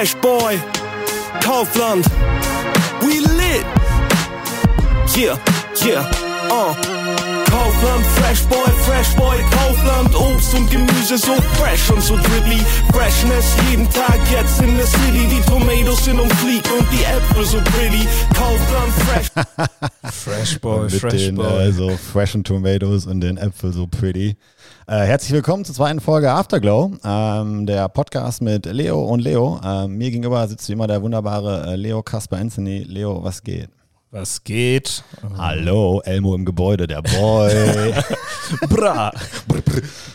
Fresh 0.00 0.14
Boy, 0.22 0.56
Kaufland, 1.42 2.06
we 3.02 3.20
lit. 3.20 3.66
Yeah, 5.14 5.36
yeah, 5.84 6.10
uh. 6.50 6.99
Kaufland, 7.80 8.04
Fresh 8.04 8.42
Boy, 8.44 8.72
Fresh 8.84 9.16
Boy, 9.16 9.38
Kaufland, 9.50 10.14
Obst 10.14 10.54
und 10.54 10.70
Gemüse 10.70 11.16
so 11.16 11.32
fresh 11.54 11.90
und 11.90 12.02
so 12.02 12.14
dribbly. 12.16 12.60
Freshness 12.92 13.56
jeden 13.70 13.88
Tag 13.88 14.20
jetzt 14.30 14.60
in 14.60 14.76
der 14.76 14.86
City. 14.86 15.26
Die 15.30 15.40
Tomatoes 15.48 16.04
sind 16.04 16.20
um 16.20 16.28
Fleek 16.28 16.62
und 16.78 16.86
die 16.92 17.04
Äpfel 17.04 17.44
so 17.46 17.56
pretty. 17.56 18.06
Kaufland, 18.34 18.92
Fresh. 18.92 19.30
Fresh 20.12 20.60
Boy, 20.60 20.82
mit 20.82 20.92
Fresh 20.92 21.12
den 21.24 21.36
Boy. 21.36 21.68
äh, 21.68 21.72
so 21.72 21.88
freshen 21.88 22.44
Tomatoes 22.44 23.06
und 23.06 23.22
den 23.22 23.38
Äpfel 23.38 23.72
so 23.72 23.86
pretty. 23.86 24.36
Äh, 24.86 24.98
herzlich 25.06 25.32
willkommen 25.32 25.64
zur 25.64 25.74
zweiten 25.74 26.00
Folge 26.00 26.30
Afterglow, 26.30 26.92
ähm, 27.02 27.64
der 27.64 27.88
Podcast 27.88 28.42
mit 28.42 28.66
Leo 28.66 29.02
und 29.02 29.20
Leo. 29.20 29.58
Ähm, 29.64 29.96
mir 29.96 30.10
gegenüber 30.10 30.46
sitzt 30.48 30.68
wie 30.68 30.74
immer 30.74 30.86
der 30.86 31.00
wunderbare 31.00 31.72
äh, 31.72 31.76
Leo 31.76 32.02
Kasper 32.02 32.36
Anthony. 32.36 32.80
Leo, 32.80 33.24
was 33.24 33.42
geht? 33.42 33.70
Was 34.12 34.42
geht? 34.42 35.04
Hallo, 35.38 36.00
Elmo 36.04 36.34
im 36.34 36.44
Gebäude, 36.44 36.88
der 36.88 37.00
Boy. 37.00 37.94
Bra. 38.68 39.12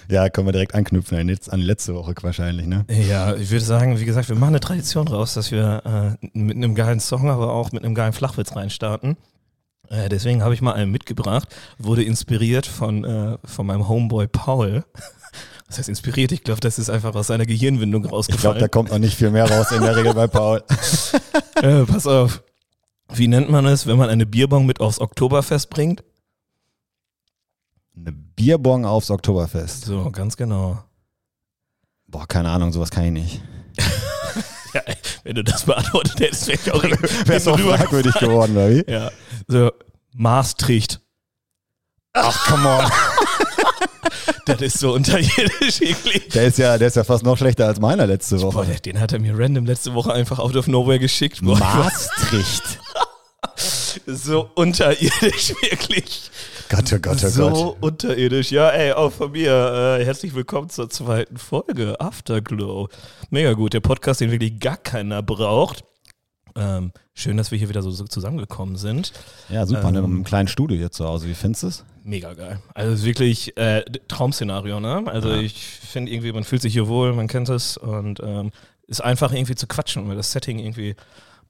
ja, 0.10 0.28
können 0.28 0.48
wir 0.48 0.52
direkt 0.52 0.76
anknüpfen 0.76 1.18
an 1.18 1.28
die- 1.28 1.66
letzte 1.66 1.96
Woche 1.96 2.14
wahrscheinlich, 2.22 2.66
ne? 2.68 2.86
Ja, 2.90 3.34
ich 3.36 3.50
würde 3.52 3.64
sagen, 3.64 3.98
wie 3.98 4.04
gesagt, 4.04 4.28
wir 4.28 4.36
machen 4.36 4.50
eine 4.50 4.60
Tradition 4.60 5.08
raus, 5.08 5.36
dass 5.36 5.50
wir 5.52 6.18
äh, 6.24 6.28
mit 6.38 6.58
einem 6.58 6.76
geilen 6.76 7.00
Song, 7.00 7.30
aber 7.30 7.54
auch 7.54 7.72
mit 7.72 7.86
einem 7.86 7.96
geilen 7.96 8.12
Flachwitz 8.12 8.54
reinstarten. 8.58 9.16
Äh, 9.88 10.10
deswegen 10.10 10.44
habe 10.44 10.54
ich 10.54 10.62
mal 10.62 10.74
einen 10.74 10.92
mitgebracht, 10.92 11.48
wurde 11.78 12.04
inspiriert 12.04 12.66
von, 12.66 13.06
äh, 13.06 13.38
von 13.46 13.66
meinem 13.66 13.88
Homeboy 13.88 14.28
Paul. 14.28 14.84
Was 15.68 15.78
heißt 15.78 15.88
inspiriert? 15.90 16.34
Ich 16.34 16.44
glaube, 16.44 16.60
das 16.60 16.80
ist 16.80 16.90
einfach 16.90 17.16
aus 17.16 17.28
seiner 17.28 17.46
Gehirnwindung 17.46 18.02
Ich 18.02 18.10
glaube, 18.10 18.18
rausgefallen. 18.18 18.60
da 18.60 18.68
kommt 18.68 18.92
noch 18.92 19.00
nicht 19.00 19.16
viel 19.16 19.32
mehr 19.32 19.50
raus 19.50 19.72
in 19.72 19.82
der 19.82 19.96
Regel 19.96 20.14
bei 20.14 20.28
Paul. 20.28 20.62
äh, 21.62 21.84
pass 21.86 22.06
auf. 22.06 22.44
Wie 23.14 23.28
nennt 23.28 23.50
man 23.50 23.66
es, 23.66 23.86
wenn 23.88 23.98
man 23.98 24.10
eine 24.10 24.26
Bierbong 24.26 24.66
mit 24.66 24.80
aufs 24.80 25.00
Oktoberfest 25.00 25.70
bringt? 25.70 26.04
Eine 27.96 28.12
Bierbong 28.12 28.86
aufs 28.86 29.10
Oktoberfest. 29.12 29.86
So, 29.86 30.10
ganz 30.12 30.36
genau. 30.36 30.84
Boah, 32.08 32.28
keine 32.28 32.50
Ahnung, 32.50 32.72
sowas 32.74 32.90
kann 32.92 33.06
ich 33.06 33.12
nicht. 33.12 33.42
Ja, 34.74 34.82
wenn 35.24 35.36
du 35.36 35.44
das 35.46 35.64
beantwortet 35.64 36.20
hättest, 36.20 36.48
wäre 36.50 36.60
ich 36.62 36.70
auch 36.74 36.84
Wäre 36.84 37.38
es 37.38 37.48
auch 37.48 37.58
fragwürdig 37.58 38.14
geworden, 38.16 38.58
oder 38.58 38.70
wie? 38.72 38.84
Ja, 38.92 39.10
so 39.48 39.72
Maastricht. 40.14 41.00
Ach, 42.12 42.46
come 42.48 42.68
on. 42.68 42.92
Das 44.46 44.62
ist 44.62 44.80
so 44.80 44.94
unterirdisch 44.94 45.80
eklig. 45.82 46.30
Der 46.34 46.44
ist 46.48 46.58
ja, 46.58 46.78
der 46.78 46.90
ist 46.90 46.96
ja 46.98 47.06
fast 47.06 47.24
noch 47.24 47.38
schlechter 47.38 47.68
als 47.68 47.80
meiner 47.80 48.06
letzte 48.06 48.36
Boah, 48.36 48.54
Woche. 48.54 48.66
der- 48.66 48.80
den 48.82 49.00
hat 49.00 49.14
er 49.14 49.20
mir 49.20 49.34
random 49.40 49.66
letzte 49.66 49.94
Woche 49.94 50.12
einfach 50.14 50.40
out 50.40 50.56
of 50.58 50.68
nowhere 50.68 51.00
geschickt. 51.00 51.40
Boah, 51.42 51.58
Maastricht. 51.58 52.80
So 54.06 54.50
unterirdisch, 54.56 55.54
wirklich. 55.62 56.30
Gott, 56.70 56.92
oh 56.94 57.00
Gott, 57.00 57.24
oh 57.24 57.28
so 57.28 57.50
Gott. 57.50 57.78
unterirdisch. 57.82 58.52
Ja, 58.52 58.70
ey, 58.70 58.92
auch 58.94 59.12
von 59.12 59.32
mir. 59.32 59.98
Äh, 60.00 60.06
herzlich 60.06 60.34
willkommen 60.34 60.70
zur 60.70 60.90
zweiten 60.90 61.38
Folge 61.38 62.00
Afterglow. 62.00 62.90
Mega 63.30 63.54
gut. 63.54 63.74
Der 63.74 63.80
Podcast, 63.82 64.22
den 64.22 64.32
wirklich 64.32 64.60
gar 64.60 64.78
keiner 64.78 65.22
braucht. 65.22 65.84
Ähm, 66.58 66.92
schön, 67.14 67.38
dass 67.38 67.52
wir 67.52 67.58
hier 67.58 67.70
wieder 67.70 67.82
so, 67.82 67.92
so 67.92 68.06
zusammengekommen 68.06 68.78
sind. 68.78 69.12
Ja, 69.50 69.66
super, 69.66 69.90
Ähm, 69.90 69.96
einem 69.98 70.24
kleinen 70.24 70.48
Studio 70.48 70.78
hier 70.78 70.92
zu 70.92 71.06
Hause. 71.06 71.28
Wie 71.28 71.34
findest 71.34 71.64
du 71.64 71.68
es? 71.68 71.86
Mega 72.04 72.34
geil. 72.34 72.60
Also 72.74 73.04
wirklich 73.06 73.58
äh, 73.58 73.84
Traum-Szenario, 74.08 74.80
ne? 74.80 75.04
Also 75.08 75.30
Ja. 75.30 75.42
ich 75.42 75.66
finde 75.66 76.12
irgendwie, 76.12 76.32
man 76.32 76.44
fühlt 76.46 76.62
sich 76.62 76.74
hier 76.74 76.88
wohl, 76.88 77.14
man 77.14 77.28
kennt 77.28 77.50
es 77.50 77.78
und 77.78 78.20
ähm, 78.22 78.52
ist 78.88 79.02
einfach 79.02 79.34
irgendwie 79.34 79.56
zu 79.56 79.68
quatschen, 79.68 80.08
weil 80.08 80.16
das 80.16 80.32
Setting 80.32 80.60
irgendwie 80.60 80.96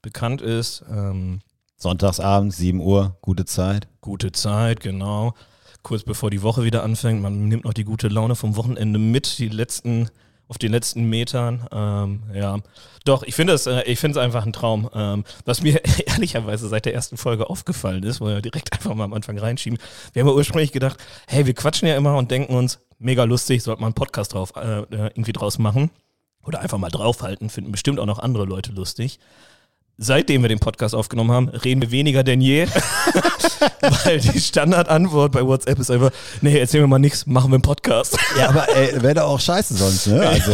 bekannt 0.02 0.40
ist. 0.42 0.84
Ähm, 0.90 1.40
Sonntagsabend, 1.76 2.54
7 2.54 2.80
Uhr, 2.80 3.16
gute 3.20 3.44
Zeit. 3.44 3.86
gute 4.00 4.32
Zeit, 4.32 4.80
genau. 4.80 5.34
Kurz 5.82 6.04
bevor 6.04 6.30
die 6.30 6.42
Woche 6.42 6.64
wieder 6.64 6.82
anfängt, 6.82 7.20
man 7.20 7.48
nimmt 7.48 7.64
noch 7.64 7.74
die 7.74 7.84
gute 7.84 8.08
Laune 8.08 8.34
vom 8.34 8.56
Wochenende 8.56 8.98
mit, 8.98 9.38
die 9.38 9.50
letzten, 9.50 10.08
auf 10.48 10.56
den 10.56 10.72
letzten 10.72 11.04
Metern. 11.04 11.66
Ähm, 11.70 12.22
ja, 12.34 12.58
doch, 13.04 13.22
ich 13.24 13.34
finde 13.34 13.52
es, 13.52 13.66
äh, 13.66 13.82
es 13.82 14.16
einfach 14.16 14.46
ein 14.46 14.54
Traum. 14.54 14.88
Ähm, 14.94 15.24
was 15.44 15.62
mir 15.62 15.82
ehrlicherweise 16.06 16.66
seit 16.68 16.86
der 16.86 16.94
ersten 16.94 17.18
Folge 17.18 17.50
aufgefallen 17.50 18.02
ist, 18.04 18.22
wo 18.22 18.26
wir 18.26 18.40
direkt 18.40 18.72
einfach 18.72 18.94
mal 18.94 19.04
am 19.04 19.12
Anfang 19.12 19.38
reinschieben. 19.38 19.78
Wir 20.14 20.22
haben 20.22 20.28
ja 20.28 20.34
ursprünglich 20.34 20.72
gedacht, 20.72 20.96
hey, 21.26 21.44
wir 21.44 21.54
quatschen 21.54 21.86
ja 21.86 21.96
immer 21.96 22.16
und 22.16 22.30
denken 22.30 22.54
uns, 22.54 22.80
mega 22.98 23.24
lustig, 23.24 23.62
sollte 23.62 23.82
man 23.82 23.88
einen 23.88 23.94
Podcast 23.94 24.32
drauf, 24.32 24.54
äh, 24.56 24.80
äh, 24.80 24.86
irgendwie 24.90 25.32
draus 25.32 25.58
machen. 25.58 25.90
Oder 26.42 26.60
einfach 26.60 26.78
mal 26.78 26.90
draufhalten, 26.90 27.50
finden 27.50 27.70
bestimmt 27.70 28.00
auch 28.00 28.06
noch 28.06 28.18
andere 28.18 28.44
Leute 28.44 28.72
lustig. 28.72 29.18
Seitdem 29.98 30.42
wir 30.42 30.50
den 30.50 30.58
Podcast 30.58 30.94
aufgenommen 30.94 31.30
haben, 31.30 31.48
reden 31.48 31.80
wir 31.80 31.90
weniger 31.90 32.22
denn 32.22 32.42
je. 32.42 32.66
Weil 34.04 34.20
die 34.20 34.38
Standardantwort 34.38 35.32
bei 35.32 35.42
WhatsApp 35.42 35.78
ist 35.78 35.90
einfach, 35.90 36.10
nee, 36.42 36.58
erzähl 36.58 36.82
mir 36.82 36.86
mal 36.86 36.98
nichts, 36.98 37.24
machen 37.24 37.50
wir 37.50 37.54
einen 37.54 37.62
Podcast. 37.62 38.18
Ja, 38.38 38.50
aber 38.50 38.68
ey, 38.76 39.02
wäre 39.02 39.14
doch 39.14 39.22
auch 39.22 39.40
scheiße 39.40 39.72
sonst, 39.72 40.08
ne? 40.08 40.20
Also, 40.20 40.52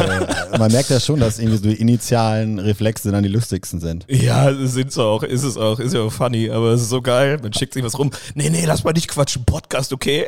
man 0.56 0.70
merkt 0.70 0.91
ja 0.91 1.00
schon, 1.00 1.19
dass 1.19 1.41
irgendwie 1.41 1.56
so 1.56 1.64
die 1.64 1.80
initialen 1.80 2.60
Reflexe 2.60 3.10
dann 3.10 3.25
die 3.25 3.28
lustigsten 3.28 3.80
sind. 3.80 4.06
Ja, 4.08 4.54
sind 4.54 4.92
so 4.92 5.03
auch, 5.03 5.25
ist 5.25 5.42
es 5.42 5.56
auch, 5.56 5.80
ist 5.80 5.92
ja 5.92 6.03
auch 6.03 6.12
funny, 6.12 6.48
aber 6.48 6.70
es 6.70 6.82
ist 6.82 6.91
so 6.91 7.03
geil, 7.03 7.41
man 7.42 7.53
schickt 7.53 7.74
sich 7.74 7.82
was 7.82 7.98
rum. 7.98 8.12
Nee, 8.36 8.48
nee, 8.48 8.64
lass 8.64 8.84
mal 8.84 8.92
nicht 8.92 9.09
quatschen, 9.09 9.44
Podcast, 9.44 9.92
okay? 9.92 10.26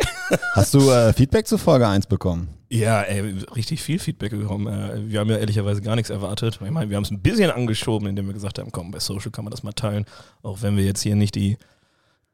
Hast 0.54 0.74
du 0.74 0.90
äh, 0.90 1.12
Feedback 1.12 1.46
zu 1.46 1.56
Folge 1.56 1.86
1 1.86 2.06
bekommen? 2.06 2.48
Ja, 2.74 3.02
ey, 3.02 3.20
richtig 3.54 3.82
viel 3.82 3.98
Feedback 3.98 4.32
bekommen. 4.32 4.66
Äh, 4.66 5.10
Wir 5.10 5.20
haben 5.20 5.30
ja 5.30 5.36
ehrlicherweise 5.36 5.80
gar 5.80 5.94
nichts 5.94 6.10
erwartet. 6.10 6.58
Ich 6.64 6.70
meine, 6.70 6.90
wir 6.90 6.96
haben 6.96 7.04
es 7.04 7.10
ein 7.10 7.20
bisschen 7.20 7.50
angeschoben, 7.50 8.08
indem 8.08 8.26
wir 8.26 8.34
gesagt 8.34 8.58
haben, 8.58 8.72
komm, 8.72 8.90
bei 8.90 8.98
Social 8.98 9.30
kann 9.30 9.44
man 9.44 9.52
das 9.52 9.62
mal 9.62 9.72
teilen. 9.72 10.04
Auch 10.42 10.62
wenn 10.62 10.76
wir 10.76 10.84
jetzt 10.84 11.02
hier 11.02 11.14
nicht 11.14 11.34
die 11.36 11.56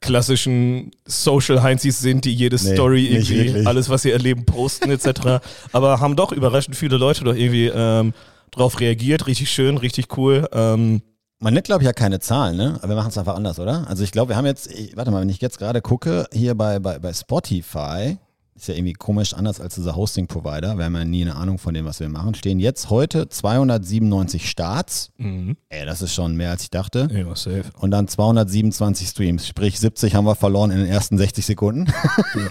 klassischen 0.01 0.93
Social 1.05 1.63
Heinzis 1.63 2.01
sind, 2.01 2.25
die 2.25 2.33
jede 2.33 2.57
Nee, 2.57 2.75
Story 2.75 3.07
irgendwie, 3.09 3.67
alles, 3.67 3.91
was 3.91 4.03
sie 4.03 4.11
erleben, 4.11 4.47
posten 4.47 4.91
etc. 4.91 5.41
Aber 5.73 6.01
haben 6.01 6.17
doch 6.17 6.33
überraschend 6.33 6.75
viele 6.75 6.97
Leute 6.97 7.25
doch 7.25 7.35
irgendwie 7.35 7.67
ähm, 7.75 8.15
drauf 8.51 8.81
reagiert. 8.81 9.27
Richtig 9.27 9.51
schön, 9.51 9.77
richtig 9.77 10.17
cool. 10.17 10.49
Ähm, 10.53 11.03
Man 11.39 11.53
nennt, 11.53 11.67
glaube 11.67 11.83
ich, 11.83 11.87
ja 11.87 11.93
keine 11.93 12.19
Zahlen, 12.19 12.57
ne? 12.57 12.77
Aber 12.79 12.89
wir 12.89 12.97
machen 12.97 13.11
es 13.11 13.19
einfach 13.19 13.35
anders, 13.35 13.59
oder? 13.59 13.87
Also 13.89 14.03
ich 14.03 14.11
glaube, 14.11 14.31
wir 14.31 14.37
haben 14.37 14.47
jetzt, 14.47 14.73
ich, 14.73 14.97
warte 14.97 15.11
mal, 15.11 15.21
wenn 15.21 15.29
ich 15.29 15.41
jetzt 15.43 15.59
gerade 15.59 15.83
gucke, 15.83 16.27
hier 16.33 16.55
bei, 16.55 16.79
bei, 16.79 16.99
bei 16.99 17.13
Spotify, 17.13 18.17
ist 18.61 18.69
ja 18.69 18.75
irgendwie 18.75 18.93
komisch 18.93 19.33
anders 19.35 19.61
als 19.61 19.77
dieser 19.77 19.97
Hosting-Provider, 19.97 20.77
wir 20.77 20.85
haben 20.85 20.95
ja 20.95 21.05
nie 21.05 21.23
eine 21.23 21.35
Ahnung 21.37 21.59
von 21.59 21.73
dem, 21.73 21.87
was 21.87 21.99
wir 22.01 22.09
machen, 22.09 22.35
stehen 22.35 22.61
jetzt 22.61 22.91
heute 22.91 23.29
297 23.29 24.49
Starts. 24.51 25.11
mhm. 25.17 25.57
Ey, 25.71 25.87
das 25.87 26.03
ist 26.03 26.13
schon 26.15 26.37
mehr, 26.37 26.51
als 26.51 26.65
ich 26.65 26.71
dachte. 26.71 27.09
Ja, 27.13 27.35
safe. 27.37 27.65
Und 27.79 27.91
dann 27.91 28.09
227 28.09 29.09
Streams, 29.09 29.47
sprich 29.47 29.79
70 29.79 30.15
haben 30.15 30.25
wir 30.25 30.35
verloren 30.35 30.71
in 30.73 30.79
den 30.79 30.87
ersten 30.89 31.17
60 31.17 31.47
Sekunden. 31.47 31.87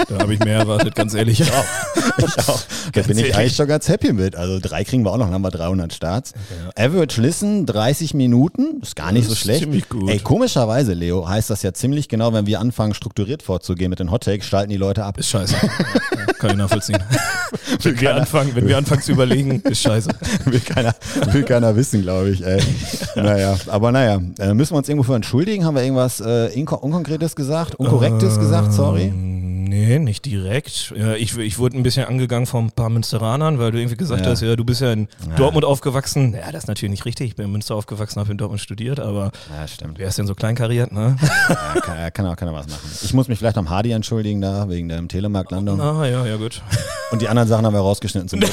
Da 0.08 0.20
habe 0.20 0.34
ich 0.34 0.40
mehr 0.40 0.59
erwartet, 0.59 0.96
ganz 0.96 1.14
ehrlich. 1.14 1.40
ich 1.42 1.52
auch. 1.52 1.66
Da 2.94 3.02
bin 3.03 3.18
ich 3.18 3.36
eigentlich 3.36 3.56
schon 3.56 3.68
ganz 3.68 3.88
happy 3.88 4.14
mit. 4.14 4.36
Also 4.36 4.59
drei 4.62 4.84
kriegen 4.84 5.03
wir 5.06 5.12
auch 5.12 5.18
noch, 5.18 5.26
dann 5.26 5.34
haben 5.34 5.41
wir 5.44 5.52
300 5.52 5.94
Starts. 5.94 6.34
Average 6.76 7.22
Listen 7.22 7.66
30 7.66 8.14
Minuten, 8.14 8.80
ist 8.81 8.96
gar 8.96 9.12
nicht 9.12 9.26
Das 9.26 9.30
so 9.31 9.36
schlecht. 9.36 9.62
ziemlich 9.62 9.90
gut. 9.90 10.09
Ey, 10.09 10.20
komischerweise, 10.20 10.94
Leo, 10.94 11.28
heißt 11.28 11.50
das 11.50 11.62
ja 11.62 11.74
ziemlich 11.74 12.08
genau, 12.08 12.34
wenn 12.34 12.46
wir 12.47 12.59
anfangen 12.59 12.94
strukturiert 12.94 13.44
vorzugehen 13.44 13.90
mit 13.90 14.00
den 14.00 14.12
Hottakes, 14.12 14.47
schalten 14.47 14.70
die 14.72 14.78
Leute 14.78 15.03
ab. 15.03 15.18
Ist 15.18 15.30
scheiße. 15.30 15.56
Ja, 16.18 16.34
kann 16.34 16.52
ich 16.52 16.58
nachvollziehen. 16.58 17.00
wenn, 17.84 18.02
wir 18.02 18.16
anfangen, 18.16 18.56
wenn 18.56 18.68
wir 18.68 18.78
anfangen 18.78 19.02
zu 19.02 19.12
überlegen, 19.12 19.62
ist 19.62 19.82
scheiße. 19.82 20.10
will, 20.46 20.60
keiner, 20.60 20.96
will 21.32 21.44
keiner 21.44 21.76
wissen, 21.76 22.02
glaube 22.02 22.30
ich. 22.32 22.46
Ey. 22.46 22.62
Naja, 23.16 23.58
aber 23.68 23.92
naja, 23.92 24.20
äh, 24.40 24.54
müssen 24.54 24.74
wir 24.74 24.78
uns 24.78 24.90
irgendwo 24.90 25.04
für 25.04 25.16
entschuldigen? 25.16 25.66
Haben 25.66 25.76
wir 25.76 25.84
irgendwas 25.84 26.20
äh, 26.22 26.48
inko 26.48 26.76
Unkonkretes 26.76 27.36
gesagt? 27.36 27.76
Unkorrektes 27.76 28.40
gesagt? 28.40 28.74
Sorry. 28.74 29.14
Nee, 29.69 30.00
nicht 30.00 30.25
direkt. 30.25 30.91
Ja, 30.97 31.13
ich, 31.13 31.38
ich 31.38 31.59
wurde 31.59 31.78
ein 31.78 31.84
bisschen 31.84 32.06
angegangen 32.07 32.47
von 32.47 32.66
ein 32.66 32.72
paar 32.72 32.90
Münsteranern, 32.90 33.59
weil 33.59 33.72
du 33.72 33.78
irgendwie 33.78 33.97
gesagt 33.97 34.26
Ja. 34.26 34.32
hast, 34.32 34.41
ja, 34.41 34.55
du 34.55 34.66
bist 34.66 34.82
ja 34.82 34.91
in 34.94 35.08
Ja. 35.29 35.35
Dortmund 35.35 35.64
aufgewachsen. 35.64 36.34
Ja, 36.34 36.52
das 36.52 36.64
ist 36.64 36.67
natürlich 36.67 36.90
nicht 36.91 37.05
richtig. 37.05 37.28
Ich 37.28 37.35
bin 37.35 37.46
in 37.46 37.52
Münster 37.52 37.76
aufgewachsen, 37.76 38.20
habe 38.20 38.32
in 38.32 38.38
Dortmund 38.40 38.61
studiert, 38.61 38.99
aber 38.99 39.32
Ja, 39.55 39.67
stimmt. 39.67 39.99
wer 39.99 40.08
ist 40.08 40.17
denn 40.17 40.26
so 40.26 40.34
kleinkariert, 40.34 40.91
ne? 40.91 41.16
Ja, 41.49 41.79
kann, 41.82 42.14
kann, 42.14 42.26
auch, 42.26 42.32
auch 42.52 42.59
was 42.59 42.67
machen. 42.67 42.90
Ich 43.03 43.14
muss 43.14 43.28
mich 43.28 43.38
vielleicht 43.38 43.58
am 43.59 43.70
Hardy 43.70 43.91
entschuldigen 43.91 44.41
da, 44.41 44.67
wegen 44.70 44.90
der 44.90 45.08
Telemark-Landung. 45.08 45.79
Ah, 45.79 46.05
ja, 46.08 46.26
ja, 46.26 46.35
gut. 46.38 46.61
Und 47.11 47.22
die 47.22 47.28
anderen 47.28 47.47
Sachen 47.47 47.66
haben 47.66 47.73
wir 47.73 47.79
rausgeschnitten 47.82 48.28
zum 48.28 48.40
Glück. 48.40 48.52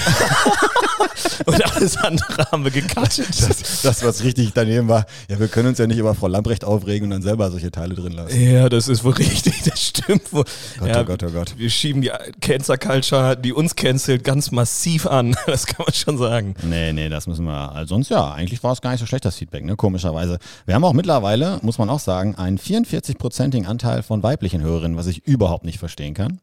Und 1.47 1.77
alles 1.77 1.97
andere 1.97 2.51
haben 2.51 2.65
wir 2.65 2.71
gecuttet. 2.71 3.29
Das, 3.29 3.83
das, 3.83 4.05
was 4.05 4.25
richtig 4.25 4.53
daneben 4.55 4.89
war, 4.89 5.07
ja, 5.29 5.39
wir 5.39 5.49
können 5.49 5.69
uns 5.69 5.79
ja 5.79 5.87
nicht 5.87 5.99
über 5.99 6.15
Frau 6.15 6.27
Lamprecht 6.27 6.65
aufregen 6.65 7.05
und 7.05 7.11
dann 7.11 7.23
selber 7.23 7.51
solche 7.51 7.71
Teile 7.71 7.95
drin 7.95 8.13
lassen. 8.13 8.41
Ja, 8.41 8.69
das 8.69 8.89
ist 8.89 9.05
wohl 9.05 9.13
richtig, 9.15 9.63
das 9.65 9.83
stimmt 9.83 10.33
wohl. 10.33 10.45
Gott, 10.79 10.89
ja, 10.89 11.01
oh 11.01 11.05
Gott, 11.05 11.23
oh 11.23 11.31
Gott. 11.31 11.55
Wir 11.57 11.71
schieben 11.71 12.03
die 12.03 12.11
Cancer 12.41 12.79
Culture, 12.79 13.37
die 13.37 13.53
uns 13.53 13.77
cancelt, 13.77 14.25
ganz 14.25 14.51
massiv 14.51 15.07
an. 15.07 15.35
Das 15.47 15.67
kann 15.67 15.87
man 15.87 15.95
schon 15.95 16.19
sagen. 16.19 16.55
Nee, 16.63 16.93
nee, 16.93 17.09
das 17.09 17.27
müssen 17.27 17.45
wir. 17.45 17.73
Also 17.73 17.95
sonst 17.95 18.11
ja, 18.11 18.33
eigentlich 18.33 18.63
war 18.63 18.73
es 18.73 18.81
gar 18.81 18.91
nicht 18.91 19.01
so 19.01 19.07
schlecht, 19.07 19.25
das 19.25 19.37
Feedback, 19.37 19.65
ne? 19.65 19.77
Komischerweise. 19.77 20.39
Wir 20.67 20.75
haben 20.75 20.85
auch 20.85 20.93
mittlerweile, 20.93 21.61
muss 21.63 21.79
man 21.79 21.89
auch 21.89 22.01
sagen, 22.01 22.35
einen 22.35 22.59
44-prozentigen 22.59 23.67
Anteil 23.67 24.03
von 24.03 24.23
weiblichen 24.23 24.61
Hörerinnen, 24.63 24.97
was 24.97 25.07
ich 25.07 25.27
überhaupt 25.27 25.65
nicht 25.65 25.79
verstehen 25.79 26.15
kann. 26.15 26.41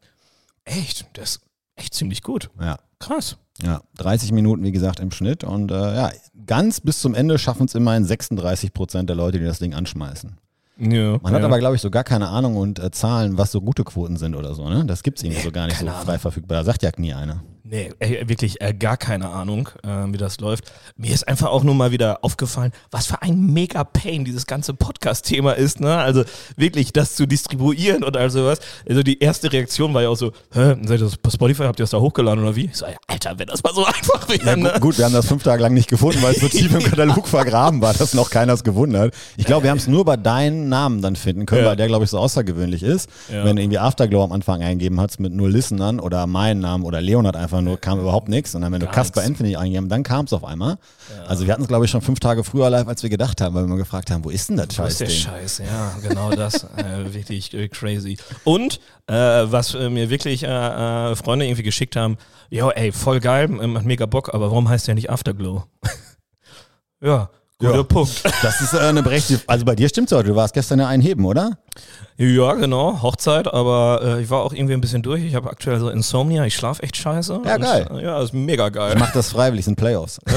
Echt? 0.64 1.06
Das 1.12 1.36
ist 1.36 1.40
echt 1.76 1.94
ziemlich 1.94 2.22
gut. 2.22 2.50
Ja. 2.60 2.78
Krass. 2.98 3.36
Ja, 3.62 3.82
30 3.98 4.32
Minuten, 4.32 4.64
wie 4.64 4.72
gesagt, 4.72 5.00
im 5.00 5.10
Schnitt. 5.10 5.44
Und 5.44 5.70
äh, 5.70 5.94
ja, 5.94 6.10
ganz 6.46 6.80
bis 6.80 7.00
zum 7.00 7.14
Ende 7.14 7.38
schaffen 7.38 7.66
es 7.66 7.74
immerhin 7.74 8.04
36 8.04 8.72
Prozent 8.72 9.08
der 9.08 9.16
Leute, 9.16 9.38
die 9.38 9.44
das 9.44 9.58
Ding 9.58 9.74
anschmeißen. 9.74 10.36
Ja, 10.78 11.18
Man 11.22 11.32
ja. 11.32 11.38
hat 11.38 11.44
aber, 11.44 11.58
glaube 11.60 11.76
ich, 11.76 11.82
so 11.82 11.90
gar 11.90 12.02
keine 12.02 12.28
Ahnung 12.28 12.56
und 12.56 12.80
äh, 12.80 12.90
Zahlen, 12.90 13.38
was 13.38 13.52
so 13.52 13.60
gute 13.60 13.84
Quoten 13.84 14.16
sind 14.16 14.34
oder 14.34 14.54
so. 14.54 14.68
Ne? 14.68 14.84
Das 14.86 15.04
gibt 15.04 15.18
es 15.18 15.24
irgendwie 15.24 15.42
so 15.42 15.52
gar 15.52 15.66
nicht 15.66 15.78
so 15.78 15.86
Ahnung. 15.86 16.00
frei 16.02 16.18
verfügbar. 16.18 16.58
Da 16.58 16.64
sagt 16.64 16.82
ja 16.82 16.90
nie 16.96 17.14
einer. 17.14 17.44
Nee, 17.66 17.92
ey, 17.98 18.28
wirklich 18.28 18.60
äh, 18.60 18.74
gar 18.74 18.98
keine 18.98 19.30
Ahnung, 19.30 19.70
äh, 19.82 19.88
wie 20.12 20.18
das 20.18 20.38
läuft. 20.38 20.70
Mir 20.98 21.14
ist 21.14 21.26
einfach 21.26 21.48
auch 21.48 21.62
nur 21.64 21.74
mal 21.74 21.92
wieder 21.92 22.18
aufgefallen, 22.22 22.72
was 22.90 23.06
für 23.06 23.22
ein 23.22 23.40
mega 23.40 23.84
Pain 23.84 24.26
dieses 24.26 24.44
ganze 24.46 24.74
Podcast-Thema 24.74 25.52
ist. 25.52 25.80
Ne? 25.80 25.96
Also 25.96 26.24
wirklich 26.58 26.92
das 26.92 27.14
zu 27.16 27.24
distribuieren 27.26 28.04
und 28.04 28.18
all 28.18 28.28
sowas. 28.28 28.58
Also 28.86 29.02
die 29.02 29.18
erste 29.18 29.50
Reaktion 29.50 29.94
war 29.94 30.02
ja 30.02 30.10
auch 30.10 30.16
so, 30.16 30.32
hä, 30.52 30.76
seid 30.82 31.00
ihr 31.00 31.06
das 31.06 31.16
bei 31.16 31.30
Spotify, 31.30 31.62
habt 31.62 31.80
ihr 31.80 31.84
das 31.84 31.90
da 31.90 32.00
hochgeladen 32.00 32.44
oder 32.44 32.54
wie? 32.54 32.66
Ich 32.66 32.76
so, 32.76 32.84
ja, 32.84 32.96
Alter, 33.06 33.38
wenn 33.38 33.46
das 33.46 33.62
mal 33.62 33.72
so 33.72 33.84
einfach 33.86 34.28
wäre. 34.28 34.44
Ja, 34.44 34.56
ne? 34.56 34.72
gu 34.74 34.80
gut, 34.80 34.98
wir 34.98 35.06
haben 35.06 35.14
das 35.14 35.26
fünf 35.26 35.42
Tage 35.42 35.62
lang 35.62 35.72
nicht 35.72 35.88
gefunden, 35.88 36.20
weil 36.20 36.34
es 36.34 36.40
so 36.42 36.48
tief 36.48 36.70
im 36.74 36.82
Katalog 36.84 37.26
vergraben 37.26 37.80
war, 37.80 37.94
dass 37.94 38.12
noch 38.12 38.28
keiner 38.28 38.52
es 38.52 38.62
gewundert. 38.62 39.14
Ich 39.38 39.46
glaube, 39.46 39.62
wir 39.62 39.70
haben 39.70 39.78
es 39.78 39.86
nur 39.88 40.04
bei 40.04 40.18
deinen 40.18 40.68
Namen 40.68 41.00
dann 41.00 41.16
finden 41.16 41.46
können, 41.46 41.62
Ja. 41.62 41.68
weil 41.70 41.76
der, 41.76 41.86
glaube 41.86 42.04
ich, 42.04 42.10
so 42.10 42.18
außergewöhnlich 42.18 42.82
ist. 42.82 43.08
Ja. 43.32 43.42
Wenn 43.46 43.56
du 43.56 43.62
irgendwie 43.62 43.78
Afterglow 43.78 44.22
am 44.22 44.32
Anfang 44.32 44.60
eingegeben 44.60 45.00
hast 45.00 45.18
mit 45.18 45.32
nur 45.32 45.48
Listenern 45.48 45.98
oder 45.98 46.26
meinen 46.26 46.60
Namen 46.60 46.84
oder 46.84 47.00
Leonard 47.00 47.36
einfach 47.36 47.53
nur, 47.62 47.78
kam 47.78 48.00
überhaupt 48.00 48.28
nichts. 48.28 48.54
Und 48.54 48.62
dann, 48.62 48.72
wenn 48.72 48.80
du 48.80 48.86
Gar 48.86 48.94
Casper 48.94 49.20
nix. 49.20 49.30
Anthony 49.30 49.56
eingegeben 49.56 49.88
dann 49.88 50.02
kam 50.02 50.24
es 50.26 50.32
auf 50.32 50.44
einmal. 50.44 50.78
Also 51.26 51.46
wir 51.46 51.52
hatten 51.52 51.62
es, 51.62 51.68
glaube 51.68 51.84
ich, 51.84 51.90
schon 51.90 52.00
fünf 52.00 52.20
Tage 52.20 52.44
früher 52.44 52.70
live, 52.70 52.88
als 52.88 53.02
wir 53.02 53.10
gedacht 53.10 53.40
haben, 53.40 53.54
weil 53.54 53.64
wir 53.64 53.68
mal 53.68 53.76
gefragt 53.76 54.10
haben, 54.10 54.24
wo 54.24 54.30
ist 54.30 54.48
denn 54.48 54.56
das 54.56 54.78
Wo 54.78 54.84
ist 54.84 55.00
der? 55.00 55.08
Scheiß? 55.08 55.58
Ja, 55.58 55.96
genau 56.02 56.30
das. 56.30 56.64
äh, 56.76 57.12
wirklich 57.12 57.52
äh, 57.54 57.68
crazy. 57.68 58.16
Und 58.44 58.80
äh, 59.06 59.14
was 59.14 59.74
äh, 59.74 59.90
mir 59.90 60.10
wirklich 60.10 60.42
äh, 60.42 61.16
Freunde 61.16 61.46
irgendwie 61.46 61.62
geschickt 61.62 61.96
haben, 61.96 62.16
jo, 62.50 62.70
ey, 62.70 62.92
voll 62.92 63.20
geil, 63.20 63.48
macht 63.48 63.84
mega 63.84 64.06
Bock, 64.06 64.32
aber 64.32 64.50
warum 64.50 64.68
heißt 64.68 64.86
der 64.88 64.94
nicht 64.94 65.10
Afterglow? 65.10 65.64
ja, 67.02 67.30
guter 67.58 67.76
Ja. 67.76 67.82
Punkt. 67.82 68.24
Das 68.42 68.60
ist 68.60 68.74
eine 68.74 69.02
berechtigte. 69.02 69.44
Also 69.48 69.64
bei 69.64 69.74
dir 69.74 69.88
stimmt's 69.88 70.12
heute. 70.12 70.28
Du 70.28 70.36
warst 70.36 70.54
gestern 70.54 70.78
ja 70.80 70.88
einheben, 70.88 71.24
oder? 71.24 71.58
Ja, 72.16 72.52
genau, 72.54 73.02
Hochzeit, 73.02 73.52
aber 73.52 74.00
äh, 74.18 74.22
ich 74.22 74.30
war 74.30 74.42
auch 74.44 74.52
irgendwie 74.52 74.74
ein 74.74 74.80
bisschen 74.80 75.02
durch. 75.02 75.24
Ich 75.24 75.34
habe 75.34 75.50
aktuell 75.50 75.80
so 75.80 75.88
Insomnia, 75.88 76.44
ich 76.44 76.54
schlafe 76.54 76.82
echt 76.84 76.96
scheiße. 76.96 77.40
Ja, 77.44 77.56
und, 77.56 77.62
geil. 77.62 77.88
Äh, 77.90 78.04
ja, 78.04 78.22
ist 78.22 78.32
mega 78.32 78.68
geil. 78.68 78.92
Ich 78.94 79.00
mach 79.00 79.12
das 79.12 79.30
freiwillig, 79.32 79.64
sind 79.64 79.76
Playoffs. 79.76 80.20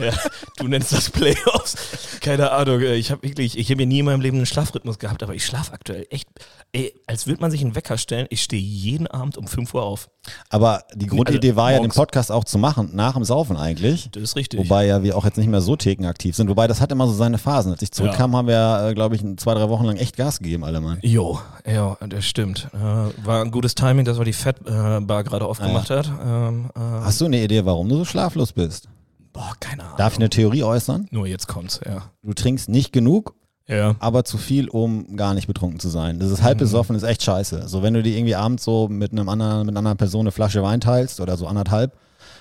Ja, 0.00 0.12
du 0.58 0.66
nennst 0.68 0.92
das 0.92 1.08
Playoffs. 1.08 1.76
Keine 2.20 2.50
Ahnung. 2.50 2.80
äh, 2.80 2.96
Ich 2.96 3.10
habe 3.10 3.22
wirklich, 3.22 3.56
ich 3.56 3.70
habe 3.70 3.82
ja 3.82 3.86
nie 3.86 4.00
in 4.00 4.04
meinem 4.06 4.20
Leben 4.20 4.36
einen 4.36 4.44
Schlafrhythmus 4.46 4.98
gehabt, 4.98 5.22
aber 5.22 5.34
ich 5.34 5.46
schlafe 5.46 5.72
aktuell 5.72 6.06
echt, 6.10 6.28
ey, 6.72 6.92
als 7.06 7.26
würde 7.26 7.40
man 7.40 7.50
sich 7.50 7.62
einen 7.62 7.74
Wecker 7.74 7.96
stellen. 7.96 8.26
Ich 8.30 8.42
stehe 8.42 8.60
jeden 8.62 9.06
Abend 9.06 9.38
um 9.38 9.46
5 9.46 9.72
Uhr 9.72 9.82
auf. 9.84 10.10
Aber 10.50 10.82
die 10.94 11.06
Grundidee 11.06 11.50
Also, 11.50 11.56
war 11.56 11.72
ja, 11.72 11.78
den. 11.80 11.90
Podcast 11.90 12.32
auch 12.32 12.44
zu 12.44 12.58
machen, 12.58 12.90
nach 12.94 13.14
dem 13.14 13.24
Saufen 13.24 13.56
eigentlich. 13.56 14.08
Das 14.12 14.22
ist 14.22 14.36
richtig. 14.36 14.58
Wobei 14.60 14.86
ja 14.86 15.02
wir 15.02 15.16
auch 15.16 15.24
jetzt 15.24 15.36
nicht 15.38 15.48
mehr 15.48 15.60
so 15.60 15.76
thekenaktiv 15.76 16.34
sind. 16.36 16.48
Wobei 16.50 16.66
das 16.66 16.80
hat 16.80 16.90
immer 16.92 17.06
so 17.06 17.12
seine 17.12 17.38
Phasen. 17.38 17.72
Als 17.72 17.82
ich 17.82 17.92
zurückkam, 17.92 18.36
haben 18.36 18.48
wir, 18.48 18.88
äh, 18.90 18.94
glaube 18.94 19.14
ich, 19.16 19.22
zwei, 19.36 19.54
drei 19.54 19.61
Wochen 19.68 19.84
lang 19.84 19.96
echt 19.96 20.16
Gas 20.16 20.38
gegeben, 20.38 20.64
alle 20.64 20.80
Mann. 20.80 20.98
Jo, 21.02 21.38
ja, 21.66 21.96
das 22.08 22.24
stimmt. 22.24 22.68
Äh, 22.74 22.78
war 23.26 23.42
ein 23.42 23.50
gutes 23.50 23.74
Timing, 23.74 24.04
dass 24.04 24.18
wir 24.18 24.24
die 24.24 24.32
Fettbar 24.32 25.24
gerade 25.24 25.44
aufgemacht 25.44 25.90
hat. 25.90 26.10
Ähm, 26.24 26.70
äh, 26.74 26.80
Hast 26.80 27.20
du 27.20 27.24
eine 27.26 27.42
Idee, 27.42 27.64
warum 27.64 27.88
du 27.88 27.96
so 27.96 28.04
schlaflos 28.04 28.52
bist? 28.52 28.88
boah, 29.32 29.52
keine 29.60 29.84
Ahnung. 29.84 29.96
Darf 29.96 30.12
ich 30.12 30.18
eine 30.18 30.28
Theorie 30.28 30.62
äußern? 30.62 31.08
Nur 31.10 31.26
jetzt 31.26 31.48
kommt's, 31.48 31.80
ja. 31.86 32.02
Du 32.22 32.34
trinkst 32.34 32.68
nicht 32.68 32.92
genug, 32.92 33.34
Ja. 33.66 33.94
aber 33.98 34.24
zu 34.24 34.36
viel, 34.36 34.68
um 34.68 35.16
gar 35.16 35.32
nicht 35.32 35.46
betrunken 35.46 35.80
zu 35.80 35.88
sein. 35.88 36.18
Das 36.18 36.30
ist 36.30 36.42
halb 36.42 36.58
besoffen, 36.58 36.94
ist 36.96 37.02
echt 37.02 37.22
scheiße. 37.22 37.66
So, 37.66 37.82
wenn 37.82 37.94
du 37.94 38.02
dir 38.02 38.14
irgendwie 38.14 38.34
abends 38.34 38.62
so 38.62 38.88
mit 38.88 39.10
einem 39.12 39.30
anderen, 39.30 39.60
mit 39.60 39.70
einer 39.70 39.78
anderen 39.78 39.96
Person 39.96 40.22
eine 40.22 40.32
Flasche 40.32 40.62
Wein 40.62 40.82
teilst 40.82 41.18
oder 41.18 41.38
so 41.38 41.46
anderthalb, 41.46 41.92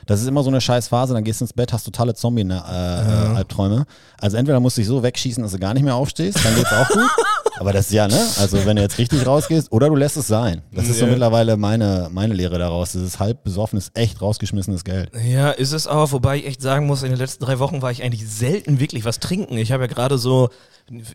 das 0.05 0.21
ist 0.21 0.27
immer 0.27 0.43
so 0.43 0.49
eine 0.49 0.61
scheiß 0.61 0.87
Phase, 0.87 1.13
dann 1.13 1.23
gehst 1.23 1.41
du 1.41 1.45
ins 1.45 1.53
Bett, 1.53 1.73
hast 1.73 1.83
totale 1.83 2.13
Zombie-Albträume. 2.13 3.85
Also 4.19 4.37
entweder 4.37 4.59
musst 4.59 4.77
du 4.77 4.81
dich 4.81 4.87
so 4.87 5.03
wegschießen, 5.03 5.41
dass 5.43 5.51
du 5.51 5.59
gar 5.59 5.73
nicht 5.73 5.83
mehr 5.83 5.95
aufstehst, 5.95 6.43
dann 6.43 6.55
geht's 6.55 6.71
auch 6.71 6.87
gut. 6.89 7.09
Aber 7.59 7.73
das 7.73 7.87
ist 7.87 7.93
ja, 7.93 8.07
ne? 8.07 8.19
Also 8.39 8.65
wenn 8.65 8.75
du 8.77 8.81
jetzt 8.81 8.97
richtig 8.97 9.23
rausgehst, 9.27 9.71
oder 9.71 9.87
du 9.89 9.95
lässt 9.95 10.17
es 10.17 10.25
sein. 10.27 10.63
Das 10.71 10.87
ist 10.87 10.97
so 10.97 11.05
Ja. 11.05 11.11
mittlerweile 11.11 11.57
meine, 11.57 12.07
meine 12.11 12.33
Lehre 12.33 12.57
daraus. 12.57 12.93
Das 12.93 13.03
ist 13.03 13.19
halb 13.19 13.43
besoffenes, 13.43 13.91
echt 13.93 14.19
rausgeschmissenes 14.19 14.83
Geld. 14.83 15.11
Ja, 15.23 15.51
ist 15.51 15.71
es 15.71 15.85
auch, 15.85 16.11
wobei 16.11 16.37
ich 16.37 16.47
echt 16.47 16.61
sagen 16.61 16.87
muss, 16.87 17.03
in 17.03 17.09
den 17.09 17.19
letzten 17.19 17.43
drei 17.45 17.59
Wochen 17.59 17.83
war 17.83 17.91
ich 17.91 18.01
eigentlich 18.01 18.27
selten 18.27 18.79
wirklich 18.79 19.05
was 19.05 19.19
trinken. 19.19 19.57
Ich 19.59 19.71
habe 19.71 19.83
ja 19.83 19.87
gerade 19.87 20.17
so, 20.17 20.49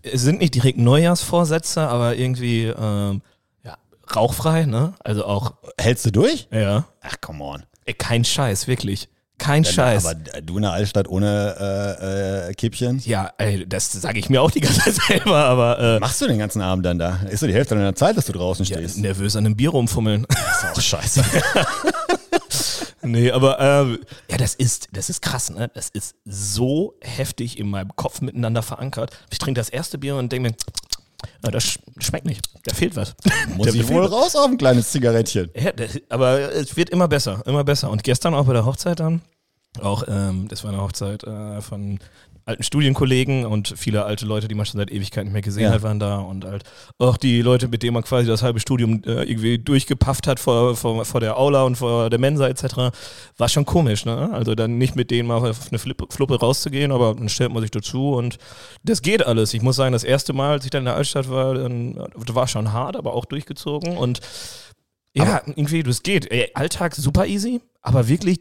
es 0.03 0.23
sind 0.23 0.39
nicht 0.39 0.55
direkt 0.55 0.79
Neujahrsvorsätze, 0.79 1.81
aber 1.89 2.15
irgendwie, 2.15 2.67
ähm, 2.67 3.23
ja, 3.65 3.77
rauchfrei, 4.15 4.67
ne? 4.67 4.95
Also 5.03 5.25
auch, 5.25 5.55
Hältst 5.81 6.07
du 6.07 6.13
durch? 6.13 6.47
ja, 6.53 6.85
Ach, 7.03 7.17
come 7.21 7.43
on. 7.43 7.63
Ey, 7.87 7.95
kein 7.95 8.25
Scheiß, 8.25 8.67
wirklich. 8.67 9.09
Kein 9.39 9.65
Scheiß. 9.65 10.07
Aber 10.07 10.15
du 10.41 10.57
in 10.57 10.63
der 10.63 10.73
Altstadt 10.73 11.09
ohne 11.09 11.57
äh, 11.61 12.51
äh, 12.51 12.55
Kippchen? 12.55 13.01
ja, 13.05 13.31
ey, 13.37 13.67
das 13.69 13.93
sage 13.93 14.19
ich 14.19 14.31
mir 14.31 14.41
auch 14.41 14.51
die 14.51 14.61
ganze 14.61 14.81
Zeit 14.81 14.95
selber, 14.95 15.45
aber 15.45 15.79
äh, 15.79 16.01
machst 16.01 16.21
du 16.23 16.27
den 16.27 16.39
ganzen 16.39 16.63
Abend 16.63 16.87
dann 16.87 16.99
da? 16.99 17.21
Ist 17.31 17.41
so 17.41 17.47
die 17.47 17.53
Hälfte 17.53 17.75
deiner 17.75 17.95
Zeit, 17.95 18.17
dass 18.17 18.27
du 18.27 18.33
draußen 18.33 18.65
ja, 18.65 18.79
stehst? 18.79 18.99
nervös 18.99 19.37
an 19.37 19.45
einem 19.45 19.57
Bier 19.57 19.71
rumfummeln. 19.71 20.27
Das 20.29 20.39
ist 20.63 20.79
auch 20.79 20.81
scheiße. 20.81 21.25
nee, 23.03 23.31
aber 23.31 23.61
ähm, 23.61 23.99
ja, 24.31 24.39
das 24.39 24.55
ist, 24.55 24.89
das 24.93 25.11
ist 25.11 25.21
krass, 25.21 25.51
ne? 25.51 25.71
Das 25.75 25.91
ist 25.91 26.15
so 26.25 26.95
heftig 27.03 27.59
in 27.59 27.69
meinem 27.69 27.95
Kopf 27.95 28.23
miteinander 28.23 28.63
verankert. 28.63 29.19
Ich 29.31 29.39
trinke 29.39 29.61
das 29.61 29.69
erste 29.69 29.99
Bier 29.99 30.17
und 30.17 30.33
denke 30.33 30.49
mir, 30.49 30.57
ah, 31.43 31.51
das 31.51 31.65
sch 31.65 31.79
schmeckt 31.99 32.27
nicht. 32.27 32.49
Da 32.65 32.75
fehlt 32.75 32.97
was. 32.97 33.15
Muss 33.57 33.75
ich 33.75 33.89
wohl 33.89 34.05
raus 34.05 34.37
auf 34.37 34.51
ein 34.51 34.59
kleines 34.59 34.91
Zigarettchen. 34.91 35.51
Ja, 35.55 35.73
aber 36.09 36.53
es 36.53 36.77
wird 36.77 36.91
immer 36.91 37.09
besser, 37.09 37.43
immer 37.47 37.65
besser. 37.65 37.91
Und 37.91 38.03
gestern 38.05 38.35
auch 38.35 38.47
bei 38.47 38.53
der 38.53 38.65
Hochzeit 38.65 39.01
dann, 39.01 39.23
auch, 39.81 40.05
ähm, 40.09 40.49
das 40.49 40.65
war 40.65 40.73
eine 40.73 40.83
Hochzeit 40.83 41.25
äh, 41.25 41.61
von 41.61 41.99
alten 42.47 42.63
Studienkollegen 42.63 43.45
und 43.45 43.75
viele 43.77 44.05
alte 44.05 44.25
Leute, 44.25 44.47
die 44.47 44.55
man 44.55 44.65
schon 44.67 44.79
seit 44.79 44.91
Ewigkeit 44.93 45.25
nicht 45.25 45.33
mehr 45.33 45.43
gesehen 45.43 45.65
Ja. 45.65 45.73
hat, 45.73 45.83
waren 45.83 45.99
da 45.99 46.19
und 46.19 46.45
halt 46.45 46.63
auch 46.99 47.17
die 47.17 47.43
Leute, 47.43 47.67
mit 47.67 47.83
denen 47.83 47.95
man 47.95 48.05
quasi 48.05 48.29
das 48.29 48.43
halbe 48.43 48.61
Studium 48.61 49.03
äh, 49.05 49.25
irgendwie 49.25 49.59
durchgepafft 49.59 50.29
hat 50.29 50.39
vor, 50.39 50.77
vor, 50.77 51.05
vor 51.05 51.21
der 51.21 51.37
Aula 51.39 51.65
und 51.65 51.75
vor 51.77 52.09
der 52.09 52.21
Mensa 52.21 52.47
etc. 52.47 52.97
War 53.37 53.49
schon 53.49 53.67
komisch, 53.67 54.05
ne? 54.05 54.31
Also 54.33 54.55
dann 54.55 54.79
nicht 54.79 54.95
mit 54.95 55.11
denen 55.11 55.27
mal 55.29 55.39
auf 55.51 55.69
eine 55.69 55.79
Flippe, 55.81 56.07
Fluppe 56.09 56.39
rauszugehen, 56.39 56.93
aber 56.93 57.15
dann 57.17 57.29
stellt 57.29 57.53
man 57.53 57.63
sich 57.63 57.73
dazu 57.73 58.15
und 58.15 58.39
das 58.85 59.03
geht 59.03 59.27
alles. 59.27 59.53
Ich 59.53 59.63
muss 59.63 59.75
sagen, 59.75 59.93
das 59.93 60.05
erste 60.05 60.33
Mal, 60.33 60.53
als 60.53 60.65
ich 60.65 60.71
dann 60.71 60.83
in 60.83 60.87
der 60.87 60.95
Altstadt 60.95 61.29
war, 61.29 61.55
dann, 61.55 61.97
war 62.15 62.47
schon 62.47 62.73
hart, 62.73 62.95
aber 62.97 63.15
auch 63.15 63.25
durchgezogen 63.25 63.97
und 63.97 64.21
ja, 65.15 65.41
irgendwie, 65.47 65.83
das 65.83 66.03
geht. 66.03 66.31
Ey, 66.31 66.51
Alltag 66.55 66.95
super 66.95 67.27
easy, 67.27 67.61
aber 67.81 68.07
wirklich, 68.07 68.41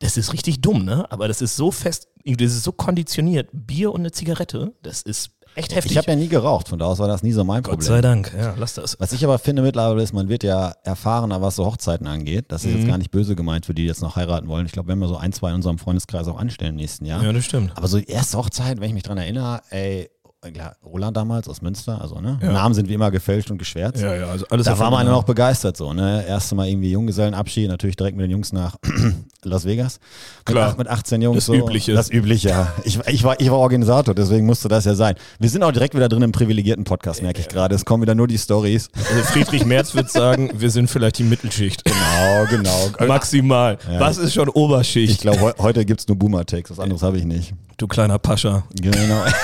das 0.00 0.16
ist 0.16 0.32
richtig 0.32 0.60
dumm, 0.60 0.84
ne? 0.84 1.10
Aber 1.10 1.28
das 1.28 1.40
ist 1.40 1.56
so 1.56 1.70
fest, 1.70 2.08
das 2.24 2.52
ist 2.52 2.64
so 2.64 2.72
konditioniert. 2.72 3.48
Bier 3.52 3.92
und 3.92 4.00
eine 4.00 4.12
Zigarette, 4.12 4.72
das 4.82 5.02
ist 5.02 5.30
echt 5.54 5.74
heftig. 5.74 5.92
Ich 5.92 5.98
habe 5.98 6.10
ja 6.10 6.16
nie 6.16 6.26
geraucht, 6.28 6.68
von 6.68 6.78
da 6.80 6.86
aus 6.86 6.98
war 6.98 7.06
das 7.06 7.22
nie 7.22 7.30
so 7.32 7.44
mein 7.44 7.62
Gott 7.62 7.74
Problem. 7.74 7.86
sei 7.88 8.00
Dank, 8.00 8.34
ja, 8.36 8.54
lass 8.58 8.74
das. 8.74 8.98
Was 8.98 9.12
ich 9.12 9.22
aber 9.24 9.38
finde 9.38 9.62
mittlerweile 9.62 10.02
ist, 10.02 10.12
man 10.12 10.28
wird 10.28 10.42
ja 10.42 10.74
erfahrener, 10.82 11.40
was 11.40 11.56
so 11.56 11.64
Hochzeiten 11.64 12.06
angeht. 12.08 12.46
Das 12.48 12.64
ist 12.64 12.72
Mhm. 12.72 12.78
jetzt 12.78 12.88
gar 12.88 12.98
nicht 12.98 13.10
böse 13.12 13.36
gemeint 13.36 13.66
für 13.66 13.74
die, 13.74 13.82
die 13.82 13.88
jetzt 13.88 14.02
noch 14.02 14.16
heiraten 14.16 14.48
wollen. 14.48 14.66
Ich 14.66 14.72
glaube, 14.72 14.88
wenn 14.88 14.98
wir 14.98 15.06
so 15.08 15.16
ein, 15.16 15.32
zwei 15.32 15.50
in 15.50 15.56
unserem 15.56 15.78
Freundeskreis 15.78 16.26
auch 16.26 16.38
anstellen 16.38 16.70
im 16.70 16.76
nächsten 16.76 17.04
Jahr. 17.06 17.22
Ja, 17.22 17.32
das 17.32 17.44
stimmt. 17.44 17.72
Aber 17.76 17.86
so 17.86 17.98
die 17.98 18.08
erste 18.08 18.36
Hochzeit, 18.36 18.80
wenn 18.80 18.88
ich 18.88 18.94
mich 18.94 19.04
dran 19.04 19.18
erinnere, 19.18 19.60
ey, 19.70 20.10
klar, 20.52 20.76
Roland 20.84 21.16
damals 21.16 21.48
aus 21.48 21.62
Münster, 21.62 22.00
also 22.00 22.20
ne, 22.20 22.38
Ja. 22.42 22.52
Namen 22.52 22.74
sind 22.74 22.88
wie 22.88 22.94
immer 22.94 23.10
gefälscht 23.10 23.50
und 23.50 23.58
geschwärzt. 23.58 24.02
Ja, 24.02 24.14
ja, 24.14 24.26
also 24.26 24.46
alles 24.50 24.66
Da 24.66 24.78
war 24.78 24.90
man 24.90 25.00
erfunden, 25.00 25.12
noch 25.12 25.24
begeistert 25.24 25.76
so, 25.76 25.92
ne? 25.92 26.24
Erste 26.26 26.54
Mal 26.54 26.68
irgendwie 26.68 26.90
Junggesellenabschied, 26.90 27.68
natürlich 27.68 27.96
direkt 27.96 28.16
mit 28.16 28.24
den 28.24 28.30
Jungs 28.30 28.52
nach 28.52 28.76
Las 29.42 29.64
Vegas. 29.64 30.00
Klar. 30.44 30.74
mit 30.76 30.88
18 30.88 31.22
Jungs. 31.22 31.36
Das 31.36 31.46
so. 31.46 31.54
Übliche. 31.54 31.92
Das 31.92 32.10
Übliche, 32.10 32.48
ja. 32.48 32.72
Ich, 32.84 32.98
ich, 33.06 33.24
war, 33.24 33.38
ich 33.40 33.50
war 33.50 33.58
Organisator, 33.58 34.14
deswegen 34.14 34.46
musste 34.46 34.68
das 34.68 34.84
ja 34.84 34.94
sein. 34.94 35.14
Wir 35.38 35.48
sind 35.50 35.62
auch 35.62 35.72
direkt 35.72 35.94
wieder 35.94 36.08
drin 36.08 36.22
im 36.22 36.32
privilegierten 36.32 36.84
Podcast, 36.84 37.22
merke 37.22 37.40
ich 37.40 37.48
gerade. 37.48 37.74
Es 37.74 37.84
kommen 37.84 38.02
wieder 38.02 38.14
nur 38.14 38.26
die 38.26 38.38
Stories. 38.38 38.88
Also 38.96 39.22
Friedrich 39.24 39.64
Merz 39.64 39.94
wird 39.94 40.10
sagen, 40.10 40.50
wir 40.54 40.70
sind 40.70 40.88
vielleicht 40.88 41.18
die 41.18 41.24
Mittelschicht. 41.24 41.84
Genau, 41.84 42.46
genau. 42.50 42.90
Maximal. 43.06 43.78
Was 43.98 44.18
ist 44.18 44.34
schon 44.34 44.48
Oberschicht? 44.48 45.12
Ich 45.12 45.20
glaube, 45.20 45.40
heu 45.40 45.52
heute 45.58 45.84
gibt's 45.84 46.08
nur 46.08 46.18
Boomer-Takes, 46.18 46.70
was 46.70 46.80
anderes 46.80 47.02
habe 47.02 47.18
ich 47.18 47.24
nicht. 47.24 47.54
du 47.76 47.86
kleiner 47.86 48.18
Pascha. 48.18 48.64
Genau. 48.80 49.24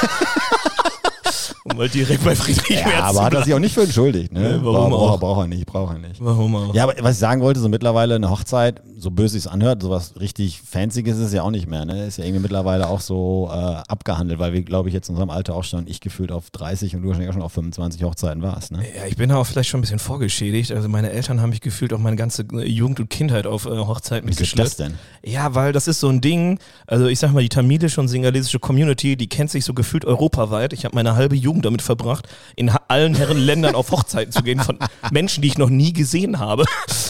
Mal 1.76 1.88
direkt 1.88 2.24
bei 2.24 2.34
Friedrich 2.34 2.80
Ja, 2.80 3.04
aber 3.04 3.24
hat 3.24 3.34
er 3.34 3.44
sich 3.44 3.54
auch 3.54 3.58
nicht 3.58 3.74
für 3.74 3.82
entschuldigt. 3.82 4.32
Ne? 4.32 4.40
Nee, 4.40 4.58
warum 4.62 4.90
Braucht 4.90 4.92
er- 4.92 5.14
auch? 5.14 5.20
Braucht 5.20 5.40
er 5.42 5.46
nicht, 5.46 5.66
braucht 5.66 5.94
er 5.94 5.98
nicht. 6.08 6.22
Warum 6.24 6.54
auch? 6.56 6.74
Ja, 6.74 6.84
aber 6.84 6.94
was 7.00 7.12
ich 7.14 7.18
sagen 7.18 7.40
wollte, 7.42 7.60
so 7.60 7.68
mittlerweile 7.68 8.14
eine 8.16 8.30
Hochzeit, 8.30 8.82
so 8.98 9.10
böse 9.10 9.38
es 9.38 9.46
anhört, 9.46 9.82
sowas 9.82 10.14
richtig 10.20 10.60
Fancyes 10.62 11.06
ist 11.06 11.18
es 11.18 11.32
ja 11.32 11.42
auch 11.42 11.50
nicht 11.50 11.66
mehr. 11.68 11.84
Ne? 11.84 12.06
Ist 12.06 12.18
ja 12.18 12.24
irgendwie 12.24 12.42
mittlerweile 12.42 12.88
auch 12.88 13.00
so 13.00 13.48
äh, 13.52 13.54
abgehandelt, 13.88 14.38
weil 14.38 14.52
wir, 14.52 14.62
glaube 14.62 14.88
ich, 14.88 14.94
jetzt 14.94 15.08
in 15.08 15.14
unserem 15.14 15.30
Alter 15.30 15.54
auch 15.54 15.64
schon, 15.64 15.86
ich 15.86 16.00
gefühlt 16.00 16.32
auf 16.32 16.50
30 16.50 16.94
und 16.96 17.02
du 17.02 17.08
wahrscheinlich 17.08 17.30
auch 17.30 17.34
schon 17.34 17.42
auf 17.42 17.52
25 17.52 18.02
Hochzeiten 18.04 18.42
warst. 18.42 18.72
Ne? 18.72 18.80
Ja, 18.96 19.06
ich 19.06 19.16
bin 19.16 19.28
da 19.30 19.36
auch 19.36 19.46
vielleicht 19.46 19.70
schon 19.70 19.78
ein 19.78 19.82
bisschen 19.82 19.98
vorgeschädigt. 19.98 20.72
Also 20.72 20.88
meine 20.88 21.10
Eltern 21.10 21.40
haben 21.40 21.50
mich 21.50 21.60
gefühlt 21.60 21.92
auch 21.92 21.98
meine 21.98 22.16
ganze 22.16 22.44
Jugend 22.64 23.00
und 23.00 23.08
Kindheit 23.10 23.46
auf 23.46 23.66
äh, 23.66 23.70
Hochzeiten 23.70 24.26
Wie 24.28 24.32
ist 24.32 24.40
das 24.40 24.54
mitgeschleppt. 24.54 24.92
denn? 25.24 25.30
Ja, 25.32 25.54
weil 25.54 25.72
das 25.72 25.88
ist 25.88 26.00
so 26.00 26.08
ein 26.08 26.20
Ding, 26.20 26.58
also 26.86 27.06
ich 27.06 27.18
sag 27.18 27.32
mal, 27.32 27.42
die 27.42 27.48
tamilische 27.48 28.00
und 28.00 28.08
singalesische 28.08 28.58
Community, 28.58 29.16
die 29.16 29.28
kennt 29.28 29.50
sich 29.50 29.64
so 29.64 29.72
gefühlt 29.74 30.04
europaweit. 30.04 30.72
Ich 30.72 30.84
habe 30.84 30.94
meine 30.94 31.14
halbe 31.14 31.36
Jugend 31.36 31.59
damit 31.62 31.82
verbracht, 31.82 32.28
in, 32.56 32.70
allen 32.88 33.14
Herren 33.14 33.38
Ländern 33.38 33.74
auf 33.74 33.90
Hochzeiten 33.90 34.32
zu 34.32 34.42
gehen 34.42 34.60
von 34.60 34.78
Menschen, 35.10 35.42
die 35.42 35.48
ich 35.48 35.58
noch 35.58 35.70
nie 35.70 35.92
gesehen 35.92 36.38
habe, 36.38 36.64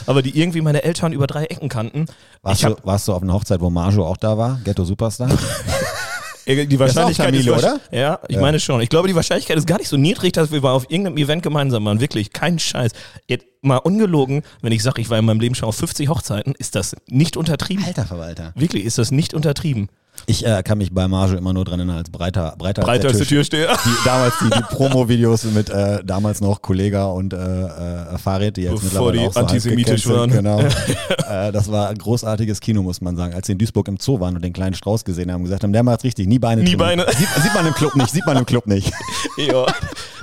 aber 0.07 0.23
die 0.23 0.39
irgendwie 0.39 0.61
meine 0.61 0.83
Eltern 0.83 1.13
über 1.13 1.27
drei 1.27 1.45
Ecken 1.45 1.69
kannten. 1.69 2.07
Warst, 2.43 2.63
ich 2.63 2.69
du, 2.69 2.77
warst 2.85 3.09
du 3.09 3.13
auf 3.13 3.23
einer 3.23 3.35
Hochzeit, 3.35 3.61
wo 3.61 3.71
Marjo 3.71 4.07
auch 4.07 4.17
da 4.17 4.37
war? 4.37 4.61
Ghetto 4.65 4.85
Superstar? 4.85 5.29
Die 6.47 6.79
Wahrscheinlichkeit 6.79 7.27
Camilo, 7.33 7.55
ist, 7.55 7.65
oder? 7.65 7.81
Ja, 7.93 8.19
ich 8.27 8.35
Ja. 8.37 8.41
meine 8.41 8.59
schon. 8.59 8.81
Ich 8.81 8.89
glaube, 8.89 9.07
die 9.07 9.15
Wahrscheinlichkeit 9.15 9.57
ist 9.57 9.67
gar 9.67 9.79
nicht 9.79 9.89
so 9.89 9.97
niedrig, 9.97 10.33
dass 10.33 10.51
wir 10.51 10.61
mal 10.61 10.73
auf 10.73 10.91
irgendeinem 10.91 11.19
Event 11.19 11.43
gemeinsam 11.43 11.85
waren. 11.85 12.01
Wirklich, 12.01 12.33
kein 12.33 12.59
Scheiß. 12.59 12.93
Jetzt 13.29 13.47
mal 13.63 13.77
ungelogen, 13.77 14.43
wenn 14.61 14.73
ich 14.73 14.83
sage, 14.83 15.01
ich 15.01 15.11
war 15.11 15.19
in 15.19 15.27
meinem 15.27 15.39
Leben 15.41 15.55
schon 15.55 15.69
auf 15.69 15.77
50 15.77 16.09
Hochzeiten, 16.09 16.55
ist 16.59 16.75
das 16.75 16.97
nicht 17.09 17.37
untertrieben. 17.37 17.85
Alter 17.85 18.05
Verwalter. 18.07 18.53
Wirklich, 18.57 18.85
ist 18.85 18.99
das 18.99 19.11
nicht 19.13 19.35
untertrieben. 19.35 19.91
Ich 20.27 20.47
äh, 20.47 20.63
kann 20.63 20.79
mich 20.79 20.93
bei 20.93 21.09
Marjo 21.09 21.37
immer 21.37 21.53
nur 21.53 21.65
dran 21.65 21.81
erinnern 21.81 21.99
als 21.99 22.11
breiter, 22.11 22.55
breiter, 22.59 22.83
Breiter 22.83 23.09
als 23.09 23.19
als 23.19 23.29
der 23.29 23.39
der 23.39 23.43
Tisch. 23.43 23.49
Türsteher. 23.51 23.79
Die, 23.85 24.05
damals 24.05 24.35
die, 24.41 24.51
die 24.51 24.63
Promo-Videos 24.77 25.45
mit 25.45 25.71
äh, 25.71 26.05
damals 26.05 26.41
noch 26.41 26.63
Kollega 26.63 27.07
und 27.07 27.33
äh, 27.33 27.37
äh, 27.37 28.19
Farid, 28.19 28.57
die 28.57 28.63
jetzt 28.63 28.73
Bevor 28.73 28.85
mittlerweile 28.85 29.19
die 29.19 29.29
auch 29.29 29.33
so 29.33 29.41
antisemitisch 29.41 30.09
waren. 30.09 30.31
Genau. 30.31 30.61
äh, 31.29 31.53
das 31.53 31.71
war 31.71 31.89
ein 31.89 31.99
großartiges 31.99 32.61
Kino, 32.61 32.83
muss 32.83 33.01
man 33.01 33.17
sagen. 33.17 33.35
Als 33.35 33.47
sie 33.47 33.53
in 33.53 33.59
Duisburg 33.59 33.89
im 33.89 33.99
Zoo 33.99 34.21
waren 34.21 34.37
und 34.37 34.45
den 34.45 34.53
kleinen 34.53 34.75
Strauß 34.75 35.05
gesehen 35.05 35.33
haben, 35.33 35.45
gesagt 35.45 35.63
haben, 35.63 35.73
der 35.73 35.83
macht 35.83 36.05
richtig, 36.05 36.27
nie 36.27 36.39
Beine. 36.39 36.63
Nie. 36.63 36.77
Beine. 36.77 37.07
Sieht, 37.17 37.29
sieht 37.43 37.55
man 37.55 37.67
im 37.67 37.75
Club 37.75 37.95
nicht, 37.95 38.11
sieht 38.11 38.27
man 38.27 38.37
im 38.37 38.47
Club 38.47 38.67
nicht. 38.67 38.93
ja, 39.37 39.67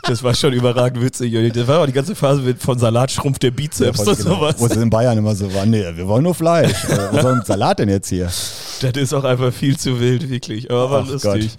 das 0.08 0.24
war 0.24 0.34
schon 0.34 0.54
überragend 0.54 1.02
witzig. 1.04 1.34
Das 1.54 1.68
war 1.68 1.80
auch 1.82 1.86
die 1.86 1.92
ganze 1.94 2.16
Phase 2.16 2.42
mit 2.42 2.62
von 2.62 2.78
Salat 2.80 3.12
schrumpft 3.12 3.44
der 3.44 3.52
Bizeps 3.52 3.98
Voll 4.04 4.10
und 4.14 4.18
genau. 4.18 4.36
sowas. 4.36 4.56
Wo 4.58 4.68
sie 4.68 4.82
in 4.82 4.90
Bayern 4.90 5.18
immer 5.18 5.36
so 5.36 5.54
waren, 5.54 5.70
nee, 5.70 5.84
wir 5.96 6.08
wollen 6.08 6.24
nur 6.24 6.36
Fleisch. 6.36 6.84
Äh, 6.86 6.98
Was 7.12 7.22
soll 7.22 7.34
ein 7.34 7.46
Salat 7.46 7.80
denn 7.80 7.90
jetzt 7.90 8.10
hier? 8.10 8.26
Das 8.26 8.92
ist 8.96 9.14
auch 9.14 9.24
einfach 9.24 9.52
viel 9.54 9.78
zu 9.78 10.00
wild, 10.00 10.30
wirklich. 10.30 10.70
Aber 10.72 10.90
war 10.92 11.04
Ach 11.06 11.10
lustig. 11.12 11.52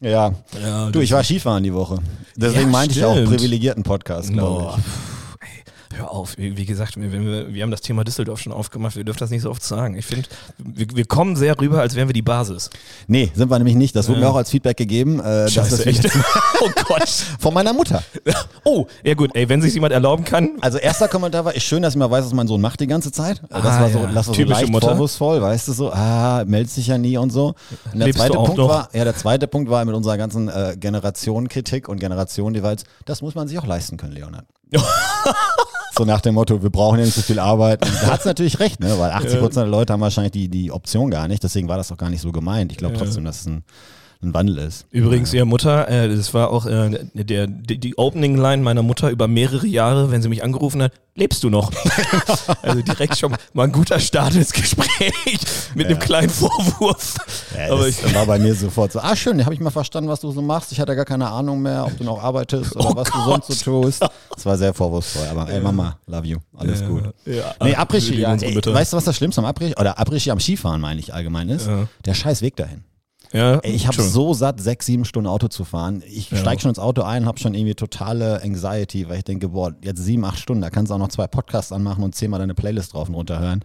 Ja. 0.00 0.32
Ja, 0.62 0.90
Du, 0.90 1.00
ich 1.00 1.12
war 1.12 1.22
Skifahren 1.22 1.62
die 1.62 1.74
Woche. 1.74 1.98
Deswegen 2.36 2.62
Ja, 2.62 2.66
meinte 2.68 2.98
ich 2.98 3.04
auch 3.04 3.12
stimmt. 3.12 3.28
privilegierten 3.30 3.82
Podcast, 3.82 4.32
glaube 4.32 4.74
ich. 4.78 4.84
Hör 5.94 6.10
auf. 6.10 6.36
Wie, 6.38 6.66
gesagt, 6.66 6.96
wir, 6.96 7.52
wir, 7.52 7.62
haben 7.62 7.70
das 7.70 7.80
Thema 7.80 8.04
Düsseldorf 8.04 8.40
schon 8.40 8.52
aufgemacht. 8.52 8.96
Wir 8.96 9.04
dürfen 9.04 9.18
das 9.18 9.30
nicht 9.30 9.42
so 9.42 9.50
oft 9.50 9.62
sagen. 9.62 9.96
Ich 9.96 10.06
finde, 10.06 10.28
wir, 10.58 10.86
wir 10.94 11.04
kommen 11.04 11.36
sehr 11.36 11.58
rüber, 11.60 11.80
als 11.80 11.94
wären 11.96 12.08
wir 12.08 12.12
die 12.12 12.22
Basis. 12.22 12.70
Nee, 13.08 13.30
sind 13.34 13.50
wir 13.50 13.58
nämlich 13.58 13.74
nicht. 13.76 13.96
Das 13.96 14.08
wurde 14.08 14.20
Ja. 14.20 14.26
mir 14.26 14.32
auch 14.32 14.36
als 14.36 14.50
Feedback 14.50 14.76
gegeben. 14.76 15.20
Äh, 15.20 15.48
Scheiße, 15.48 15.84
echt? 15.86 16.06
oh 16.60 16.70
Gott. 16.86 17.08
Von 17.38 17.54
meiner 17.54 17.72
Mutter. 17.72 18.02
Oh, 18.62 18.86
ja 19.02 19.14
gut. 19.14 19.30
Ey, 19.34 19.48
wenn 19.48 19.62
sich 19.62 19.72
jemand 19.72 19.94
erlauben 19.94 20.22
kann. 20.22 20.50
Also 20.60 20.76
erster 20.76 21.08
Kommentar 21.08 21.46
war, 21.46 21.54
ist 21.54 21.62
schön, 21.62 21.82
dass 21.82 21.94
ich 21.94 21.98
mal 21.98 22.10
weiß, 22.10 22.26
was 22.26 22.34
mein 22.34 22.46
Sohn 22.46 22.60
macht 22.60 22.78
die 22.80 22.86
ganze 22.86 23.10
Zeit. 23.10 23.40
Das 23.48 23.64
Ah, 23.64 23.80
war 23.80 23.90
so, 23.90 23.98
ja. 24.00 24.06
das 24.06 24.14
war 24.14 24.22
so 24.24 24.32
Typische 24.32 24.60
leicht 24.60 24.70
Mutter. 24.72 24.88
vorwurfsvoll, 24.88 25.40
weißt 25.40 25.68
du 25.68 25.72
so, 25.72 25.90
ah, 25.90 26.44
meldet 26.46 26.70
sich 26.70 26.86
ja 26.86 26.98
nie 26.98 27.16
und 27.16 27.30
so. 27.30 27.54
Und 27.90 27.98
der 27.98 28.06
Lebst 28.08 28.20
zweite 28.20 28.34
Punkt 28.34 28.58
noch? 28.58 28.68
war, 28.68 28.88
ja, 28.92 29.04
der 29.04 29.16
zweite 29.16 29.48
Punkt 29.48 29.70
war 29.70 29.82
mit 29.86 29.94
unserer 29.94 30.18
ganzen 30.18 30.48
äh, 30.50 30.76
Generationenkritik 30.78 31.88
und 31.88 32.00
Generation 32.00 32.54
jeweils, 32.54 32.84
das 33.06 33.22
muss 33.22 33.34
man 33.34 33.48
sich 33.48 33.58
auch 33.58 33.66
leisten 33.66 33.96
können, 33.96 34.12
Leonard. 34.12 34.44
so 36.00 36.06
nach 36.06 36.22
dem 36.22 36.34
Motto, 36.34 36.62
wir 36.62 36.70
brauchen 36.70 36.98
ja 36.98 37.04
nicht 37.04 37.14
so 37.14 37.20
viel 37.20 37.38
Arbeit. 37.38 37.84
Und 37.84 37.94
da 38.02 38.12
hat 38.12 38.20
es 38.20 38.26
natürlich 38.26 38.58
recht, 38.58 38.80
ne? 38.80 38.98
weil 38.98 39.10
80 39.12 39.38
Prozent 39.38 39.64
der 39.64 39.70
Leute 39.70 39.92
haben 39.92 40.00
wahrscheinlich 40.00 40.32
die, 40.32 40.48
die 40.48 40.72
Option 40.72 41.10
gar 41.10 41.28
nicht. 41.28 41.42
Deswegen 41.42 41.68
war 41.68 41.76
das 41.76 41.92
auch 41.92 41.98
gar 41.98 42.08
nicht 42.08 42.22
so 42.22 42.32
gemeint. 42.32 42.72
Ich 42.72 42.78
glaube 42.78 42.96
trotzdem, 42.96 43.24
dass 43.24 43.40
es 43.40 43.46
ein, 43.46 43.64
ein 44.22 44.34
Wandel 44.34 44.58
ist. 44.58 44.84
Übrigens, 44.90 45.32
ihre 45.32 45.46
Mutter, 45.46 45.88
äh, 45.88 46.14
das 46.14 46.34
war 46.34 46.50
auch 46.50 46.66
äh, 46.66 46.90
der, 47.14 47.46
die, 47.46 47.78
die 47.78 47.96
Opening-Line 47.96 48.62
meiner 48.62 48.82
Mutter 48.82 49.08
über 49.10 49.28
mehrere 49.28 49.66
Jahre, 49.66 50.10
wenn 50.10 50.20
sie 50.20 50.28
mich 50.28 50.44
angerufen 50.44 50.82
hat, 50.82 50.92
lebst 51.14 51.42
du 51.42 51.48
noch? 51.48 51.72
also 52.62 52.82
direkt 52.82 53.16
schon 53.16 53.34
mal 53.54 53.64
ein 53.64 53.72
guter 53.72 53.98
Start 53.98 54.34
ins 54.34 54.52
Gespräch 54.52 55.40
mit 55.74 55.86
einem 55.86 55.98
kleinen 55.98 56.28
Vorwurf. 56.28 57.14
Ja, 57.56 57.72
Aber 57.72 57.86
das 57.86 58.02
ich, 58.02 58.14
war 58.14 58.26
bei 58.26 58.38
mir 58.38 58.54
sofort 58.54 58.92
so, 58.92 59.00
ah 59.00 59.16
schön, 59.16 59.38
da 59.38 59.44
habe 59.44 59.54
ich 59.54 59.60
mal 59.60 59.70
verstanden, 59.70 60.10
was 60.10 60.20
du 60.20 60.30
so 60.32 60.42
machst. 60.42 60.70
Ich 60.72 60.80
hatte 60.80 60.94
gar 60.94 61.06
keine 61.06 61.28
Ahnung 61.30 61.62
mehr, 61.62 61.86
ob 61.86 61.96
du 61.96 62.04
noch 62.04 62.22
arbeitest 62.22 62.76
oder 62.76 62.90
Oh 62.90 62.96
was 62.96 63.08
du 63.10 63.18
Gott. 63.24 63.44
sonst 63.46 63.64
so 63.64 63.82
tust. 63.82 64.02
Das 64.34 64.44
war 64.44 64.58
sehr 64.58 64.74
vorwurfsvoll, 64.74 65.28
aber 65.28 65.48
ey 65.48 65.60
Mama, 65.60 65.98
love 66.06 66.26
you, 66.26 66.38
alles 66.56 66.84
gut. 66.84 67.04
Ja, 67.24 67.54
Nee, 67.62 67.74
lieben 67.98 68.20
ja, 68.20 68.34
ey, 68.34 68.54
weißt 68.56 68.92
du, 68.92 68.96
was 68.98 69.04
das 69.04 69.16
Schlimmste 69.16 69.40
am 69.40 69.46
Après-Ski, 69.46 69.80
oder 69.80 69.98
Après-Ski 69.98 70.30
am 70.30 70.40
Skifahren 70.40 70.80
meine 70.80 71.00
ich 71.00 71.14
allgemein 71.14 71.48
ist? 71.48 71.66
Ja. 71.66 71.86
Der 72.04 72.14
scheiß 72.14 72.42
Weg 72.42 72.56
dahin. 72.56 72.84
Ja, 73.32 73.58
Ey, 73.58 73.72
ich 73.72 73.86
habe 73.86 74.00
so 74.02 74.34
satt, 74.34 74.60
sechs, 74.60 74.86
sieben 74.86 75.04
Stunden 75.04 75.28
Auto 75.28 75.48
zu 75.48 75.64
fahren. 75.64 76.02
Ich 76.06 76.30
Ja. 76.30 76.38
steige 76.38 76.62
schon 76.62 76.70
ins 76.70 76.78
Auto 76.78 77.02
ein, 77.02 77.26
habe 77.26 77.38
schon 77.38 77.54
irgendwie 77.54 77.74
totale 77.74 78.42
Anxiety, 78.42 79.08
weil 79.08 79.18
ich 79.18 79.24
denke, 79.24 79.48
boah, 79.50 79.72
jetzt 79.82 80.02
sieben, 80.02 80.24
acht 80.24 80.38
Stunden, 80.38 80.62
da 80.62 80.70
kannst 80.70 80.90
du 80.90 80.94
auch 80.94 80.98
noch 80.98 81.08
zwei 81.08 81.26
Podcasts 81.26 81.72
anmachen 81.72 82.02
und 82.02 82.14
zehnmal 82.14 82.40
deine 82.40 82.54
Playlist 82.54 82.92
drauf 82.94 83.08
und 83.08 83.14
runter 83.14 83.38
hören. 83.40 83.60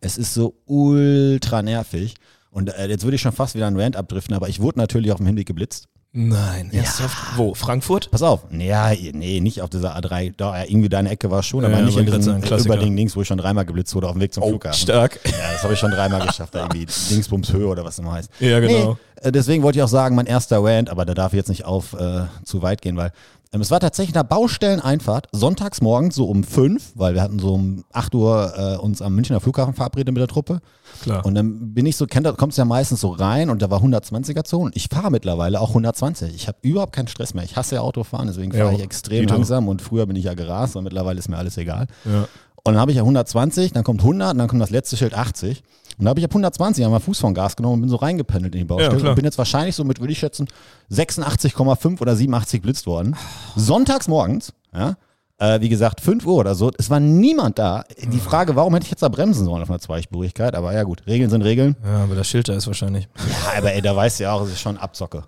Es 0.00 0.18
ist 0.18 0.34
so 0.34 0.54
ultra 0.66 1.62
nervig. 1.62 2.14
Und 2.50 2.68
äh, 2.70 2.88
jetzt 2.88 3.04
würde 3.04 3.16
ich 3.16 3.20
schon 3.22 3.32
fast 3.32 3.54
wieder 3.54 3.66
einen 3.66 3.78
Rant 3.78 3.96
abdriften, 3.96 4.34
aber 4.34 4.48
ich 4.48 4.60
wurde 4.60 4.78
natürlich 4.78 5.12
auf 5.12 5.18
dem 5.18 5.26
Hinweg 5.26 5.46
geblitzt. 5.46 5.88
Nein, 6.18 6.70
ernsthaft? 6.72 7.14
Wo? 7.36 7.52
Frankfurt? 7.52 8.10
Pass 8.10 8.22
auf, 8.22 8.40
ja, 8.50 8.90
nee, 9.12 9.40
nicht 9.40 9.60
auf 9.60 9.68
dieser 9.68 9.94
A3, 9.98 10.32
da, 10.34 10.56
ja, 10.58 10.64
irgendwie 10.64 10.88
deine 10.88 11.10
Ecke 11.10 11.30
war 11.30 11.42
schon, 11.42 11.62
aber 11.62 11.74
Ja, 11.78 11.82
nicht 11.82 11.98
in 11.98 12.06
diesem. 12.06 12.42
Überding 12.42 12.96
links, 12.96 13.14
wo 13.16 13.20
ich 13.20 13.28
schon 13.28 13.36
dreimal 13.36 13.66
geblitzt 13.66 13.94
wurde 13.94 14.06
auf 14.06 14.14
dem 14.14 14.22
Weg 14.22 14.32
zum 14.32 14.42
Oh, 14.42 14.48
Flughafen. 14.48 14.78
stark. 14.80 15.20
Ja, 15.26 15.32
das 15.52 15.62
habe 15.62 15.74
ich 15.74 15.78
schon 15.78 15.90
dreimal 15.90 16.26
geschafft, 16.26 16.54
da 16.54 16.60
irgendwie 16.62 16.86
Dingsbums 17.10 17.52
Höhe 17.52 17.66
oder 17.66 17.84
was 17.84 17.98
immer 17.98 18.12
heißt. 18.12 18.30
Ja, 18.40 18.60
genau. 18.60 18.96
Nee, 19.22 19.28
äh, 19.28 19.30
deswegen 19.32 19.62
wollte 19.62 19.78
ich 19.78 19.82
auch 19.82 19.88
sagen, 19.88 20.16
mein 20.16 20.24
erster 20.26 20.64
Rant, 20.64 20.88
aber 20.88 21.04
da 21.04 21.12
darf 21.12 21.34
ich 21.34 21.36
jetzt 21.36 21.48
nicht 21.50 21.66
auf 21.66 21.92
äh, 21.92 22.22
zu 22.44 22.62
weit 22.62 22.80
gehen, 22.80 22.96
weil 22.96 23.12
es 23.52 23.70
war 23.70 23.80
tatsächlich 23.80 24.14
eine 24.14 24.24
Baustelleneinfahrt, 24.24 25.28
sonntags 25.32 25.80
morgens 25.80 26.14
so 26.14 26.26
um 26.26 26.44
fünf, 26.44 26.92
weil 26.94 27.14
wir 27.14 27.22
hatten 27.22 27.38
so 27.38 27.54
um 27.54 27.84
8 27.92 28.14
Uhr 28.14 28.52
äh, 28.56 28.76
uns 28.76 29.00
am 29.00 29.14
Münchner 29.14 29.40
Flughafen 29.40 29.74
verabredet 29.74 30.12
mit 30.12 30.20
der 30.20 30.28
Truppe. 30.28 30.60
Klar. 31.02 31.24
Und 31.24 31.34
dann 31.34 31.72
bin 31.72 31.86
ich 31.86 31.96
so, 31.96 32.06
kennt, 32.06 32.26
kommst 32.36 32.58
ja 32.58 32.64
meistens 32.64 33.00
so 33.00 33.10
rein 33.10 33.48
und 33.48 33.62
da 33.62 33.70
war 33.70 33.80
120er 33.80 34.44
Zone. 34.44 34.70
Ich 34.74 34.88
fahre 34.90 35.10
mittlerweile 35.10 35.60
auch 35.60 35.70
120. 35.70 36.34
Ich 36.34 36.48
habe 36.48 36.58
überhaupt 36.62 36.92
keinen 36.92 37.08
Stress 37.08 37.34
mehr. 37.34 37.44
Ich 37.44 37.56
hasse 37.56 37.76
ja 37.76 37.80
Autofahren, 37.80 38.26
deswegen 38.26 38.52
fahre 38.52 38.72
Ja, 38.72 38.78
ich 38.78 38.82
extrem 38.82 39.26
langsam 39.26 39.68
und 39.68 39.80
früher 39.80 40.06
bin 40.06 40.16
ich 40.16 40.24
ja 40.24 40.34
gerast 40.34 40.76
und 40.76 40.84
mittlerweile 40.84 41.18
ist 41.18 41.28
mir 41.28 41.38
alles 41.38 41.56
egal. 41.56 41.86
ja. 42.04 42.28
Und 42.64 42.72
dann 42.72 42.80
habe 42.80 42.90
ich 42.90 42.96
ja 42.96 43.02
120, 43.04 43.74
dann 43.74 43.84
kommt 43.84 44.00
100 44.00 44.32
und 44.32 44.38
dann 44.38 44.48
kommt 44.48 44.60
das 44.60 44.70
letzte 44.70 44.96
Schild 44.96 45.14
80. 45.14 45.62
Und 45.98 46.04
dann 46.04 46.10
habe 46.10 46.20
ich 46.20 46.24
ab 46.24 46.30
120 46.30 46.84
einmal 46.84 47.00
Fuß 47.00 47.18
vom 47.18 47.32
Gas 47.32 47.56
genommen 47.56 47.74
und 47.74 47.80
bin 47.82 47.88
so 47.88 47.96
reingependelt 47.96 48.54
in 48.54 48.60
die 48.60 48.64
Baustelle. 48.66 48.96
klar. 48.98 49.10
und 49.10 49.16
bin 49.16 49.24
jetzt 49.24 49.38
wahrscheinlich 49.38 49.74
so 49.74 49.84
mit, 49.84 49.98
würde 50.00 50.12
ich 50.12 50.18
schätzen, 50.18 50.46
86,5 50.90 52.00
oder 52.00 52.14
87 52.14 52.60
blitzt 52.62 52.86
worden. 52.86 53.16
Sonntags 53.56 54.08
morgens, 54.08 54.52
ja. 54.74 54.96
Äh, 55.38 55.60
wie 55.60 55.68
gesagt, 55.68 56.00
5 56.00 56.24
Uhr 56.24 56.36
oder 56.36 56.54
so. 56.54 56.70
Es 56.78 56.88
war 56.88 56.98
niemand 56.98 57.58
da. 57.58 57.84
Die 58.10 58.20
Frage, 58.20 58.56
warum 58.56 58.72
hätte 58.72 58.84
ich 58.84 58.90
jetzt 58.90 59.02
da 59.02 59.08
bremsen 59.08 59.44
sollen 59.44 59.62
auf 59.62 59.68
einer 59.68 59.80
Zweispurigkeit? 59.80 60.54
Aber 60.54 60.72
ja 60.72 60.82
gut, 60.82 61.02
Regeln 61.06 61.28
sind 61.28 61.42
Regeln. 61.42 61.76
ja, 61.84 62.04
aber 62.04 62.14
das 62.14 62.26
Schild 62.26 62.48
da 62.48 62.54
ist 62.54 62.66
wahrscheinlich. 62.66 63.06
Ja, 63.18 63.58
aber 63.58 63.72
ey, 63.74 63.82
da 63.82 63.94
weißt 63.94 64.18
du 64.18 64.24
ja 64.24 64.32
auch, 64.32 64.42
es 64.42 64.52
ist 64.52 64.60
schon 64.60 64.78
Abzocke. 64.78 65.24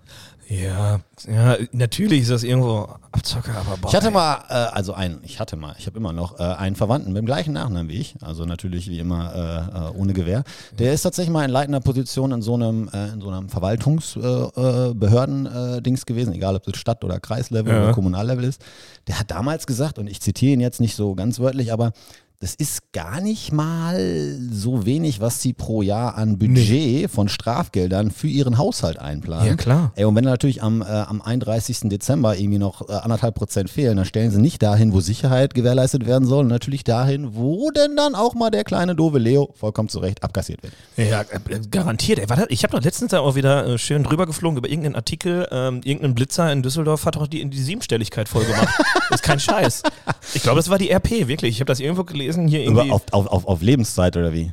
Ja, 0.49 0.99
ja, 1.27 1.57
natürlich 1.73 2.21
ist 2.23 2.31
das 2.31 2.41
irgendwo 2.43 2.87
Abzocker, 3.11 3.51
aber 3.55 3.77
boah, 3.77 3.89
Ich 3.89 3.95
hatte 3.95 4.09
mal, 4.09 4.43
äh, 4.49 4.53
also 4.53 4.93
einen, 4.93 5.19
ich 5.23 5.39
hatte 5.39 5.55
mal, 5.55 5.75
ich 5.77 5.85
habe 5.85 5.95
immer 5.97 6.11
noch 6.11 6.39
äh, 6.39 6.43
einen 6.43 6.75
Verwandten 6.75 7.13
mit 7.13 7.19
dem 7.21 7.27
gleichen 7.27 7.53
Nachnamen 7.53 7.87
wie 7.87 7.99
ich, 7.99 8.15
also 8.21 8.45
natürlich 8.45 8.89
wie 8.89 8.97
immer 8.97 9.31
äh, 9.35 9.59
äh, 9.77 9.91
ohne 9.95 10.13
Gewehr. 10.13 10.43
Der 10.79 10.91
ist 10.93 11.03
tatsächlich 11.03 11.31
mal 11.31 11.45
in 11.45 11.51
leitender 11.51 11.81
Position 11.81 12.31
in 12.31 12.41
so 12.41 12.55
einem, 12.55 12.89
äh, 12.91 13.09
in 13.09 13.21
so 13.21 13.29
einem 13.29 13.47
Verwaltungsbehörden-Dings 13.49 16.01
äh, 16.01 16.05
gewesen, 16.05 16.33
egal 16.33 16.55
ob 16.55 16.67
es 16.67 16.77
Stadt- 16.79 17.03
oder 17.03 17.19
Kreislevel 17.19 17.71
Ja. 17.71 17.83
oder 17.83 17.91
Kommunallevel 17.93 18.43
ist. 18.43 18.59
Der 19.07 19.19
hat 19.19 19.29
damals 19.29 19.67
gesagt, 19.67 19.99
und 19.99 20.07
ich 20.07 20.19
zitiere 20.19 20.53
ihn 20.53 20.61
jetzt 20.61 20.81
nicht 20.81 20.95
so 20.95 21.13
ganz 21.13 21.39
wörtlich, 21.39 21.71
aber 21.71 21.91
das 22.41 22.55
ist 22.55 22.93
gar 22.93 23.19
nicht 23.19 23.51
mal 23.51 24.37
so 24.49 24.85
wenig, 24.85 25.19
was 25.19 25.41
sie 25.41 25.51
pro 25.51 25.81
Jahr 25.81 26.15
an 26.15 26.37
Budget 26.37 27.11
von 27.11 27.27
Strafgeldern 27.27 28.11
für 28.11 28.27
ihren 28.27 28.57
Haushalt 28.57 28.97
einplanen. 28.97 29.45
Ja, 29.45 29.55
klar. 29.55 29.91
Ey, 29.97 30.05
und 30.05 30.15
wenn 30.15 30.23
natürlich 30.23 30.63
am, 30.63 30.81
äh, 30.81 30.85
am 30.85 31.21
31. 31.21 31.89
Dezember 31.89 32.37
irgendwie 32.37 32.57
noch 32.57 32.87
äh, 32.87 32.93
anderthalb 32.93 33.35
Prozent 33.35 33.69
fehlen, 33.69 33.97
dann 33.97 34.05
stellen 34.05 34.31
sie 34.31 34.39
nicht 34.39 34.63
dahin, 34.63 34.93
wo 34.93 35.01
Sicherheit 35.01 35.53
gewährleistet 35.53 36.05
werden 36.05 36.25
soll, 36.25 36.45
natürlich 36.45 36.85
dahin, 36.85 37.35
wo 37.35 37.71
denn 37.71 37.97
dann 37.97 38.15
auch 38.15 38.35
mal 38.35 38.51
der 38.51 38.63
kleine 38.63 38.95
doofe 38.95 39.17
Leo 39.17 39.53
vollkommen 39.55 39.89
zu 39.89 39.99
Recht 39.99 40.23
abkassiert 40.23 40.63
wird. 40.63 40.71
Ja, 40.95 41.23
äh, 41.23 41.59
garantiert. 41.69 42.19
Ey, 42.19 42.45
ich 42.47 42.63
habe 42.63 42.71
doch 42.71 42.81
letztens 42.81 43.13
auch 43.13 43.35
wieder 43.35 43.67
äh, 43.67 43.77
schön 43.77 44.03
drüber 44.03 44.25
geflogen 44.25 44.57
über 44.57 44.69
irgendeinen 44.69 44.95
Artikel. 44.95 45.45
Ähm, 45.51 45.81
irgendein 45.83 46.15
Blitzer 46.15 46.49
in 46.53 46.63
Düsseldorf 46.63 47.05
hat 47.05 47.17
doch 47.17 47.27
die, 47.27 47.49
die 47.49 47.61
Siebenstelligkeit 47.61 48.29
voll 48.29 48.45
gemacht. 48.45 48.69
das 49.09 49.19
ist 49.19 49.23
kein 49.23 49.41
Scheiß. 49.41 49.83
Ich 50.33 50.41
glaube, 50.41 50.59
das 50.59 50.69
war 50.69 50.77
die 50.77 50.89
RP, 50.89 51.27
wirklich. 51.27 51.55
Ich 51.55 51.59
habe 51.59 51.67
das 51.67 51.81
irgendwo 51.81 52.05
gelesen 52.05 52.28
hier 52.47 52.65
Über, 52.65 52.81
irgendwie. 52.81 52.91
auf, 52.91 53.03
auf, 53.11 53.27
auf, 53.27 53.45
auf 53.47 53.61
Lebenszeit 53.61 54.15
oder 54.17 54.33
wie? 54.33 54.51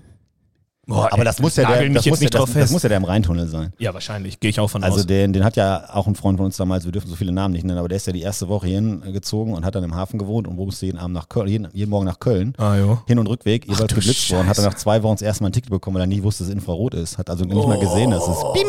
Boah, 0.89 1.07
Aber 1.13 1.19
ey, 1.19 1.25
das 1.25 1.41
muss 1.41 1.57
ja 1.57 1.67
der, 1.67 1.89
das 1.91 2.07
muss 2.07 2.21
ja, 2.21 2.29
das, 2.31 2.53
das 2.53 2.71
muss 2.71 2.83
ja 2.85 2.89
der 2.89 2.99
im 2.99 3.05
Rheintunnel 3.05 3.49
sein. 3.49 3.73
ja, 3.79 3.93
wahrscheinlich. 3.93 4.39
Gehe 4.39 4.51
ich 4.51 4.61
auch 4.61 4.71
von 4.71 4.85
Also 4.85 4.99
aus. 5.01 5.07
den, 5.07 5.33
den 5.33 5.43
hat 5.43 5.57
ja 5.57 5.89
auch 5.93 6.07
ein 6.07 6.15
Freund 6.15 6.37
von 6.39 6.47
uns 6.47 6.57
damals, 6.59 6.85
wir 6.85 6.93
dürfen 6.93 7.09
so 7.11 7.17
viele 7.17 7.33
Namen 7.33 7.55
nicht 7.55 7.65
nennen, 7.65 7.79
aber 7.81 7.89
der 7.89 7.97
ist 7.97 8.07
ja 8.07 8.13
die 8.13 8.21
erste 8.23 8.47
Woche 8.49 8.69
hingezogen 8.69 9.53
und 9.55 9.65
hat 9.65 9.75
dann 9.75 9.83
im 9.83 9.97
Hafen 9.97 10.17
gewohnt 10.17 10.47
und 10.47 10.55
musste 10.55 10.87
jeden 10.87 10.99
Abend 10.99 11.15
nach 11.15 11.29
Köln, 11.29 11.49
jeden, 11.49 11.67
jeden 11.73 11.91
Morgen 11.91 12.05
nach 12.07 12.21
Köln. 12.21 12.55
Ah, 12.57 12.77
jo. 12.77 12.99
Hin- 13.09 13.19
und 13.19 13.27
Rückweg, 13.27 13.65
jeweils 13.67 13.81
du 13.89 13.97
geblitzt 13.97 14.31
worden, 14.31 14.47
hat 14.47 14.59
er 14.59 14.63
Scheiße. 14.63 14.69
nach 14.69 14.75
zwei 14.77 15.03
Wochen 15.03 15.15
das 15.15 15.23
erste 15.23 15.43
Mal 15.43 15.49
ein 15.51 15.53
Ticket 15.55 15.71
bekommen, 15.71 15.97
weil 15.97 16.03
er 16.05 16.07
nie 16.07 16.23
wusste, 16.23 16.45
dass 16.45 16.51
es 16.51 16.55
Infrarot 16.55 16.95
ist. 16.95 17.19
Hat 17.19 17.31
also 17.31 17.45
nicht 17.45 17.67
mal 17.67 17.81
gesehen, 17.81 18.13
dass 18.13 18.29
es 18.29 18.37
bim. 18.55 18.69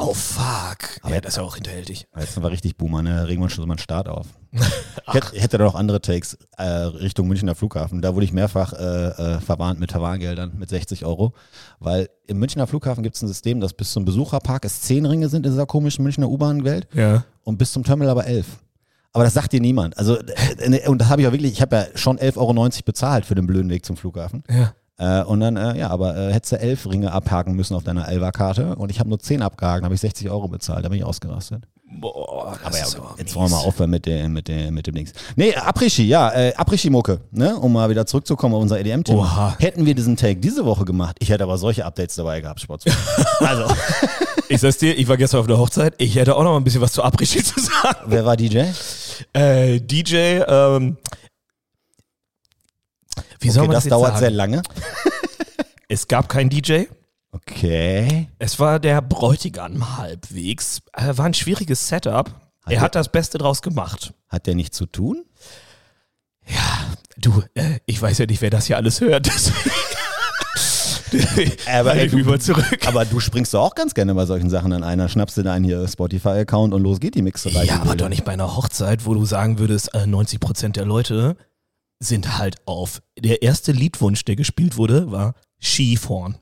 Oh, 0.00 0.14
fuck. 0.14 0.78
Aber 1.02 1.14
ja, 1.14 1.20
das 1.20 1.32
ist 1.32 1.36
ja 1.38 1.42
auch 1.42 1.56
hinterhältig. 1.56 2.06
Jetzt 2.16 2.34
sind 2.34 2.42
wir 2.44 2.50
richtig 2.52 2.76
Boomer, 2.76 3.02
ne? 3.02 3.16
Da 3.16 3.22
regen 3.24 3.40
wir 3.40 3.44
uns 3.44 3.52
schon 3.52 3.62
so 3.62 3.66
mal 3.66 3.74
einen 3.74 3.80
Start 3.80 4.08
auf. 4.08 4.26
ich 4.52 5.12
hätte, 5.14 5.34
ich 5.34 5.42
hätte 5.42 5.58
da 5.58 5.64
noch 5.64 5.74
andere 5.74 6.00
Takes 6.00 6.38
äh, 6.56 6.62
Richtung 6.64 7.26
Münchner 7.26 7.56
Flughafen. 7.56 8.00
Da 8.00 8.14
wurde 8.14 8.24
ich 8.24 8.32
mehrfach 8.32 8.72
äh, 8.74 8.76
äh, 8.76 9.40
verwarnt 9.40 9.80
mit 9.80 9.90
Verwarngeldern 9.90 10.52
mit 10.56 10.68
60 10.68 11.04
Euro. 11.04 11.32
Weil 11.80 12.08
im 12.28 12.38
Münchner 12.38 12.68
Flughafen 12.68 13.02
gibt 13.02 13.16
es 13.16 13.22
ein 13.22 13.28
System, 13.28 13.58
dass 13.60 13.72
bis 13.72 13.92
zum 13.92 14.04
Besucherpark 14.04 14.64
es 14.64 14.82
10 14.82 15.04
Ringe 15.04 15.28
sind 15.28 15.44
in 15.44 15.50
dieser 15.52 15.66
komischen 15.66 16.04
Münchner 16.04 16.28
U-Bahn-Welt 16.28 16.86
Ja. 16.94 17.24
und 17.42 17.58
bis 17.58 17.72
zum 17.72 17.82
Terminal 17.82 18.12
aber 18.12 18.24
11. 18.26 18.46
Aber 19.12 19.24
das 19.24 19.34
sagt 19.34 19.52
dir 19.52 19.60
niemand. 19.60 19.98
Also, 19.98 20.16
äh, 20.16 20.88
und 20.88 20.98
das 21.00 21.08
habe 21.08 21.22
ich 21.22 21.26
auch 21.26 21.32
wirklich, 21.32 21.50
ich 21.52 21.60
habe 21.62 21.74
ja 21.74 21.86
schon 21.96 22.18
11,90 22.18 22.36
Euro 22.36 22.68
bezahlt 22.84 23.26
für 23.26 23.34
den 23.34 23.48
blöden 23.48 23.68
Weg 23.68 23.84
zum 23.84 23.96
Flughafen. 23.96 24.44
Ja. 24.48 24.74
Äh, 24.98 25.22
und 25.22 25.40
dann, 25.40 25.56
äh, 25.56 25.78
ja, 25.78 25.90
aber 25.90 26.16
äh, 26.16 26.32
hättest 26.32 26.52
du 26.52 26.60
elf 26.60 26.86
Ringe 26.86 27.12
abhaken 27.12 27.54
müssen 27.54 27.74
auf 27.74 27.84
deiner 27.84 28.08
Elva-Karte 28.08 28.76
und 28.76 28.90
ich 28.90 28.98
habe 29.00 29.08
nur 29.08 29.18
zehn 29.18 29.42
abgehakt, 29.42 29.84
habe 29.84 29.94
ich 29.94 30.00
60 30.00 30.28
Euro 30.30 30.48
bezahlt, 30.48 30.84
da 30.84 30.88
bin 30.88 30.98
ich 30.98 31.04
ausgerastet. 31.04 31.62
Boah, 31.90 32.58
Aber 32.62 32.76
ja, 32.76 32.84
jetzt 33.16 33.34
wollen 33.34 33.50
wir 33.50 33.56
mal 33.56 33.64
aufhören 33.64 33.90
mit 33.90 34.04
dem, 34.04 34.34
mit 34.34 34.46
dem, 34.48 34.74
mit 34.74 34.86
dem 34.86 34.94
Dings. 34.94 35.12
Nee, 35.36 35.54
Après-Ski, 35.54 36.06
ja, 36.06 36.30
äh, 36.32 36.52
Après-Ski-Mucke, 36.54 37.20
ne? 37.30 37.56
um 37.56 37.72
mal 37.72 37.88
wieder 37.88 38.04
zurückzukommen 38.04 38.54
auf 38.54 38.60
unser 38.60 38.78
EDM-Thema. 38.78 39.56
Hätten 39.58 39.86
wir 39.86 39.94
diesen 39.94 40.16
Take 40.16 40.36
diese 40.36 40.66
Woche 40.66 40.84
gemacht, 40.84 41.16
ich 41.18 41.30
hätte 41.30 41.44
aber 41.44 41.56
solche 41.56 41.86
Updates 41.86 42.16
dabei 42.16 42.40
gehabt, 42.40 42.60
Sport. 42.60 42.84
also, 43.40 43.64
Ich 44.50 44.60
sag's 44.62 44.78
dir, 44.78 44.96
ich 44.96 45.06
war 45.06 45.18
gestern 45.18 45.40
auf 45.40 45.46
der 45.46 45.58
Hochzeit. 45.58 45.94
Ich 45.98 46.16
hätte 46.16 46.34
auch 46.34 46.42
noch 46.42 46.52
mal 46.52 46.56
ein 46.56 46.64
bisschen 46.64 46.80
was 46.80 46.92
zu 46.92 47.02
Abrischi 47.02 47.42
zu 47.42 47.60
sagen. 47.60 47.98
wer 48.06 48.24
war 48.24 48.34
DJ? 48.34 48.62
Äh, 49.34 49.78
DJ, 49.78 50.40
ähm, 50.48 50.96
wie 53.40 53.50
Okay, 53.50 53.66
das 53.68 53.84
das, 53.84 53.90
dauert 53.90 54.08
sagen? 54.12 54.18
sehr 54.20 54.30
lange. 54.30 54.62
Es 55.90 56.06
gab 56.06 56.28
keinen 56.28 56.50
DJ. 56.50 56.82
Okay. 57.32 58.28
Es 58.38 58.58
war 58.60 58.78
der 58.78 59.00
Bräutigam 59.00 59.96
halbwegs. 59.96 60.80
Äh, 60.92 61.16
war 61.16 61.24
ein 61.24 61.32
schwieriges 61.32 61.88
Setup. 61.88 62.30
Er 62.66 62.82
hat 62.82 62.94
das 62.94 63.08
Beste 63.10 63.38
draus 63.38 63.62
gemacht. 63.62 64.12
Hat 64.28 64.46
der 64.46 64.54
nichts 64.54 64.76
zu 64.76 64.84
tun? 64.84 65.24
Du, 67.16 67.42
äh, 67.54 67.78
ich 67.86 68.02
weiß 68.02 68.18
ja 68.18 68.26
nicht, 68.26 68.42
wer 68.42 68.50
das 68.50 68.66
hier 68.66 68.76
alles 68.76 69.00
hört. 69.00 69.30
Aber, 71.72 71.94
ey, 71.94 72.06
du- 72.08 72.38
zurück. 72.38 72.66
Aber 72.86 73.06
du 73.06 73.18
springst 73.18 73.54
doch 73.54 73.62
auch 73.62 73.74
ganz 73.74 73.94
gerne 73.94 74.14
bei 74.14 74.26
solchen 74.26 74.50
Sachen 74.50 74.72
an 74.74 74.84
einer, 74.84 75.08
schnappst 75.08 75.38
dir 75.38 75.42
deinen 75.42 75.64
hier 75.64 75.88
Spotify-Account 75.88 76.74
und 76.74 76.82
los 76.82 77.00
geht 77.00 77.14
die 77.14 77.22
Mixerei. 77.22 77.64
Ja, 77.64 77.80
aber 77.80 77.96
doch 77.96 78.10
nicht 78.10 78.24
bei 78.26 78.32
einer 78.32 78.54
Hochzeit, 78.56 79.06
wo 79.06 79.14
du 79.14 79.24
sagen 79.24 79.58
würdest, 79.58 79.94
äh, 79.94 80.04
90% 80.06 80.72
der 80.76 80.84
Leute 80.84 81.36
sind 82.00 82.38
halt 82.38 82.56
auf. 82.66 83.02
Der 83.18 83.42
erste 83.42 83.72
Liedwunsch, 83.72 84.24
der 84.24 84.36
gespielt 84.36 84.76
wurde, 84.76 85.10
war 85.10 85.34
Skifahren. 85.60 86.36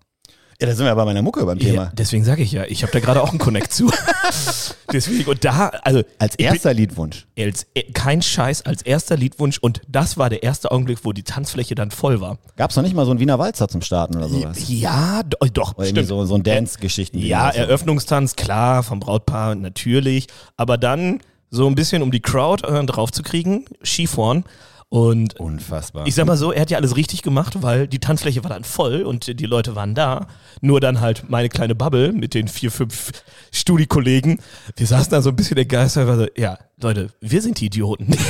Ja, 0.60 0.66
da 0.68 0.74
sind 0.74 0.86
wir 0.86 0.92
aber 0.92 1.02
bei 1.02 1.10
meiner 1.10 1.20
Mucke 1.20 1.44
beim 1.44 1.58
Thema. 1.58 1.84
Ja, 1.84 1.92
deswegen 1.94 2.24
sage 2.24 2.42
ich 2.42 2.50
ja, 2.52 2.64
ich 2.64 2.82
habe 2.82 2.90
da 2.90 3.00
gerade 3.00 3.22
auch 3.22 3.28
einen 3.28 3.38
Connect 3.38 3.74
zu. 3.74 3.92
deswegen, 4.92 5.28
und 5.28 5.44
da, 5.44 5.68
also 5.82 6.02
Als 6.18 6.32
ich 6.38 6.46
bin- 6.46 6.46
erster 6.46 6.72
Liedwunsch. 6.72 7.26
als, 7.38 7.66
äh, 7.74 7.82
kein 7.92 8.22
Scheiß, 8.22 8.62
als 8.62 8.80
erster 8.80 9.18
Liedwunsch 9.18 9.58
und 9.58 9.82
das 9.86 10.16
war 10.16 10.30
der 10.30 10.42
erste 10.42 10.70
Augenblick, 10.70 11.00
wo 11.02 11.12
die 11.12 11.24
Tanzfläche 11.24 11.74
dann 11.74 11.90
voll 11.90 12.22
war. 12.22 12.38
Gab 12.56 12.70
es 12.70 12.76
noch 12.76 12.82
nicht 12.84 12.94
mal 12.94 13.04
so 13.04 13.10
einen 13.10 13.20
Wiener 13.20 13.38
Walzer 13.38 13.68
zum 13.68 13.82
Starten 13.82 14.16
oder 14.16 14.30
sowas? 14.30 14.56
Ja, 14.68 15.22
do, 15.24 15.36
doch, 15.52 15.76
Oder 15.76 15.88
stimmt. 15.88 16.08
so, 16.08 16.24
so 16.24 16.34
ein 16.36 16.42
Dance-Geschichten. 16.42 17.18
Ja, 17.18 17.50
Eröffnungstanz, 17.50 18.34
klar, 18.36 18.82
vom 18.82 18.98
Brautpaar 18.98 19.56
natürlich. 19.56 20.26
Aber 20.56 20.78
dann 20.78 21.20
so 21.50 21.66
ein 21.66 21.74
bisschen, 21.74 22.00
um 22.02 22.10
die 22.10 22.20
Crowd 22.20 22.66
äh, 22.66 22.84
draufzukriegen, 22.86 23.66
Skifahren. 23.84 24.44
Und 24.88 25.38
Unfassbar. 25.40 26.06
ich 26.06 26.14
sag 26.14 26.26
mal 26.26 26.36
so, 26.36 26.52
er 26.52 26.60
hat 26.62 26.70
ja 26.70 26.78
alles 26.78 26.94
richtig 26.94 27.22
gemacht, 27.22 27.60
weil 27.60 27.88
die 27.88 27.98
Tanzfläche 27.98 28.44
war 28.44 28.50
dann 28.50 28.62
voll 28.62 29.02
und 29.02 29.40
die 29.40 29.46
Leute 29.46 29.74
waren 29.74 29.94
da. 29.96 30.28
Nur 30.60 30.80
dann 30.80 31.00
halt 31.00 31.28
meine 31.28 31.48
kleine 31.48 31.74
Bubble 31.74 32.12
mit 32.12 32.34
den 32.34 32.46
vier, 32.46 32.70
fünf 32.70 33.10
Studikollegen. 33.52 34.38
Wir 34.76 34.86
saßen 34.86 35.10
da 35.10 35.22
so 35.22 35.30
ein 35.30 35.36
bisschen 35.36 35.56
entgeistert. 35.56 36.06
war 36.06 36.16
so, 36.16 36.26
Ja, 36.36 36.58
Leute, 36.80 37.08
wir 37.20 37.42
sind 37.42 37.60
die 37.60 37.66
Idioten, 37.66 38.06
nicht 38.08 38.20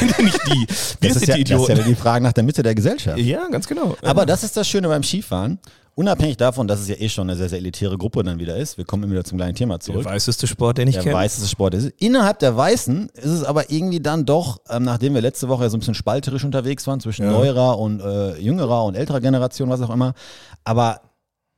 die. 0.46 0.66
Wir 1.00 1.10
das, 1.10 1.18
sind 1.18 1.28
ja, 1.28 1.34
die 1.36 1.44
das 1.44 1.60
ist 1.60 1.68
ja 1.68 1.74
Idioten. 1.74 1.84
die 1.90 1.94
Frage 1.94 2.24
nach 2.24 2.32
der 2.32 2.44
Mitte 2.44 2.62
der 2.62 2.74
Gesellschaft. 2.74 3.18
Ja, 3.18 3.46
ganz 3.48 3.66
genau. 3.66 3.96
Aber 4.02 4.24
das 4.24 4.42
ist 4.42 4.56
das 4.56 4.66
Schöne 4.66 4.88
beim 4.88 5.02
Skifahren. 5.02 5.58
Unabhängig 5.98 6.36
davon, 6.36 6.68
dass 6.68 6.80
es 6.80 6.88
ja 6.88 6.94
eh 6.98 7.08
schon 7.08 7.28
eine 7.28 7.38
sehr, 7.38 7.48
sehr 7.48 7.58
elitäre 7.58 7.96
Gruppe 7.96 8.22
dann 8.22 8.38
wieder 8.38 8.54
ist. 8.56 8.76
Wir 8.76 8.84
kommen 8.84 9.02
immer 9.04 9.12
wieder 9.12 9.24
zum 9.24 9.38
gleichen 9.38 9.54
Thema 9.54 9.74
der 9.74 9.80
zurück. 9.80 10.04
weißeste 10.04 10.46
Sport, 10.46 10.76
den 10.76 10.88
ich 10.88 10.94
der 10.96 11.04
kenne. 11.04 11.14
weißeste 11.16 11.48
Sport 11.48 11.72
ist. 11.72 11.86
Innerhalb 11.98 12.38
der 12.38 12.54
Weißen 12.54 13.08
ist 13.14 13.24
es 13.24 13.42
aber 13.44 13.70
irgendwie 13.70 14.00
dann 14.00 14.26
doch, 14.26 14.58
ähm, 14.68 14.82
nachdem 14.84 15.14
wir 15.14 15.22
letzte 15.22 15.48
Woche 15.48 15.64
ja 15.64 15.70
so 15.70 15.76
ein 15.78 15.80
bisschen 15.80 15.94
spalterisch 15.94 16.44
unterwegs 16.44 16.86
waren, 16.86 17.00
zwischen 17.00 17.24
Ja. 17.24 17.32
neuerer 17.32 17.78
und 17.78 18.00
äh, 18.02 18.36
jüngerer 18.38 18.84
und 18.84 18.94
älterer 18.94 19.22
Generation, 19.22 19.70
was 19.70 19.80
auch 19.80 19.88
immer. 19.88 20.12
Aber 20.64 21.00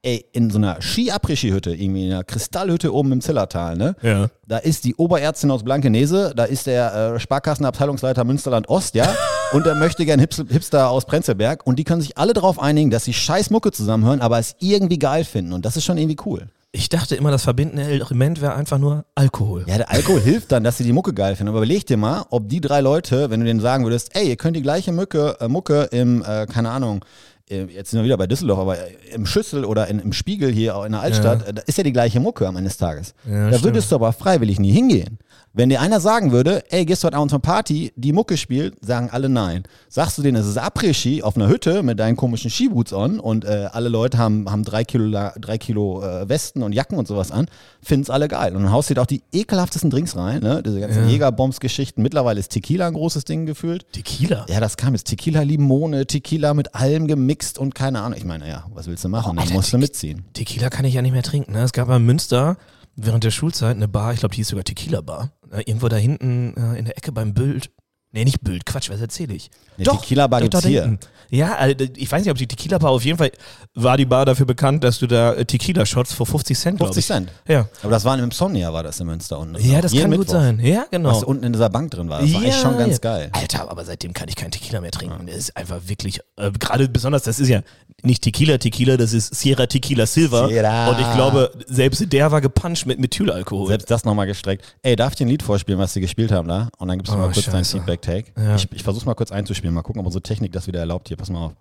ey, 0.03 0.25
in 0.33 0.51
so 0.51 0.59
einer 0.59 0.81
Ski-Après-Ski-Hütte, 0.81 1.75
irgendwie 1.75 2.07
in 2.07 2.13
einer 2.13 2.25
Kristallhütte 2.25 2.95
oben 2.95 3.13
im 3.13 3.21
Zillertal, 3.21 3.77
ne? 3.77 3.97
Ja. 4.03 4.29
Da 4.47 4.59
ist 4.59 4.85
die 4.85 4.95
Oberärztin 4.95 5.51
aus 5.51 5.65
Blankenese, 5.65 6.33
da 6.37 6.45
ist 6.45 6.67
der 6.67 7.15
äh, 7.15 7.21
Sparkassenabteilungsleiter 7.21 8.25
Münsterland 8.25 8.69
Ost, 8.69 8.95
ja, 8.95 9.13
und 9.53 9.67
der 9.67 9.75
möchte 9.75 10.05
gern 10.05 10.21
Hips 10.21 10.37
Hipster 10.37 10.91
aus 10.91 11.05
Prenzlberg 11.05 11.67
und 11.67 11.79
die 11.79 11.85
können 11.85 12.01
sich 12.01 12.17
alle 12.17 12.33
darauf 12.33 12.61
einigen, 12.61 12.91
dass 12.91 13.05
sie 13.05 13.13
scheiß 13.13 13.51
Mucke 13.51 13.73
zusammenhören, 13.73 14.21
aber 14.21 14.39
es 14.39 14.55
irgendwie 14.61 14.99
geil 14.99 15.25
finden 15.25 15.53
und 15.53 15.65
das 15.65 15.77
ist 15.77 15.85
schon 15.85 15.99
irgendwie 15.99 16.19
cool. 16.27 16.49
Ich 16.71 16.91
dachte 16.91 17.17
immer, 17.17 17.31
das 17.31 17.45
verbindende 17.45 17.83
Element 17.85 18.43
wäre 18.43 18.55
einfach 18.55 18.77
nur 18.77 19.07
Alkohol. 19.15 19.65
Ja, 19.67 19.79
der 19.79 19.91
Alkohol 19.91 20.21
hilft 20.25 20.53
dann, 20.53 20.65
dass 20.65 20.77
sie 20.77 20.85
die 20.85 20.93
Mucke 20.93 21.15
geil 21.15 21.35
finden, 21.35 21.49
aber 21.49 21.59
überleg 21.59 21.87
dir 21.87 21.97
mal, 21.97 22.27
ob 22.31 22.49
die 22.49 22.61
drei 22.61 22.83
Leute, 22.83 23.31
wenn 23.31 23.41
du 23.41 23.47
denen 23.47 23.61
sagen 23.61 23.85
würdest, 23.85 24.15
ey, 24.15 24.29
ihr 24.29 24.37
könnt 24.37 24.55
die 24.55 24.63
gleiche 24.63 24.93
Mucke, 24.93 25.37
äh, 25.41 25.49
Mucke 25.49 25.85
im, 25.91 26.23
äh, 26.23 26.47
keine 26.47 26.71
Ahnung, 26.71 27.03
jetzt 27.49 27.91
sind 27.91 28.01
wir 28.01 28.05
wieder 28.05 28.17
bei 28.17 28.27
Düsseldorf, 28.27 28.59
aber 28.59 28.79
äh, 28.79 28.93
im 29.13 29.27
Schüssel 29.27 29.65
oder 29.65 29.87
in, 29.89 29.99
im 29.99 30.13
Spiegel 30.13 30.51
hier 30.51 30.83
in 30.85 30.93
der 30.93 31.01
Altstadt, 31.01 31.47
äh, 31.49 31.55
da 31.55 31.63
ist 31.63 31.79
ja 31.79 31.85
die 31.85 31.93
gleiche 31.93 32.21
Mucke 32.21 32.47
am 32.47 32.57
Ende 32.57 32.69
des 32.69 32.79
Tages. 32.79 33.15
Ja, 33.25 33.51
da 33.51 33.59
stimmt. 33.59 33.65
würdest 33.65 33.91
du 33.91 33.97
aber 33.97 34.13
freiwillig 34.13 34.59
nie 34.59 34.73
hingehen. 34.73 35.19
Wenn 35.59 35.71
dir 35.71 35.81
einer 35.81 35.99
sagen 35.99 36.31
würde, 36.31 36.63
ey, 36.71 36.85
gehst 36.85 37.03
du 37.03 37.07
heute 37.09 37.17
Abend 37.17 37.33
zur 37.33 37.43
Party, 37.43 37.93
die 37.97 38.13
Mucke 38.13 38.37
spielt, 38.37 38.77
sagen 38.81 39.11
alle 39.11 39.29
nein. 39.29 39.65
Sagst 39.89 40.17
du 40.17 40.23
denen, 40.23 40.37
es 40.37 40.47
ist 40.47 40.57
Après-Ski 40.57 41.25
auf 41.25 41.35
einer 41.35 41.49
Hütte 41.49 41.83
mit 41.83 41.99
deinen 41.99 42.15
komischen 42.15 42.49
Skiboots 42.49 42.93
on 42.93 43.19
und 43.19 43.45
äh, 43.45 43.67
alle 43.73 43.89
Leute 43.89 44.19
haben, 44.19 44.49
haben 44.49 44.63
drei 44.63 44.85
Kilo, 44.85 45.11
drei 45.37 45.59
Kilo 45.59 46.01
äh, 46.05 46.29
Westen 46.29 46.63
und 46.63 46.75
Jacken 46.75 46.97
und 46.97 47.09
sowas 47.09 47.33
an, 47.33 47.47
finden's 47.83 48.09
alle 48.09 48.29
geil. 48.29 48.55
Und 48.55 48.63
dann 48.63 48.71
haust 48.71 48.89
du 48.89 48.95
dir 48.95 49.03
auch 49.03 49.07
die 49.07 49.21
ekelhaftesten 49.33 49.91
Drinks 49.91 50.15
rein, 50.15 50.45
ne? 50.45 50.63
diese 50.63 50.79
ganzen 50.79 51.03
Ja. 51.03 51.09
Jägerbombs-Geschichten. 51.09 52.03
Mittlerweile 52.03 52.39
ist 52.39 52.53
Tequila 52.53 52.87
ein 52.87 52.95
großes 52.95 53.25
Ding 53.25 53.45
gefühlt. 53.45 53.85
Tequila. 53.93 54.47
Ja, 54.49 54.61
das 54.61 54.77
kam 54.77 54.95
jetzt. 54.95 55.09
Tequila 55.09 55.43
Limone, 55.43 56.07
Tequila 56.07 56.55
mit 56.55 56.77
allem 56.77 57.09
gemixt 57.09 57.59
und 57.59 57.75
keine 57.75 58.01
Ahnung. 58.03 58.17
Ich 58.17 58.25
meine, 58.25 58.49
ja, 58.49 58.65
was 58.75 58.87
willst 58.87 59.03
du 59.03 59.09
machen? 59.09 59.37
Oh, 59.37 59.41
Alter, 59.41 59.55
musst 59.55 59.73
du 59.73 59.79
mitziehen. 59.79 60.25
Tequila 60.35 60.71
kann 60.71 60.85
ich 60.85 60.95
ja 60.95 61.03
nicht 61.03 61.11
mehr 61.11 61.25
trinken. 61.25 61.51
Ne? 61.51 61.63
Es 61.65 61.73
gab 61.73 61.89
in 61.89 62.07
Münster 62.07 62.57
während 62.95 63.25
der 63.25 63.31
Schulzeit 63.31 63.77
eine 63.77 63.89
Bar, 63.89 64.13
ich 64.13 64.21
glaube, 64.21 64.35
die 64.35 64.41
hieß 64.41 64.49
sogar 64.49 64.65
Tequila 64.65 65.01
Bar. 65.01 65.31
Äh, 65.51 65.63
irgendwo 65.67 65.89
da 65.89 65.97
hinten 65.97 66.55
äh, 66.57 66.79
in 66.79 66.85
der 66.85 66.97
Ecke 66.97 67.13
beim 67.13 67.35
Bild. 67.35 67.71
Nee, 68.11 68.25
nicht 68.25 68.41
Bild, 68.43 68.65
Quatsch, 68.65 68.89
was 68.89 69.01
erzähle 69.01 69.35
ich? 69.35 69.51
Eine 69.77 69.87
Tequila-Bar 69.87 70.41
doch, 70.41 70.45
gibt's 70.45 70.63
da 70.63 70.69
hier. 70.69 70.99
Ja, 71.31 71.57
also, 71.57 71.85
ich 71.95 72.11
weiß 72.11 72.23
nicht, 72.23 72.31
ob 72.31 72.39
die 72.39 72.47
Tequila 72.47 72.79
Bar, 72.79 72.91
auf 72.91 73.05
jeden 73.05 73.19
Fall 73.19 73.31
war 73.75 73.99
die 73.99 74.07
Bar 74.07 74.25
dafür 74.25 74.47
bekannt, 74.47 74.83
dass 74.83 74.99
du 74.99 75.07
da 75.07 75.35
äh, 75.35 75.45
Tequila-Shots 75.45 76.15
für 76.15 76.25
50 76.25 76.59
Cent, 76.59 76.77
glaube 76.79 76.95
50 76.95 77.01
ich. 77.01 77.07
Cent. 77.07 77.33
Ja. 77.47 77.69
Aber 77.83 77.91
das 77.91 78.07
war 78.07 78.17
im 78.17 78.25
Insomnia, 78.25 78.73
war 78.73 78.83
das 78.83 78.99
in 79.01 79.07
Münster 79.07 79.39
unten. 79.39 79.57
Ja, 79.63 79.83
das 79.83 79.93
kann 79.93 80.11
gut 80.11 80.21
Mittwoch. 80.21 80.33
sein. 80.33 80.59
Ja, 80.61 80.87
genau. 80.91 81.11
Was 81.11 81.23
unten 81.23 81.45
in 81.45 81.53
dieser 81.53 81.69
Bank 81.69 81.91
drin 81.91 82.09
war. 82.09 82.23
Das 82.23 82.33
war 82.33 82.41
ja, 82.41 82.49
echt 82.49 82.61
schon 82.61 82.79
ganz 82.79 82.95
ja. 82.95 82.99
geil. 83.01 83.31
Alter, 83.33 83.71
aber 83.71 83.85
seitdem 83.85 84.15
kann 84.15 84.27
ich 84.29 84.37
keinen 84.37 84.53
Tequila 84.53 84.81
mehr 84.81 84.91
trinken. 84.91 85.27
Das 85.27 85.37
ist 85.37 85.57
einfach 85.57 85.81
wirklich, 85.87 86.21
äh, 86.37 86.51
gerade 86.51 86.89
besonders, 86.89 87.25
das 87.25 87.39
ist 87.39 87.49
ja 87.49 87.61
nicht 88.03 88.23
Tequila 88.23 88.57
Tequila, 88.57 88.97
das 88.97 89.13
ist 89.13 89.35
Sierra 89.35 89.67
Tequila 89.67 90.07
Silver. 90.07 90.49
Sierra. 90.49 90.89
Und 90.89 91.01
ich 91.01 91.13
glaube, 91.15 91.51
selbst 91.67 92.11
der 92.11 92.31
war 92.31 92.41
gepuncht 92.41 92.87
mit 92.87 92.99
Methylalkohol. 93.01 93.69
Selbst 93.69 93.91
das 93.91 94.05
nochmal 94.05 94.27
gestreckt. 94.27 94.65
Ey, 94.83 94.97
darf 94.97 95.13
ich 95.13 95.19
dir 95.19 95.27
ein 95.27 95.29
Lied 95.29 95.43
vorspielen, 95.43 95.79
was 95.79 95.93
sie 95.93 96.01
gespielt 96.01 96.33
haben 96.33 96.49
da? 96.49 96.69
Und 96.79 96.89
dann 96.89 96.99
gibst 96.99 97.13
du 97.13 97.17
Oh, 97.17 97.21
mal 97.21 97.33
kurz 97.33 97.47
deinen 97.47 97.65
scheiße. 98.05 98.23
Feedback-Take. 98.25 98.33
Ja. 98.41 98.57
Ich, 98.57 98.69
ich 98.73 98.83
versuch's 98.83 99.05
mal 99.07 99.15
kurz 99.15 99.33
einzuspielen. 99.33 99.75
Mal 99.75 99.83
gucken, 99.83 100.01
ob 100.01 100.07
unsere 100.07 100.23
Technik 100.23 100.53
das 100.53 100.67
wieder 100.67 100.81
erlaubt 100.81 101.09
hier. 101.09 101.17
Pass 101.17 101.31
mal 101.31 101.47
auf. 101.47 101.53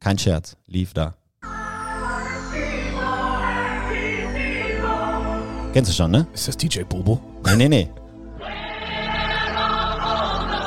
Kein 0.00 0.18
Scherz. 0.18 0.56
Lief 0.66 0.92
da. 0.92 1.14
Kennst 5.72 5.90
du 5.90 5.94
schon, 5.94 6.10
ne? 6.10 6.26
ist 6.32 6.48
das 6.48 6.56
DJ 6.56 6.82
Bobo? 6.84 7.20
Nee, 7.44 7.56
nee, 7.56 7.68
nee. 7.68 7.90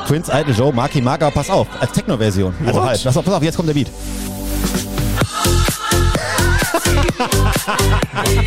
Prince 0.08 0.32
Idol 0.32 0.56
Joe, 0.56 0.74
Marky 0.74 1.02
Marker, 1.02 1.30
pass 1.32 1.50
auf, 1.50 1.68
als 1.80 1.92
Techno-Version. 1.92 2.54
Also 2.66 2.80
What? 2.80 2.90
halt, 2.90 3.04
pass 3.04 3.18
auf, 3.18 3.26
pass 3.26 3.34
auf, 3.36 3.44
jetzt 3.44 3.56
kommt 3.56 3.70
der 3.70 3.74
Beat. 3.74 3.90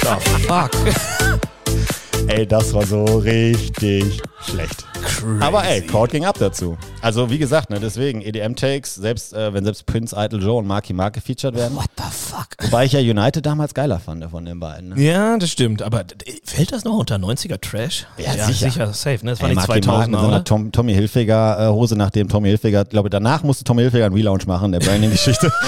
The 0.03 0.47
fuck? 0.47 0.71
Ey, 2.29 2.47
das 2.47 2.73
war 2.75 2.87
so 2.87 3.05
richtig 3.05 4.21
schlecht. 4.41 4.87
Crazy. 5.03 5.43
Aber 5.43 5.65
ey, 5.65 5.83
Crowd 5.83 6.11
ging 6.11 6.25
ab 6.25 6.37
dazu. 6.39 6.77
Also 7.01 7.31
wie 7.31 7.39
gesagt, 7.39 7.71
ne, 7.71 7.81
deswegen 7.81 8.23
EDM-Takes, 8.23 8.95
selbst 8.95 9.33
äh, 9.33 9.53
wenn 9.53 9.65
selbst 9.65 9.87
Prince 9.87 10.15
Idol 10.19 10.43
Joe 10.43 10.59
und 10.59 10.67
Marky 10.67 10.93
Mark 10.93 11.15
gefeatured 11.15 11.55
werden. 11.55 11.77
What 11.77 11.91
the 11.97 12.05
fuck? 12.11 12.49
Wobei 12.61 12.85
ich 12.85 12.93
ja 12.93 13.01
United 13.01 13.45
damals 13.45 13.75
geiler 13.75 13.99
fand 13.99 14.25
von 14.31 14.45
den 14.45 14.61
beiden. 14.61 14.91
Ne? 14.91 15.03
Ja, 15.03 15.37
das 15.37 15.51
stimmt. 15.51 15.83
Aber 15.83 16.05
fällt 16.45 16.73
das 16.73 16.85
noch 16.85 16.97
unter 16.97 17.17
90er 17.17 17.61
Trash? 17.61 18.07
Ja, 18.19 18.47
sicher. 18.47 18.93
safe, 18.93 19.25
ne? 19.25 19.33
Das 19.33 19.41
war 19.41 19.49
Ey, 19.49 19.57
nicht 19.57 19.69
Marky 19.69 19.87
Mark 19.87 20.07
2000 20.07 20.11
mit 20.11 20.21
so 20.21 20.27
einer? 20.27 20.45
Tom, 20.45 20.73
Tommy 20.73 20.95
Hilfiger 20.95 21.69
äh, 21.69 21.73
Hose, 21.73 21.97
nachdem 21.97 22.29
Tommy 22.29 22.49
Hilfiger, 22.49 22.85
glaube 22.85 23.11
danach 23.11 23.43
musste 23.43 23.65
Tommy 23.65 23.83
Hilfiger 23.83 24.07
einen 24.07 24.15
Relaunch 24.15 24.47
machen, 24.47 24.73
der 24.73 24.81
Branding-Geschichte. 24.81 25.51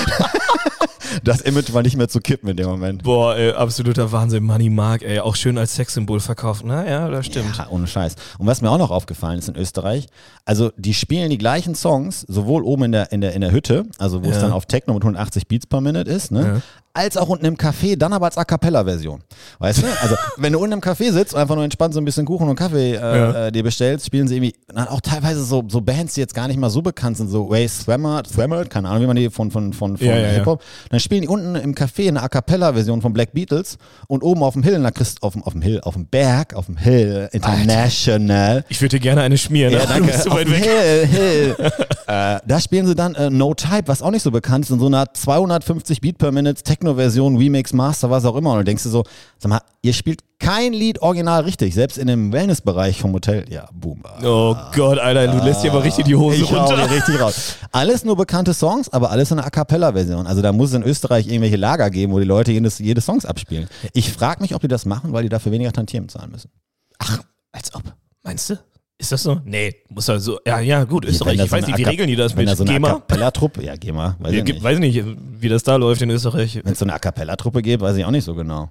das 1.22 1.40
Image 1.40 1.72
war 1.72 1.82
nicht 1.82 1.96
mehr 1.96 2.08
zu 2.08 2.20
kippen 2.20 2.48
in 2.48 2.56
dem 2.56 2.66
Moment. 2.66 3.02
Boah, 3.02 3.36
ey, 3.36 3.52
absoluter 3.52 4.10
Wahnsinn. 4.12 4.42
Money 4.44 4.70
Mark, 4.70 5.02
ey, 5.02 5.20
auch 5.20 5.36
schön 5.36 5.58
als 5.58 5.74
Sexsymbol 5.74 6.20
verkauft. 6.20 6.62
Na 6.64 6.88
ja, 6.88 7.08
das 7.08 7.26
stimmt. 7.26 7.56
Ja, 7.56 7.68
ohne 7.70 7.86
Scheiß. 7.86 8.16
Und 8.38 8.46
was 8.46 8.62
mir 8.62 8.70
auch 8.70 8.78
noch 8.78 8.90
aufgefallen 8.90 9.38
ist 9.38 9.48
in 9.48 9.56
Österreich, 9.56 10.06
also 10.44 10.70
die 10.76 10.94
spielen 10.94 11.30
die 11.30 11.38
gleichen 11.38 11.74
Songs, 11.74 12.22
sowohl 12.22 12.62
oben 12.62 12.84
in 12.84 12.92
der, 12.92 13.12
in 13.12 13.20
der, 13.20 13.32
in 13.34 13.40
der 13.40 13.52
Hütte, 13.52 13.84
also 13.98 14.24
wo 14.24 14.28
es 14.28 14.36
Ja. 14.36 14.42
dann 14.42 14.52
auf 14.52 14.66
Techno 14.66 14.94
mit 14.94 15.02
180 15.02 15.46
Beats 15.48 15.66
per 15.66 15.80
Minute 15.80 16.10
ist, 16.10 16.30
ne? 16.30 16.62
Als 16.94 17.16
auch 17.16 17.28
unten 17.28 17.44
im 17.44 17.56
Café, 17.56 17.96
dann 17.96 18.12
aber 18.12 18.26
als 18.26 18.38
A 18.38 18.44
Cappella-Version. 18.44 19.20
Weißt 19.58 19.82
du? 19.82 19.86
Also, 20.00 20.14
wenn 20.36 20.52
du 20.52 20.60
unten 20.60 20.74
im 20.74 20.80
Café 20.80 21.10
sitzt 21.12 21.34
und 21.34 21.40
einfach 21.40 21.56
nur 21.56 21.64
entspannt 21.64 21.92
so 21.92 22.00
ein 22.00 22.04
bisschen 22.04 22.24
Kuchen 22.24 22.48
und 22.48 22.54
Kaffee 22.56 22.92
äh, 22.92 22.96
Ja. 22.96 23.46
äh, 23.46 23.52
dir 23.52 23.64
bestellst, 23.64 24.06
spielen 24.06 24.28
sie 24.28 24.36
irgendwie 24.36 24.54
dann 24.72 24.86
auch 24.88 25.00
teilweise 25.00 25.42
so, 25.44 25.64
so 25.68 25.80
Bands, 25.80 26.14
die 26.14 26.20
jetzt 26.20 26.34
gar 26.34 26.46
nicht 26.48 26.56
mal 26.56 26.70
so 26.70 26.82
bekannt 26.82 27.16
sind, 27.16 27.28
so 27.28 27.46
Ray 27.46 27.66
Swammer, 27.68 28.22
Swammer, 28.32 28.64
keine 28.64 28.88
Ahnung, 28.88 29.02
wie 29.02 29.06
man 29.08 29.16
die 29.16 29.28
von, 29.28 29.50
von, 29.50 29.72
von, 29.72 29.96
von 29.98 30.06
Ja. 30.06 30.14
Hip-Hop. 30.14 30.62
Dann 30.90 31.00
spielen 31.00 31.22
die 31.22 31.28
unten 31.28 31.56
im 31.56 31.74
Café 31.74 32.06
eine 32.08 32.22
A 32.22 32.28
Cappella-Version 32.28 33.02
von 33.02 33.12
Black 33.12 33.32
Beatles 33.32 33.76
und 34.06 34.22
oben 34.22 34.42
auf 34.44 34.54
dem 34.54 34.62
Hill, 34.62 34.74
in 34.74 34.82
der 34.82 34.92
Christ, 34.92 35.22
auf, 35.22 35.32
dem, 35.32 35.42
auf 35.42 35.52
dem 35.52 35.62
Hill, 35.62 35.80
auf 35.82 35.94
dem 35.94 36.06
Berg, 36.06 36.54
auf 36.54 36.66
dem 36.66 36.76
Hill 36.76 37.28
International. 37.32 38.64
Ich 38.68 38.80
würde 38.80 38.96
dir 38.96 39.00
gerne 39.00 39.22
eine 39.22 39.36
schmieren. 39.38 39.72
Ja, 39.72 39.80
aber 39.80 39.88
danke. 39.94 40.12
Du 40.24 40.30
Auf 40.30 40.38
weg. 40.38 40.46
Hill, 40.48 41.06
Hill. 41.06 41.56
äh, 42.06 42.38
da 42.46 42.60
spielen 42.60 42.86
sie 42.86 42.94
dann 42.94 43.14
äh, 43.14 43.30
No 43.30 43.52
Type, 43.54 43.84
was 43.86 44.00
auch 44.02 44.10
nicht 44.10 44.22
so 44.22 44.30
bekannt 44.30 44.64
ist, 44.64 44.70
in 44.70 44.78
so 44.78 44.86
einer 44.86 45.12
250 45.12 46.00
Beat 46.00 46.18
per 46.18 46.30
Minute 46.32 46.62
Techno-Version, 46.84 47.36
Remix, 47.36 47.72
Master, 47.72 48.10
was 48.10 48.24
auch 48.24 48.36
immer. 48.36 48.52
Und 48.52 48.58
du 48.58 48.64
denkst 48.64 48.82
du 48.82 48.88
so, 48.90 49.04
sag 49.38 49.48
mal, 49.48 49.60
ihr 49.82 49.92
spielt 49.92 50.20
kein 50.38 50.72
Lied 50.72 51.00
original 51.00 51.42
richtig, 51.42 51.74
selbst 51.74 51.96
in 51.96 52.06
dem 52.06 52.32
Wellnessbereich 52.32 53.00
vom 53.00 53.12
Hotel. 53.14 53.46
Ja, 53.50 53.66
boom. 53.72 54.02
Oh 54.22 54.54
Gott, 54.74 54.98
Alter, 54.98 55.28
du 55.28 55.44
lässt 55.44 55.62
hier 55.62 55.70
aber 55.72 55.82
richtig 55.82 56.04
die 56.04 56.14
Hose 56.14 56.36
Ich 56.36 56.52
runter. 56.52 56.90
richtig 56.90 57.18
raus. 57.20 57.56
Alles 57.72 58.04
nur 58.04 58.16
bekannte 58.16 58.52
Songs, 58.52 58.90
aber 58.92 59.10
alles 59.10 59.30
in 59.30 59.38
einer 59.38 59.46
A 59.46 59.50
Cappella-Version. 59.50 60.26
Also 60.26 60.42
da 60.42 60.52
muss 60.52 60.70
es 60.70 60.74
in 60.76 60.82
Österreich 60.82 61.26
irgendwelche 61.26 61.56
Lager 61.56 61.88
geben, 61.90 62.12
wo 62.12 62.18
die 62.18 62.26
Leute 62.26 62.52
jedes, 62.52 62.78
jede 62.78 63.00
Songs 63.00 63.24
abspielen. 63.24 63.66
Ich 63.94 64.12
frage 64.12 64.42
mich, 64.42 64.54
ob 64.54 64.60
die 64.60 64.68
das 64.68 64.84
machen, 64.84 65.12
weil 65.12 65.22
die 65.22 65.28
dafür 65.30 65.52
weniger 65.52 65.72
Tantiemen 65.72 66.08
zahlen 66.08 66.30
müssen. 66.30 66.50
Ach, 66.98 67.20
als 67.52 67.74
ob. 67.74 67.82
Meinst 68.22 68.50
du? 68.50 68.58
Ist 69.04 69.12
das 69.12 69.22
so? 69.22 69.38
Nee, 69.44 69.74
muss 69.90 70.08
er 70.08 70.18
so. 70.18 70.40
Ja, 70.46 70.60
ja, 70.60 70.84
gut, 70.84 71.04
Österreich. 71.04 71.38
Ich 71.38 71.52
weiß 71.52 71.66
nicht, 71.66 71.76
wie 71.76 71.82
regeln 71.82 72.08
die 72.08 72.16
das 72.16 72.34
mit 72.34 72.48
da 72.48 72.56
so 72.56 72.64
GEMA? 72.64 72.88
Cappella-Truppe, 72.88 73.62
ja, 73.62 73.76
GEMA, 73.76 74.16
weiß 74.18 74.32
ich 74.32 74.44
nicht. 74.44 74.62
weiß 74.62 74.78
nicht, 74.78 75.04
wie 75.04 75.48
das 75.50 75.62
da 75.62 75.76
läuft 75.76 76.00
in 76.00 76.08
Österreich. 76.08 76.58
Wenn 76.64 76.72
es 76.72 76.78
so 76.78 76.86
eine 76.86 76.94
A 76.94 76.98
Cappella-Truppe 76.98 77.60
gibt, 77.60 77.82
weiß 77.82 77.98
ich 77.98 78.04
auch 78.06 78.10
nicht 78.10 78.24
so 78.24 78.34
genau. 78.34 78.70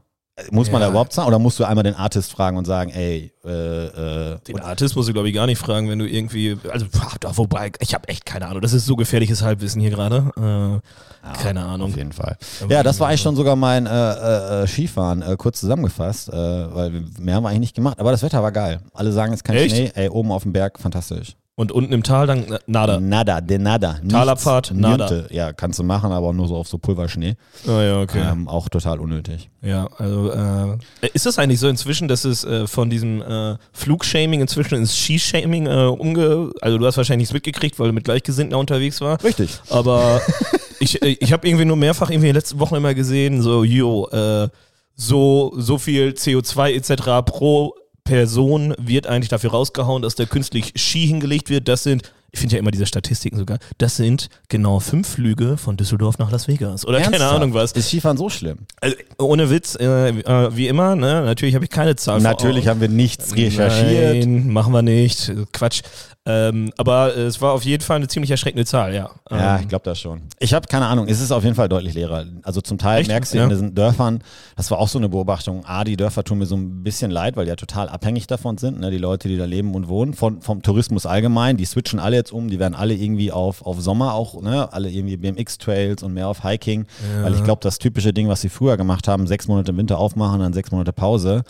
Muss 0.50 0.72
man 0.72 0.82
Ja. 0.82 0.88
da 0.88 0.92
überhaupt 0.92 1.14
zahlen 1.14 1.28
oder 1.28 1.38
musst 1.38 1.60
du 1.60 1.64
einmal 1.64 1.84
den 1.84 1.94
Artist 1.94 2.32
fragen 2.32 2.58
und 2.58 2.66
sagen, 2.66 2.90
ey, 2.90 3.32
äh, 3.46 3.50
äh, 3.50 4.40
Den 4.48 4.60
Artist 4.62 4.96
musst 4.96 5.08
du, 5.08 5.14
glaube 5.14 5.30
ich, 5.30 5.36
gar 5.36 5.46
nicht 5.46 5.60
fragen, 5.60 5.90
wenn 5.90 6.00
du 6.00 6.08
irgendwie. 6.10 6.58
Also, 6.72 6.88
pah, 6.92 7.12
da, 7.20 7.38
wobei, 7.38 7.72
ich 7.80 7.94
habe 7.94 8.08
echt 8.08 8.26
keine 8.26 8.48
Ahnung. 8.48 8.62
Das 8.62 8.74
ist 8.74 8.88
so 8.88 8.96
gefährliches 8.96 9.44
Halbwissen 9.44 9.80
hier 9.80 9.92
gerade. 9.92 10.82
Äh, 11.24 11.34
keine 11.38 11.64
Ahnung. 11.64 11.92
auf 11.92 11.96
jeden 11.98 12.14
Fall. 12.14 12.38
Ja, 12.68 12.82
das 12.82 13.00
war 13.00 13.10
eigentlich 13.10 13.22
schon 13.22 13.36
sogar 13.36 13.56
mein 13.56 13.86
äh, 13.86 13.92
äh, 13.92 14.64
äh, 14.64 14.68
Skifahren, 14.68 15.24
kurz 15.38 15.60
zusammengefasst, 15.60 16.30
weil 16.32 17.04
mehr 17.20 17.36
haben 17.36 17.44
wir 17.44 17.50
eigentlich 17.50 17.60
nicht 17.60 17.76
gemacht. 17.76 18.00
Aber 18.00 18.10
das 18.12 18.24
Wetter 18.24 18.42
war 18.42 18.52
geil. 18.52 18.80
Alle 18.94 19.12
sagen, 19.12 19.34
es 19.34 19.38
ist 19.40 19.44
kein 19.44 19.56
Echt? 19.58 19.76
Schnee. 19.76 19.92
Ey, 19.94 20.10
oben 20.10 20.32
auf 20.32 20.44
dem 20.44 20.52
Berg, 20.54 20.80
fantastisch. 20.80 21.36
Und 21.56 21.72
unten 21.72 21.94
im 21.94 22.02
Tal 22.02 22.26
dann 22.26 22.46
na- 22.48 22.60
nada. 22.66 23.00
Nada, 23.00 23.40
de 23.40 23.60
nada. 23.60 24.00
Talabfahrt, 24.10 24.72
nada. 24.74 25.08
Niente. 25.08 25.28
Ja, 25.32 25.54
kannst 25.54 25.78
du 25.78 25.84
machen, 25.84 26.12
aber 26.12 26.34
nur 26.34 26.48
so 26.48 26.56
auf 26.56 26.68
so 26.68 26.80
Pulverschnee. 26.80 27.36
Ah 27.68 27.82
ja, 27.84 28.02
okay. 28.02 28.24
Ähm, 28.28 28.48
auch 28.48 28.70
total 28.70 29.00
unnötig. 29.00 29.52
Ja, 29.62 29.88
also 30.00 30.32
äh, 30.32 31.10
ist 31.14 31.28
das 31.28 31.38
eigentlich 31.38 31.60
so 31.60 31.68
inzwischen, 31.68 32.08
dass 32.08 32.26
es 32.26 32.44
äh, 32.44 32.66
von 32.66 32.90
diesem 32.90 33.22
äh, 33.22 33.56
Flugshaming 33.72 34.42
inzwischen 34.42 34.76
ins 34.76 34.98
Skishaming 34.98 35.68
äh, 35.68 35.86
umge... 35.86 36.50
Also 36.60 36.80
du 36.80 36.86
hast 36.88 36.98
wahrscheinlich 36.98 37.30
nichts 37.30 37.34
mitgekriegt, 37.34 37.80
weil 37.80 37.88
du 37.90 37.94
mit 37.94 38.06
Gleichgesinnten 38.06 38.58
unterwegs 38.58 39.00
war. 39.00 39.24
Richtig. 39.24 39.60
Aber 39.70 40.22
ich, 40.80 41.04
äh, 41.04 41.18
ich 41.20 41.32
habe 41.34 41.48
irgendwie 41.48 41.66
nur 41.66 41.78
mehrfach 41.78 42.10
irgendwie 42.10 42.30
in 42.30 42.34
den 42.34 42.38
letzten 42.38 42.58
Wochen 42.60 42.74
immer 42.74 42.96
gesehen, 42.96 43.44
so, 43.44 43.64
jo, 43.64 44.08
äh, 44.10 44.50
so, 44.96 45.54
so 45.56 45.78
viel 45.78 46.10
CO2 46.18 46.72
etc. 46.74 47.32
pro 47.32 47.76
Person 48.04 48.74
wird 48.78 49.08
eigentlich 49.08 49.30
dafür 49.30 49.52
rausgehauen, 49.52 50.02
dass 50.02 50.16
da 50.16 50.26
künstlich 50.26 50.74
Ski 50.76 51.08
hingelegt 51.08 51.50
wird. 51.50 51.68
Das 51.68 51.84
sind, 51.84 52.12
ich 52.32 52.40
finde 52.40 52.56
ja 52.56 52.60
immer 52.60 52.72
diese 52.72 52.86
Statistiken 52.86 53.38
sogar, 53.38 53.60
das 53.78 53.96
sind 53.96 54.30
genau 54.50 54.80
fünf 54.80 55.08
Flüge 55.08 55.58
von 55.58 55.78
Düsseldorf 55.78 56.18
nach 56.18 56.32
Las 56.32 56.48
Vegas. 56.48 56.86
Oder 56.86 57.00
keine 57.00 57.16
Ernsthaft? 57.16 57.36
Ahnung 57.36 57.54
was. 57.54 57.72
Ist 57.72 57.88
Skifahren 57.88 58.18
so 58.18 58.30
schlimm? 58.30 58.60
Also, 58.82 58.96
ohne 59.20 59.50
Witz, 59.50 59.76
äh, 59.80 60.10
äh, 60.10 60.56
wie 60.56 60.68
immer, 60.68 60.96
ne? 60.96 61.24
natürlich 61.24 61.56
habe 61.56 61.66
ich 61.66 61.72
keine 61.72 61.96
Zahlen. 61.96 62.24
Natürlich 62.24 62.68
haben 62.68 62.82
wir 62.82 62.90
nichts 62.90 63.36
recherchiert. 63.36 64.26
Nein, 64.26 64.50
machen 64.52 64.74
wir 64.74 64.82
nicht. 64.82 65.32
Quatsch. 65.54 65.82
Ähm, 66.26 66.72
aber 66.78 67.18
es 67.18 67.42
war 67.42 67.52
auf 67.52 67.66
jeden 67.66 67.84
Fall 67.84 67.98
eine 67.98 68.08
ziemlich 68.08 68.32
erschreckende 68.32 68.64
Zahl, 68.66 68.94
ja. 68.96 69.10
Ja, 69.30 69.56
Ähm, 69.58 69.62
ich 69.64 69.68
glaube 69.68 69.84
das 69.84 70.00
schon. 70.00 70.22
Ich 70.40 70.54
habe 70.54 70.68
keine 70.68 70.86
Ahnung, 70.86 71.08
es 71.10 71.20
ist 71.20 71.34
auf 71.34 71.44
jeden 71.44 71.56
Fall 71.56 71.68
deutlich 71.68 71.96
leerer. 71.96 72.24
Also 72.44 72.62
zum 72.62 72.78
Teil 72.78 73.02
Echt? 73.02 73.10
merkst 73.10 73.34
du 73.34 73.40
Ja. 73.40 73.44
in 73.44 73.50
diesen 73.50 73.76
Dörfern, 73.76 74.24
das 74.56 74.72
war 74.72 74.80
auch 74.80 74.88
so 74.88 74.98
eine 75.00 75.10
Beobachtung, 75.10 75.66
A, 75.66 75.84
die 75.84 75.98
Dörfer 75.98 76.24
tun 76.24 76.38
mir 76.38 76.46
so 76.46 76.56
ein 76.56 76.82
bisschen 76.82 77.12
leid, 77.12 77.36
weil 77.36 77.44
die 77.44 77.50
ja 77.50 77.58
total 77.58 77.90
abhängig 77.90 78.26
davon 78.28 78.58
sind, 78.58 78.80
ne? 78.80 78.90
die 78.90 79.00
Leute, 79.00 79.28
die 79.28 79.36
da 79.38 79.44
leben 79.44 79.76
und 79.76 79.90
wohnen, 79.90 80.14
von, 80.14 80.42
vom 80.42 80.62
Tourismus 80.62 81.06
allgemein, 81.06 81.58
die 81.58 81.66
switchen 81.66 82.00
alle 82.00 82.16
jetzt 82.16 82.32
um, 82.32 82.50
die 82.50 82.58
werden 82.58 82.74
alle 82.76 82.94
irgendwie 82.94 83.34
auf, 83.34 83.62
auf 83.66 83.82
Sommer 83.82 84.14
auch, 84.14 84.42
ne? 84.42 84.72
alle 84.72 84.90
irgendwie 84.90 85.18
BMX-Trails 85.18 86.04
und 86.04 86.14
mehr 86.14 86.30
auf 86.30 86.44
Hiking, 86.44 86.86
weil 87.22 87.34
ich 87.34 87.44
glaube, 87.44 87.60
das 87.62 87.80
typische 87.80 88.14
Ding, 88.14 88.30
was 88.30 88.40
sie 88.40 88.48
früher 88.50 88.78
gemacht 88.78 89.10
haben, 89.10 89.28
sechs 89.28 89.50
Monate 89.50 89.72
im 89.72 89.78
Winter 89.78 89.98
aufmachen, 90.00 90.40
dann 90.40 90.54
sechs 90.54 90.72
Monate 90.72 90.94
Pause, 90.94 91.44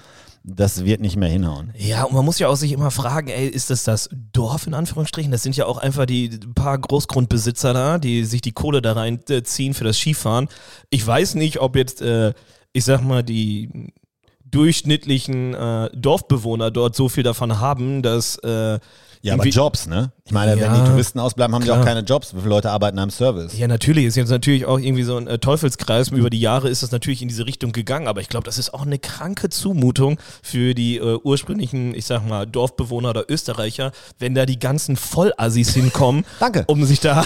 das 0.44 0.84
wird 0.84 1.00
nicht 1.00 1.16
mehr 1.16 1.30
hinhauen. 1.30 1.74
Ja, 1.78 2.04
und 2.04 2.14
man 2.14 2.26
muss 2.26 2.38
ja 2.38 2.50
auch 2.50 2.56
sich 2.56 2.74
immer 2.74 2.92
fragen, 2.92 3.30
ey, 3.30 3.48
ist 3.48 3.70
das 3.70 3.84
das 3.86 4.10
Dorf 4.12 4.68
in 4.68 4.74
Anführungsstrichen? 4.74 5.32
Das 5.32 5.42
sind 5.42 5.56
ja 5.56 5.66
auch 5.66 5.78
einfach 5.78 6.06
die 6.06 6.38
paar 6.54 6.78
Großgrundbesitzer 6.78 7.74
da, 7.74 7.98
die 7.98 8.26
sich 8.26 8.42
die 8.42 8.52
Kohle 8.52 8.82
da 8.82 8.94
reinziehen 8.94 9.74
für 9.74 9.86
das 9.86 9.98
Skifahren. 9.98 10.50
Ich 10.90 11.06
weiß 11.06 11.36
nicht, 11.36 11.62
ob 11.62 11.78
jetzt, 11.78 12.02
äh, 12.02 12.34
ich 12.74 12.84
sag 12.84 13.02
mal, 13.02 13.24
die 13.24 13.94
durchschnittlichen 14.54 15.54
äh, 15.54 15.90
Dorfbewohner 15.96 16.72
dort 16.72 16.96
so 16.96 17.10
viel 17.10 17.24
davon 17.24 17.60
haben, 17.60 18.02
dass 18.02 18.38
äh, 18.38 18.80
Ja, 19.22 19.34
aber 19.34 19.46
Jobs, 19.48 19.88
ne? 19.88 20.12
Ich 20.26 20.32
meine, 20.32 20.52
wenn 20.54 20.60
Ja, 20.60 20.82
die 20.84 20.90
Touristen 20.90 21.20
ausbleiben, 21.20 21.54
haben 21.56 21.62
die 21.64 21.68
klar. 21.70 21.82
auch 21.82 21.86
keine 21.86 22.02
Jobs. 22.02 22.34
Wie 22.34 22.40
viele 22.40 22.50
Leute 22.50 22.72
arbeiten 22.72 23.00
am 23.00 23.10
Service? 23.10 23.58
Ja, 23.58 23.68
natürlich. 23.68 24.06
Ist 24.06 24.16
jetzt 24.16 24.30
natürlich 24.30 24.66
auch 24.66 24.80
irgendwie 24.80 25.04
so 25.04 25.18
ein 25.18 25.28
äh, 25.28 25.38
Teufelskreis. 25.40 26.10
Über 26.10 26.30
die 26.30 26.40
Jahre 26.40 26.70
ist 26.70 26.84
das 26.84 26.92
natürlich 26.92 27.22
in 27.22 27.28
diese 27.30 27.46
Richtung 27.46 27.72
gegangen. 27.72 28.08
Aber 28.08 28.22
ich 28.22 28.30
glaube, 28.30 28.46
das 28.46 28.58
ist 28.58 28.74
auch 28.74 28.82
eine 28.86 29.00
kranke 29.00 29.50
Zumutung 29.50 30.18
für 30.42 30.74
die 30.74 30.98
äh, 30.98 31.18
ursprünglichen, 31.24 31.94
ich 31.96 32.06
sag 32.06 32.28
mal, 32.28 32.46
Dorfbewohner 32.46 33.10
oder 33.12 33.26
Österreicher, 33.30 33.92
wenn 34.20 34.36
da 34.36 34.46
die 34.46 34.60
ganzen 34.60 34.96
Vollassis 34.98 35.74
hinkommen, 35.74 36.26
Danke. 36.40 36.64
um 36.68 36.84
sich 36.86 37.00
da. 37.00 37.26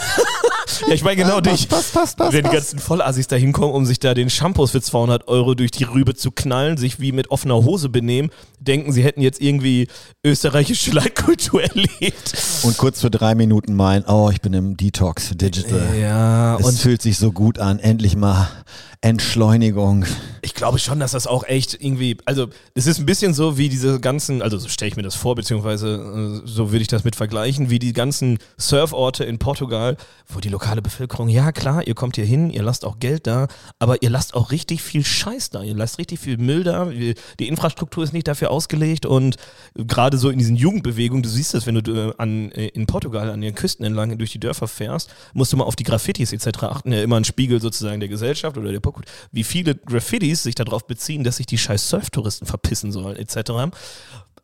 Ja, 0.88 0.94
ich 0.94 1.04
meine 1.04 1.16
genau 1.16 1.42
dich. 1.42 1.68
passt, 1.70 1.94
passt, 1.94 2.18
passt, 2.18 2.34
wenn 2.34 2.44
die 2.44 2.50
ganzen 2.50 2.80
Vollassis 2.80 3.28
da 3.28 3.36
hinkommen, 3.36 3.74
um 3.74 3.86
sich 3.86 4.00
da 4.00 4.14
den 4.14 4.30
Shampoos 4.30 4.72
für 4.72 4.82
200 4.82 5.28
Euro 5.28 5.56
durch 5.56 5.72
die 5.72 5.84
Rübe 5.84 6.16
zu 6.16 6.32
knallen, 6.32 6.78
sich 6.78 7.00
wie 7.00 7.12
mit 7.12 7.32
offener 7.32 7.56
Hose 7.56 7.90
benehmen, 7.90 8.30
denken, 8.60 8.92
sie 8.92 9.04
hätten 9.04 9.22
jetzt 9.22 9.42
irgendwie 9.42 9.88
österreichische 10.24 10.92
Leitkultur 10.92 11.62
erlebt. 11.64 12.34
Und 12.64 12.78
kurz 12.78 13.02
für 13.02 13.10
drei 13.10 13.36
Minuten 13.36 13.76
meinen, 13.76 14.06
oh, 14.08 14.30
ich 14.32 14.42
bin 14.42 14.54
im 14.54 14.78
Detox 14.78 15.32
Digital. 15.36 15.98
Ja, 16.00 16.58
Es 16.58 16.66
und 16.66 16.78
fühlt 16.78 17.02
sich 17.02 17.18
so 17.18 17.32
gut 17.32 17.60
an, 17.60 17.80
endlich 17.80 18.16
mal 18.16 18.48
Entschleunigung. 19.02 20.06
Ich 20.42 20.54
glaube 20.56 20.80
schon, 20.80 21.00
dass 21.00 21.12
das 21.12 21.28
auch 21.28 21.44
echt 21.44 21.74
irgendwie, 21.80 22.18
also 22.26 22.48
es 22.74 22.88
ist 22.88 23.00
ein 23.00 23.06
bisschen 23.06 23.34
so 23.34 23.58
wie 23.58 23.70
diese 23.70 24.00
ganzen, 24.00 24.42
also 24.42 24.58
so 24.58 24.70
stelle 24.70 24.90
ich 24.90 24.96
mir 24.96 25.04
das 25.04 25.14
vor, 25.14 25.36
beziehungsweise 25.36 26.42
äh, 26.44 26.48
so 26.48 26.72
würde 26.72 26.82
ich 26.82 26.88
das 26.88 27.04
mit 27.04 27.16
vergleichen, 27.16 27.70
wie 27.70 27.80
die 27.80 27.94
ganzen 27.94 28.40
Surforte 28.58 29.24
in 29.24 29.38
Portugal, 29.38 29.98
wo 30.28 30.40
die 30.40 30.50
lokale 30.50 30.82
Bevölkerung, 30.82 31.30
ja 31.30 31.52
klar, 31.52 31.86
ihr 31.86 31.94
kommt 31.94 32.16
hier 32.16 32.26
hin, 32.26 32.50
ihr 32.50 32.64
lasst 32.64 32.86
auch 32.86 33.00
Geld 33.00 33.28
da, 33.28 33.48
aber 33.78 34.02
ihr 34.02 34.10
lasst 34.10 34.34
auch 34.34 34.52
richtig 34.52 34.82
viel 34.82 35.06
Scheiß 35.06 35.52
da, 35.52 35.62
ihr 35.62 35.76
lasst 35.76 36.00
richtig 36.00 36.20
viel 36.20 36.38
Müll 36.38 36.64
da, 36.64 36.86
die 36.86 37.48
Infrastruktur 37.48 38.04
ist 38.04 38.14
nicht 38.14 38.28
dafür 38.28 38.50
ausgelegt 38.50 39.06
und 39.06 39.36
gerade 39.76 40.18
so 40.18 40.30
in 40.30 40.40
diesen 40.40 40.56
Jugendbewegungen, 40.56 41.22
du 41.22 41.30
siehst 41.30 41.54
das, 41.54 41.68
wenn 41.68 41.76
du 41.76 41.92
äh, 41.92 42.14
an, 42.18 42.52
äh, 42.52 42.68
in 42.70 42.88
Portugal 42.88 43.30
an 43.30 43.42
den 43.42 43.54
Küsten 43.54 43.86
entlang 43.86 44.18
durch 44.18 44.32
die 44.32 44.40
Dörfer 44.40 44.68
fährst, 44.68 45.12
musst 45.34 45.54
du 45.54 45.58
mal 45.58 45.66
auf 45.66 45.76
die 45.76 45.84
Graffitis 45.84 46.34
etc. 46.34 46.64
achten, 46.64 46.92
ja 46.92 47.04
immer 47.04 47.18
ein 47.18 47.26
Spiegel 47.26 47.62
sozusagen 47.62 48.00
der 48.00 48.10
Gesellschaft 48.10 48.58
oder 48.58 48.72
der 48.72 48.80
Popkultur, 48.88 49.12
wie 49.32 49.44
viele 49.44 49.76
Graffitis 49.76 50.44
sich 50.44 50.56
darauf 50.56 50.88
beziehen, 50.88 51.24
dass 51.24 51.38
sich 51.38 51.46
die 51.46 51.58
scheiß 51.58 51.90
Surftouristen 51.90 52.48
verpissen 52.48 52.92
sollen 52.92 53.16
etc. 53.18 53.52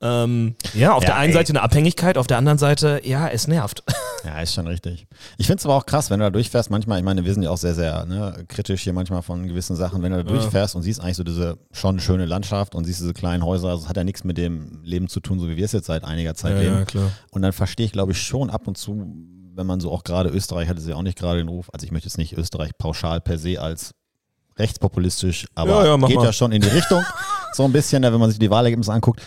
Ähm, 0.01 0.56
ja, 0.73 0.93
auf 0.93 1.03
Ja, 1.03 1.10
der 1.12 1.15
einen 1.17 1.29
ey. 1.29 1.34
Seite 1.38 1.51
eine 1.53 1.62
Abhängigkeit, 1.62 2.17
auf 2.17 2.27
der 2.27 2.38
anderen 2.38 2.58
Seite, 2.58 2.99
ja, 3.03 3.27
es 3.29 3.47
nervt. 3.47 3.84
Ja, 4.25 4.39
ist 4.39 4.53
schon 4.53 4.67
richtig. 4.67 5.06
Ich 5.38 5.47
finde 5.47 5.60
es 5.60 5.65
aber 5.65 5.75
auch 5.75 5.86
krass, 5.86 6.10
wenn 6.10 6.19
du 6.21 6.25
da 6.25 6.29
durchfährst, 6.29 6.71
manchmal, 6.71 6.97
ich 6.97 7.03
meine, 7.03 7.25
wir 7.25 7.34
sind 7.34 7.43
ja 7.43 7.49
auch 7.49 7.58
sehr, 7.58 7.75
sehr 7.75 8.06
ne, 8.06 8.45
kritisch 8.47 8.82
hier 8.84 8.93
manchmal 8.93 9.21
von 9.21 9.45
gewissen 9.49 9.75
Sachen, 9.75 10.01
wenn 10.01 10.13
du 10.13 10.23
da 10.23 10.32
durchfährst 10.32 10.77
und 10.77 10.82
siehst 10.82 11.01
eigentlich 11.01 11.17
so 11.17 11.25
diese 11.25 11.58
schon 11.73 11.99
schöne 11.99 12.25
Landschaft 12.25 12.73
und 12.73 12.86
siehst 12.86 13.01
diese 13.01 13.12
kleinen 13.12 13.43
Häuser, 13.43 13.67
also 13.67 13.84
es 13.84 13.89
hat 13.89 13.97
ja 13.97 14.06
nichts 14.06 14.23
mit 14.23 14.38
dem 14.38 14.82
Leben 14.82 15.10
zu 15.10 15.19
tun, 15.19 15.39
so 15.41 15.49
wie 15.49 15.58
wir 15.58 15.65
es 15.65 15.73
jetzt 15.73 15.88
seit 15.88 16.06
einiger 16.06 16.36
Zeit 16.36 16.58
leben. 16.58 16.86
klar. 16.86 17.12
Und 17.32 17.41
dann 17.41 17.51
verstehe 17.51 17.86
ich, 17.86 17.91
glaube 17.91 18.13
ich, 18.13 18.21
schon 18.21 18.49
ab 18.49 18.65
und 18.65 18.77
zu, 18.77 19.06
wenn 19.56 19.67
man 19.67 19.82
so 19.82 19.91
auch 19.91 20.06
gerade 20.06 20.29
Österreich 20.29 20.69
hatte 20.69 20.79
sie 20.79 20.91
ja 20.91 20.95
auch 20.95 21.01
nicht 21.01 21.17
gerade 21.17 21.39
den 21.39 21.49
Ruf, 21.49 21.69
also 21.73 21.86
ich 21.86 21.91
möchte 21.91 22.08
jetzt 22.08 22.17
nicht 22.17 22.38
Österreich 22.38 22.71
pauschal 22.77 23.19
per 23.19 23.38
se 23.38 23.60
als 23.60 23.91
rechtspopulistisch, 24.58 25.48
aber 25.56 25.84
Ja, 25.86 25.98
ja, 25.98 26.08
geht 26.08 26.16
mal. 26.18 26.26
ja 26.26 26.34
schon 26.34 26.52
in 26.52 26.62
die 26.62 26.68
Richtung, 26.70 27.04
so 27.54 27.63
ein 27.63 27.72
bisschen, 27.72 28.02
ne, 28.02 28.12
wenn 28.13 28.20
man 28.20 28.30
sich 28.30 28.39
die 28.39 28.50
Wahlergebnisse 28.50 28.92
anguckt. 28.94 29.22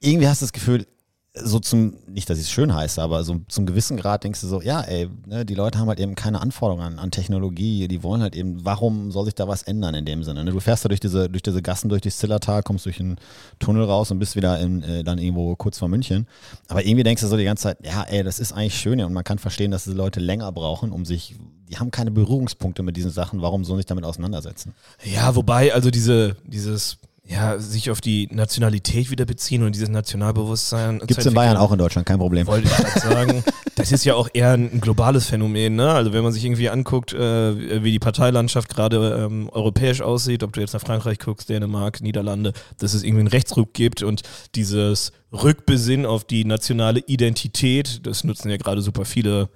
Irgendwie 0.00 0.28
hast 0.28 0.42
du 0.42 0.44
das 0.46 0.52
Gefühl, 0.52 0.86
so 1.36 1.58
zum, 1.58 1.94
nicht, 2.06 2.30
dass 2.30 2.38
ich 2.38 2.44
es 2.44 2.50
schön 2.50 2.72
heiße, 2.72 3.02
aber 3.02 3.24
so 3.24 3.40
zum 3.48 3.66
gewissen 3.66 3.96
Grad 3.96 4.22
denkst 4.22 4.40
du 4.40 4.46
so, 4.46 4.62
ja, 4.62 4.82
ey, 4.82 5.08
ne, 5.26 5.44
die 5.44 5.56
Leute 5.56 5.80
haben 5.80 5.88
halt 5.88 5.98
eben 5.98 6.14
keine 6.14 6.40
Anforderungen 6.40 6.84
an, 6.86 6.98
an, 7.00 7.10
Technologie, 7.10 7.88
die 7.88 8.04
wollen 8.04 8.22
halt 8.22 8.36
eben, 8.36 8.64
warum 8.64 9.10
soll 9.10 9.24
sich 9.24 9.34
da 9.34 9.48
was 9.48 9.64
ändern 9.64 9.96
in 9.96 10.04
dem 10.04 10.22
Sinne? 10.22 10.44
Ne? 10.44 10.52
Du 10.52 10.60
fährst 10.60 10.84
da 10.84 10.88
durch 10.88 11.00
diese, 11.00 11.28
durch 11.28 11.42
diese 11.42 11.60
Gassen, 11.60 11.88
durch 11.88 12.02
das 12.02 12.18
Zillertal, 12.18 12.62
kommst 12.62 12.86
durch 12.86 13.00
einen 13.00 13.16
Tunnel 13.58 13.82
raus 13.82 14.12
und 14.12 14.20
bist 14.20 14.36
wieder 14.36 14.60
in, 14.60 14.84
äh, 14.84 15.02
dann 15.02 15.18
irgendwo 15.18 15.56
kurz 15.56 15.78
vor 15.78 15.88
München. 15.88 16.28
Aber 16.68 16.84
irgendwie 16.84 17.02
denkst 17.02 17.22
du 17.22 17.26
so 17.26 17.36
die 17.36 17.44
ganze 17.44 17.64
Zeit, 17.64 17.78
ja, 17.84 18.04
ey, 18.04 18.22
das 18.22 18.38
ist 18.38 18.52
eigentlich 18.52 18.78
schön 18.78 19.00
ja, 19.00 19.06
und 19.06 19.12
man 19.12 19.24
kann 19.24 19.40
verstehen, 19.40 19.72
dass 19.72 19.84
diese 19.84 19.96
Leute 19.96 20.20
länger 20.20 20.52
brauchen, 20.52 20.92
um 20.92 21.04
sich, 21.04 21.34
die 21.68 21.78
haben 21.78 21.90
keine 21.90 22.12
Berührungspunkte 22.12 22.84
mit 22.84 22.96
diesen 22.96 23.10
Sachen, 23.10 23.42
warum 23.42 23.64
sollen 23.64 23.78
sich 23.78 23.86
damit 23.86 24.04
auseinandersetzen? 24.04 24.72
Ja, 25.02 25.34
wobei, 25.34 25.74
also 25.74 25.90
diese, 25.90 26.36
dieses 26.46 26.98
ja, 27.26 27.58
sich 27.58 27.90
auf 27.90 28.02
die 28.02 28.28
Nationalität 28.30 29.10
wieder 29.10 29.24
beziehen 29.24 29.62
und 29.62 29.74
dieses 29.74 29.88
Nationalbewusstsein. 29.88 30.98
Gibt 30.98 31.18
es 31.18 31.26
in 31.26 31.32
Bayern 31.32 31.56
auch 31.56 31.72
in 31.72 31.78
Deutschland, 31.78 32.06
kein 32.06 32.18
Problem. 32.18 32.46
Wollte 32.46 32.68
ich 32.68 32.76
gerade 32.76 33.00
sagen. 33.00 33.44
das 33.76 33.92
ist 33.92 34.04
ja 34.04 34.14
auch 34.14 34.28
eher 34.34 34.52
ein 34.52 34.80
globales 34.80 35.26
Phänomen. 35.26 35.76
Ne? 35.76 35.90
Also 35.90 36.12
wenn 36.12 36.22
man 36.22 36.32
sich 36.32 36.44
irgendwie 36.44 36.68
anguckt, 36.68 37.14
äh, 37.14 37.82
wie 37.82 37.92
die 37.92 37.98
Parteilandschaft 37.98 38.68
gerade 38.68 39.24
ähm, 39.24 39.48
europäisch 39.50 40.02
aussieht, 40.02 40.42
ob 40.42 40.52
du 40.52 40.60
jetzt 40.60 40.74
nach 40.74 40.82
Frankreich 40.82 41.18
guckst, 41.18 41.48
Dänemark, 41.48 42.02
Niederlande, 42.02 42.52
dass 42.78 42.92
es 42.92 43.02
irgendwie 43.02 43.20
einen 43.20 43.28
Rechtsruck 43.28 43.72
gibt 43.72 44.02
und 44.02 44.20
dieses 44.54 45.12
Rückbesinn 45.32 46.04
auf 46.04 46.24
die 46.24 46.44
nationale 46.44 47.00
Identität, 47.00 48.06
das 48.06 48.24
nutzen 48.24 48.50
ja 48.50 48.58
gerade 48.58 48.82
super 48.82 49.06
viele 49.06 49.48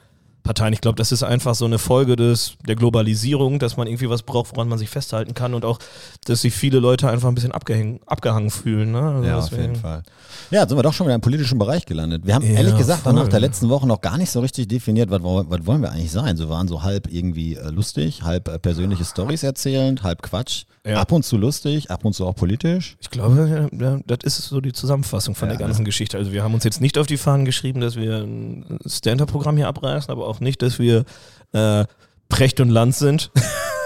Parteien. 0.49 0.73
Ich 0.73 0.81
glaube, 0.81 0.97
das 0.97 1.13
ist 1.13 1.23
einfach 1.23 1.55
so 1.55 1.67
eine 1.67 1.79
Folge 1.79 2.17
des, 2.17 2.55
der 2.67 2.75
Globalisierung, 2.75 3.59
dass 3.59 3.77
man 3.77 3.87
irgendwie 3.87 4.09
was 4.09 4.23
braucht, 4.23 4.53
woran 4.53 4.67
man 4.67 4.79
sich 4.79 4.89
festhalten 4.89 5.35
kann 5.35 5.53
und 5.53 5.63
auch, 5.67 5.79
dass 6.25 6.41
sich 6.41 6.55
viele 6.55 6.79
Leute 6.79 7.11
einfach 7.11 7.29
ein 7.29 7.35
bisschen 7.35 7.53
abgehäng, 7.53 8.01
abgehangen 8.07 8.51
fühlen. 8.51 8.93
Ne? 8.93 9.03
Also 9.03 9.29
ja, 9.29 9.39
auf 9.39 9.51
jeden 9.51 9.77
Fall. 9.77 10.03
Ja, 10.51 10.67
sind 10.67 10.79
wir 10.79 10.83
doch 10.83 10.95
schon 10.95 11.07
wieder 11.07 11.17
im 11.17 11.21
politischen 11.21 11.59
Bereich 11.59 11.85
gelandet. 11.85 12.27
Wir 12.27 12.35
haben 12.35 12.47
ja, 12.47 12.55
ehrlich 12.55 12.79
gesagt 12.79 13.03
voll. 13.03 13.13
nach 13.13 13.29
der 13.29 13.41
letzten 13.41 13.69
Woche 13.69 13.87
noch 13.87 14.01
gar 14.01 14.17
nicht 14.17 14.31
so 14.31 14.41
richtig 14.41 14.69
definiert, 14.69 15.11
was, 15.11 15.21
was 15.23 15.67
wollen 15.67 15.83
wir 15.83 15.93
eigentlich 15.93 16.13
sein. 16.13 16.39
So 16.39 16.49
waren 16.49 16.67
so 16.67 16.83
halb 16.83 17.13
irgendwie 17.13 17.57
äh, 17.57 17.69
lustig, 17.69 18.23
halb 18.23 18.49
äh, 18.49 18.59
persönliche 18.59 19.05
Stories 19.05 19.43
erzählend, 19.43 20.03
halb 20.03 20.23
Quatsch. 20.23 20.65
Ja. 20.87 21.03
Ab 21.03 21.13
und 21.13 21.23
zu 21.23 21.37
lustig, 21.37 21.91
ab 21.91 22.07
und 22.07 22.15
zu 22.15 22.25
auch 22.25 22.35
politisch. 22.35 22.97
Ich 23.01 23.11
glaube, 23.11 23.69
ja, 23.71 23.99
das 24.07 24.39
ist 24.39 24.49
so 24.49 24.63
die 24.63 24.73
Zusammenfassung 24.73 25.35
von 25.35 25.51
der 25.51 25.59
ganzen 25.59 25.85
Geschichte. 25.85 26.17
Also 26.17 26.33
wir 26.33 26.43
haben 26.43 26.55
uns 26.55 26.65
jetzt 26.65 26.81
nicht 26.81 26.97
auf 26.97 27.07
die 27.07 27.19
Fahnen 27.19 27.45
geschrieben, 27.45 27.83
dass 27.83 27.97
wir 27.97 28.21
ein 28.21 28.79
Stand-up-Programm 28.87 29.59
hier 29.59 29.69
abreißen, 29.69 30.11
aber 30.11 30.27
auch 30.27 30.38
auch 30.39 30.41
nicht, 30.41 30.63
dass 30.63 30.79
wir 30.79 31.05
äh, 31.53 31.85
Precht 32.29 32.61
und 32.61 32.71
Land 32.71 32.95
sind. 32.95 33.31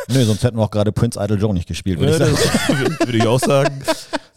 Nö, 0.09 0.25
sonst 0.25 0.43
hätten 0.43 0.57
wir 0.57 0.65
auch 0.65 0.71
gerade 0.71 0.93
Prince 0.93 1.19
Idol 1.23 1.41
Joe 1.41 1.55
nicht 1.55 1.69
gespielt, 1.69 2.01
würde 2.01 2.19
ja, 2.19 2.27
ich 2.27 2.37
sagen. 2.37 2.97
Würde 3.07 3.19
ich 3.19 3.27
auch 3.27 3.39
sagen. 3.39 3.83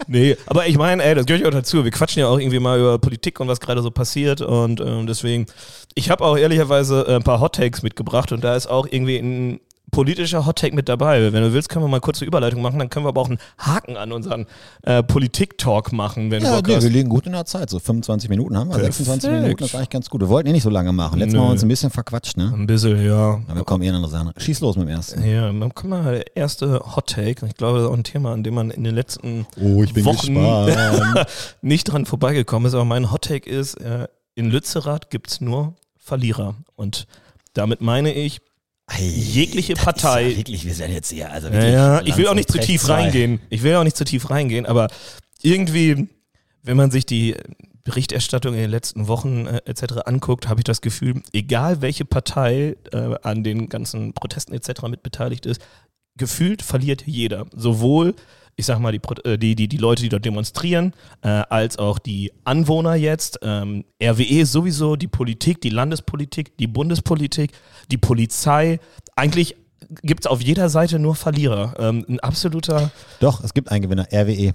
Nee, 0.07 0.37
aber 0.45 0.67
ich 0.67 0.77
meine, 0.77 1.03
ey, 1.03 1.15
das 1.15 1.25
gehört 1.25 1.41
ja 1.41 1.47
auch 1.47 1.53
dazu. 1.53 1.83
Wir 1.83 1.89
quatschen 1.89 2.19
ja 2.19 2.27
auch 2.27 2.37
irgendwie 2.37 2.59
mal 2.59 2.79
über 2.79 2.99
Politik 2.99 3.39
und 3.39 3.47
was 3.47 3.59
gerade 3.59 3.81
so 3.81 3.89
passiert 3.89 4.41
und 4.41 4.79
ähm, 4.79 5.07
deswegen, 5.07 5.47
ich 5.95 6.11
habe 6.11 6.23
auch 6.23 6.37
ehrlicherweise 6.37 7.07
ein 7.07 7.23
paar 7.23 7.39
Hot 7.39 7.55
Takes 7.55 7.81
mitgebracht 7.81 8.31
und 8.31 8.43
da 8.43 8.55
ist 8.55 8.67
auch 8.67 8.85
irgendwie 8.89 9.17
ein 9.17 9.59
politischer 9.91 10.45
Hottake 10.45 10.75
mit 10.75 10.89
dabei. 10.89 11.31
Wenn 11.31 11.41
du 11.41 11.53
willst, 11.53 11.69
können 11.69 11.85
wir 11.85 11.89
mal 11.89 12.01
kurz 12.01 12.21
eine 12.21 12.27
Überleitung 12.27 12.61
machen, 12.61 12.79
dann 12.79 12.89
können 12.89 13.05
wir 13.05 13.09
aber 13.09 13.21
auch 13.21 13.29
einen 13.29 13.39
Haken 13.57 13.97
an 13.97 14.11
unseren 14.11 14.45
äh, 14.83 15.03
Politik-Talk 15.03 15.93
machen, 15.93 16.31
wenn 16.31 16.43
ja, 16.43 16.61
du 16.61 16.71
nee, 16.73 16.81
wir 16.81 16.89
liegen 16.89 17.09
gut 17.09 17.25
in 17.25 17.33
der 17.33 17.45
Zeit. 17.45 17.69
So 17.69 17.79
25 17.79 18.29
Minuten 18.29 18.57
haben 18.57 18.69
wir, 18.69 18.75
Perfekt. 18.75 18.95
26 18.95 19.29
Minuten 19.31 19.63
ist 19.63 19.75
eigentlich 19.75 19.89
ganz 19.89 20.09
gut. 20.09 20.21
Wir 20.21 20.29
wollten 20.29 20.49
eh 20.49 20.51
nicht 20.51 20.63
so 20.63 20.69
lange 20.69 20.91
machen. 20.91 21.19
Letztes 21.19 21.35
Mal 21.35 21.41
haben 21.41 21.47
wir 21.49 21.51
uns 21.53 21.63
ein 21.63 21.69
bisschen 21.69 21.89
verquatscht, 21.89 22.37
ne? 22.37 22.51
Ein 22.53 22.67
bisschen, 22.67 23.03
ja. 23.05 23.41
Aber 23.47 23.55
wir 23.55 23.63
kommen 23.63 23.83
eher 23.83 23.91
in 23.91 23.95
andere 23.95 24.11
Sachen. 24.11 24.31
Schieß 24.37 24.59
los 24.61 24.75
mit 24.75 24.87
dem 24.87 24.95
ersten. 24.95 25.23
Ja, 25.25 25.51
dann 25.51 25.73
kommt 25.73 25.89
mal 25.91 26.03
der 26.15 26.35
erste 26.35 26.81
Hottake. 26.95 27.45
Ich 27.45 27.55
glaube, 27.55 27.77
das 27.77 27.85
ist 27.85 27.91
auch 27.91 27.97
ein 27.97 28.03
Thema, 28.03 28.33
an 28.33 28.43
dem 28.43 28.53
man 28.53 28.71
in 28.71 28.83
den 28.83 28.95
letzten 28.95 29.45
oh, 29.59 29.83
Wochen 29.83 31.25
nicht 31.61 31.85
dran 31.85 32.05
vorbeigekommen 32.05 32.67
ist. 32.67 32.73
Aber 32.73 32.85
mein 32.85 33.11
Hottake 33.11 33.49
ist, 33.49 33.75
äh, 33.75 34.07
in 34.35 34.51
Lützerath 34.51 35.09
gibt 35.09 35.29
es 35.29 35.41
nur 35.41 35.73
Verlierer. 35.97 36.55
Und 36.75 37.07
damit 37.53 37.81
meine 37.81 38.13
ich, 38.13 38.41
Hey, 38.87 39.07
jegliche 39.07 39.73
Partei. 39.73 40.29
Ja 40.29 40.37
wirklich, 40.37 40.65
wir 40.65 40.73
sind 40.73 40.91
jetzt 40.91 41.11
hier. 41.11 41.31
Also 41.31 41.49
ja, 41.49 41.65
ja. 41.65 42.01
ich 42.03 42.17
will 42.17 42.27
auch 42.27 42.35
nicht 42.35 42.51
zu 42.51 42.59
tief 42.59 42.83
zwei. 42.83 42.93
reingehen. 42.93 43.39
Ich 43.49 43.63
will 43.63 43.75
auch 43.75 43.83
nicht 43.83 43.97
zu 43.97 44.05
tief 44.05 44.29
reingehen, 44.29 44.65
aber 44.65 44.87
irgendwie, 45.41 46.07
wenn 46.61 46.77
man 46.77 46.91
sich 46.91 47.05
die 47.05 47.35
Berichterstattung 47.83 48.53
in 48.53 48.61
den 48.61 48.71
letzten 48.71 49.07
Wochen 49.07 49.45
äh, 49.45 49.61
etc. 49.65 49.99
anguckt, 50.05 50.49
habe 50.49 50.59
ich 50.59 50.65
das 50.65 50.81
Gefühl, 50.81 51.21
egal 51.33 51.81
welche 51.81 52.03
Partei 52.03 52.75
äh, 52.91 53.15
an 53.21 53.43
den 53.43 53.69
ganzen 53.69 54.13
Protesten 54.13 54.53
etc. 54.53 54.83
mit 54.83 55.03
beteiligt 55.03 55.45
ist, 55.45 55.61
gefühlt 56.17 56.61
verliert 56.61 57.03
jeder. 57.05 57.45
Sowohl 57.55 58.15
ich 58.55 58.65
sag 58.65 58.79
mal, 58.79 58.91
die, 58.91 59.01
äh, 59.23 59.37
die, 59.37 59.55
die, 59.55 59.67
die 59.67 59.77
Leute, 59.77 60.03
die 60.03 60.09
dort 60.09 60.25
demonstrieren, 60.25 60.93
äh, 61.21 61.27
als 61.27 61.77
auch 61.77 61.99
die 61.99 62.31
Anwohner 62.43 62.95
jetzt, 62.95 63.39
ähm, 63.41 63.83
RWE 64.01 64.45
sowieso, 64.45 64.95
die 64.95 65.07
Politik, 65.07 65.61
die 65.61 65.69
Landespolitik, 65.69 66.57
die 66.57 66.67
Bundespolitik, 66.67 67.51
die 67.91 67.97
Polizei, 67.97 68.79
eigentlich 69.15 69.55
gibt 70.01 70.25
es 70.25 70.27
auf 70.27 70.41
jeder 70.41 70.69
Seite 70.69 70.99
nur 70.99 71.15
Verlierer. 71.15 71.73
Ähm, 71.79 72.05
ein 72.07 72.19
absoluter. 72.19 72.91
Doch, 73.19 73.43
es 73.43 73.53
gibt 73.53 73.71
einen 73.71 73.83
Gewinner, 73.83 74.07
RWE. 74.11 74.53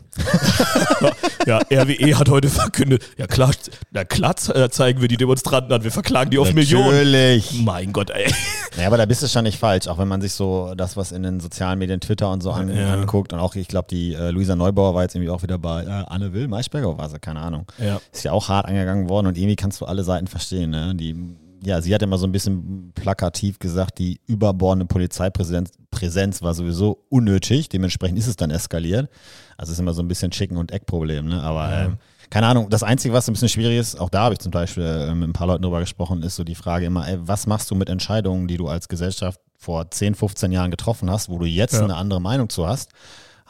ja, 1.46 1.58
RWE 1.70 2.18
hat 2.18 2.28
heute 2.28 2.48
verkündet, 2.48 3.02
ja 3.16 3.26
klar, 3.26 3.50
na 3.90 4.04
klar 4.04 4.36
zeigen 4.36 5.00
wir 5.00 5.08
die 5.08 5.16
Demonstranten 5.16 5.72
an, 5.72 5.84
wir 5.84 5.90
verklagen 5.90 6.30
die 6.30 6.38
auf 6.38 6.48
Natürlich. 6.48 6.70
Millionen. 6.70 6.96
Natürlich. 6.96 7.62
Mein 7.62 7.92
Gott, 7.92 8.10
ey. 8.10 8.32
Naja, 8.76 8.88
aber 8.88 8.98
da 8.98 9.06
bist 9.06 9.22
du 9.22 9.28
schon 9.28 9.44
nicht 9.44 9.58
falsch, 9.58 9.88
auch 9.88 9.98
wenn 9.98 10.08
man 10.08 10.20
sich 10.20 10.32
so 10.32 10.74
das, 10.76 10.96
was 10.96 11.12
in 11.12 11.22
den 11.22 11.40
sozialen 11.40 11.78
Medien, 11.78 12.00
Twitter 12.00 12.30
und 12.30 12.42
so 12.42 12.50
an, 12.52 12.74
ja. 12.74 12.92
anguckt 12.94 13.32
und 13.32 13.38
auch, 13.38 13.54
ich 13.54 13.68
glaube, 13.68 13.88
die 13.90 14.14
äh, 14.14 14.30
Luisa 14.30 14.56
Neubauer 14.56 14.94
war 14.94 15.02
jetzt 15.02 15.14
irgendwie 15.14 15.30
auch 15.30 15.42
wieder 15.42 15.58
bei 15.58 15.84
äh, 15.84 15.88
Anne 15.88 16.32
Will, 16.32 16.48
Maischberger 16.48 16.96
war 16.98 17.08
sie, 17.08 17.18
keine 17.18 17.40
Ahnung. 17.40 17.66
Ja. 17.78 18.00
Ist 18.12 18.24
ja 18.24 18.32
auch 18.32 18.48
hart 18.48 18.66
angegangen 18.66 19.08
worden 19.08 19.26
und 19.26 19.38
irgendwie 19.38 19.56
kannst 19.56 19.80
du 19.80 19.86
alle 19.86 20.04
Seiten 20.04 20.26
verstehen, 20.26 20.70
ne? 20.70 20.94
Die 20.94 21.16
ja, 21.62 21.80
sie 21.80 21.94
hat 21.94 22.02
immer 22.02 22.18
so 22.18 22.26
ein 22.26 22.32
bisschen 22.32 22.92
plakativ 22.94 23.58
gesagt, 23.58 23.98
die 23.98 24.20
überbordene 24.26 24.86
Polizeipräsenz 24.86 25.72
Präsenz 25.90 26.40
war 26.40 26.54
sowieso 26.54 27.04
unnötig, 27.08 27.68
dementsprechend 27.68 28.18
ist 28.18 28.28
es 28.28 28.36
dann 28.36 28.50
eskaliert. 28.50 29.10
Also 29.56 29.70
es 29.70 29.76
ist 29.76 29.80
immer 29.80 29.92
so 29.92 30.02
ein 30.02 30.08
bisschen 30.08 30.30
Chicken- 30.30 30.56
und 30.56 30.70
Eckproblem, 30.70 31.26
ne? 31.26 31.42
Aber 31.42 31.70
ja. 31.70 31.84
ähm, 31.86 31.98
keine 32.30 32.46
Ahnung, 32.46 32.70
das 32.70 32.84
Einzige, 32.84 33.12
was 33.12 33.28
ein 33.28 33.32
bisschen 33.32 33.48
schwierig 33.48 33.78
ist, 33.78 34.00
auch 34.00 34.08
da 34.08 34.22
habe 34.22 34.34
ich 34.34 34.38
zum 34.38 34.52
Beispiel 34.52 34.84
äh, 34.84 35.14
mit 35.14 35.28
ein 35.28 35.32
paar 35.32 35.48
Leuten 35.48 35.62
drüber 35.62 35.80
gesprochen, 35.80 36.22
ist 36.22 36.36
so 36.36 36.44
die 36.44 36.54
Frage 36.54 36.86
immer, 36.86 37.08
ey, 37.08 37.18
was 37.20 37.46
machst 37.46 37.70
du 37.70 37.74
mit 37.74 37.88
Entscheidungen, 37.88 38.46
die 38.46 38.56
du 38.56 38.68
als 38.68 38.88
Gesellschaft 38.88 39.40
vor 39.58 39.90
10, 39.90 40.14
15 40.14 40.52
Jahren 40.52 40.70
getroffen 40.70 41.10
hast, 41.10 41.28
wo 41.28 41.38
du 41.38 41.44
jetzt 41.44 41.74
ja. 41.74 41.82
eine 41.82 41.96
andere 41.96 42.20
Meinung 42.20 42.48
zu 42.48 42.66
hast? 42.66 42.92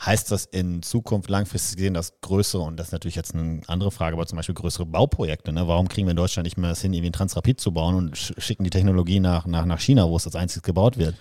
Heißt 0.04 0.30
das 0.30 0.46
in 0.46 0.82
Zukunft 0.82 1.28
langfristig 1.28 1.76
gesehen, 1.76 1.94
dass 1.94 2.20
größere, 2.22 2.62
und 2.62 2.78
das 2.78 2.88
ist 2.88 2.92
natürlich 2.92 3.16
jetzt 3.16 3.34
eine 3.34 3.60
andere 3.66 3.90
Frage, 3.90 4.16
aber 4.16 4.26
zum 4.26 4.36
Beispiel 4.36 4.54
größere 4.54 4.86
Bauprojekte, 4.86 5.52
ne? 5.52 5.68
warum 5.68 5.88
kriegen 5.88 6.06
wir 6.06 6.12
in 6.12 6.16
Deutschland 6.16 6.44
nicht 6.44 6.56
mehr 6.56 6.70
das 6.70 6.80
hin, 6.80 6.92
irgendwie 6.94 7.10
ein 7.10 7.12
Transrapid 7.12 7.60
zu 7.60 7.72
bauen 7.72 7.94
und 7.94 8.16
schicken 8.16 8.64
die 8.64 8.70
Technologie 8.70 9.20
nach, 9.20 9.46
nach, 9.46 9.66
nach 9.66 9.80
China, 9.80 10.08
wo 10.08 10.16
es 10.16 10.24
als 10.24 10.36
einziges 10.36 10.62
gebaut 10.62 10.96
wird? 10.96 11.16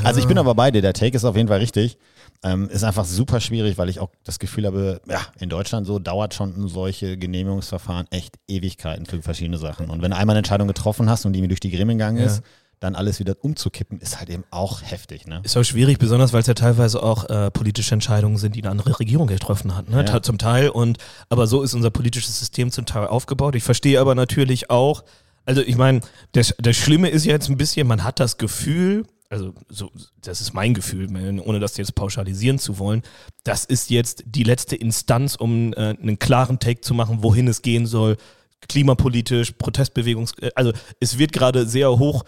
Ja. 0.00 0.08
Also 0.08 0.20
ich 0.20 0.26
bin 0.26 0.38
aber 0.38 0.54
bei 0.54 0.70
dir, 0.70 0.80
der 0.80 0.94
Take 0.94 1.16
ist 1.16 1.24
auf 1.24 1.36
jeden 1.36 1.48
Fall 1.48 1.58
richtig. 1.58 1.98
Ähm, 2.44 2.68
ist 2.70 2.82
einfach 2.82 3.04
super 3.04 3.38
schwierig, 3.38 3.78
weil 3.78 3.88
ich 3.88 4.00
auch 4.00 4.10
das 4.24 4.40
Gefühl 4.40 4.66
habe, 4.66 5.00
ja, 5.08 5.20
in 5.38 5.48
Deutschland 5.48 5.86
so 5.86 6.00
dauert 6.00 6.34
schon 6.34 6.66
solche 6.66 7.16
Genehmigungsverfahren 7.16 8.06
echt 8.10 8.36
Ewigkeiten 8.48 9.06
für 9.06 9.22
verschiedene 9.22 9.58
Sachen. 9.58 9.90
Und 9.90 10.02
wenn 10.02 10.10
du 10.10 10.16
einmal 10.16 10.34
eine 10.34 10.38
Entscheidung 10.38 10.66
getroffen 10.66 11.08
hast 11.08 11.24
und 11.24 11.34
die 11.34 11.40
mir 11.40 11.46
durch 11.46 11.60
die 11.60 11.70
Gremien 11.70 11.98
gegangen 11.98 12.18
ja. 12.18 12.26
ist, 12.26 12.42
dann 12.82 12.94
alles 12.96 13.20
wieder 13.20 13.36
umzukippen, 13.40 14.00
ist 14.00 14.18
halt 14.18 14.28
eben 14.28 14.44
auch 14.50 14.82
heftig. 14.82 15.26
Ne? 15.26 15.40
Ist 15.44 15.56
auch 15.56 15.62
schwierig, 15.62 15.98
besonders 15.98 16.32
weil 16.32 16.40
es 16.40 16.46
ja 16.46 16.54
teilweise 16.54 17.02
auch 17.02 17.28
äh, 17.28 17.50
politische 17.50 17.94
Entscheidungen 17.94 18.38
sind, 18.38 18.56
die 18.56 18.62
eine 18.62 18.70
andere 18.70 18.98
Regierung 18.98 19.28
getroffen 19.28 19.76
hat, 19.76 19.88
ne? 19.88 20.04
Ja. 20.04 20.22
zum 20.22 20.38
Teil. 20.38 20.68
Und 20.68 20.98
aber 21.28 21.46
so 21.46 21.62
ist 21.62 21.74
unser 21.74 21.90
politisches 21.90 22.38
System 22.38 22.70
zum 22.70 22.84
Teil 22.86 23.06
aufgebaut. 23.06 23.54
Ich 23.54 23.62
verstehe 23.62 24.00
aber 24.00 24.14
natürlich 24.14 24.70
auch, 24.70 25.04
also 25.44 25.60
ich 25.60 25.76
meine, 25.76 26.00
das, 26.32 26.54
das 26.58 26.76
Schlimme 26.76 27.08
ist 27.08 27.24
jetzt 27.24 27.48
ein 27.48 27.56
bisschen, 27.56 27.86
man 27.86 28.02
hat 28.02 28.18
das 28.18 28.36
Gefühl, 28.36 29.06
also 29.30 29.54
so, 29.68 29.90
das 30.20 30.40
ist 30.40 30.52
mein 30.52 30.74
Gefühl, 30.74 31.08
ohne 31.44 31.60
das 31.60 31.76
jetzt 31.76 31.94
pauschalisieren 31.94 32.58
zu 32.58 32.78
wollen, 32.78 33.02
das 33.44 33.64
ist 33.64 33.90
jetzt 33.90 34.24
die 34.26 34.42
letzte 34.42 34.76
Instanz, 34.76 35.36
um 35.36 35.72
äh, 35.72 35.96
einen 36.00 36.18
klaren 36.18 36.58
Take 36.58 36.80
zu 36.80 36.94
machen, 36.94 37.22
wohin 37.22 37.48
es 37.48 37.62
gehen 37.62 37.86
soll, 37.86 38.16
klimapolitisch, 38.68 39.52
Protestbewegungs, 39.52 40.32
äh, 40.40 40.50
also 40.54 40.72
es 41.00 41.18
wird 41.18 41.32
gerade 41.32 41.66
sehr 41.66 41.90
hoch 41.98 42.24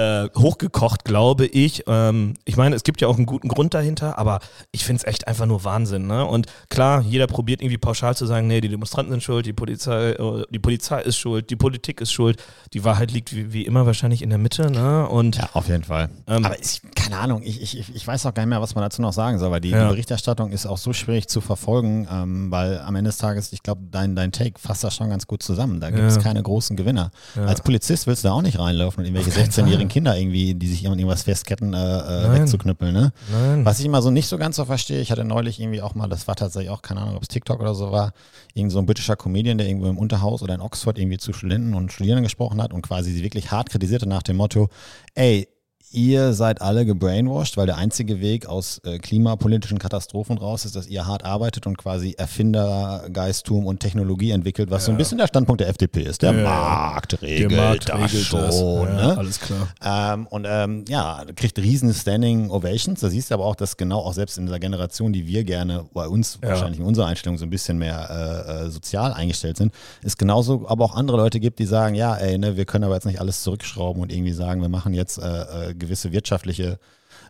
äh, 0.00 0.28
hochgekocht, 0.38 1.04
glaube 1.04 1.46
ich. 1.46 1.84
Ähm, 1.86 2.34
ich 2.44 2.56
meine, 2.56 2.74
es 2.74 2.84
gibt 2.84 3.00
ja 3.00 3.08
auch 3.08 3.16
einen 3.16 3.26
guten 3.26 3.48
Grund 3.48 3.74
dahinter, 3.74 4.18
aber 4.18 4.40
ich 4.72 4.84
finde 4.84 5.02
es 5.02 5.04
echt 5.06 5.28
einfach 5.28 5.44
nur 5.44 5.64
Wahnsinn. 5.64 6.06
Ne? 6.06 6.24
Und 6.24 6.46
klar, 6.70 7.02
jeder 7.02 7.26
probiert 7.26 7.60
irgendwie 7.60 7.76
pauschal 7.76 8.16
zu 8.16 8.24
sagen, 8.24 8.46
nee, 8.46 8.60
die 8.60 8.68
Demonstranten 8.68 9.12
sind 9.12 9.22
schuld, 9.22 9.44
die 9.44 9.52
Polizei, 9.52 10.12
äh, 10.12 10.44
die 10.50 10.58
Polizei 10.58 11.02
ist 11.02 11.18
schuld, 11.18 11.50
die 11.50 11.56
Politik 11.56 12.00
ist 12.00 12.12
schuld. 12.12 12.42
Die 12.72 12.84
Wahrheit 12.84 13.10
liegt 13.10 13.34
wie, 13.34 13.52
wie 13.52 13.66
immer 13.66 13.84
wahrscheinlich 13.84 14.22
in 14.22 14.30
der 14.30 14.38
Mitte. 14.38 14.70
Ne? 14.70 15.06
Und, 15.06 15.36
ja, 15.36 15.50
auf 15.52 15.68
jeden 15.68 15.84
Fall. 15.84 16.08
Ähm, 16.26 16.46
aber 16.46 16.58
ich, 16.58 16.80
keine 16.94 17.18
Ahnung, 17.18 17.42
ich, 17.42 17.60
ich, 17.62 17.94
ich 17.94 18.06
weiß 18.06 18.24
auch 18.24 18.32
gar 18.32 18.44
nicht 18.44 18.50
mehr, 18.50 18.62
was 18.62 18.74
man 18.74 18.82
dazu 18.82 19.02
noch 19.02 19.12
sagen 19.12 19.38
soll, 19.38 19.50
weil 19.50 19.60
die, 19.60 19.70
ja. 19.70 19.82
die 19.82 19.88
Berichterstattung 19.90 20.50
ist 20.50 20.64
auch 20.64 20.78
so 20.78 20.94
schwierig 20.94 21.28
zu 21.28 21.42
verfolgen, 21.42 22.08
ähm, 22.10 22.50
weil 22.50 22.80
am 22.80 22.94
Ende 22.96 23.10
des 23.10 23.18
Tages, 23.18 23.52
ich 23.52 23.62
glaube, 23.62 23.82
dein, 23.90 24.16
dein 24.16 24.32
Take 24.32 24.58
fasst 24.58 24.82
das 24.82 24.94
schon 24.94 25.10
ganz 25.10 25.26
gut 25.26 25.42
zusammen. 25.42 25.80
Da 25.80 25.90
gibt 25.90 26.04
es 26.04 26.16
ja. 26.16 26.22
keine 26.22 26.42
großen 26.42 26.76
Gewinner. 26.76 27.10
Ja. 27.36 27.44
Als 27.44 27.60
Polizist 27.60 28.06
willst 28.06 28.24
du 28.24 28.28
da 28.28 28.34
auch 28.34 28.42
nicht 28.42 28.58
reinlaufen 28.58 29.00
und 29.00 29.04
irgendwelche 29.04 29.38
16-jährigen 29.38 29.89
Kinder 29.90 30.16
irgendwie, 30.16 30.54
die 30.54 30.66
sich 30.66 30.84
irgendwas 30.84 31.24
festketten, 31.24 31.74
äh, 31.74 31.76
äh, 31.76 32.28
Nein. 32.28 32.40
wegzuknüppeln. 32.40 32.94
Ne? 32.94 33.12
Nein. 33.30 33.64
Was 33.66 33.78
ich 33.80 33.86
immer 33.86 34.00
so 34.00 34.10
nicht 34.10 34.28
so 34.28 34.38
ganz 34.38 34.56
so 34.56 34.64
verstehe, 34.64 35.00
ich 35.00 35.10
hatte 35.10 35.24
neulich 35.24 35.60
irgendwie 35.60 35.82
auch 35.82 35.94
mal, 35.94 36.08
das 36.08 36.26
war 36.26 36.36
tatsächlich 36.36 36.70
auch, 36.70 36.80
keine 36.80 37.02
Ahnung, 37.02 37.16
ob 37.16 37.22
es 37.22 37.28
TikTok 37.28 37.60
oder 37.60 37.74
so 37.74 37.92
war, 37.92 38.12
irgend 38.54 38.72
so 38.72 38.78
ein 38.78 38.86
britischer 38.86 39.16
Comedian, 39.16 39.58
der 39.58 39.66
irgendwo 39.66 39.88
im 39.88 39.98
Unterhaus 39.98 40.42
oder 40.42 40.54
in 40.54 40.60
Oxford 40.62 40.98
irgendwie 40.98 41.18
zu 41.18 41.34
Studenten 41.34 41.74
und 41.74 41.92
Studierenden 41.92 42.24
gesprochen 42.24 42.62
hat 42.62 42.72
und 42.72 42.82
quasi 42.82 43.12
sie 43.12 43.22
wirklich 43.22 43.50
hart 43.50 43.68
kritisierte 43.68 44.08
nach 44.08 44.22
dem 44.22 44.36
Motto, 44.36 44.68
ey, 45.14 45.48
ihr 45.92 46.32
seid 46.34 46.62
alle 46.62 46.84
gebrainwashed, 46.86 47.56
weil 47.56 47.66
der 47.66 47.76
einzige 47.76 48.20
Weg 48.20 48.46
aus 48.46 48.80
äh, 48.84 48.98
klimapolitischen 48.98 49.78
Katastrophen 49.78 50.38
raus 50.38 50.64
ist, 50.64 50.76
dass 50.76 50.86
ihr 50.86 51.06
hart 51.06 51.24
arbeitet 51.24 51.66
und 51.66 51.76
quasi 51.78 52.14
Erfindergeistum 52.16 53.66
und 53.66 53.80
Technologie 53.80 54.30
entwickelt, 54.30 54.70
was 54.70 54.84
so 54.84 54.90
ein 54.92 54.96
bisschen 54.96 55.18
der 55.18 55.26
Standpunkt 55.26 55.60
der 55.60 55.68
FDP 55.68 56.02
ist. 56.02 56.22
Der 56.22 56.32
Ja, 56.32 56.38
ja. 56.38 56.44
Markt 56.44 57.20
regelt 57.22 57.50
Der 57.50 57.58
Markt 57.60 57.88
das 57.88 57.98
regelt 57.98 58.24
schon. 58.26 58.40
das. 58.40 58.60
Ja, 58.60 58.84
ne? 59.06 59.18
Alles 59.18 59.40
klar. 59.40 59.68
Ähm, 59.82 60.26
und 60.28 60.46
ähm, 60.48 60.84
ja, 60.88 61.24
kriegt 61.36 61.58
riesen 61.58 61.92
Standing 61.92 62.50
Ovations. 62.50 63.00
Da 63.00 63.10
siehst 63.10 63.30
du 63.30 63.34
aber 63.34 63.44
auch, 63.44 63.56
dass 63.56 63.76
genau 63.76 63.98
auch 64.00 64.12
selbst 64.14 64.38
in 64.38 64.46
dieser 64.46 64.58
Generation, 64.58 65.12
die 65.12 65.26
wir 65.26 65.44
gerne 65.44 65.84
bei 65.92 66.06
uns 66.06 66.38
Ja. 66.42 66.50
wahrscheinlich 66.50 66.78
in 66.80 66.86
unserer 66.86 67.06
Einstellung 67.06 67.38
so 67.38 67.44
ein 67.44 67.50
bisschen 67.50 67.78
mehr 67.78 68.08
äh, 68.10 68.66
äh, 68.66 68.70
sozial 68.70 69.12
eingestellt 69.12 69.56
sind, 69.56 69.72
es 70.02 70.16
genauso 70.16 70.68
aber 70.68 70.84
auch 70.84 70.94
andere 70.94 71.16
Leute 71.16 71.40
gibt, 71.40 71.58
die 71.58 71.66
sagen, 71.66 71.94
ja, 71.94 72.14
ey, 72.16 72.38
ne, 72.38 72.56
wir 72.56 72.64
können 72.64 72.84
aber 72.84 72.94
jetzt 72.94 73.06
nicht 73.06 73.20
alles 73.20 73.42
zurückschrauben 73.42 74.02
und 74.02 74.12
irgendwie 74.12 74.32
sagen, 74.32 74.60
wir 74.62 74.68
machen 74.68 74.94
jetzt 74.94 75.18
äh, 75.18 75.70
äh, 75.70 75.74
gewisse 75.80 76.12
wirtschaftliche 76.12 76.78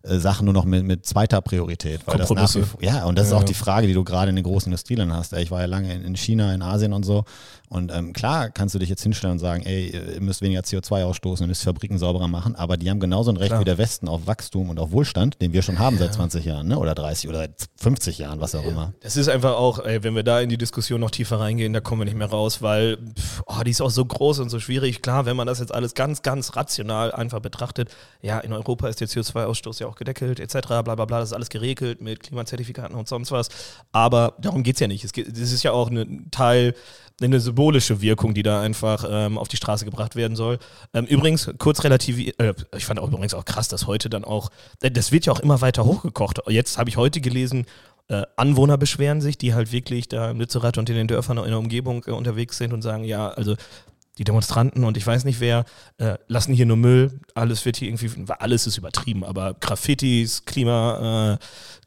äh, 0.03 0.19
Sachen 0.19 0.45
nur 0.45 0.55
noch 0.55 0.65
mit, 0.67 0.85
mit 0.85 1.07
zweiter 1.07 1.41
Priorität. 1.41 2.01
Weil 2.07 2.19
das 2.19 2.31
nach 2.31 2.55
wie 2.55 2.85
ja, 2.85 3.05
und 3.05 3.17
das 3.19 3.27
ist 3.27 3.33
Ja. 3.33 3.39
auch 3.39 3.45
die 3.45 3.55
Frage, 3.55 3.87
die 3.87 3.95
du 3.95 4.05
gerade 4.05 4.29
in 4.31 4.37
den 4.37 4.45
großen 4.45 4.71
Industrieländern 4.71 5.17
hast. 5.17 5.33
Ich 5.33 5.51
war 5.51 5.61
ja 5.61 5.67
lange 5.67 5.93
in 5.95 6.17
China, 6.17 6.53
in 6.55 6.63
Asien 6.63 6.93
und 6.93 7.05
so. 7.05 7.25
Und 7.71 7.93
ähm, 7.95 8.13
klar 8.13 8.51
kannst 8.51 8.75
du 8.75 8.81
dich 8.81 8.89
jetzt 8.89 9.05
hinstellen 9.05 9.35
und 9.35 9.39
sagen, 9.39 9.63
ey, 9.65 9.91
ihr 9.91 10.21
müsst 10.21 10.43
weniger 10.43 10.63
CO2 10.63 11.05
ausstoßen, 11.05 11.45
ihr 11.45 11.47
müsst 11.47 11.63
Fabriken 11.63 11.99
sauberer 11.99 12.27
machen, 12.27 12.57
aber 12.57 12.77
die 12.77 12.91
haben 12.91 12.99
genauso 12.99 13.31
ein 13.31 13.37
Recht 13.37 13.51
Klar. 13.51 13.61
wie 13.61 13.65
der 13.65 13.79
Westen 13.79 14.09
auf 14.09 14.27
Wachstum 14.27 14.71
und 14.71 14.81
auf 14.81 14.91
Wohlstand, 14.91 15.41
den 15.41 15.53
wir 15.53 15.63
schon 15.63 15.79
haben 15.79 15.97
seit 15.97 16.13
20 16.13 16.45
Jahren, 16.45 16.67
ne? 16.67 16.77
oder 16.77 16.97
30 16.97 17.29
oder 17.29 17.39
seit 17.39 17.69
50 17.77 18.19
Jahren, 18.19 18.41
was 18.41 18.57
auch 18.57 18.65
immer. 18.65 18.93
Das 19.03 19.17
ist 19.17 19.29
einfach 19.29 19.53
auch, 19.53 19.79
ey, 19.79 20.03
wenn 20.03 20.17
wir 20.17 20.25
da 20.25 20.41
in 20.41 20.49
die 20.49 20.59
Diskussion 20.59 21.01
noch 21.01 21.13
tiefer 21.13 21.39
reingehen, 21.39 21.73
da 21.73 21.81
kommen 21.81 22.01
wir 22.01 22.07
nicht 22.07 22.17
mehr 22.17 22.29
raus, 22.29 22.61
weil 22.61 22.97
pff, 22.97 23.43
oh, 23.47 23.63
die 23.65 23.71
ist 23.71 23.81
auch 23.81 23.91
so 23.91 24.05
groß 24.05 24.41
und 24.41 24.51
so 24.51 24.59
schwierig. 24.59 25.01
Klar, 25.01 25.25
wenn 25.25 25.37
man 25.37 25.47
das 25.47 25.61
jetzt 25.61 25.73
alles 25.73 25.95
ganz, 25.95 26.23
ganz 26.23 26.57
rational 26.57 27.13
einfach 27.13 27.39
betrachtet, 27.39 27.91
ja, 28.21 28.41
in 28.41 28.53
Europa 28.53 28.89
ist 28.89 29.01
der 29.01 29.07
CO2-Ausstoß 29.07 29.79
ja 29.79 29.87
auch 29.87 29.95
gedeckelt, 29.95 30.41
etc., 30.41 30.59
bla 30.67 30.83
bla 30.83 31.05
bla, 31.05 31.21
das 31.21 31.29
ist 31.29 31.35
alles 31.35 31.51
geregelt 31.51 32.01
mit 32.01 32.21
Klimazertifikaten 32.25 32.97
und 32.97 33.07
sonst 33.07 33.31
was. 33.31 33.49
Aber 33.93 34.35
darum 34.41 34.65
geht 34.65 34.75
es 34.75 34.81
ja 34.81 34.89
nicht. 34.89 35.05
Es 35.05 35.13
geht, 35.13 35.29
das 35.31 35.53
ist 35.53 35.63
ja 35.63 35.71
auch 35.71 35.89
ein 35.89 36.33
Teil, 36.33 36.75
eine 37.27 37.41
symbolische 37.41 38.01
Wirkung, 38.01 38.35
die 38.35 38.43
da 38.43 38.61
einfach 38.61 39.05
ähm, 39.09 39.39
auf 39.39 39.49
die 39.49 39.57
Straße 39.57 39.85
gebracht 39.85 40.17
werden 40.17 40.37
soll. 40.37 40.59
Ähm, 40.95 41.07
übrigens, 41.07 41.51
kurz 41.59 41.85
relativ, 41.85 42.19
äh, 42.39 42.55
ich 42.77 42.85
fand 42.85 43.01
auch 43.01 43.09
übrigens 43.09 43.35
auch 43.35 43.45
krass, 43.45 43.69
dass 43.69 43.87
heute 43.87 44.09
dann 44.09 44.25
auch, 44.25 44.51
äh, 44.83 44.91
das 44.91 45.13
wird 45.13 45.27
ja 45.27 45.33
auch 45.33 45.41
immer 45.41 45.61
weiter 45.61 45.85
hochgekocht. 45.85 46.41
Jetzt 46.49 46.79
habe 46.79 46.91
ich 46.91 46.97
heute 46.97 47.21
gelesen, 47.21 47.67
äh, 48.09 48.25
Anwohner 48.37 48.77
beschweren 48.77 49.21
sich, 49.21 49.39
die 49.39 49.55
halt 49.55 49.71
wirklich 49.71 50.09
da 50.09 50.31
im 50.33 50.41
Lützerath 50.41 50.79
und 50.79 50.89
in 50.91 50.97
den 50.97 51.07
Dörfern 51.07 51.39
in 51.39 51.45
der 51.45 51.59
Umgebung 51.59 52.05
äh, 52.07 52.11
unterwegs 52.11 52.59
sind 52.59 52.73
und 52.73 52.83
sagen, 52.83 53.05
ja, 53.05 53.29
also 53.29 53.55
die 54.19 54.25
Demonstranten 54.25 54.85
und 54.85 54.97
ich 54.97 55.07
weiß 55.07 55.25
nicht 55.25 55.41
wer, 55.41 55.65
äh, 55.99 56.19
lassen 56.27 56.53
hier 56.53 56.67
nur 56.67 56.77
Müll, 56.77 57.21
alles 57.35 57.65
wird 57.65 57.77
hier 57.77 57.89
irgendwie, 57.89 58.11
alles 58.39 58.67
ist 58.67 58.77
übertrieben, 58.77 59.25
aber 59.25 59.55
Graffitis, 59.55 60.45
Klima, 60.45 61.39
äh, 61.39 61.39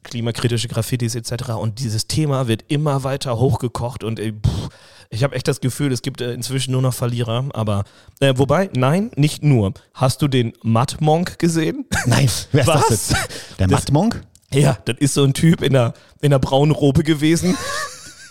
klimakritische 0.04 0.68
Graffitis 0.68 1.14
etc. 1.16 1.50
Und 1.52 1.80
dieses 1.80 2.08
Thema 2.08 2.48
wird 2.48 2.64
immer 2.70 3.04
weiter 3.04 3.38
hochgekocht 3.38 4.04
und 4.04 4.20
äh, 4.20 4.32
pff, 4.32 4.70
ich 5.14 5.24
habe 5.24 5.36
echt 5.36 5.48
das 5.48 5.62
Gefühl, 5.62 5.92
es 5.92 6.02
gibt 6.02 6.22
äh, 6.22 6.34
inzwischen 6.34 6.72
nur 6.72 6.82
noch 6.82 6.94
Verlierer, 6.94 7.46
aber 7.54 7.84
äh, 8.20 8.34
wobei, 8.36 8.70
nein, 8.76 9.12
nicht 9.16 9.44
nur. 9.44 9.74
Hast 9.94 10.22
du 10.22 10.28
den 10.28 10.54
Matt 10.64 11.00
Monk 11.02 11.38
gesehen? 11.40 11.86
Nein, 12.06 12.30
wer 12.52 12.62
ist 12.62 12.68
Was? 12.68 12.88
das 12.88 12.90
jetzt? 12.90 13.16
Der 13.60 13.68
Das- 13.68 13.80
Mattmonk? 13.82 14.22
Ja, 14.52 14.78
das 14.86 14.98
ist 15.00 15.14
so 15.16 15.24
ein 15.24 15.34
Typ 15.34 15.64
in 15.64 15.74
der, 15.74 15.94
in 16.22 16.30
der 16.30 16.38
braunen 16.40 16.72
Robe 16.76 17.04
gewesen. 17.04 17.58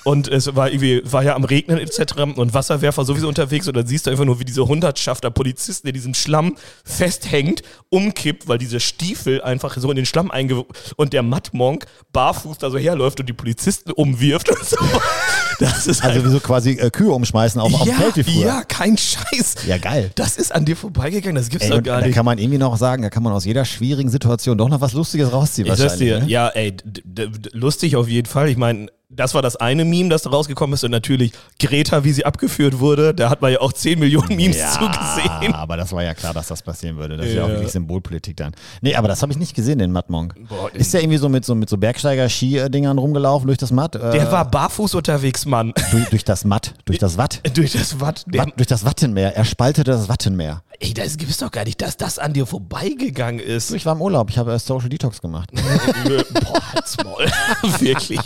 Und 0.04 0.28
es 0.28 0.54
war 0.56 0.68
irgendwie, 0.70 1.02
war 1.04 1.22
ja 1.22 1.34
am 1.36 1.44
Regnen 1.44 1.78
etc. 1.78 2.14
und 2.36 2.54
Wasserwerfer 2.54 3.04
sowieso 3.04 3.28
unterwegs 3.28 3.68
und 3.68 3.76
dann 3.76 3.86
siehst 3.86 4.06
du 4.06 4.10
einfach 4.10 4.24
nur, 4.24 4.40
wie 4.40 4.44
diese 4.44 4.66
Hundertschafter 4.66 5.30
Polizisten 5.30 5.86
in 5.88 5.94
diesem 5.94 6.14
Schlamm 6.14 6.56
festhängt, 6.84 7.62
umkippt, 7.88 8.48
weil 8.48 8.58
diese 8.58 8.80
Stiefel 8.80 9.40
einfach 9.42 9.76
so 9.76 9.90
in 9.90 9.96
den 9.96 10.06
Schlamm 10.06 10.30
einge... 10.30 10.64
und 10.96 11.12
der 11.12 11.22
Mattmonk 11.22 11.86
barfuß 12.12 12.58
da 12.58 12.70
so 12.70 12.78
herläuft 12.78 13.20
und 13.20 13.28
die 13.28 13.32
Polizisten 13.32 13.92
umwirft 13.92 14.48
und 14.50 14.64
so. 14.64 14.76
Das 15.58 15.86
ist 15.86 16.02
Also 16.02 16.24
wie 16.24 16.30
so 16.30 16.40
quasi 16.40 16.72
äh, 16.72 16.90
Kühe 16.90 17.12
umschmeißen 17.12 17.60
auf, 17.60 17.72
auf 17.72 17.82
dem 17.82 17.90
ja, 17.90 17.94
Feld 17.94 18.16
wie 18.16 18.22
früher. 18.24 18.46
ja, 18.46 18.62
kein 18.64 18.96
Scheiß. 18.96 19.56
Ja, 19.66 19.78
geil. 19.78 20.10
Das 20.16 20.36
ist 20.36 20.52
an 20.52 20.64
dir 20.64 20.76
vorbeigegangen, 20.76 21.36
das 21.36 21.50
gibt's 21.50 21.66
Ey, 21.66 21.70
doch 21.70 21.82
gar 21.82 22.00
da 22.00 22.06
nicht. 22.06 22.16
kann 22.16 22.24
man 22.24 22.38
irgendwie 22.38 22.58
noch 22.58 22.76
sagen, 22.76 23.02
da 23.02 23.10
kann 23.10 23.22
man 23.22 23.32
aus 23.32 23.44
jeder 23.44 23.64
schwierigen 23.64 24.10
Situation 24.10 24.58
doch 24.58 24.68
noch 24.68 24.80
was 24.80 24.92
Lustiges 24.92 25.32
rausziehen. 25.32 25.68
Ich 25.68 25.74
dir, 25.74 25.84
wahrscheinlich, 25.84 26.20
ne? 26.20 26.28
ja, 26.28 26.48
ey, 26.48 26.76
lustig 27.52 27.94
auf 27.94 28.08
jeden 28.08 28.26
Fall. 28.26 28.48
Ich 28.48 28.56
meine, 28.56 28.88
das 29.14 29.34
war 29.34 29.42
das 29.42 29.56
eine 29.56 29.84
Meme, 29.84 30.08
das 30.08 30.22
da 30.22 30.30
rausgekommen 30.30 30.74
ist. 30.74 30.84
Und 30.84 30.90
natürlich 30.90 31.32
Greta, 31.58 32.04
wie 32.04 32.12
sie 32.12 32.24
abgeführt 32.24 32.78
wurde. 32.80 33.14
Da 33.14 33.30
hat 33.30 33.42
man 33.42 33.52
ja 33.52 33.60
auch 33.60 33.72
10 33.72 33.98
Millionen 33.98 34.34
Memes 34.36 34.58
ja, 34.58 34.70
zugesehen. 34.72 35.54
aber 35.54 35.76
das 35.76 35.92
war 35.92 36.02
ja 36.02 36.14
klar, 36.14 36.32
dass 36.34 36.48
das 36.48 36.62
passieren 36.62 36.96
würde. 36.96 37.16
Das 37.16 37.26
ist 37.26 37.34
ja 37.34 37.40
Ja. 37.40 37.44
auch 37.44 37.50
wirklich 37.50 37.70
Symbolpolitik 37.72 38.36
dann. 38.36 38.52
Nee, 38.80 38.94
aber 38.94 39.08
das 39.08 39.22
habe 39.22 39.32
ich 39.32 39.38
nicht 39.38 39.54
gesehen, 39.54 39.78
den 39.78 39.92
Mattmonk. 39.92 40.34
Ist 40.74 40.94
der 40.94 41.02
irgendwie 41.02 41.18
so 41.18 41.28
mit 41.28 41.44
so, 41.44 41.54
mit 41.54 41.68
so 41.68 41.76
Bergsteiger-Ski-Dingern 41.76 42.98
rumgelaufen 42.98 43.46
durch 43.46 43.58
das 43.58 43.70
Matt? 43.72 43.96
Äh, 43.96 44.12
Der 44.12 44.32
war 44.32 44.50
barfuß 44.50 44.94
unterwegs, 44.94 45.46
Mann. 45.46 45.72
durch, 45.90 46.08
durch 46.10 46.24
das 46.24 46.44
Matt, 46.44 46.74
durch 46.84 46.98
das 46.98 47.16
Watt. 47.18 47.40
Durch 47.54 47.72
das 47.72 48.00
Watt. 48.00 48.24
Watt. 48.28 48.48
Durch 48.56 48.66
das 48.66 48.84
Wattenmeer. 48.84 49.36
Er 49.36 49.44
spaltete 49.44 49.90
das 49.90 50.08
Wattenmeer. 50.08 50.62
Ey, 50.82 50.92
das 50.94 51.16
gibt's 51.16 51.38
doch 51.38 51.50
gar 51.50 51.64
nicht, 51.64 51.80
dass 51.80 51.96
das 51.96 52.18
an 52.18 52.32
dir 52.32 52.44
vorbeigegangen 52.44 53.40
ist. 53.40 53.72
Ich 53.72 53.86
war 53.86 53.94
im 53.94 54.02
Urlaub, 54.02 54.30
ich 54.30 54.38
habe 54.38 54.52
äh, 54.52 54.58
Social 54.58 54.88
Detox 54.88 55.20
gemacht. 55.20 55.50
Boah, 55.54 56.72
halt's 56.74 56.96
Maul. 57.02 57.24
Wirklich. 57.78 58.20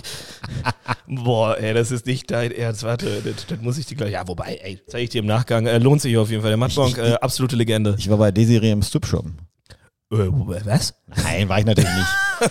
Boah, 1.07 1.59
ey, 1.59 1.75
das 1.75 1.91
ist 1.91 2.07
nicht 2.07 2.31
dein 2.31 2.53
Ernst. 2.53 2.83
Warte, 2.83 3.21
das, 3.23 3.47
das 3.47 3.61
muss 3.61 3.79
ich 3.79 3.87
dir 3.87 3.97
gleich. 3.97 4.13
Ja, 4.13 4.27
wobei, 4.27 4.59
ey, 4.63 4.81
zeige 4.87 5.05
ich 5.05 5.11
dir 5.11 5.21
im 5.21 5.27
Nachgang. 5.27 5.67
Äh, 5.67 5.79
lohnt 5.79 6.01
sich 6.01 6.17
auf 6.17 6.31
jeden 6.31 6.43
Fall. 6.43 6.51
Der 6.51 6.57
Mattbonk, 6.57 6.99
äh, 6.99 7.15
absolute 7.21 7.57
Legende. 7.57 7.95
Ich 7.99 8.09
war 8.09 8.17
bei 8.17 8.33
Desiree 8.33 8.71
im 8.71 8.83
Strip-Shoppen. 8.83 9.39
Äh, 10.13 10.17
was? 10.65 10.95
Nein, 11.15 11.49
war 11.49 11.61
ich 11.61 11.67
natürlich 11.67 11.95
nicht. 11.95 12.09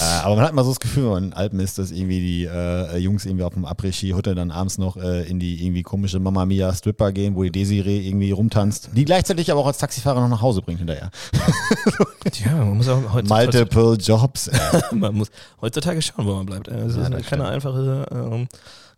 äh, 0.00 0.04
aber 0.24 0.34
man 0.34 0.44
hat 0.44 0.54
mal 0.54 0.64
so 0.64 0.70
das 0.70 0.80
Gefühl, 0.80 1.04
wenn 1.04 1.10
man 1.10 1.24
in 1.24 1.32
Alpen 1.34 1.60
ist, 1.60 1.78
dass 1.78 1.92
irgendwie 1.92 2.18
die 2.18 2.44
äh, 2.46 2.96
Jungs 2.98 3.24
irgendwie 3.24 3.44
auf 3.44 3.54
dem 3.54 3.64
Après-Ski-Hotel 3.64 4.34
dann 4.34 4.50
abends 4.50 4.76
noch 4.78 4.96
äh, 4.96 5.22
in 5.28 5.38
die 5.38 5.64
irgendwie 5.64 5.82
komische 5.82 6.18
Mamma 6.18 6.44
Mia 6.44 6.74
Stripper 6.74 7.12
gehen, 7.12 7.36
wo 7.36 7.44
die 7.44 7.52
Desiree 7.52 8.00
irgendwie 8.06 8.32
rumtanzt. 8.32 8.90
Die 8.92 9.04
gleichzeitig 9.04 9.52
aber 9.52 9.60
auch 9.60 9.68
als 9.68 9.78
Taxifahrer 9.78 10.20
noch 10.20 10.28
nach 10.28 10.42
Hause 10.42 10.62
bringt 10.62 10.78
hinterher. 10.80 11.10
Tja, 12.32 12.52
man 12.56 12.76
muss 12.76 12.88
auch 12.88 13.00
heutzutage, 13.12 13.44
Multiple 13.44 13.94
Jobs. 13.94 14.50
Man 14.92 15.14
muss 15.14 15.28
heutzutage 15.60 16.00
schauen, 16.02 16.26
wo 16.26 16.34
man 16.34 16.46
bleibt. 16.46 16.68
Das 16.68 16.96
Ja, 16.96 17.02
ist 17.02 17.12
das 17.12 17.26
keine 17.26 17.46
einfache, 17.46 18.06
ähm, 18.10 18.48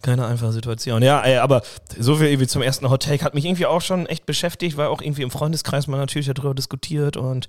keine 0.02 0.26
einfache 0.26 0.52
Situation. 0.52 1.02
Ja, 1.02 1.20
ey, 1.22 1.38
aber 1.38 1.62
so 1.98 2.16
viel 2.16 2.26
irgendwie 2.28 2.46
zum 2.46 2.62
ersten 2.62 2.90
Hot 2.90 3.04
Take 3.04 3.24
hat 3.24 3.34
mich 3.34 3.44
irgendwie 3.44 3.66
auch 3.66 3.80
schon 3.80 4.06
echt 4.06 4.26
beschäftigt, 4.26 4.76
weil 4.76 4.88
auch 4.88 5.00
irgendwie 5.00 5.22
im 5.22 5.30
Freundeskreis 5.30 5.86
man 5.86 5.98
natürlich 5.98 6.26
darüber 6.26 6.54
diskutiert 6.54 7.16
und 7.16 7.48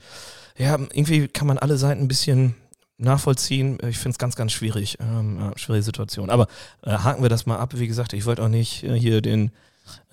ja, 0.58 0.78
irgendwie 0.94 1.28
kann 1.28 1.45
man 1.45 1.45
alle 1.58 1.78
Seiten 1.78 2.02
ein 2.02 2.08
bisschen 2.08 2.56
nachvollziehen. 2.98 3.78
Ich 3.88 3.98
finde 3.98 4.12
es 4.12 4.18
ganz, 4.18 4.36
ganz 4.36 4.52
schwierig. 4.52 4.98
Ähm, 5.00 5.38
ja, 5.40 5.52
schwierige 5.58 5.84
Situation. 5.84 6.30
Aber 6.30 6.48
äh, 6.84 6.92
haken 6.92 7.22
wir 7.22 7.30
das 7.30 7.46
mal 7.46 7.58
ab. 7.58 7.74
Wie 7.76 7.88
gesagt, 7.88 8.14
ich 8.14 8.26
wollte 8.26 8.42
auch 8.44 8.48
nicht 8.50 8.84
äh, 8.84 8.98
hier 8.98 9.22
den, 9.22 9.52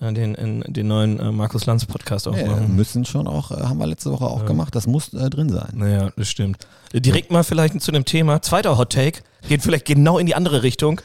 äh, 0.01 0.11
den, 0.11 0.35
in, 0.35 0.61
den 0.67 0.87
neuen 0.87 1.19
äh, 1.19 1.31
Markus 1.31 1.65
Lanz 1.65 1.85
Podcast 1.85 2.25
Nee, 2.27 2.43
aufmachen. 2.43 2.75
müssen 2.75 3.05
schon 3.05 3.27
auch, 3.27 3.51
äh, 3.51 3.55
haben 3.63 3.77
wir 3.77 3.87
letzte 3.87 4.11
Woche 4.11 4.25
auch 4.25 4.45
gemacht, 4.45 4.75
das 4.75 4.85
muss 4.85 5.13
äh, 5.13 5.29
drin 5.29 5.49
sein. 5.49 5.69
Naja, 5.75 6.11
das 6.17 6.27
stimmt. 6.29 6.67
Direkt 6.93 7.31
mal 7.31 7.43
vielleicht 7.43 7.79
zu 7.81 7.91
einem 7.91 8.03
Thema. 8.05 8.41
Zweiter 8.41 8.77
Hot 8.77 8.91
Take. 8.91 9.21
Geht 9.47 9.61
vielleicht 9.61 9.85
genau 9.85 10.17
in 10.17 10.25
die 10.25 10.35
andere 10.35 10.61
Richtung. 10.63 10.99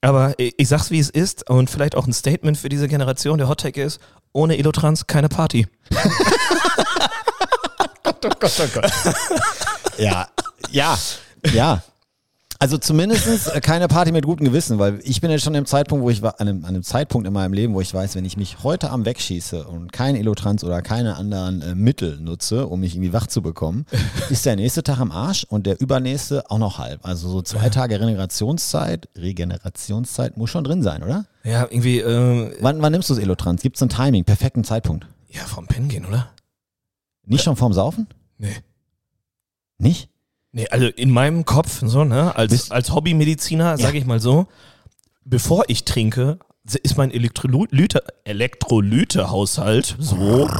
Aber 0.00 0.38
ich 0.38 0.54
ich 0.58 0.68
sag's, 0.68 0.90
wie 0.90 0.98
es 0.98 1.10
ist. 1.10 1.48
Und 1.48 1.68
vielleicht 1.70 1.94
auch 1.96 2.06
ein 2.06 2.12
Statement 2.12 2.56
für 2.58 2.68
diese 2.70 2.88
Generation. 2.88 3.38
Der 3.38 3.48
Hot 3.48 3.60
Take 3.60 3.82
ist, 3.82 4.00
ohne 4.32 4.56
Elotrans 4.58 5.06
keine 5.06 5.28
Party. 5.28 5.66
Ja, 9.98 10.26
ja, 10.70 10.98
ja. 11.52 11.82
Also 12.58 12.78
zumindest 12.78 13.54
äh, 13.54 13.60
keine 13.60 13.88
Party 13.88 14.10
mit 14.10 14.24
gutem 14.24 14.46
Gewissen, 14.46 14.78
weil 14.78 15.00
ich 15.04 15.20
bin 15.20 15.30
jetzt 15.30 15.44
schon 15.44 15.54
im 15.54 15.66
Zeitpunkt, 15.66 16.04
wo 16.04 16.10
ich 16.10 16.22
war, 16.22 16.40
an 16.40 16.48
einem, 16.48 16.64
an 16.64 16.70
einem 16.70 16.82
Zeitpunkt 16.82 17.26
in 17.26 17.32
meinem 17.32 17.52
Leben, 17.52 17.74
wo 17.74 17.80
ich 17.80 17.92
weiß, 17.92 18.14
wenn 18.14 18.24
ich 18.24 18.36
mich 18.36 18.62
heute 18.62 18.90
am 18.90 19.04
wegschieße 19.04 19.64
und 19.64 19.92
kein 19.92 20.16
Elotrans 20.16 20.64
oder 20.64 20.80
keine 20.82 21.16
anderen 21.16 21.62
äh, 21.62 21.74
Mittel 21.74 22.18
nutze, 22.20 22.66
um 22.66 22.80
mich 22.80 22.94
irgendwie 22.94 23.12
wach 23.12 23.26
zu 23.26 23.42
bekommen, 23.42 23.86
ist 24.30 24.46
der 24.46 24.56
nächste 24.56 24.82
Tag 24.82 24.98
am 24.98 25.10
Arsch 25.12 25.44
und 25.44 25.66
der 25.66 25.80
übernächste 25.80 26.50
auch 26.50 26.58
noch 26.58 26.78
halb. 26.78 27.06
Also 27.06 27.28
so 27.28 27.42
zwei 27.42 27.68
Tage 27.68 28.00
Regenerationszeit, 28.00 29.08
Regenerationszeit 29.16 30.36
muss 30.36 30.50
schon 30.50 30.64
drin 30.64 30.82
sein, 30.82 31.02
oder? 31.02 31.26
Ja, 31.42 31.62
irgendwie, 31.70 32.00
äh, 32.00 32.56
Wann, 32.60 32.80
wann 32.80 32.92
nimmst 32.92 33.10
du 33.10 33.14
das 33.14 33.22
Elotrans? 33.22 33.62
Gibt 33.62 33.76
es 33.76 33.82
ein 33.82 33.88
Timing, 33.90 34.24
perfekten 34.24 34.64
Zeitpunkt? 34.64 35.06
ja, 35.28 35.42
vom 35.42 35.66
Pennen 35.66 35.88
gehen, 35.88 36.06
oder? 36.06 36.28
Nicht 37.26 37.44
schon 37.44 37.56
vorm 37.56 37.72
Saufen? 37.72 38.06
Nee. 38.38 38.54
Nicht? 39.78 40.08
Nee, 40.52 40.68
also 40.68 40.86
in 40.86 41.10
meinem 41.10 41.44
Kopf, 41.44 41.82
so, 41.84 42.04
ne, 42.04 42.34
als, 42.36 42.52
Bist- 42.52 42.72
als 42.72 42.92
Hobbymediziner, 42.92 43.76
sage 43.76 43.98
ich 43.98 44.04
mal 44.06 44.20
so, 44.20 44.46
bevor 45.24 45.64
ich 45.68 45.84
trinke, 45.84 46.38
ist 46.82 46.96
mein 46.96 47.10
Elektrolyte, 47.10 48.02
Elektrolytehaushalt, 48.24 49.96
so, 49.98 50.48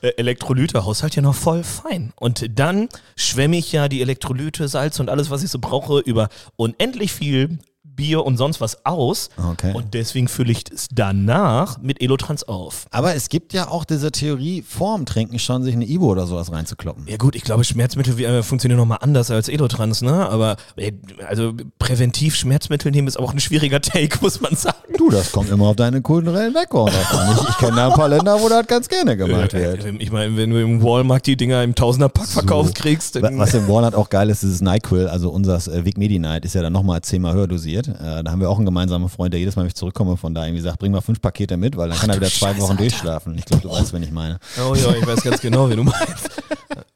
Äh, 0.00 0.08
Elektrolytehaushalt 0.16 1.14
ja 1.16 1.22
noch 1.22 1.34
voll 1.34 1.62
fein. 1.62 2.12
Und 2.18 2.58
dann 2.58 2.88
schwemme 3.14 3.56
ich 3.58 3.70
ja 3.72 3.88
die 3.88 4.00
Elektrolyte, 4.00 4.66
Salz 4.66 4.98
und 5.00 5.08
alles, 5.10 5.30
was 5.30 5.42
ich 5.44 5.50
so 5.50 5.58
brauche, 5.60 5.98
über 6.00 6.28
unendlich 6.56 7.12
viel 7.12 7.58
Bier 7.94 8.24
und 8.24 8.36
sonst 8.36 8.60
was 8.60 8.84
aus. 8.84 9.30
Okay. 9.36 9.72
Und 9.74 9.94
deswegen 9.94 10.28
fülle 10.28 10.52
ich 10.52 10.64
es 10.72 10.88
danach 10.92 11.78
mit 11.78 12.00
Elotrans 12.00 12.44
auf. 12.44 12.86
Aber 12.90 13.14
es 13.14 13.28
gibt 13.28 13.52
ja 13.52 13.68
auch 13.68 13.84
diese 13.84 14.12
Theorie, 14.12 14.62
vorm 14.62 15.06
Trinken 15.06 15.38
schon 15.38 15.62
sich 15.62 15.74
eine 15.74 15.86
Ibo 15.86 16.06
oder 16.06 16.26
sowas 16.26 16.52
reinzukloppen. 16.52 17.06
Ja 17.06 17.16
gut, 17.16 17.36
ich 17.36 17.42
glaube, 17.42 17.64
Schmerzmittel 17.64 18.18
äh, 18.20 18.42
funktionieren 18.42 18.78
nochmal 18.78 18.98
anders 19.00 19.30
als 19.30 19.48
Elotrans, 19.48 20.02
ne? 20.02 20.28
Aber 20.28 20.56
äh, 20.76 20.92
also 21.28 21.52
präventiv 21.78 22.34
Schmerzmittel 22.36 22.90
nehmen 22.90 23.08
ist 23.08 23.18
auch 23.18 23.32
ein 23.32 23.40
schwieriger 23.40 23.80
Take, 23.80 24.18
muss 24.22 24.40
man 24.40 24.54
sagen. 24.56 24.76
Du, 24.96 25.10
das 25.10 25.32
kommt 25.32 25.50
immer 25.50 25.66
auf 25.66 25.76
deine 25.76 26.02
kulturellen 26.02 26.52
Background 26.52 26.92
an. 27.12 27.36
Ich, 27.36 27.48
ich 27.48 27.58
kenne 27.58 27.76
da 27.76 27.88
ein 27.88 27.94
paar 27.94 28.08
Länder, 28.08 28.40
wo 28.40 28.48
das 28.48 28.66
ganz 28.66 28.88
gerne 28.88 29.16
gemacht 29.16 29.52
wird. 29.52 29.84
Ich 29.98 30.10
meine, 30.10 30.36
wenn 30.36 30.50
du 30.50 30.60
im 30.60 30.82
Walmart 30.82 31.26
die 31.26 31.36
Dinger 31.36 31.62
im 31.62 31.74
Tausender-Pack 31.74 32.28
verkauft 32.28 32.74
kriegst, 32.74 33.20
Was 33.20 33.54
im 33.54 33.68
Walnut 33.68 33.94
auch 33.94 34.10
geil 34.10 34.30
ist, 34.30 34.42
ist 34.42 34.60
das 34.60 34.60
NyQuil, 34.60 35.08
also 35.08 35.30
unser 35.30 35.56
äh, 35.72 35.84
Vic 35.84 35.98
Medi 35.98 36.18
Night 36.18 36.44
ist 36.44 36.54
ja 36.54 36.62
dann 36.62 36.72
nochmal 36.72 37.02
zehnmal 37.02 37.34
höher 37.34 37.48
dosiert. 37.48 37.81
Äh, 37.88 38.22
da 38.24 38.30
haben 38.30 38.40
wir 38.40 38.50
auch 38.50 38.56
einen 38.56 38.66
gemeinsamen 38.66 39.08
Freund, 39.08 39.32
der 39.32 39.40
jedes 39.40 39.56
Mal, 39.56 39.62
wenn 39.62 39.68
ich 39.68 39.74
zurückkomme, 39.74 40.16
von 40.16 40.34
da 40.34 40.44
irgendwie 40.44 40.62
sagt, 40.62 40.78
bring 40.78 40.92
mal 40.92 41.00
fünf 41.00 41.20
Pakete 41.20 41.56
mit, 41.56 41.76
weil 41.76 41.88
dann 41.88 41.98
kann 41.98 42.10
er 42.10 42.16
wieder 42.16 42.28
zwei 42.28 42.48
Scheiße, 42.48 42.60
Wochen 42.60 42.70
Alter. 42.72 42.82
durchschlafen. 42.82 43.38
Ich 43.38 43.44
glaube, 43.44 43.62
du 43.62 43.70
weißt, 43.70 43.92
wen 43.92 44.02
ich 44.02 44.10
meine. 44.10 44.38
Oh 44.58 44.74
ja, 44.74 44.92
ich 44.94 45.06
weiß 45.06 45.22
ganz 45.22 45.40
genau, 45.40 45.68
wie 45.70 45.76
du 45.76 45.84
meinst. 45.84 46.30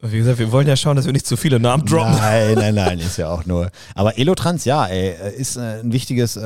Wie 0.01 0.17
gesagt, 0.19 0.37
wir 0.39 0.51
wollen 0.51 0.67
ja 0.67 0.75
schauen, 0.75 0.95
dass 0.95 1.05
wir 1.05 1.13
nicht 1.13 1.25
zu 1.25 1.35
viele 1.37 1.59
Namen 1.59 1.85
droppen. 1.85 2.15
Nein, 2.15 2.53
nein, 2.55 2.75
nein, 2.75 2.99
ist 2.99 3.17
ja 3.17 3.29
auch 3.29 3.45
nur. 3.45 3.71
Aber 3.95 4.17
Elotrans, 4.17 4.63
ja, 4.63 4.85
ey, 4.85 5.15
ist 5.35 5.57
äh, 5.57 5.79
ein 5.81 5.91
wichtiges 5.91 6.37
äh, 6.37 6.41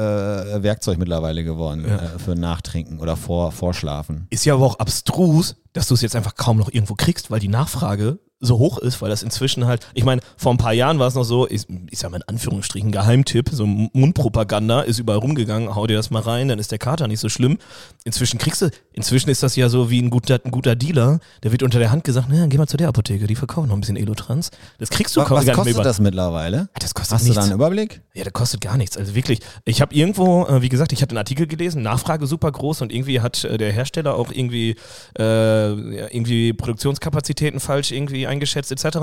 Werkzeug 0.64 0.98
mittlerweile 0.98 1.44
geworden 1.44 1.86
äh, 1.86 2.18
für 2.18 2.36
Nachtrinken 2.36 3.00
oder 3.00 3.18
vor, 3.18 3.52
Vorschlafen. 3.52 4.28
Ist 4.30 4.46
ja 4.46 4.54
aber 4.54 4.66
auch 4.66 4.80
abstrus, 4.80 5.58
dass 5.74 5.88
du 5.88 5.94
es 5.96 6.02
jetzt 6.02 6.16
einfach 6.16 6.36
kaum 6.36 6.58
noch 6.58 6.72
irgendwo 6.72 6.96
kriegst, 6.96 7.30
weil 7.30 7.40
die 7.40 7.50
Nachfrage 7.50 8.20
so 8.42 8.58
hoch 8.60 8.78
ist, 8.80 9.02
weil 9.02 9.10
das 9.10 9.24
inzwischen 9.24 9.66
halt, 9.66 9.88
ich 9.94 10.04
meine, 10.04 10.22
vor 10.36 10.52
ein 10.54 10.58
paar 10.58 10.74
Jahren 10.74 11.00
war 11.00 11.08
es 11.08 11.16
noch 11.16 11.24
so, 11.24 11.46
ist, 11.46 11.68
ist 11.90 12.04
ja 12.04 12.10
mal 12.10 12.18
in 12.18 12.24
Anführungsstrichen 12.24 12.92
Geheimtipp, 12.92 13.50
so 13.52 13.66
Mundpropaganda 13.66 14.82
ist 14.82 15.00
überall 15.00 15.20
rumgegangen, 15.20 15.74
hau 15.76 15.88
dir 15.88 15.96
das 15.96 16.10
mal 16.10 16.22
rein, 16.22 16.48
dann 16.48 16.60
ist 16.60 16.72
der 16.72 16.80
Kater 16.80 17.08
nicht 17.08 17.20
so 17.20 17.30
schlimm. 17.30 17.58
Inzwischen 18.04 18.38
kriegst 18.40 18.62
du, 18.62 18.70
inzwischen 18.94 19.30
ist 19.30 19.44
das 19.44 19.56
ja 19.56 19.70
so 19.70 19.90
wie 19.90 20.02
ein 20.02 20.10
guter, 20.10 20.40
ein 20.44 20.52
guter 20.52 20.76
Dealer, 20.76 21.20
der 21.44 21.52
wird 21.52 21.64
unter 21.64 21.80
der 21.80 21.92
Hand 21.92 22.04
gesagt, 22.04 22.28
na, 22.30 22.46
geh 22.48 22.58
mal 22.58 22.68
zu 22.68 22.78
der 22.78 22.88
Apotheke, 22.90 23.28
die 23.28 23.36
verkaufen 23.36 23.68
noch 23.70 23.76
ein 23.76 23.80
bisschen 23.82 23.96
Elotrans. 23.98 24.50
Das 24.80 24.90
kriegst 24.90 25.16
du 25.16 25.22
Was, 25.22 25.28
kaum 25.28 25.38
was 25.38 25.46
gar 25.46 25.52
nicht 25.54 25.58
mehr 25.58 25.64
kostet 25.66 25.76
über- 25.76 25.84
das 25.84 26.00
mittlerweile? 26.00 26.70
Das 26.80 26.94
kostet 26.94 27.14
Hast 27.16 27.22
du 27.26 27.30
nichts. 27.30 27.36
da 27.38 27.44
einen 27.44 27.54
Überblick? 27.54 28.02
Ja, 28.14 28.24
der 28.24 28.32
kostet 28.32 28.62
gar 28.62 28.78
nichts. 28.78 28.98
Also 28.98 29.16
wirklich, 29.16 29.40
ich 29.66 29.82
habe 29.82 29.94
irgendwo, 29.94 30.46
äh, 30.48 30.62
wie 30.62 30.70
gesagt, 30.70 30.92
ich 30.94 31.02
hatte 31.02 31.12
einen 31.12 31.20
Artikel 31.20 31.48
gelesen, 31.48 31.82
Nachfrage 31.84 32.26
super 32.28 32.52
groß 32.52 32.82
und 32.82 32.92
irgendwie 32.92 33.22
hat 33.22 33.44
äh, 33.44 33.58
der 33.58 33.72
Hersteller 33.72 34.16
auch 34.16 34.32
irgendwie, 34.32 34.76
äh, 35.18 35.72
irgendwie 36.16 36.54
Produktionskapazitäten 36.54 37.60
falsch 37.60 37.92
irgendwie 37.92 38.28
eingeschätzt 38.32 38.72
etc. 38.72 38.98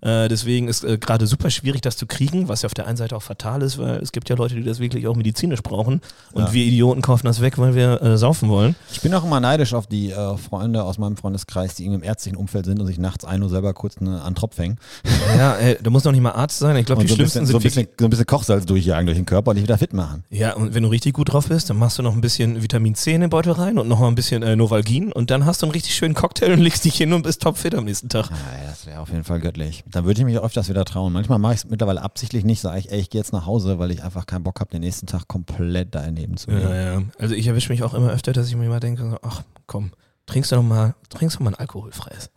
Äh, 0.00 0.28
deswegen 0.28 0.68
ist 0.68 0.84
äh, 0.84 0.98
gerade 0.98 1.26
super 1.26 1.50
schwierig, 1.50 1.80
das 1.80 1.96
zu 1.96 2.06
kriegen, 2.06 2.48
was 2.48 2.62
ja 2.62 2.66
auf 2.66 2.74
der 2.74 2.86
einen 2.86 2.96
Seite 2.96 3.16
auch 3.16 3.22
fatal 3.22 3.62
ist, 3.62 3.78
weil 3.78 3.96
es 3.96 4.12
gibt 4.12 4.28
ja 4.28 4.36
Leute, 4.36 4.54
die 4.56 4.62
das 4.64 4.78
wirklich 4.80 5.06
auch 5.06 5.16
medizinisch 5.16 5.62
brauchen 5.62 6.00
und 6.32 6.42
Ja. 6.42 6.52
wir 6.52 6.64
Idioten 6.64 7.00
kaufen 7.02 7.26
das 7.26 7.40
weg, 7.40 7.58
weil 7.58 7.74
wir 7.74 8.02
äh, 8.02 8.18
saufen 8.18 8.48
wollen. 8.48 8.74
Ich 8.92 9.00
bin 9.00 9.14
auch 9.14 9.24
immer 9.24 9.40
neidisch 9.40 9.72
auf 9.74 9.86
die 9.86 10.10
äh, 10.10 10.36
Freunde 10.36 10.82
aus 10.84 10.98
meinem 10.98 11.16
Freundeskreis, 11.16 11.74
die 11.76 11.84
irgendwie 11.84 12.00
im 12.00 12.04
ärztlichen 12.04 12.36
Umfeld 12.36 12.66
sind 12.66 12.80
und 12.80 12.86
sich 12.86 12.98
nachts 12.98 13.24
ein 13.24 13.42
Uhr 13.42 13.48
selber 13.48 13.72
kurz 13.74 13.96
eine, 13.98 14.22
einen 14.24 14.34
Tropf 14.34 14.58
hängen. 14.58 14.78
Ja, 15.38 15.54
ey, 15.54 15.78
du 15.82 15.90
musst 15.90 16.04
noch 16.04 16.12
nicht 16.12 16.20
mal 16.20 16.32
Arzt 16.32 16.58
sein. 16.58 16.76
Ich 16.76 16.84
glaube, 16.84 17.02
die 17.02 17.08
so 17.08 17.14
ein, 17.14 17.16
schlimmsten 17.16 17.40
bisschen, 17.40 17.46
so, 17.46 17.52
sind 17.52 17.60
ein 17.60 17.64
wirklich 17.64 17.86
bisschen, 17.86 17.96
so 17.98 18.04
ein 18.04 18.10
bisschen 18.10 18.26
Kochsalz 18.26 18.66
durchjagen 18.66 19.06
durch 19.06 19.16
den 19.16 19.24
Körper 19.24 19.50
und 19.50 19.56
dich 19.56 19.62
wieder 19.64 19.78
fit 19.78 19.92
machen. 19.94 20.24
Ja, 20.30 20.52
und 20.54 20.74
wenn 20.74 20.82
du 20.82 20.90
richtig 20.90 21.14
gut 21.14 21.32
drauf 21.32 21.48
bist, 21.48 21.70
dann 21.70 21.78
machst 21.78 21.98
du 21.98 22.02
noch 22.02 22.14
ein 22.14 22.20
bisschen 22.20 22.62
Vitamin 22.62 22.94
C 22.94 23.14
in 23.14 23.22
den 23.22 23.30
Beutel 23.30 23.52
rein 23.52 23.78
und 23.78 23.88
noch 23.88 23.98
mal 24.00 24.08
ein 24.08 24.14
bisschen 24.14 24.42
äh, 24.42 24.56
Novalgin 24.56 25.10
und 25.12 25.30
dann 25.30 25.46
hast 25.46 25.62
du 25.62 25.66
einen 25.66 25.72
richtig 25.72 25.94
schönen 25.94 26.14
Cocktail 26.14 26.52
und 26.52 26.60
legst 26.60 26.84
dich 26.84 26.94
hin 26.96 27.12
und 27.12 27.22
bist 27.22 27.40
topfit 27.42 27.74
am 27.74 27.84
nächsten 27.84 28.08
Tag. 28.10 28.30
Ja, 28.30 28.71
das 28.72 28.86
wäre 28.86 29.00
auf 29.00 29.10
jeden 29.10 29.24
Fall 29.24 29.38
göttlich. 29.38 29.84
Dann 29.86 30.06
würde 30.06 30.20
ich 30.20 30.24
mich 30.24 30.38
öfters 30.38 30.70
wieder 30.70 30.86
trauen. 30.86 31.12
Manchmal 31.12 31.38
mache 31.38 31.52
ich 31.52 31.60
es 31.60 31.68
mittlerweile 31.68 32.00
absichtlich 32.00 32.42
nicht, 32.42 32.60
sage 32.62 32.78
ich, 32.78 32.90
ey, 32.90 32.98
ich 33.00 33.10
gehe 33.10 33.20
jetzt 33.20 33.32
nach 33.32 33.44
Hause, 33.44 33.78
weil 33.78 33.90
ich 33.90 34.02
einfach 34.02 34.24
keinen 34.24 34.44
Bock 34.44 34.60
habe, 34.60 34.70
den 34.70 34.80
nächsten 34.80 35.06
Tag 35.06 35.28
komplett 35.28 35.94
daneben 35.94 36.38
zu 36.38 36.50
leben. 36.50 36.62
Ja, 36.62 36.92
ja. 36.94 37.02
Also 37.18 37.34
ich 37.34 37.46
erwische 37.46 37.70
mich 37.70 37.82
auch 37.82 37.92
immer 37.92 38.10
öfter, 38.10 38.32
dass 38.32 38.48
ich 38.48 38.56
mir 38.56 38.64
immer 38.64 38.80
denke, 38.80 39.18
ach 39.20 39.42
komm, 39.66 39.92
trinkst 40.24 40.52
du 40.52 40.56
doch 40.56 40.62
mal, 40.62 40.94
trinkst 41.10 41.38
du 41.38 41.42
mal 41.42 41.50
ein 41.50 41.56
alkoholfreies. 41.56 42.30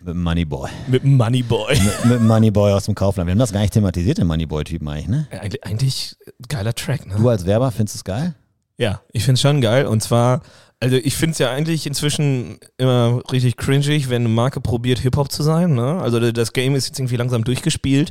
Mit 0.00 0.14
dem 0.14 0.22
Moneyboy. 0.22 0.70
Mit 0.86 1.02
dem 1.02 1.16
Moneyboy. 1.16 1.74
mit, 1.74 2.04
mit 2.04 2.14
dem 2.20 2.26
Moneyboy 2.26 2.72
aus 2.72 2.84
dem 2.84 2.94
Kaufland. 2.94 3.26
Wir 3.26 3.32
haben 3.32 3.38
das 3.38 3.52
gar 3.52 3.60
nicht 3.60 3.72
thematisiert, 3.72 4.18
den 4.18 4.26
Moneyboy-Typen 4.26 4.86
eigentlich, 4.86 5.08
ne? 5.08 5.26
Ja, 5.32 5.40
Eigentlich, 5.62 6.14
geiler 6.48 6.74
Track, 6.74 7.06
ne? 7.06 7.16
Du 7.16 7.28
als 7.28 7.46
Werber 7.46 7.70
findest 7.72 7.96
es 7.96 8.04
geil? 8.04 8.34
Ja, 8.76 9.00
ich 9.12 9.24
find's 9.24 9.40
schon 9.40 9.60
geil. 9.60 9.86
Und 9.86 10.02
zwar, 10.02 10.42
also 10.82 10.96
ich 10.96 11.14
find's 11.14 11.38
ja 11.38 11.52
eigentlich 11.52 11.86
inzwischen 11.86 12.58
immer 12.76 13.22
richtig 13.30 13.56
cringig, 13.56 14.10
wenn 14.10 14.22
eine 14.22 14.28
Marke 14.28 14.60
probiert, 14.60 14.98
Hip-Hop 14.98 15.30
zu 15.30 15.44
sein. 15.44 15.74
Ne? 15.74 16.00
Also 16.02 16.32
das 16.32 16.52
Game 16.52 16.74
ist 16.74 16.88
jetzt 16.88 16.98
irgendwie 16.98 17.14
langsam 17.14 17.44
durchgespielt. 17.44 18.10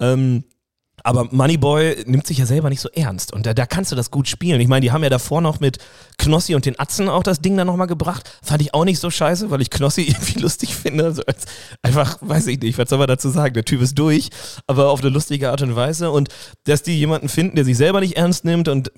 Ähm, 0.00 0.42
aber 1.04 1.28
Moneyboy 1.30 2.04
nimmt 2.06 2.26
sich 2.26 2.38
ja 2.38 2.46
selber 2.46 2.68
nicht 2.70 2.80
so 2.80 2.88
ernst. 2.90 3.32
Und 3.32 3.46
da, 3.46 3.54
da 3.54 3.66
kannst 3.66 3.92
du 3.92 3.96
das 3.96 4.10
gut 4.10 4.28
spielen. 4.28 4.60
Ich 4.60 4.68
meine, 4.68 4.80
die 4.82 4.92
haben 4.92 5.02
ja 5.02 5.10
davor 5.10 5.40
noch 5.40 5.60
mit 5.60 5.78
Knossi 6.18 6.54
und 6.54 6.66
den 6.66 6.78
Atzen 6.78 7.08
auch 7.08 7.22
das 7.22 7.40
Ding 7.40 7.56
dann 7.56 7.66
nochmal 7.66 7.86
gebracht. 7.86 8.38
Fand 8.42 8.62
ich 8.62 8.74
auch 8.74 8.84
nicht 8.84 8.98
so 8.98 9.10
scheiße, 9.10 9.50
weil 9.50 9.60
ich 9.62 9.70
Knossi 9.70 10.02
irgendwie 10.08 10.38
lustig 10.40 10.74
finde. 10.74 11.04
Also 11.04 11.22
als, 11.26 11.44
einfach, 11.82 12.18
weiß 12.20 12.46
ich 12.48 12.60
nicht, 12.60 12.78
was 12.78 12.88
soll 12.90 12.98
man 12.98 13.08
dazu 13.08 13.28
sagen? 13.30 13.54
Der 13.54 13.64
Typ 13.64 13.80
ist 13.82 13.98
durch, 13.98 14.30
aber 14.66 14.90
auf 14.90 15.00
eine 15.00 15.10
lustige 15.10 15.50
Art 15.50 15.62
und 15.62 15.76
Weise. 15.76 16.10
Und 16.10 16.28
dass 16.64 16.82
die 16.82 16.96
jemanden 16.98 17.28
finden, 17.28 17.56
der 17.56 17.64
sich 17.64 17.76
selber 17.76 18.00
nicht 18.00 18.16
ernst 18.16 18.44
nimmt 18.44 18.68
und 18.68 18.90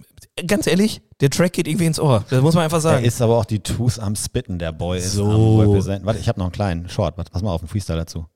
ganz 0.46 0.66
ehrlich, 0.66 1.02
der 1.20 1.30
Track 1.30 1.52
geht 1.52 1.68
irgendwie 1.68 1.86
ins 1.86 2.00
Ohr. 2.00 2.24
Das 2.30 2.40
muss 2.42 2.54
man 2.54 2.64
einfach 2.64 2.78
Er 2.78 2.82
sagen. 2.82 3.04
ist 3.04 3.20
aber 3.22 3.36
auch 3.38 3.44
die 3.44 3.60
Tooth 3.60 3.98
am 3.98 4.16
Spitten, 4.16 4.58
der 4.58 4.72
Boy 4.72 4.98
ist 4.98 5.12
So. 5.12 5.30
am 5.30 5.60
Representen. 5.60 6.06
Warte, 6.06 6.18
ich 6.20 6.28
habe 6.28 6.38
noch 6.40 6.46
einen 6.46 6.52
kleinen 6.52 6.88
Short. 6.88 7.14
Pass 7.16 7.42
mal 7.42 7.50
auf, 7.52 7.60
einen 7.60 7.68
Freestyle 7.68 7.98
dazu. 7.98 8.26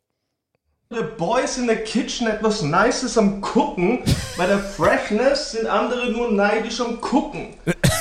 The 0.88 1.02
Boys 1.18 1.58
in 1.58 1.66
the 1.68 1.74
Kitchen 1.74 2.28
etwas 2.28 2.62
Nices 2.62 3.18
am 3.18 3.40
Gucken. 3.40 4.04
Bei 4.38 4.46
der 4.46 4.60
Freshness 4.60 5.50
sind 5.50 5.66
andere 5.66 6.12
nur 6.12 6.30
neidisch 6.30 6.80
am 6.80 7.00
Gucken. 7.00 7.54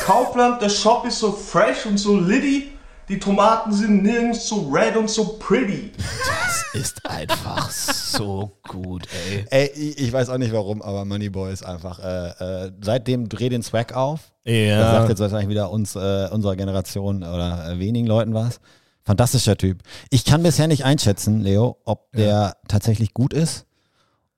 Kaufland, 0.03 0.61
der 0.61 0.69
Shop 0.69 1.03
ist 1.07 1.17
so 1.17 1.31
fresh 1.31 1.87
und 1.87 1.97
so 1.97 2.15
litty. 2.15 2.69
Die 3.09 3.17
Tomaten 3.17 3.71
sind 3.71 4.03
nirgends 4.03 4.47
so 4.47 4.69
red 4.71 4.95
und 4.97 5.09
so 5.09 5.37
pretty. 5.39 5.91
Das 5.97 6.65
ist 6.79 7.05
einfach 7.07 7.71
so 7.71 8.51
gut, 8.67 9.07
ey. 9.29 9.45
Ey, 9.49 9.71
ich, 9.75 10.13
weiß 10.13 10.29
auch 10.29 10.37
nicht 10.37 10.53
warum, 10.53 10.81
aber 10.83 11.05
Moneyboy 11.05 11.51
ist 11.51 11.63
einfach, 11.65 11.99
äh, 11.99 12.65
äh, 12.65 12.71
seitdem 12.81 13.29
Dreh 13.29 13.49
den 13.49 13.63
Swag 13.63 13.95
auf. 13.95 14.31
Das 14.43 14.53
Ja. 14.53 14.91
sagt 14.91 15.09
jetzt 15.09 15.19
wahrscheinlich 15.19 15.49
wieder 15.49 15.71
uns, 15.71 15.95
äh, 15.95 16.29
unserer 16.31 16.55
Generation 16.55 17.23
oder 17.23 17.67
äh, 17.71 17.79
wenigen 17.79 18.05
Leuten 18.07 18.33
was. 18.35 18.59
Fantastischer 19.05 19.55
Typ. 19.55 19.81
Ich 20.09 20.25
kann 20.25 20.43
bisher 20.43 20.67
nicht 20.67 20.83
einschätzen, 20.83 21.39
Leo, 21.41 21.77
ob 21.85 22.11
der 22.13 22.57
tatsächlich 22.67 23.13
gut 23.13 23.33
ist 23.33 23.65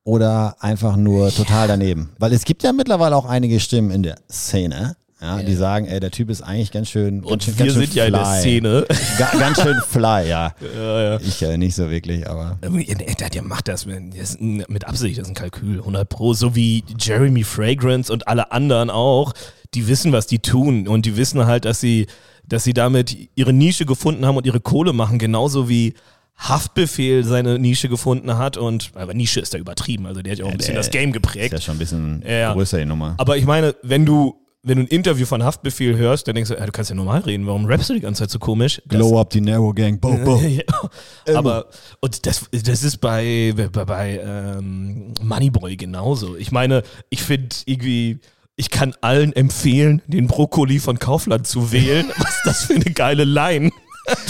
oder 0.04 0.58
einfach 0.60 0.98
nur 0.98 1.34
total 1.34 1.68
daneben. 1.68 2.10
Weil 2.20 2.34
es 2.34 2.44
gibt 2.44 2.64
ja 2.64 2.74
mittlerweile 2.74 3.16
auch 3.16 3.26
einige 3.26 3.60
Stimmen 3.60 3.92
in 3.92 4.04
der 4.04 4.18
Szene, 4.30 4.98
ja, 5.22 5.42
die 5.42 5.56
sagen, 5.56 5.88
ey, 5.88 6.00
der 6.00 6.12
Typ 6.12 6.30
ist 6.30 6.44
eigentlich 6.44 6.72
ganz 6.72 6.90
schön. 6.90 7.22
ganz 7.22 7.32
Und 7.32 7.44
schön, 7.44 7.58
wir 7.58 7.66
ganz 7.66 7.74
schön 7.76 7.86
sind 7.86 7.96
ja 7.96 8.06
in 8.06 8.14
der 8.14 8.26
fly. 8.26 8.40
Szene. 8.40 8.86
Ga, 9.18 9.32
ganz 9.40 9.62
schön 9.62 9.82
fly, 9.88 10.30
ja. 10.30 10.54
Ja, 10.76 11.02
ja. 11.02 11.20
Ich 11.22 11.42
äh, 11.42 11.58
nicht 11.58 11.74
so 11.76 11.90
wirklich, 11.90 12.30
aber. 12.30 12.60
Der, 12.62 13.44
macht 13.44 13.68
das 13.68 13.86
mit, 13.88 14.20
das 14.20 14.38
mit 14.40 14.86
Absicht, 14.86 15.18
das 15.18 15.24
ist 15.24 15.32
ein 15.32 15.36
Kalkül, 15.36 15.80
100 15.80 16.08
Pro, 16.08 16.34
so 16.34 16.56
wie 16.56 16.84
Jeremy 17.00 17.44
Fragrance 17.44 18.14
und 18.14 18.28
alle 18.28 18.52
anderen 18.52 18.90
auch, 18.92 19.34
die 19.74 19.88
wissen, 19.88 20.12
was 20.12 20.28
die 20.28 20.40
tun 20.40 20.88
und 20.88 21.06
die 21.06 21.18
wissen 21.18 21.46
halt, 21.48 21.66
dass 21.66 21.80
sie, 21.80 22.06
dass 22.48 22.64
sie 22.64 22.74
damit 22.74 23.16
ihre 23.36 23.54
Nische 23.54 23.86
gefunden 23.86 24.26
haben 24.26 24.38
und 24.38 24.46
ihre 24.46 24.60
Kohle 24.62 24.94
machen, 24.94 25.20
genauso 25.20 25.70
wie 25.70 25.94
Haftbefehl 26.38 27.24
seine 27.24 27.58
Nische 27.60 27.90
gefunden 27.90 28.38
hat 28.38 28.58
und, 28.58 28.92
aber 28.96 29.14
Nische 29.14 29.40
ist 29.40 29.54
da 29.54 29.58
übertrieben, 29.58 30.06
also 30.06 30.22
der 30.22 30.32
hat 30.34 30.40
ja 30.40 30.46
auch 30.46 30.52
ein 30.52 30.58
bisschen 30.58 30.74
der- 30.76 30.84
das 30.84 30.92
Game 30.92 31.10
Ist 31.10 31.14
geprägt. 31.14 31.52
ja 31.54 31.60
schon 31.60 31.76
ein 31.76 31.80
bisschen 31.80 32.24
Ja. 32.28 32.54
größer, 32.54 32.78
die 32.78 32.86
Nummer. 32.86 33.16
Aber 33.18 33.38
ich 33.38 33.46
meine, 33.46 33.76
wenn 33.82 34.06
du, 34.06 34.36
wenn 34.64 34.78
du 34.78 34.84
ein 34.84 34.88
Interview 34.88 35.26
von 35.26 35.44
Haftbefehl 35.44 35.98
hörst, 35.98 36.28
dann 36.28 36.36
denkst 36.36 36.50
du, 36.52 36.56
ja, 36.56 36.66
du 36.66 36.72
kannst 36.72 36.90
ja 36.92 36.96
normal 36.96 37.22
reden, 37.22 37.48
warum 37.48 37.66
rappst 37.66 37.90
du 37.90 37.94
die 37.96 38.02
ganze 38.02 38.24
Zeit 38.24 38.30
so 38.32 38.38
komisch? 38.40 38.82
Das- 38.86 38.98
Glow 39.00 39.20
up 39.20 39.32
die 39.32 39.42
Narrow 39.42 39.74
Gang, 39.74 40.00
bo, 40.00 40.16
bo. 40.18 40.40
ja. 41.28 41.36
Aber 41.36 41.66
und 42.02 42.26
das, 42.26 42.46
das 42.52 42.84
ist 42.84 42.98
bei, 42.98 43.54
bei, 43.56 43.86
bei 43.86 44.22
ähm, 44.24 45.14
Moneyboy 45.22 45.76
genauso. 45.76 46.36
Ich 46.36 46.52
meine, 46.52 46.84
ich 47.10 47.24
finde 47.24 47.56
irgendwie, 47.66 48.20
ich 48.58 48.72
kann 48.72 48.96
allen 49.02 49.34
empfehlen, 49.34 50.02
den 50.08 50.28
Brokkoli 50.28 50.80
von 50.80 51.00
Kaufland 51.00 51.48
zu 51.48 51.72
wählen. 51.72 52.12
Was 52.18 52.36
ist 52.38 52.46
das 52.46 52.64
für 52.66 52.74
eine 52.74 52.86
geile 52.86 53.24
Line? 53.24 53.72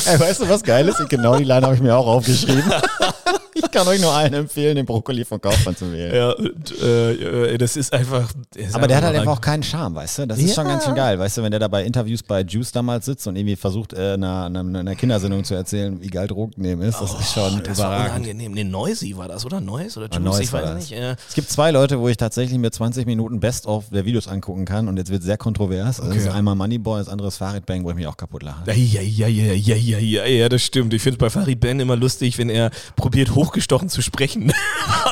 Ey, 0.06 0.20
weißt 0.20 0.42
du, 0.42 0.50
was 0.50 0.64
geil 0.64 0.88
ist? 0.88 1.08
Genau 1.08 1.38
die 1.38 1.44
Line 1.44 1.62
habe 1.62 1.76
ich 1.76 1.82
mir 1.82 1.96
auch 1.96 2.08
aufgeschrieben. 2.08 2.64
Ich 3.64 3.72
kann 3.72 3.88
euch 3.88 4.00
nur 4.02 4.12
allen 4.14 4.34
empfehlen, 4.34 4.76
den 4.76 4.86
Brokkoli 4.86 5.26
von 5.26 5.40
Kaufmann 5.42 5.76
zu 5.76 5.92
wählen. 5.92 6.16
Ja, 6.16 6.32
und, 6.32 6.82
äh, 6.82 7.54
äh, 7.54 7.58
das 7.58 7.76
ist 7.76 7.94
einfach. 7.94 8.32
ist 8.56 8.74
Aber 8.76 8.88
der 8.88 8.98
hat 8.98 9.04
halt 9.04 9.16
einfach 9.18 9.34
auch 9.38 9.42
keinen 9.42 9.64
Charme, 9.64 9.96
weißt 9.96 10.20
du? 10.20 10.28
Das 10.28 10.38
ist 10.40 10.50
Ja. 10.50 10.56
schon 10.56 10.66
ganz 10.68 10.86
schön 10.86 10.96
geil, 10.96 11.18
weißt 11.20 11.38
du, 11.38 11.44
wenn 11.44 11.52
der 11.52 11.60
da 11.60 11.68
bei 11.68 11.84
Interviews 11.84 12.24
bei 12.24 12.42
Juice 12.42 12.72
damals 12.72 13.06
sitzt 13.06 13.28
und 13.28 13.36
irgendwie 13.36 13.56
versucht, 13.56 13.94
äh, 13.94 14.14
einer, 14.14 14.46
einer, 14.46 14.96
Kindersendung 14.96 15.44
zu 15.44 15.54
erzählen, 15.56 16.00
wie 16.02 16.08
geil 16.08 16.28
Drogen 16.28 16.54
nehmen 16.62 16.82
ist. 16.84 17.00
Das 17.02 17.14
ist 17.20 17.34
schon 17.34 17.56
Oh, 17.58 17.62
Das 17.64 17.78
war 17.78 17.88
überragend. 17.88 18.26
unangenehm. 18.28 18.52
Nee, 18.54 18.64
Noisy 18.64 19.16
war 19.18 19.28
das, 19.28 19.46
oder? 19.46 19.60
Noise 19.62 20.00
oder 20.00 20.10
Ah, 20.12 20.16
Juice? 20.18 20.24
Neues 20.26 20.40
ich 20.42 20.54
war 20.54 20.62
weiß 20.64 20.70
das. 20.70 20.90
nicht. 20.90 20.92
Äh, 21.00 21.16
Es 21.28 21.34
gibt 21.34 21.50
zwei 21.50 21.72
Leute, 21.72 22.00
wo 22.00 22.08
ich 22.10 22.18
tatsächlich 22.18 22.58
mir 22.60 22.72
20 22.72 23.06
Minuten 23.06 23.40
Best-of 23.40 23.90
der 23.92 24.06
Videos 24.06 24.28
angucken 24.28 24.66
kann 24.66 24.88
und 24.88 24.98
jetzt 24.98 25.10
wird 25.12 25.24
sehr 25.24 25.38
kontrovers. 25.38 25.98
Das 25.98 26.08
Okay. 26.08 26.18
ist 26.18 26.28
einmal 26.30 26.56
Moneyboy, 26.56 27.00
das 27.00 27.10
andere 27.10 27.28
ist 27.30 27.38
Farid 27.38 27.66
Bang, 27.66 27.84
wo 27.84 27.90
ich 27.90 27.96
mich 27.96 28.08
auch 28.08 28.18
kaputt 28.18 28.44
lache. 28.44 28.64
Ja, 28.68 28.74
ja, 28.74 29.02
ja, 29.02 29.28
ja, 29.28 29.54
ja, 29.54 29.76
ja, 29.76 29.98
ja, 30.00 30.26
ja, 30.26 30.50
das 30.50 30.62
stimmt. 30.62 30.94
Ich 30.94 31.02
finde 31.02 31.16
es 31.16 31.20
bei 31.20 31.30
Farid 31.30 31.60
Ben 31.60 31.80
immer 31.80 31.96
lustig, 31.96 32.38
wenn 32.38 32.50
er 32.50 32.72
probiert, 32.96 33.36
hochgestochen 33.48 33.90
zu 33.90 34.02
sprechen. 34.02 34.52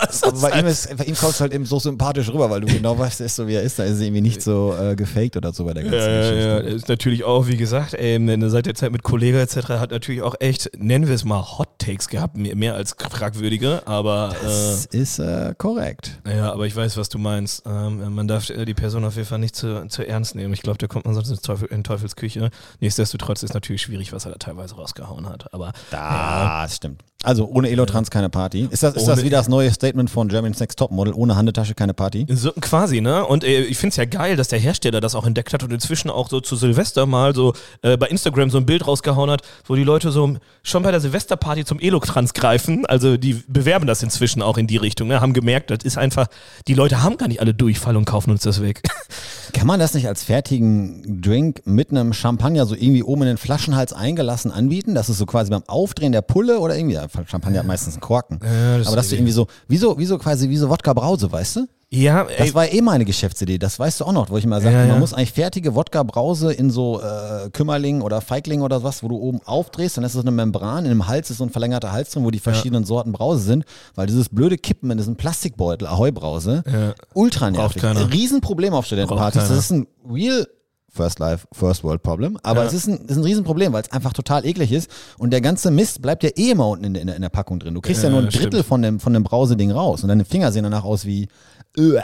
Das 0.01 0.23
Aber 0.23 0.39
bei 0.41 0.59
ihm, 0.59 0.65
ist, 0.65 0.95
bei 0.97 1.05
ihm 1.05 1.15
kommt 1.15 1.33
es 1.33 1.41
halt 1.41 1.53
eben 1.53 1.65
so 1.65 1.79
sympathisch 1.79 2.29
rüber, 2.29 2.49
weil 2.49 2.61
du 2.61 2.67
genau 2.67 2.97
weißt, 2.97 3.19
er 3.21 3.25
ist 3.27 3.35
so 3.35 3.47
wie 3.47 3.53
er 3.55 3.61
ist. 3.61 3.79
Da 3.79 3.83
ist 3.83 3.99
er 3.99 4.05
irgendwie 4.05 4.21
nicht 4.21 4.41
so 4.41 4.75
äh, 4.79 4.95
gefaked 4.95 5.37
oder 5.37 5.53
so 5.53 5.65
bei 5.65 5.73
der 5.73 5.83
ganzen 5.83 5.97
Ja, 5.99 6.07
ja, 6.09 6.19
Geschichte. 6.21 6.69
ja, 6.69 6.75
ist 6.75 6.87
natürlich 6.89 7.23
auch, 7.23 7.47
wie 7.47 7.57
gesagt, 7.57 7.93
ey, 7.93 8.19
seit 8.49 8.65
der 8.65 8.75
Zeit 8.75 8.91
mit 8.91 9.03
Kollege 9.03 9.39
etc. 9.41 9.69
hat 9.69 9.91
natürlich 9.91 10.21
auch 10.21 10.35
echt, 10.39 10.71
nennen 10.77 11.07
wir 11.07 11.15
es 11.15 11.23
mal 11.23 11.41
Hot 11.57 11.69
Takes 11.79 12.07
gehabt, 12.07 12.37
mehr, 12.37 12.75
als 12.75 12.95
fragwürdige, 12.97 13.83
aber 13.85 14.35
Das 14.41 14.85
ist 14.87 15.19
äh, 15.19 15.53
korrekt. 15.57 16.19
äh, 16.25 16.37
ja, 16.37 16.51
aber 16.51 16.65
ich 16.65 16.75
weiß, 16.75 16.97
was 16.97 17.09
du 17.09 17.17
meinst. 17.17 17.63
Ähm, 17.65 18.13
man 18.13 18.27
darf 18.27 18.49
äh, 18.49 18.65
die 18.65 18.73
Person 18.73 19.05
auf 19.05 19.15
jeden 19.15 19.27
Fall 19.27 19.39
nicht 19.39 19.55
zu, 19.55 19.87
zu 19.87 20.07
ernst 20.07 20.35
nehmen. 20.35 20.53
Ich 20.53 20.61
glaube, 20.61 20.77
da 20.77 20.87
kommt 20.87 21.05
man 21.05 21.13
sonst 21.13 21.29
in, 21.29 21.37
Teufel, 21.37 21.67
in 21.69 21.83
Teufelsküche. 21.83 22.49
Nichtsdestotrotz 22.79 23.43
ist 23.43 23.53
natürlich 23.53 23.81
schwierig, 23.83 24.13
was 24.13 24.25
er 24.25 24.31
da 24.31 24.37
teilweise 24.37 24.75
rausgehauen 24.75 25.27
hat. 25.29 25.53
Aber 25.53 25.73
Das 25.91 26.75
stimmt. 26.75 27.01
Also 27.25 27.47
ohne 27.47 27.69
Elotrans 27.69 28.11
keine 28.11 28.29
Party. 28.29 28.67
Ist 28.69 28.83
das, 28.83 28.95
ist 28.95 29.07
das 29.07 29.23
wieder 29.23 29.37
das 29.37 29.47
neue 29.47 29.71
Statement 29.71 30.09
von 30.09 30.27
German 30.27 30.55
Next 30.57 30.77
Topmodel? 30.77 31.13
Ohne 31.13 31.35
Handetasche 31.35 31.73
keine 31.73 31.93
Party? 31.93 32.25
So, 32.29 32.51
quasi, 32.53 33.01
ne? 33.01 33.25
Und 33.25 33.43
äh, 33.43 33.63
ich 33.63 33.77
finde 33.77 33.91
es 33.91 33.97
ja 33.97 34.05
geil, 34.05 34.35
dass 34.35 34.47
der 34.47 34.59
Hersteller 34.59 35.01
das 35.01 35.15
auch 35.15 35.25
entdeckt 35.25 35.51
hat 35.53 35.63
und 35.63 35.73
inzwischen 35.73 36.09
auch 36.09 36.29
so 36.29 36.39
zu 36.39 36.55
Silvester 36.55 37.05
mal 37.05 37.33
so 37.33 37.53
äh, 37.81 37.97
bei 37.97 38.07
Instagram 38.07 38.51
so 38.51 38.59
ein 38.59 38.65
Bild 38.65 38.87
rausgehauen 38.87 39.31
hat, 39.31 39.41
wo 39.65 39.75
die 39.75 39.83
Leute 39.83 40.11
so 40.11 40.37
schon 40.61 40.83
bei 40.83 40.91
der 40.91 40.99
Silvesterparty 40.99 41.65
zum 41.65 41.79
Elotrans 41.79 42.33
greifen. 42.33 42.85
Also 42.85 43.17
die 43.17 43.43
bewerben 43.47 43.87
das 43.87 44.03
inzwischen 44.03 44.41
auch 44.41 44.57
in 44.57 44.67
die 44.67 44.77
Richtung, 44.77 45.07
ne? 45.07 45.19
Haben 45.19 45.33
gemerkt, 45.33 45.71
das 45.71 45.79
ist 45.83 45.97
einfach, 45.97 46.27
die 46.67 46.75
Leute 46.75 47.01
haben 47.01 47.17
gar 47.17 47.27
nicht 47.27 47.41
alle 47.41 47.53
Durchfall 47.53 47.97
und 47.97 48.05
kaufen 48.05 48.29
uns 48.31 48.43
das 48.43 48.61
weg. 48.61 48.83
Kann 49.53 49.67
man 49.67 49.79
das 49.79 49.93
nicht 49.93 50.07
als 50.07 50.23
fertigen 50.23 51.21
Drink 51.21 51.61
mit 51.65 51.89
einem 51.89 52.13
Champagner 52.13 52.65
so 52.65 52.75
irgendwie 52.75 53.03
oben 53.03 53.23
in 53.23 53.29
den 53.29 53.37
Flaschenhals 53.37 53.93
eingelassen 53.93 54.51
anbieten? 54.51 54.95
Das 54.95 55.09
ist 55.09 55.17
so 55.17 55.25
quasi 55.25 55.49
beim 55.49 55.63
Aufdrehen 55.67 56.11
der 56.11 56.21
Pulle 56.21 56.59
oder 56.59 56.75
irgendwie, 56.75 56.97
Champagner 57.27 57.59
hat 57.59 57.67
meistens 57.67 57.95
einen 57.95 58.01
Korken. 58.01 58.39
Ja, 58.43 58.77
das 58.77 58.87
Aber 58.87 58.95
dass 58.95 59.05
ist 59.05 59.11
du 59.11 59.15
irgendwie 59.17 59.31
so, 59.33 59.47
wie 59.67 59.77
so, 59.77 59.97
wie 59.97 60.05
so 60.05 60.17
quasi 60.17 60.49
wie 60.49 60.57
so 60.57 60.69
Wodka 60.69 60.93
Brause, 60.93 61.31
weißt 61.31 61.55
du? 61.57 61.67
ja, 61.91 62.23
Das 62.25 62.47
ey, 62.47 62.53
war 62.55 62.69
eh 62.69 62.81
meine 62.81 63.05
Geschäftsidee, 63.05 63.57
das 63.57 63.77
weißt 63.79 64.01
du 64.01 64.05
auch 64.05 64.11
noch, 64.11 64.29
wo 64.29 64.37
ich 64.37 64.45
mal 64.45 64.59
sagte, 64.59 64.75
Ja, 64.75 64.83
ja. 64.85 64.91
man 64.91 64.99
muss 64.99 65.13
eigentlich 65.13 65.31
fertige 65.31 65.75
Wodka-Brause 65.75 66.51
in 66.51 66.69
so 66.71 66.99
äh, 66.99 67.49
Kümmerling 67.51 68.01
oder 68.01 68.19
Feigling 68.21 68.61
oder 68.63 68.83
was, 68.83 69.01
wo 69.03 69.07
du 69.07 69.15
oben 69.15 69.39
aufdrehst, 69.45 69.95
dann 69.95 70.03
ist 70.03 70.15
das 70.15 70.21
eine 70.23 70.31
Membran, 70.31 70.83
in 70.83 70.89
dem 70.89 71.07
Hals 71.07 71.29
ist 71.29 71.37
so 71.37 71.43
ein 71.45 71.51
verlängerter 71.51 71.91
Hals 71.93 72.09
drin, 72.09 72.23
wo 72.25 72.31
die 72.31 72.39
verschiedenen 72.39 72.83
Sorten 72.85 73.11
Brause 73.13 73.43
sind, 73.43 73.65
weil 73.93 74.07
dieses 74.07 74.27
blöde 74.29 74.57
Kippen 74.57 74.91
in 74.91 74.97
diesem 74.97 75.15
Plastikbeutel, 75.15 75.87
Ahoi-Brause, 75.87 76.63
ultra 77.13 77.51
nervig. 77.51 77.81
Riesenproblem 77.83 78.73
auf 78.73 78.85
Studentenpartys, 78.87 79.47
das 79.47 79.57
ist 79.57 79.71
ein 79.71 79.87
real 80.11 80.47
First 80.95 81.19
Life, 81.19 81.47
First 81.51 81.83
World 81.83 82.01
Problem. 82.03 82.37
Aber 82.43 82.61
Ja. 82.61 82.67
es 82.67 82.73
ist 82.73 82.87
ein, 82.87 83.05
ist 83.05 83.17
ein 83.17 83.23
Riesenproblem, 83.23 83.73
weil 83.73 83.83
es 83.83 83.91
einfach 83.91 84.13
total 84.13 84.45
eklig 84.45 84.71
ist. 84.71 84.89
Und 85.17 85.31
der 85.31 85.41
ganze 85.41 85.69
Mist 85.71 86.01
bleibt 86.01 86.23
ja 86.23 86.29
eh 86.35 86.51
immer 86.51 86.67
unten 86.69 86.85
in 86.85 86.93
der, 86.93 87.03
in 87.03 87.09
in 87.09 87.21
der 87.21 87.29
Packung 87.29 87.59
drin. 87.59 87.73
Du 87.73 87.81
kriegst 87.81 88.01
ja, 88.03 88.09
Ja, 88.09 88.13
nur 88.13 88.19
ein 88.21 88.25
das 88.25 88.35
Drittel 88.35 88.51
stimmt. 88.59 88.65
von 88.65 88.81
dem, 88.81 88.99
von 88.99 89.13
dem 89.13 89.23
Brauseding 89.23 89.71
raus. 89.71 90.01
Und 90.03 90.09
deine 90.09 90.25
Finger 90.25 90.51
sehen 90.51 90.63
danach 90.63 90.83
aus 90.83 91.05
wie. 91.05 91.27
Uah. 91.77 92.03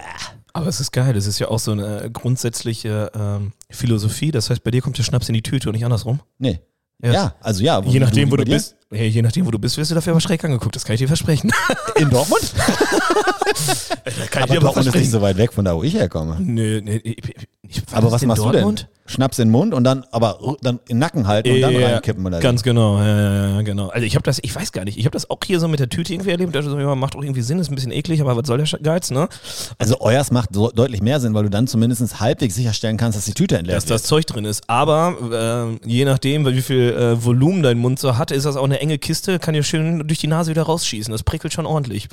aber 0.54 0.68
es 0.68 0.80
ist 0.82 0.92
geil. 0.92 1.14
Das 1.14 1.26
ist 1.26 1.40
ja 1.40 1.48
auch 1.48 1.60
so 1.60 1.72
eine 1.72 2.10
grundsätzliche 2.12 3.12
ähm, 3.16 3.54
Philosophie. 3.70 4.32
Das 4.32 4.50
heißt, 4.50 4.64
bei 4.64 4.72
dir 4.72 4.82
kommt 4.82 4.98
der 4.98 5.04
Schnaps 5.04 5.30
in 5.30 5.34
die 5.34 5.42
Tüte 5.42 5.70
und 5.70 5.76
nicht 5.76 5.86
andersrum. 5.86 6.20
Nee. 6.40 6.60
Ja. 7.04 7.12
Ja, 7.14 7.36
also 7.42 7.64
ja. 7.64 7.82
Je 7.82 8.00
nachdem, 8.00 8.28
wo 8.30 8.36
bei 8.36 8.44
du 8.44 8.46
dir? 8.46 8.56
bist. 8.56 8.76
Ja, 8.92 9.02
je 9.04 9.22
nachdem, 9.24 9.46
wo 9.48 9.52
du 9.52 9.58
bist, 9.58 9.76
wirst 9.78 9.90
du 9.90 9.96
dafür 9.96 10.12
aber 10.12 10.20
schräg 10.22 10.44
angeguckt. 10.44 10.76
Das 10.76 10.84
kann 10.86 10.94
ich 10.94 11.00
dir 11.00 11.08
versprechen. 11.08 11.50
In 11.96 12.10
Dortmund? 12.12 12.54
da 14.06 14.12
kann 14.30 14.44
Aber 14.44 14.56
Dortmund 14.60 14.88
ist 14.88 14.96
nicht 14.96 15.10
so 15.12 15.22
weit 15.22 15.38
weg 15.38 15.54
von 15.54 15.66
da, 15.66 15.76
wo 15.76 15.84
ich 15.84 15.94
herkomme. 15.96 16.38
Nee, 16.40 16.82
nee, 16.82 17.16
ich, 17.72 17.82
Aber 17.92 18.04
das 18.04 18.14
was 18.14 18.26
machst 18.26 18.44
Dortmund? 18.44 18.80
du 18.80 18.84
denn? 18.84 18.92
Schnaps 19.08 19.40
in 19.40 19.48
den 19.48 19.52
Mund 19.52 19.74
und 19.74 19.84
dann 19.84 20.06
aber 20.12 20.40
dann 20.62 20.76
in 20.88 20.96
den 20.96 21.00
Nacken 21.00 21.28
halten 21.28 21.52
und 21.52 21.60
dann 21.62 21.74
Ja, 21.74 21.88
reinkippen 21.88 22.26
oder 22.26 22.38
wie? 22.38 22.42
Ganz 22.42 22.64
genau, 22.64 22.98
ja, 23.00 23.06
ja, 23.08 23.48
ja, 23.56 23.62
genau. 23.62 23.90
Also 23.90 24.06
ich 24.06 24.16
habe 24.16 24.24
das, 24.24 24.40
ich 24.42 24.56
weiß 24.56 24.72
gar 24.72 24.86
nicht, 24.86 24.98
ich 24.98 25.06
habe 25.06 25.12
das 25.14 25.30
auch 25.30 25.40
hier 25.44 25.60
so 25.60 25.68
mit 25.68 25.80
der 25.82 25.90
Tüte 25.90 26.14
irgendwie 26.14 26.30
erlebt. 26.30 26.56
Also, 26.56 26.80
ja, 26.80 26.96
macht 26.96 27.16
auch 27.16 27.24
irgendwie 27.24 27.42
Sinn, 27.42 27.60
ist 27.60 27.70
ein 27.70 27.76
bisschen 27.76 27.92
eklig, 27.92 28.22
aber 28.22 28.38
was 28.38 28.48
soll 28.48 28.64
der 28.64 28.80
Geiz, 28.80 29.12
ne? 29.12 29.28
Also 29.80 30.00
euers 30.00 30.32
macht 30.32 30.54
so 30.54 30.70
deutlich 30.72 31.02
mehr 31.02 31.20
Sinn, 31.20 31.34
weil 31.34 31.44
du 31.44 31.50
dann 31.50 31.68
zumindest 31.68 32.22
halbwegs 32.22 32.56
sicherstellen 32.56 32.96
kannst, 32.98 33.18
dass 33.18 33.26
die 33.26 33.34
Tüte 33.34 33.58
entleert 33.58 33.76
Dass 33.78 33.86
das 33.86 34.04
Zeug 34.04 34.26
drin 34.28 34.46
ist. 34.46 34.64
Aber 34.70 35.78
äh, 35.84 35.88
je 35.90 36.06
nachdem, 36.06 36.46
wie 36.46 36.62
viel 36.62 36.94
äh, 36.94 37.24
Volumen 37.24 37.64
dein 37.64 37.80
Mund 37.80 38.00
so 38.00 38.18
hat, 38.18 38.32
ist 38.32 38.46
das 38.46 38.56
auch 38.56 38.64
eine 38.64 38.80
enge 38.80 38.98
Kiste, 38.98 39.40
kann 39.40 39.54
dir 39.54 39.64
schön 39.64 40.08
durch 40.08 40.20
die 40.20 40.28
Nase 40.28 40.52
wieder 40.52 40.64
rausschießen. 40.64 41.12
Das 41.12 41.24
prickelt 41.24 41.54
schon 41.54 41.66
ordentlich. 41.66 42.08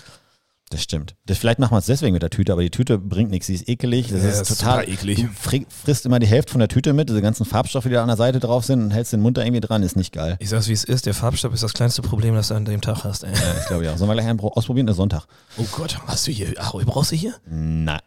Das 0.71 0.83
stimmt. 0.83 1.15
Das, 1.25 1.39
vielleicht 1.39 1.59
machen 1.59 1.73
wir 1.73 1.79
es 1.79 1.87
deswegen 1.87 2.13
mit 2.13 2.23
der 2.23 2.29
Tüte, 2.31 2.53
aber 2.53 2.63
die 2.63 2.71
Tüte 2.71 2.99
bringt 2.99 3.31
nichts. 3.31 3.47
Sie 3.47 3.55
ist 3.55 3.69
ekelig. 3.69 4.09
Das 4.09 4.23
Ja, 4.23 4.29
ist 4.29 4.43
ist 4.51 4.59
total 4.59 4.81
super 4.85 4.93
eklig. 4.93 5.17
Du 5.23 5.29
fri- 5.29 5.67
frisst 5.71 6.05
immer 6.05 6.19
die 6.19 6.27
Hälfte 6.27 6.53
von 6.53 6.59
der 6.59 6.69
Tüte 6.69 6.93
mit, 6.93 7.09
diese 7.09 7.23
ganzen 7.23 7.47
Farbstoffe, 7.47 7.85
die 7.85 7.91
da 7.91 8.03
an 8.03 8.09
der 8.09 8.17
Seite 8.19 8.39
drauf 8.39 8.65
sind 8.67 8.83
und 8.83 8.91
hältst 8.91 9.13
den 9.15 9.21
Mund 9.21 9.39
da 9.39 9.43
irgendwie 9.43 9.61
dran, 9.61 9.83
ist 9.83 9.97
nicht 9.97 10.13
geil. 10.13 10.37
Ich 10.41 10.51
sag's 10.51 10.69
wie 10.69 10.73
es 10.75 10.85
ist, 10.85 11.07
der 11.07 11.15
Farbstoff 11.15 11.55
ist 11.55 11.63
das 11.63 11.73
kleinste 11.73 12.03
Problem, 12.03 12.35
das 12.35 12.49
du 12.49 12.55
an 12.55 12.65
dem 12.67 12.81
Tag 12.83 13.05
hast. 13.05 13.25
Ey. 13.25 13.33
Ja, 13.33 13.39
ich 13.61 13.67
glaube 13.67 13.85
ja. 13.87 13.97
Sollen 13.97 14.11
wir 14.11 14.15
gleich 14.15 14.27
einen 14.27 14.39
pro- 14.39 14.49
ausprobieren? 14.53 14.87
Das 14.87 14.95
ist 14.95 14.99
Sonntag. 14.99 15.27
Oh 15.57 15.65
Gott, 15.73 15.99
hast 16.07 16.27
du 16.27 16.33
hier, 16.33 16.53
Ahoi 16.59 16.85
brauchst 16.85 17.13
du 17.13 17.17
hier? 17.17 17.35
Na, 17.49 18.01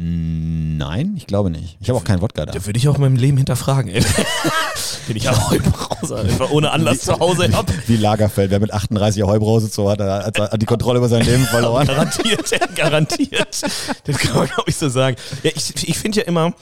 nein, 0.00 1.14
ich 1.16 1.26
glaube 1.26 1.50
nicht. 1.50 1.76
Ich 1.80 1.88
habe 1.88 1.98
auch 1.98 2.04
keinen 2.04 2.20
Wodka 2.20 2.46
da. 2.46 2.52
Da 2.52 2.66
würde 2.66 2.78
ich 2.78 2.88
auch 2.88 2.94
in 2.94 3.00
meinem 3.00 3.16
Leben 3.16 3.36
hinterfragen, 3.36 3.90
ey. 3.90 4.00
Den 5.08 5.16
ich 5.16 5.28
Ahoi 5.28 5.58
brause, 5.58 6.18
einfach 6.18 6.50
ohne 6.50 6.70
Anlass 6.70 7.00
zu 7.00 7.18
Hause 7.18 7.50
hab. 7.52 7.66
Wie 7.88 7.96
Lagerfeld, 7.96 8.50
wer 8.50 8.60
mit 8.60 8.72
38 8.72 9.22
Heubrause 9.24 9.68
so 9.68 9.90
hat, 9.90 10.00
hat, 10.00 10.38
hat 10.38 10.62
die 10.62 10.66
Kontrolle 10.66 10.98
über 10.98 11.08
sein 11.08 11.24
Leben 11.24 11.44
verloren. 11.50 11.86
Garantiert, 11.86 12.76
garantiert. 12.76 13.62
Das 14.04 14.18
kann 14.18 14.36
man, 14.36 14.46
glaube 14.46 14.64
ich, 14.66 14.76
so 14.76 14.88
sagen. 14.88 15.16
Ja, 15.42 15.50
ich 15.54 15.88
ich 15.88 15.98
finde 15.98 16.20
ja 16.20 16.26
immer, 16.26 16.52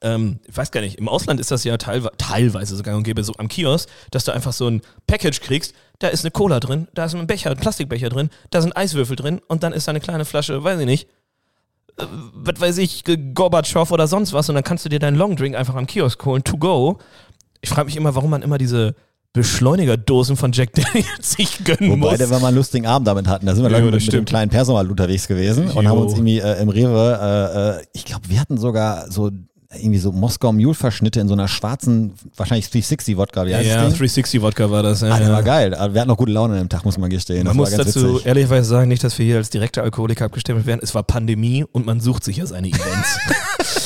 ähm, 0.00 0.40
ich 0.46 0.56
weiß 0.56 0.70
gar 0.70 0.80
nicht, 0.80 0.98
im 0.98 1.08
Ausland 1.08 1.40
ist 1.40 1.50
das 1.50 1.64
ja 1.64 1.76
teilwe 1.76 2.12
teilweise 2.16 2.76
sogar 2.76 2.96
und 2.96 3.02
gäbe 3.02 3.24
so 3.24 3.34
am 3.36 3.48
Kiosk, 3.48 3.88
dass 4.10 4.24
du 4.24 4.32
einfach 4.32 4.52
so 4.52 4.68
ein 4.68 4.80
Package 5.06 5.40
kriegst, 5.40 5.74
da 5.98 6.08
ist 6.08 6.24
eine 6.24 6.30
Cola 6.30 6.60
drin, 6.60 6.88
da 6.94 7.04
ist 7.04 7.14
ein 7.14 7.26
Becher, 7.26 7.50
ein 7.50 7.56
Plastikbecher 7.58 8.08
drin, 8.08 8.30
da 8.50 8.62
sind 8.62 8.76
Eiswürfel 8.76 9.16
drin 9.16 9.40
und 9.48 9.62
dann 9.62 9.72
ist 9.72 9.86
da 9.86 9.90
eine 9.90 10.00
kleine 10.00 10.24
Flasche, 10.24 10.62
weiß 10.64 10.80
ich 10.80 10.86
nicht, 10.86 11.08
was 11.96 12.60
weiß 12.60 12.78
ich, 12.78 13.04
Gorbatschow 13.34 13.90
oder 13.90 14.06
sonst 14.08 14.32
was 14.32 14.48
und 14.48 14.54
dann 14.54 14.64
kannst 14.64 14.84
du 14.84 14.88
dir 14.88 14.98
deinen 14.98 15.16
Longdrink 15.16 15.54
einfach 15.54 15.74
am 15.74 15.86
Kiosk 15.86 16.24
holen, 16.24 16.42
to 16.44 16.56
go. 16.56 16.98
Ich 17.60 17.70
frage 17.70 17.86
mich 17.86 17.96
immer, 17.96 18.14
warum 18.14 18.30
man 18.30 18.42
immer 18.42 18.58
diese 18.58 18.94
Beschleunigerdosen 19.32 20.36
von 20.36 20.52
Jack 20.52 20.72
Daniels 20.74 21.06
sich 21.32 21.64
gönnen 21.64 21.90
Wobei, 21.90 22.10
muss. 22.10 22.18
der 22.18 22.30
wir 22.30 22.38
mal 22.38 22.48
einen 22.48 22.56
lustigen 22.56 22.86
Abend 22.86 23.08
damit 23.08 23.26
hatten. 23.26 23.46
Da 23.46 23.54
sind 23.54 23.64
wir 23.64 23.70
Ja, 23.70 23.80
mit, 23.80 23.92
mit 23.92 24.12
dem 24.12 24.24
kleinen 24.24 24.50
Personal 24.50 24.88
unterwegs 24.88 25.26
gewesen 25.26 25.70
und 25.70 25.84
Jo. 25.84 25.90
haben 25.90 25.98
uns 25.98 26.12
irgendwie 26.14 26.38
äh, 26.38 26.60
im 26.62 26.68
Rewe, 26.68 27.18
äh, 27.20 27.80
äh, 27.80 27.86
ich 27.92 28.04
glaube, 28.04 28.28
wir 28.28 28.40
hatten 28.40 28.58
sogar 28.58 29.10
so 29.10 29.30
irgendwie 29.76 29.98
so 29.98 30.12
Moskau 30.12 30.52
Mule 30.52 30.74
Verschnitte 30.74 31.20
in 31.20 31.28
so 31.28 31.34
einer 31.34 31.48
schwarzen, 31.48 32.14
wahrscheinlich 32.36 32.66
360 32.70 33.16
Wodka, 33.16 33.46
wie 33.46 33.54
heißt 33.54 33.66
ja, 33.68 33.80
Ding? 33.82 33.90
360 33.90 34.40
Wodka 34.42 34.70
war 34.70 34.82
das. 34.82 35.00
Ja, 35.00 35.12
Ah, 35.12 35.18
der 35.18 35.28
ja. 35.28 35.32
war 35.34 35.42
geil. 35.42 35.70
Wir 35.92 36.00
hatten 36.00 36.08
noch 36.08 36.16
gute 36.16 36.32
Laune 36.32 36.54
an 36.54 36.60
dem 36.60 36.68
Tag, 36.68 36.84
muss 36.84 36.98
man 36.98 37.10
gestehen. 37.10 37.38
Man 37.46 37.46
das 37.48 37.56
muss 37.56 37.70
war 37.78 37.84
dazu 37.84 38.14
witzig. 38.14 38.26
ehrlicherweise 38.26 38.68
sagen, 38.68 38.88
nicht, 38.88 39.02
dass 39.04 39.18
wir 39.18 39.26
hier 39.26 39.36
als 39.36 39.50
direkte 39.50 39.82
Alkoholiker 39.82 40.24
abgestempelt 40.26 40.66
werden. 40.66 40.80
Es 40.82 40.94
war 40.94 41.02
Pandemie 41.02 41.64
und 41.72 41.86
man 41.86 42.00
sucht 42.00 42.24
sich 42.24 42.36
ja 42.38 42.46
seine 42.46 42.68
Events. 42.68 43.18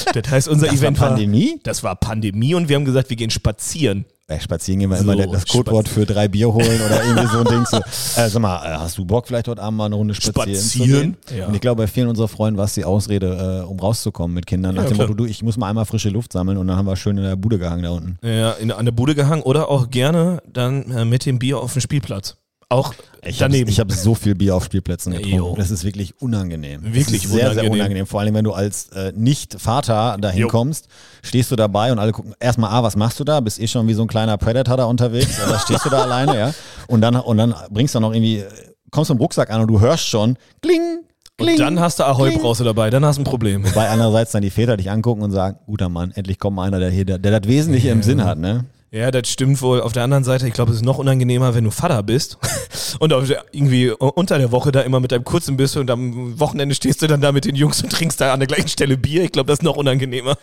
das 0.14 0.30
heißt, 0.30 0.48
unser 0.48 0.66
Das 0.66 0.74
war 0.74 0.82
Event 0.82 1.00
war 1.00 1.08
Pandemie? 1.08 1.60
Das 1.62 1.82
war 1.82 1.96
Pandemie 1.96 2.54
und 2.54 2.68
wir 2.68 2.76
haben 2.76 2.84
gesagt, 2.84 3.10
wir 3.10 3.16
gehen 3.16 3.30
spazieren. 3.30 4.04
Bei 4.28 4.38
Spazieren 4.38 4.80
gehen 4.80 4.90
wir 4.90 4.98
So, 4.98 5.10
immer 5.10 5.26
das 5.26 5.46
Codewort 5.46 5.88
für 5.88 6.04
drei 6.04 6.28
Bier 6.28 6.52
holen 6.52 6.80
oder 6.84 7.02
irgendwie 7.02 7.26
so 7.28 7.38
ein 7.38 7.44
Ding. 7.46 7.64
So. 7.64 7.78
Äh, 8.16 8.28
sag 8.28 8.40
mal, 8.42 8.56
äh, 8.62 8.76
hast 8.76 8.98
du 8.98 9.04
Bock 9.06 9.26
vielleicht 9.26 9.48
heute 9.48 9.62
Abend 9.62 9.78
mal 9.78 9.86
eine 9.86 9.94
Runde 9.94 10.12
spazieren? 10.12 10.54
Spazieren? 10.54 11.16
Ja. 11.34 11.46
Und 11.46 11.54
ich 11.54 11.60
glaube, 11.62 11.82
bei 11.82 11.86
vielen 11.86 12.08
unserer 12.08 12.28
Freunde 12.28 12.58
war 12.58 12.66
es 12.66 12.74
die 12.74 12.84
Ausrede, 12.84 13.62
äh, 13.64 13.66
um 13.66 13.78
rauszukommen 13.80 14.34
mit 14.34 14.46
Kindern. 14.46 14.74
Nach 14.74 14.82
Ja, 14.82 14.88
dem 14.90 14.96
klar. 14.96 15.08
Motto, 15.08 15.16
du, 15.16 15.24
ich 15.24 15.42
muss 15.42 15.56
mal 15.56 15.70
einmal 15.70 15.86
frische 15.86 16.10
Luft 16.10 16.32
sammeln 16.34 16.58
und 16.58 16.66
dann 16.66 16.76
haben 16.76 16.86
wir 16.86 16.96
schön 16.96 17.16
in 17.16 17.24
der 17.24 17.36
Bude 17.36 17.58
gehangen 17.58 17.84
da 17.84 17.90
unten. 17.90 18.18
Ja, 18.22 18.52
in, 18.52 18.70
an 18.70 18.84
der 18.84 18.92
Bude 18.92 19.14
gehangen 19.14 19.42
oder 19.42 19.70
auch 19.70 19.88
gerne 19.88 20.42
dann 20.52 20.90
äh, 20.90 21.04
mit 21.06 21.24
dem 21.24 21.38
Bier 21.38 21.58
auf 21.60 21.72
dem 21.72 21.80
Spielplatz. 21.80 22.36
Auch 22.70 22.92
Ich 23.24 23.40
habe 23.42 23.50
daneben. 23.52 23.70
hab 23.72 23.90
so 23.92 24.14
viel 24.14 24.34
Bier 24.34 24.54
auf 24.54 24.64
Spielplätzen 24.64 25.14
getrunken. 25.14 25.56
Das 25.56 25.70
ist 25.70 25.84
wirklich 25.84 26.20
unangenehm. 26.20 26.82
Wirklich 26.84 27.22
das 27.22 27.24
ist 27.24 27.30
sehr, 27.30 27.38
sehr 27.38 27.48
unangenehm. 27.48 27.72
unangenehm. 27.72 28.06
Vor 28.06 28.20
allem, 28.20 28.34
wenn 28.34 28.44
du 28.44 28.52
als 28.52 28.88
äh, 28.90 29.12
Nicht-Vater 29.16 30.18
dahin 30.20 30.42
Jo. 30.42 30.48
kommst, 30.48 30.88
stehst 31.22 31.50
du 31.50 31.56
dabei 31.56 31.92
und 31.92 31.98
alle 31.98 32.12
gucken, 32.12 32.34
erstmal, 32.38 32.70
ah, 32.70 32.82
was 32.82 32.94
machst 32.94 33.18
du 33.20 33.24
da? 33.24 33.40
Bist 33.40 33.58
eh 33.58 33.66
schon 33.66 33.88
wie 33.88 33.94
so 33.94 34.02
ein 34.02 34.08
kleiner 34.08 34.36
Predator 34.36 34.76
da 34.76 34.84
unterwegs, 34.84 35.38
oder 35.46 35.58
stehst 35.58 35.86
du 35.86 35.88
da 35.88 36.02
alleine, 36.02 36.38
ja? 36.38 36.54
Und 36.88 37.00
dann, 37.00 37.16
und 37.16 37.38
dann 37.38 37.54
bringst 37.70 37.94
du 37.94 38.00
noch 38.00 38.12
irgendwie, 38.12 38.40
äh, 38.40 38.46
kommst 38.90 39.10
mit 39.10 39.18
dem 39.18 39.22
Rucksack 39.22 39.50
an 39.50 39.62
und 39.62 39.68
du 39.68 39.80
hörst 39.80 40.06
schon, 40.06 40.36
kling, 40.60 40.98
kling. 41.38 41.52
und 41.52 41.60
dann 41.60 41.80
hast 41.80 41.98
du 42.00 42.04
Ahoi 42.04 42.28
kling. 42.30 42.42
Brause 42.42 42.64
dabei, 42.64 42.90
dann 42.90 43.02
hast 43.02 43.16
du 43.16 43.22
ein 43.22 43.24
Problem. 43.24 43.64
Wobei 43.66 43.88
andererseits 43.88 44.32
dann 44.32 44.42
die 44.42 44.50
Väter 44.50 44.76
dich 44.76 44.90
angucken 44.90 45.22
und 45.22 45.30
sagen, 45.30 45.58
guter 45.64 45.88
Mann, 45.88 46.10
endlich 46.10 46.38
kommt 46.38 46.56
mal 46.56 46.64
einer, 46.64 46.78
der 46.80 46.90
hier, 46.90 47.06
der, 47.06 47.16
der 47.18 47.40
das 47.40 47.48
Wesentliche 47.48 47.88
im 47.88 48.02
Sinn 48.02 48.22
hat, 48.24 48.36
ne? 48.38 48.66
Ja, 48.90 49.10
das 49.10 49.28
stimmt 49.28 49.60
wohl. 49.60 49.82
Auf 49.82 49.92
der 49.92 50.04
anderen 50.04 50.24
Seite, 50.24 50.46
ich 50.48 50.54
glaube, 50.54 50.70
es 50.70 50.78
ist 50.78 50.84
noch 50.84 50.96
unangenehmer, 50.98 51.54
wenn 51.54 51.64
du 51.64 51.70
Vater 51.70 52.02
bist 52.02 52.38
und 53.00 53.12
irgendwie 53.52 53.90
unter 53.90 54.38
der 54.38 54.50
Woche 54.50 54.72
da 54.72 54.80
immer 54.80 54.98
mit 54.98 55.12
deinem 55.12 55.24
Kurzen 55.24 55.58
bist 55.58 55.76
und 55.76 55.90
am 55.90 56.40
Wochenende 56.40 56.74
stehst 56.74 57.02
du 57.02 57.06
dann 57.06 57.20
da 57.20 57.30
mit 57.32 57.44
den 57.44 57.54
Jungs 57.54 57.82
und 57.82 57.90
trinkst 57.92 58.18
da 58.20 58.32
an 58.32 58.40
der 58.40 58.46
gleichen 58.46 58.68
Stelle 58.68 58.96
Bier. 58.96 59.24
Ich 59.24 59.32
glaube, 59.32 59.48
das 59.48 59.58
ist 59.58 59.62
noch 59.62 59.76
unangenehmer. 59.76 60.38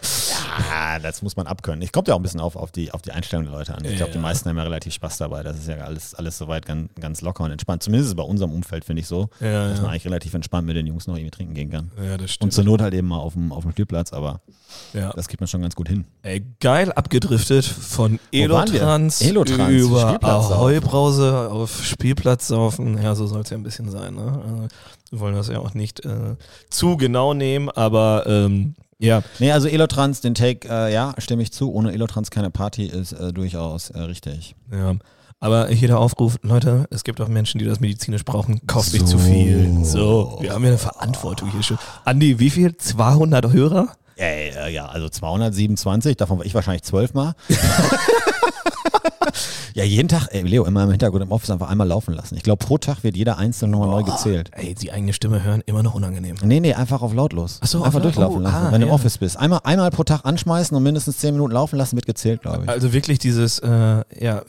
Ja, 0.69 0.99
das 0.99 1.23
muss 1.23 1.35
man 1.35 1.47
abkönnen. 1.47 1.81
Ich 1.81 1.91
kommt 1.91 2.07
ja 2.07 2.13
auch 2.13 2.19
ein 2.19 2.23
bisschen 2.23 2.39
auf, 2.39 2.55
auf, 2.55 2.71
die, 2.71 2.91
auf 2.91 3.01
die 3.01 3.11
Einstellung 3.11 3.45
der 3.45 3.53
Leute 3.55 3.73
an. 3.73 3.83
Ich 3.83 3.95
glaube, 3.97 4.11
die 4.11 4.17
Ja. 4.17 4.21
meisten 4.21 4.47
haben 4.47 4.57
ja 4.57 4.63
relativ 4.63 4.93
Spaß 4.93 5.17
dabei. 5.17 5.41
Das 5.41 5.57
ist 5.57 5.67
ja 5.67 5.77
alles, 5.77 6.13
alles 6.13 6.37
soweit 6.37 6.67
ganz, 6.67 6.89
ganz 6.99 7.21
locker 7.21 7.43
und 7.45 7.51
entspannt. 7.51 7.81
Zumindest 7.81 8.05
ist 8.07 8.11
es 8.11 8.15
bei 8.15 8.23
unserem 8.23 8.51
Umfeld, 8.51 8.85
finde 8.85 9.01
ich 9.01 9.07
so, 9.07 9.29
Ja, 9.39 9.69
dass 9.69 9.77
ja. 9.77 9.81
man 9.83 9.91
eigentlich 9.91 10.05
relativ 10.05 10.33
entspannt 10.35 10.67
mit 10.67 10.75
den 10.75 10.85
Jungs 10.85 11.07
noch 11.07 11.15
irgendwie 11.15 11.31
trinken 11.31 11.55
gehen 11.55 11.71
kann. 11.71 11.89
Ja, 11.97 12.11
das 12.17 12.21
Und 12.21 12.29
stimmt. 12.29 12.53
zur 12.53 12.63
Not 12.63 12.81
halt 12.81 12.93
eben 12.93 13.07
mal 13.07 13.17
auf 13.17 13.33
dem, 13.33 13.51
auf 13.51 13.63
dem 13.63 13.71
Spielplatz, 13.71 14.13
aber 14.13 14.41
ja. 14.93 15.11
das 15.13 15.27
kriegt 15.27 15.41
man 15.41 15.47
schon 15.47 15.61
ganz 15.63 15.75
gut 15.75 15.89
hin. 15.89 16.05
Ey, 16.21 16.45
geil 16.59 16.91
abgedriftet 16.91 17.65
von? 17.65 18.19
Elotrans, 18.43 19.21
Elotrans, 19.21 19.71
über. 19.71 20.23
Ahoi-Brause 20.23 21.49
auf 21.51 21.83
Spielplatz 21.83 22.47
saufen. 22.47 23.01
Ja, 23.01 23.15
so 23.15 23.27
soll 23.27 23.41
es 23.41 23.49
ja 23.49 23.57
ein 23.57 23.63
bisschen 23.63 23.89
sein. 23.89 24.15
Ne? 24.15 24.21
Also, 24.43 24.67
wir 25.11 25.19
wollen 25.19 25.35
das 25.35 25.47
ja 25.47 25.59
auch 25.59 25.73
nicht 25.73 26.03
äh, 26.05 26.35
zu 26.69 26.97
genau 26.97 27.33
nehmen, 27.33 27.69
aber 27.69 28.23
ähm, 28.27 28.75
ja, 28.97 29.21
Nee, 29.39 29.51
also 29.51 29.67
Elotrans, 29.67 30.21
den 30.21 30.35
Take, 30.35 30.67
äh, 30.69 30.93
ja, 30.93 31.13
stimme 31.17 31.43
ich 31.43 31.51
zu. 31.51 31.71
Ohne 31.73 31.91
Elotrans 31.91 32.31
keine 32.31 32.49
Party 32.49 32.85
ist 32.85 33.11
äh, 33.13 33.33
durchaus 33.33 33.89
äh, 33.89 33.99
richtig. 34.01 34.55
ja. 34.71 34.95
Aber 35.41 35.67
hier 35.67 35.89
der 35.89 35.99
Aufruf, 35.99 36.37
Leute, 36.43 36.87
es 36.89 37.03
gibt 37.03 37.19
auch 37.19 37.27
Menschen, 37.27 37.59
die 37.59 37.65
das 37.65 37.79
medizinisch 37.81 38.23
brauchen. 38.23 38.65
Kauft 38.67 38.93
nicht 38.93 39.05
So. 39.05 39.17
zu 39.17 39.23
viel. 39.23 39.83
So, 39.83 40.37
wir 40.39 40.53
haben 40.53 40.63
ja 40.63 40.69
eine 40.69 40.77
Verantwortung 40.77 41.51
hier 41.51 41.61
schon. 41.61 41.77
Andi, 42.05 42.39
wie 42.39 42.49
viel? 42.49 42.75
200 42.77 43.51
Hörer? 43.51 43.89
Ey, 44.17 44.49
äh, 44.55 44.73
ja, 44.73 44.85
also 44.87 45.09
227, 45.09 46.15
davon 46.17 46.37
war 46.39 46.45
ich 46.45 46.53
wahrscheinlich 46.55 46.83
zwölfmal. 46.83 47.33
ja, 49.73 49.83
jeden 49.83 50.07
Tag, 50.07 50.29
ey, 50.31 50.41
Leo, 50.43 50.63
immer 50.63 50.83
im 50.83 50.91
Hintergrund 50.91 51.21
im 51.23 51.31
Office 51.31 51.49
einfach 51.49 51.69
einmal 51.69 51.87
laufen 51.87 52.13
lassen. 52.13 52.35
Ich 52.37 52.43
glaube, 52.43 52.63
pro 52.65 52.77
Tag 52.77 53.03
wird 53.03 53.17
jeder 53.17 53.37
einzelne 53.37 53.71
nochmal 53.73 53.89
neu 53.89 54.03
gezählt. 54.03 54.51
Ey, 54.53 54.73
die 54.73 54.91
eigene 54.93 55.11
Stimme 55.11 55.43
hören, 55.43 55.61
immer 55.65 55.83
noch 55.83 55.95
unangenehm. 55.95 56.35
Nee, 56.43 56.61
nee, 56.61 56.73
einfach 56.73 57.01
auf 57.01 57.13
lautlos. 57.13 57.59
Ach 57.61 57.67
so, 57.67 57.79
auf 57.79 57.85
einfach 57.87 57.99
laut- 57.99 58.05
durchlaufen 58.05 58.37
oh, 58.37 58.43
lassen, 58.43 58.55
ah, 58.55 58.71
wenn 58.71 58.79
du 58.81 58.87
im 58.87 58.89
ja. 58.89 58.95
Office 58.95 59.17
bist. 59.17 59.35
Einmal, 59.37 59.59
einmal 59.65 59.89
pro 59.91 60.03
Tag 60.05 60.23
anschmeißen 60.23 60.75
und 60.77 60.83
mindestens 60.83 61.17
10 61.17 61.33
Minuten 61.33 61.51
laufen 61.51 61.75
lassen, 61.75 61.97
wird 61.97 62.05
gezählt, 62.05 62.41
glaube 62.41 62.63
ich. 62.63 62.69
Also 62.69 62.93
wirklich 62.93 63.19
dieses, 63.19 63.59
äh, 63.59 63.67
ja, 63.67 64.03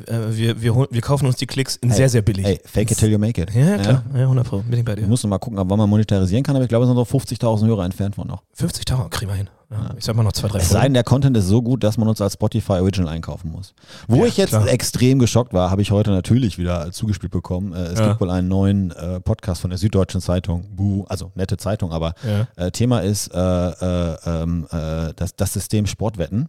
äh, 0.06 0.30
wir, 0.30 0.62
wir, 0.62 0.74
hol- 0.76 0.88
wir 0.90 1.00
kaufen 1.00 1.26
uns 1.26 1.36
die 1.36 1.46
Klicks 1.46 1.74
in 1.74 1.90
sehr, 1.90 2.08
sehr 2.08 2.22
billig. 2.22 2.46
Ey, 2.46 2.60
fake 2.64 2.92
it 2.92 2.98
till 2.98 3.10
you 3.10 3.18
make 3.18 3.40
it. 3.40 3.52
Ja, 3.52 3.78
klar. 3.78 4.02
Ja, 4.14 4.20
100 4.20 4.46
Pro. 4.46 4.58
Bin 4.60 4.78
ich 4.78 4.84
bei 4.84 4.94
dir. 4.94 5.06
musst 5.08 5.24
noch 5.24 5.30
mal 5.30 5.38
gucken, 5.38 5.58
ab 5.58 5.66
wann 5.68 5.78
man 5.78 5.90
monetarisieren 5.90 6.44
kann, 6.44 6.54
aber 6.54 6.64
ich 6.64 6.68
glaube, 6.68 6.84
es 6.84 6.88
sind 6.88 6.96
so 6.96 7.02
50.000 7.02 7.66
Hörer 7.66 7.84
entfernt 7.84 8.14
von 8.14 8.28
noch. 8.28 8.42
50.000 8.56 9.08
kriegen 9.10 9.30
wir 9.30 9.36
hin. 9.36 9.48
Ja, 9.70 9.90
Ich 9.98 10.04
sag 10.04 10.14
mal 10.14 10.22
noch 10.22 10.32
zwei, 10.32 10.46
drei 10.46 10.58
Es 10.60 10.68
sei 10.68 10.82
denn, 10.84 10.94
der 10.94 11.02
Content 11.02 11.36
ist 11.36 11.48
so 11.48 11.60
gut, 11.60 11.82
dass 11.82 11.98
man 11.98 12.06
uns 12.06 12.20
als 12.20 12.34
Spotify 12.34 12.74
Original 12.74 13.12
einkaufen 13.12 13.50
muss. 13.50 13.74
Wo 14.06 14.18
Ja, 14.22 14.26
ich 14.26 14.36
jetzt 14.36 14.50
klar. 14.50 14.68
extrem 14.68 15.18
geschockt 15.18 15.52
war, 15.52 15.70
habe 15.72 15.82
ich 15.82 15.90
heute 15.90 16.10
natürlich 16.12 16.56
wieder 16.56 16.92
zugespielt 16.92 17.32
bekommen. 17.32 17.72
Äh, 17.72 17.78
es 17.86 17.98
Ja. 17.98 18.08
gibt 18.08 18.20
wohl 18.20 18.30
einen 18.30 18.46
neuen 18.46 18.92
äh, 18.92 19.18
Podcast 19.20 19.60
von 19.62 19.70
der 19.70 19.78
Süddeutschen 19.78 20.20
Zeitung. 20.20 20.64
Buh, 20.76 21.04
also 21.08 21.32
nette 21.34 21.56
Zeitung, 21.56 21.90
aber 21.92 22.14
äh, 22.56 22.70
Thema 22.70 23.00
ist 23.00 23.28
äh, 23.34 23.38
äh, 23.40 24.16
ähm, 24.24 24.68
äh, 24.70 25.12
das, 25.16 25.34
das 25.34 25.52
System 25.52 25.86
Sportwetten. 25.86 26.48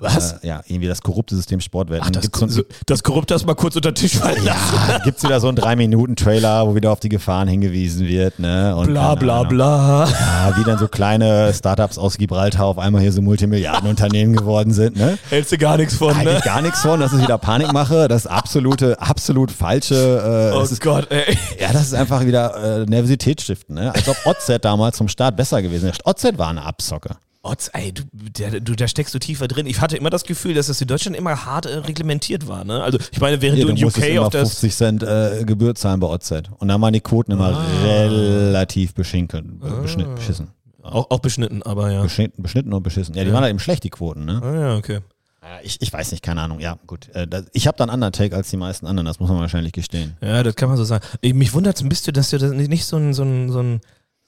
Was? 0.00 0.32
Äh, 0.42 0.46
ja, 0.48 0.60
irgendwie 0.66 0.88
das 0.88 1.02
korrupte 1.02 1.34
System 1.36 1.60
Sportwetten. 1.60 2.04
Ach, 2.06 2.10
das, 2.10 2.30
Gibt's 2.30 2.54
so, 2.54 2.62
das 2.86 3.02
Korrupte 3.02 3.34
hast 3.34 3.46
mal 3.46 3.54
kurz 3.54 3.76
unter 3.76 3.92
den 3.92 3.94
Tisch 3.94 4.16
fallen 4.18 4.44
lassen. 4.44 4.74
ja, 4.88 4.98
gibt's 4.98 5.22
wieder 5.22 5.40
so 5.40 5.48
einen 5.48 5.56
3-Minuten-Trailer, 5.58 6.66
wo 6.66 6.74
wieder 6.74 6.90
auf 6.92 7.00
die 7.00 7.08
Gefahren 7.08 7.48
hingewiesen 7.48 8.06
wird. 8.06 8.38
Ne? 8.38 8.74
Und 8.76 8.88
Bla 8.88 9.14
bla 9.14 9.36
Ahnung. 9.40 9.48
bla. 9.48 10.08
Ja, 10.08 10.54
wie 10.58 10.64
dann 10.64 10.78
so 10.78 10.88
kleine 10.88 11.52
Startups 11.54 11.98
aus 11.98 12.18
Gibraltar 12.18 12.66
auf 12.66 12.78
einmal 12.78 13.00
hier 13.02 13.12
so 13.12 13.22
Multimilliardenunternehmen 13.22 14.36
geworden 14.36 14.72
sind. 14.72 14.96
Ne? 14.96 15.18
Hältst 15.30 15.52
du 15.52 15.58
gar 15.58 15.76
nichts 15.76 15.94
von, 15.96 16.08
ne? 16.16 16.20
Eigentlich 16.20 16.42
gar 16.44 16.62
nichts 16.62 16.80
von, 16.80 17.00
das 17.00 17.12
ist 17.12 17.22
wieder 17.22 17.38
Panikmache, 17.38 18.08
das 18.08 18.24
ist 18.24 18.30
absolute, 18.30 19.00
absolut 19.00 19.50
falsche. 19.50 20.50
Äh, 20.52 20.56
Oh 20.56 20.60
ist, 20.62 20.80
Gott, 20.80 21.10
ey. 21.10 21.36
ja, 21.60 21.72
das 21.72 21.82
ist 21.82 21.94
einfach 21.94 22.24
wieder 22.24 22.82
äh, 22.82 22.86
Nervosität 22.86 23.40
stiften, 23.40 23.74
ne? 23.76 23.94
Als 23.94 24.08
ob 24.08 24.16
OZ 24.26 24.50
damals 24.62 24.96
zum 24.96 25.08
Start 25.08 25.36
besser 25.36 25.62
gewesen 25.62 25.84
wäre. 25.86 25.96
OZ 26.04 26.36
war 26.38 26.48
eine 26.48 26.62
Abzocke. 26.62 27.16
Otz, 27.44 27.70
ey, 27.74 27.92
du, 27.92 28.02
der, 28.12 28.60
du, 28.60 28.74
da 28.74 28.88
steckst 28.88 29.14
du 29.14 29.18
tiefer 29.18 29.46
drin. 29.48 29.66
Ich 29.66 29.80
hatte 29.80 29.96
immer 29.96 30.10
das 30.10 30.24
Gefühl, 30.24 30.54
dass 30.54 30.66
das 30.68 30.80
in 30.80 30.88
Deutschland 30.88 31.16
immer 31.16 31.44
hart 31.44 31.66
äh, 31.66 31.76
reglementiert 31.78 32.48
war. 32.48 32.64
Ne? 32.64 32.82
Also 32.82 32.98
ich 33.12 33.20
meine, 33.20 33.40
während 33.42 33.58
Hier, 33.58 33.66
du 33.66 33.72
in 33.72 33.84
UK 33.84 33.98
immer 34.08 34.22
auf 34.26 34.32
das 34.32 34.48
50 34.58 34.74
Cent 34.74 35.02
äh, 35.02 35.44
Gebühr 35.44 35.74
zahlen 35.74 36.00
bei 36.00 36.06
OZ. 36.08 36.32
Und 36.58 36.68
da 36.68 36.80
waren 36.80 36.92
die 36.92 37.00
Quoten 37.00 37.32
immer 37.32 37.54
Ah. 37.54 37.64
relativ 37.84 38.94
beschinken, 38.94 39.60
äh, 39.62 39.82
beschnitten, 39.82 40.14
beschissen. 40.14 40.48
auch, 40.82 41.10
auch 41.10 41.20
beschnitten, 41.20 41.62
aber 41.62 41.90
ja. 41.92 42.02
Beschnitten, 42.02 42.42
beschnitten 42.42 42.72
und 42.72 42.82
beschissen. 42.82 43.14
Ja, 43.14 43.22
die 43.22 43.28
Ja. 43.28 43.34
waren 43.34 43.42
halt 43.44 43.50
eben 43.50 43.58
schlecht, 43.60 43.84
die 43.84 43.90
Quoten, 43.90 44.24
ne? 44.24 44.40
Ah, 44.42 44.54
ja, 44.54 44.76
okay. 44.76 45.00
Ja, 45.42 45.48
Ich, 45.62 45.76
ich 45.82 45.92
weiß 45.92 46.10
nicht, 46.12 46.22
keine 46.22 46.40
Ahnung. 46.40 46.60
Ja, 46.60 46.78
gut. 46.86 47.08
Äh, 47.14 47.26
ich 47.52 47.66
habe 47.66 47.76
da 47.76 47.84
einen 47.84 47.90
anderen 47.90 48.12
Take 48.14 48.34
als 48.34 48.48
die 48.48 48.56
meisten 48.56 48.86
anderen, 48.86 49.04
das 49.06 49.20
muss 49.20 49.28
man 49.28 49.38
wahrscheinlich 49.40 49.72
gestehen. 49.72 50.16
Ja, 50.22 50.42
das 50.42 50.56
kann 50.56 50.70
man 50.70 50.78
so 50.78 50.84
sagen. 50.84 51.04
Ey, 51.20 51.34
Mich 51.34 51.52
wundert 51.52 51.76
es 51.76 51.82
ein 51.82 51.90
bisschen, 51.90 52.14
dass 52.14 52.30
du 52.30 52.38
das 52.38 52.52
nicht 52.52 52.86
so 52.86 52.96
ein, 52.96 53.12
so 53.12 53.22
ein, 53.22 53.50
so 53.50 53.60
ein, 53.60 53.80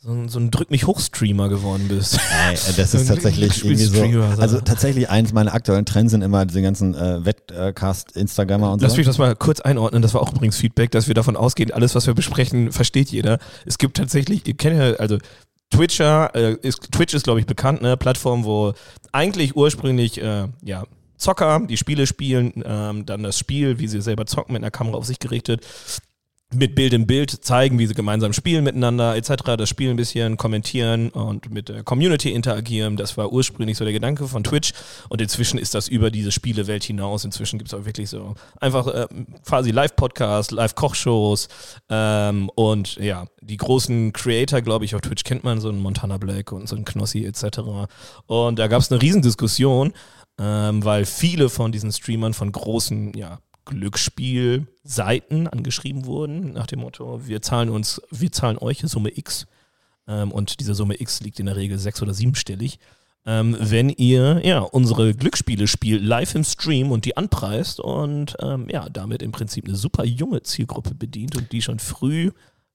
so 0.07 0.12
ein, 0.12 0.28
so 0.28 0.38
ein 0.38 0.50
Drück 0.52 0.70
mich 0.70 0.86
hoch 0.86 1.00
Streamer 1.00 1.48
geworden 1.48 1.86
bist. 1.88 2.18
Ey, 2.48 2.54
äh, 2.54 2.72
das 2.76 2.94
ist 2.94 3.09
tatsächlich 3.09 3.64
irgendwie 3.64 3.84
so. 3.84 4.22
Also 4.40 4.61
tatsächlich 4.61 5.11
eins 5.11 5.32
meiner 5.32 5.52
aktuellen 5.52 5.84
Trends 5.84 6.12
sind 6.12 6.22
immer 6.22 6.46
diese 6.46 6.62
ganzen 6.62 6.94
äh, 6.94 7.24
Wettcast-Instagrammer 7.24 8.72
und 8.72 8.82
Lass 8.82 8.92
so. 8.92 8.98
mich 8.98 9.07
das 9.07 9.18
mal 9.18 9.34
kurz 9.34 9.61
einordnen. 9.61 10.02
Das 10.02 10.14
war 10.14 10.22
auch 10.22 10.32
übrigens 10.32 10.57
Feedback, 10.57 10.92
dass 10.92 11.09
wir 11.09 11.14
davon 11.14 11.36
ausgehen, 11.36 11.72
alles, 11.72 11.96
was 11.96 12.07
wir 12.07 12.14
besprechen, 12.14 12.70
versteht 12.70 13.11
jeder. 13.11 13.38
Es 13.64 13.78
gibt 13.78 13.96
tatsächlich, 13.96 14.46
ihr 14.46 14.57
kennt 14.57 14.78
ja, 14.78 14.92
also 14.94 15.18
Twitcher, 15.70 16.34
äh, 16.36 16.57
ist, 16.62 16.92
Twitch 16.92 17.12
ist, 17.12 17.24
glaube 17.24 17.40
ich, 17.40 17.46
bekannt, 17.46 17.82
ne? 17.82 17.96
Plattform, 17.96 18.44
wo 18.44 18.74
eigentlich 19.11 19.57
ursprünglich, 19.57 20.22
äh, 20.22 20.46
ja, 20.62 20.84
Zocker, 21.16 21.62
die 21.68 21.78
Spiele 21.78 22.07
spielen, 22.07 22.52
ähm, 22.64 23.07
dann 23.07 23.24
das 23.24 23.38
Spiel, 23.38 23.78
wie 23.80 23.88
sie 23.88 24.02
selber 24.02 24.26
zocken, 24.26 24.52
mit 24.52 24.62
einer 24.62 24.70
Kamera 24.70 24.98
auf 24.98 25.07
sich 25.07 25.18
gerichtet, 25.18 25.66
mit 26.57 26.74
Bild 26.74 26.92
in 26.92 27.07
Bild 27.07 27.30
zeigen, 27.44 27.78
wie 27.78 27.86
sie 27.86 27.94
gemeinsam 27.94 28.32
spielen 28.32 28.64
miteinander, 28.64 29.16
etc. 29.16 29.57
Das 29.57 29.68
Spiel 29.68 29.90
ein 29.90 29.96
bisschen 29.96 30.36
kommentieren 30.36 31.11
und 31.11 31.50
mit 31.50 31.68
der 31.68 31.82
Community 31.82 32.32
interagieren. 32.32 32.96
Das 32.96 33.16
war 33.16 33.32
ursprünglich 33.32 33.76
so 33.76 33.84
der 33.84 33.92
Gedanke 33.92 34.26
von 34.26 34.44
Twitch. 34.44 34.72
Und 35.09 35.20
inzwischen 35.20 35.59
ist 35.59 35.74
das 35.74 35.88
über 35.88 36.11
diese 36.11 36.32
Spielewelt 36.32 36.84
hinaus. 36.84 37.24
Inzwischen 37.24 37.59
gibt 37.59 37.72
es 37.72 37.74
auch 37.78 37.84
wirklich 37.84 38.11
so 38.11 38.34
einfach 38.61 38.86
äh, 38.86 39.07
quasi 39.44 39.70
Live-Podcasts, 39.70 40.52
Live-Kochshows 40.52 41.48
ähm, 41.90 42.50
und 42.54 42.96
ja, 42.96 43.26
die 43.40 43.57
großen 43.57 44.12
Creator, 44.12 44.61
glaube 44.61 44.84
ich, 44.84 44.94
auf 44.94 45.00
Twitch 45.00 45.24
kennt 45.24 45.44
man, 45.44 45.61
so 45.61 45.68
einen 45.68 45.80
Montana 45.80 46.18
Black 46.18 46.52
und 46.52 46.68
so 46.68 46.76
einen 46.76 46.84
Knossi 46.84 47.24
etc. 47.24 47.59
Und 48.26 48.59
da 48.59 48.66
gab 48.66 48.80
es 48.80 48.90
eine 48.90 49.00
Riesendiskussion, 49.00 49.92
ähm, 50.38 50.84
weil 50.84 51.04
viele 51.04 51.48
von 51.48 51.72
diesen 51.72 51.92
Streamern 51.92 52.34
von 52.34 52.50
großen, 52.50 53.12
ja, 53.16 53.38
Glücksspielseiten 53.66 55.46
angeschrieben 55.48 56.06
wurden, 56.06 56.54
nach 56.54 56.66
dem 56.66 56.80
Motto, 56.80 57.26
wir 57.26 57.42
zahlen 57.42 57.68
uns, 57.68 58.00
wir 58.10 58.32
zahlen 58.32 58.56
euch 58.58 58.80
Summe 58.84 59.16
X. 59.16 59.46
Ähm, 60.08 60.32
und 60.32 60.60
diese 60.60 60.74
Summe 60.74 60.98
X 61.00 61.20
liegt 61.20 61.38
in 61.38 61.46
der 61.46 61.56
Regel 61.56 61.78
sechs- 61.78 62.00
oder 62.00 62.14
siebenstellig. 62.14 62.78
Ähm, 63.26 63.56
wenn 63.58 63.90
ihr 63.90 64.40
ja 64.44 64.60
unsere 64.60 65.12
Glücksspiele 65.12 65.66
spielt 65.66 66.02
live 66.02 66.34
im 66.36 66.44
Stream 66.44 66.92
und 66.92 67.04
die 67.04 67.16
anpreist 67.16 67.80
und 67.80 68.36
ähm, 68.40 68.68
ja 68.70 68.88
damit 68.88 69.20
im 69.20 69.32
Prinzip 69.32 69.66
eine 69.66 69.76
super 69.76 70.04
junge 70.04 70.42
Zielgruppe 70.44 70.94
bedient 70.94 71.36
und 71.36 71.50
die 71.50 71.60
schon 71.60 71.80
früh, 71.80 72.30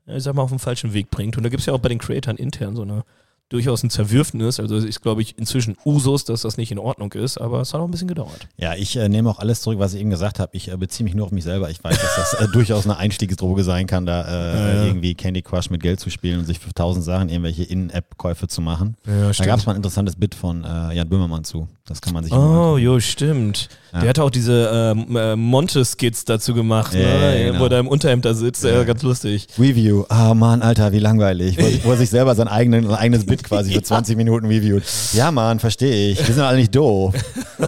ich 0.05 0.23
sag 0.23 0.35
mal, 0.35 0.41
auf 0.41 0.49
den 0.49 0.59
falschen 0.59 0.93
Weg 0.93 1.09
bringt. 1.09 1.37
Und 1.37 1.43
da 1.43 1.49
gibt 1.49 1.61
es 1.61 1.67
ja 1.67 1.73
auch 1.73 1.79
bei 1.79 1.89
den 1.89 1.99
Creatoren 1.99 2.37
intern 2.37 2.75
so 2.75 2.81
eine 2.81 3.05
durchaus 3.51 3.83
ein 3.83 3.89
Zerwürfnis. 3.89 4.59
Also 4.59 4.77
es 4.77 4.85
ist, 4.85 5.01
glaube 5.01 5.21
ich, 5.21 5.37
inzwischen 5.37 5.75
Usus, 5.85 6.23
dass 6.23 6.41
das 6.41 6.57
nicht 6.57 6.71
in 6.71 6.79
Ordnung 6.79 7.11
ist, 7.13 7.37
aber 7.37 7.61
es 7.61 7.73
hat 7.73 7.81
auch 7.81 7.85
ein 7.85 7.91
bisschen 7.91 8.07
gedauert. 8.07 8.47
Ja, 8.57 8.75
ich 8.75 8.95
äh, 8.95 9.09
nehme 9.09 9.29
auch 9.29 9.39
alles 9.39 9.61
zurück, 9.61 9.79
was 9.79 9.93
ich 9.93 9.99
eben 10.01 10.09
gesagt 10.09 10.39
habe. 10.39 10.55
Ich 10.55 10.71
äh, 10.71 10.77
beziehe 10.77 11.03
mich 11.03 11.13
nur 11.13 11.25
auf 11.25 11.31
mich 11.31 11.43
selber. 11.43 11.69
Ich 11.69 11.83
weiß, 11.83 11.99
dass 11.99 12.15
das 12.15 12.33
äh, 12.41 12.47
durchaus 12.53 12.85
eine 12.85 12.97
Einstiegsdroge 12.97 13.63
sein 13.63 13.87
kann, 13.87 14.05
da 14.05 14.21
äh, 14.21 14.77
Ja, 14.77 14.85
irgendwie 14.85 15.15
Candy 15.15 15.41
Crush 15.41 15.69
mit 15.69 15.81
Geld 15.81 15.99
zu 15.99 16.09
spielen 16.09 16.39
und 16.39 16.45
sich 16.45 16.59
für 16.59 16.73
tausend 16.73 17.03
Sachen 17.03 17.29
irgendwelche 17.29 17.63
In-App-Käufe 17.63 18.47
zu 18.47 18.61
machen. 18.61 18.95
Ja, 19.05 19.31
Da 19.31 19.45
gab 19.45 19.59
es 19.59 19.65
mal 19.65 19.73
ein 19.73 19.77
interessantes 19.77 20.15
Bit 20.15 20.35
von 20.35 20.63
äh, 20.63 20.93
Jan 20.93 21.09
Böhmermann 21.09 21.43
zu. 21.43 21.67
Das 21.85 22.01
kann 22.01 22.13
man 22.13 22.23
sich 22.23 22.31
Oh, 22.31 22.77
jo, 22.77 22.99
stimmt. 22.99 23.67
Ja. 23.91 23.99
Der 23.99 24.09
hat 24.09 24.19
auch 24.19 24.29
diese 24.29 24.95
ähm, 24.95 25.17
äh, 25.17 25.35
Monte-Skits 25.35 26.23
dazu 26.23 26.53
gemacht, 26.53 26.93
ne? 26.93 27.49
genau. 27.51 27.59
wo 27.59 27.65
er 27.65 27.79
im 27.79 27.87
Unterhemd 27.87 28.23
da 28.23 28.33
sitzt. 28.33 28.63
Ganz 28.63 29.01
lustig. 29.03 29.47
Review. 29.59 30.05
Ah, 30.07 30.33
Mann, 30.33 30.61
Alter, 30.61 30.93
wie 30.93 30.99
langweilig. 30.99 31.57
Wo, 31.57 31.63
wo 31.89 31.91
er 31.91 31.97
sich 31.97 32.09
selber 32.09 32.33
sein, 32.35 32.47
eigenen, 32.47 32.87
sein 32.87 32.95
eigenes 32.95 33.25
Bit 33.25 33.40
quasi 33.43 33.73
für 33.73 33.81
20 33.83 34.15
Minuten 34.17 34.45
reviewt. 34.47 34.83
Ja, 35.13 35.31
Mann, 35.31 35.59
verstehe 35.59 36.11
ich. 36.11 36.19
Wir 36.27 36.33
sind 36.33 36.43
alle 36.43 36.57
nicht 36.57 36.75
doof. 36.75 37.13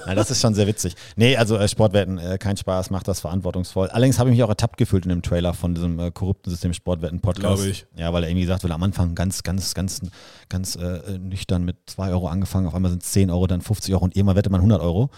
Ja, 0.07 0.15
das 0.15 0.31
ist 0.31 0.41
schon 0.41 0.55
sehr 0.55 0.65
witzig. 0.65 0.95
Nee, 1.17 1.37
also 1.37 1.55
äh, 1.55 1.67
Sportwetten, 1.67 2.17
äh, 2.17 2.39
kein 2.39 2.57
Spaß, 2.57 2.89
macht 2.89 3.07
das 3.07 3.19
verantwortungsvoll. 3.19 3.89
Allerdings 3.89 4.17
habe 4.17 4.31
ich 4.31 4.35
mich 4.35 4.43
auch 4.43 4.49
ertappt 4.49 4.77
gefühlt 4.77 5.05
in 5.05 5.09
dem 5.09 5.21
Trailer 5.21 5.53
von 5.53 5.75
diesem 5.75 5.99
äh, 5.99 6.09
korrupten 6.09 6.49
System 6.49 6.73
Sportwetten-Podcast. 6.73 7.41
Glaube 7.57 7.67
ich. 7.69 7.85
Ja, 7.95 8.11
weil 8.11 8.23
er 8.23 8.29
irgendwie 8.29 8.41
gesagt 8.41 8.63
wird, 8.63 8.73
am 8.73 8.81
Anfang 8.81 9.13
ganz, 9.13 9.43
ganz, 9.43 9.75
ganz, 9.75 10.01
ganz 10.49 10.75
äh, 10.75 11.19
nüchtern 11.19 11.63
mit 11.63 11.75
2 11.85 12.09
Euro 12.09 12.27
angefangen, 12.27 12.65
auf 12.65 12.73
einmal 12.73 12.89
sind 12.89 13.03
es 13.03 13.11
10 13.11 13.29
Euro, 13.29 13.45
dann 13.45 13.61
50 13.61 13.93
Euro 13.93 14.03
und 14.05 14.15
irgendwann 14.15 14.35
wettet 14.35 14.51
man 14.51 14.61
100 14.61 14.81
Euro. 14.81 15.11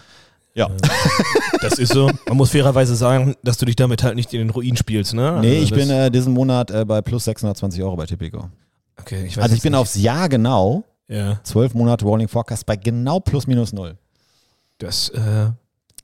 Ja. 0.54 0.68
Das 1.62 1.78
ist 1.78 1.94
so. 1.94 2.10
Man 2.28 2.36
muss 2.36 2.50
fairerweise 2.50 2.94
sagen, 2.96 3.34
dass 3.42 3.56
du 3.56 3.64
dich 3.64 3.76
damit 3.76 4.02
halt 4.02 4.14
nicht 4.14 4.32
in 4.34 4.40
den 4.40 4.50
Ruin 4.50 4.76
spielst, 4.76 5.14
ne? 5.14 5.38
Nee, 5.40 5.54
Also 5.54 5.62
ich 5.62 5.70
bin 5.72 5.88
äh, 5.88 6.10
diesen 6.10 6.34
Monat 6.34 6.70
äh, 6.70 6.84
bei 6.84 7.00
plus 7.00 7.24
620 7.24 7.82
Euro 7.82 7.96
bei 7.96 8.04
Tipico. 8.04 8.50
Okay, 9.06 9.24
ich 9.26 9.36
weiß 9.36 9.44
Also 9.44 9.54
ich 9.54 9.62
bin 9.62 9.72
nicht. 9.72 9.80
aufs 9.80 9.94
Jahr 9.94 10.28
genau 10.28 10.84
Ja, 11.08 11.40
zwölf 11.44 11.74
Monate 11.74 12.04
Rolling 12.04 12.28
Forecast 12.28 12.66
bei 12.66 12.76
genau 12.76 13.20
plus 13.20 13.46
minus 13.46 13.72
null. 13.72 13.96
das, 14.78 15.08
äh, 15.10 15.50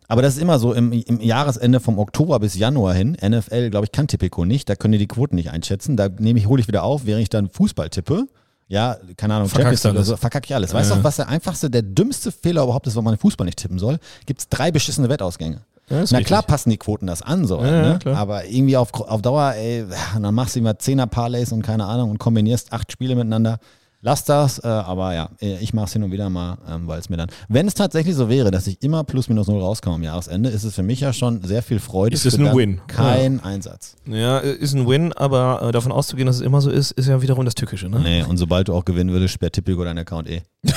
Aber 0.08 0.22
das 0.22 0.34
ist 0.36 0.40
immer 0.42 0.58
so 0.58 0.72
im, 0.74 0.92
im 0.92 1.20
Jahresende 1.20 1.80
vom 1.80 1.98
Oktober 1.98 2.38
bis 2.40 2.54
Januar 2.54 2.94
hin. 2.94 3.16
NFL, 3.22 3.70
glaube 3.70 3.86
ich, 3.86 3.92
kann 3.92 4.06
Tipico 4.08 4.44
nicht. 4.44 4.68
Da 4.68 4.76
können 4.76 4.92
die 4.92 4.98
die 4.98 5.08
Quoten 5.08 5.36
nicht 5.36 5.50
einschätzen. 5.50 5.96
Da 5.96 6.08
nehme 6.08 6.38
ich, 6.38 6.46
hole 6.46 6.60
ich 6.60 6.68
wieder 6.68 6.82
auf, 6.82 7.04
während 7.06 7.22
ich 7.22 7.30
dann 7.30 7.48
Fußball 7.48 7.88
tippe. 7.90 8.26
Ja, 8.68 8.96
keine 9.16 9.34
Ahnung, 9.34 9.48
Champions 9.50 9.82
League 9.84 9.92
oder 9.94 10.02
so, 10.04 10.16
verkack 10.16 10.44
ich 10.46 10.54
alles. 10.54 10.72
Weißt 10.72 10.90
du, 10.90 10.94
auch, 10.94 11.04
was 11.04 11.16
der 11.16 11.28
einfachste, 11.28 11.68
der 11.68 11.82
dümmste 11.82 12.32
Fehler 12.32 12.62
überhaupt 12.62 12.86
ist, 12.86 12.96
wenn 12.96 13.04
man 13.04 13.18
Fußball 13.18 13.44
nicht 13.44 13.58
tippen 13.58 13.78
soll? 13.78 13.98
Gibt 14.24 14.40
es 14.40 14.48
drei 14.48 14.70
beschissene 14.70 15.08
Wettausgänge. 15.10 15.60
Ja, 15.92 15.98
Na 15.98 16.02
richtig. 16.02 16.26
klar 16.26 16.42
passen 16.42 16.70
die 16.70 16.78
Quoten 16.78 17.06
das 17.06 17.20
an, 17.20 17.46
so. 17.46 17.60
Ja, 17.60 17.66
ja, 17.66 17.98
ne? 18.04 18.16
Aber 18.16 18.46
irgendwie 18.46 18.76
auf, 18.78 18.94
auf 18.94 19.20
Dauer, 19.20 19.52
ey, 19.54 19.80
ja, 19.80 20.18
dann 20.20 20.34
machst 20.34 20.56
du 20.56 20.60
immer 20.60 20.78
Zehner-Parlays 20.78 21.52
und 21.52 21.62
keine 21.62 21.84
Ahnung 21.84 22.10
und 22.10 22.18
kombinierst 22.18 22.72
acht 22.72 22.90
Spiele 22.90 23.14
miteinander. 23.14 23.58
Lass 24.04 24.24
das, 24.24 24.58
äh, 24.58 24.66
aber 24.66 25.14
ja, 25.14 25.28
äh, 25.40 25.58
ich 25.58 25.74
mache 25.74 25.84
es 25.84 25.92
hin 25.92 26.02
und 26.02 26.10
wieder 26.10 26.28
mal, 26.28 26.58
ähm, 26.68 26.88
weil 26.88 26.98
es 26.98 27.08
mir 27.08 27.16
dann. 27.18 27.28
Wenn 27.48 27.68
es 27.68 27.74
tatsächlich 27.74 28.16
so 28.16 28.28
wäre, 28.28 28.50
dass 28.50 28.66
ich 28.66 28.82
immer 28.82 29.04
plus 29.04 29.28
minus 29.28 29.46
null 29.46 29.60
rauskomme 29.60 29.94
am 29.94 30.02
Jahresende, 30.02 30.48
ist 30.50 30.64
es 30.64 30.74
für 30.74 30.82
mich 30.82 30.98
ja 30.98 31.12
schon 31.12 31.40
sehr 31.42 31.62
viel 31.62 31.78
Freude. 31.78 32.14
Ist 32.14 32.26
es 32.26 32.36
ein 32.36 32.52
Win. 32.56 32.80
Kein 32.88 33.38
Einsatz. 33.44 33.94
Ja, 34.06 34.38
ist 34.38 34.74
ein 34.74 34.88
Win, 34.88 35.12
aber 35.12 35.62
äh, 35.62 35.70
davon 35.72 35.92
auszugehen, 35.92 36.26
dass 36.26 36.36
es 36.36 36.42
immer 36.42 36.60
so 36.60 36.70
ist, 36.70 36.90
ist 36.92 37.06
ja 37.06 37.22
wiederum 37.22 37.44
das 37.44 37.54
Tückische, 37.54 37.88
ne? 37.88 38.00
Nee, 38.00 38.24
und 38.24 38.38
sobald 38.38 38.66
du 38.66 38.74
auch 38.74 38.84
gewinnen 38.84 39.10
würdest, 39.10 39.34
sperrt 39.34 39.52
Tipico 39.52 39.84
deinen 39.84 39.98
Account 39.98 40.28
eh. 40.28 40.42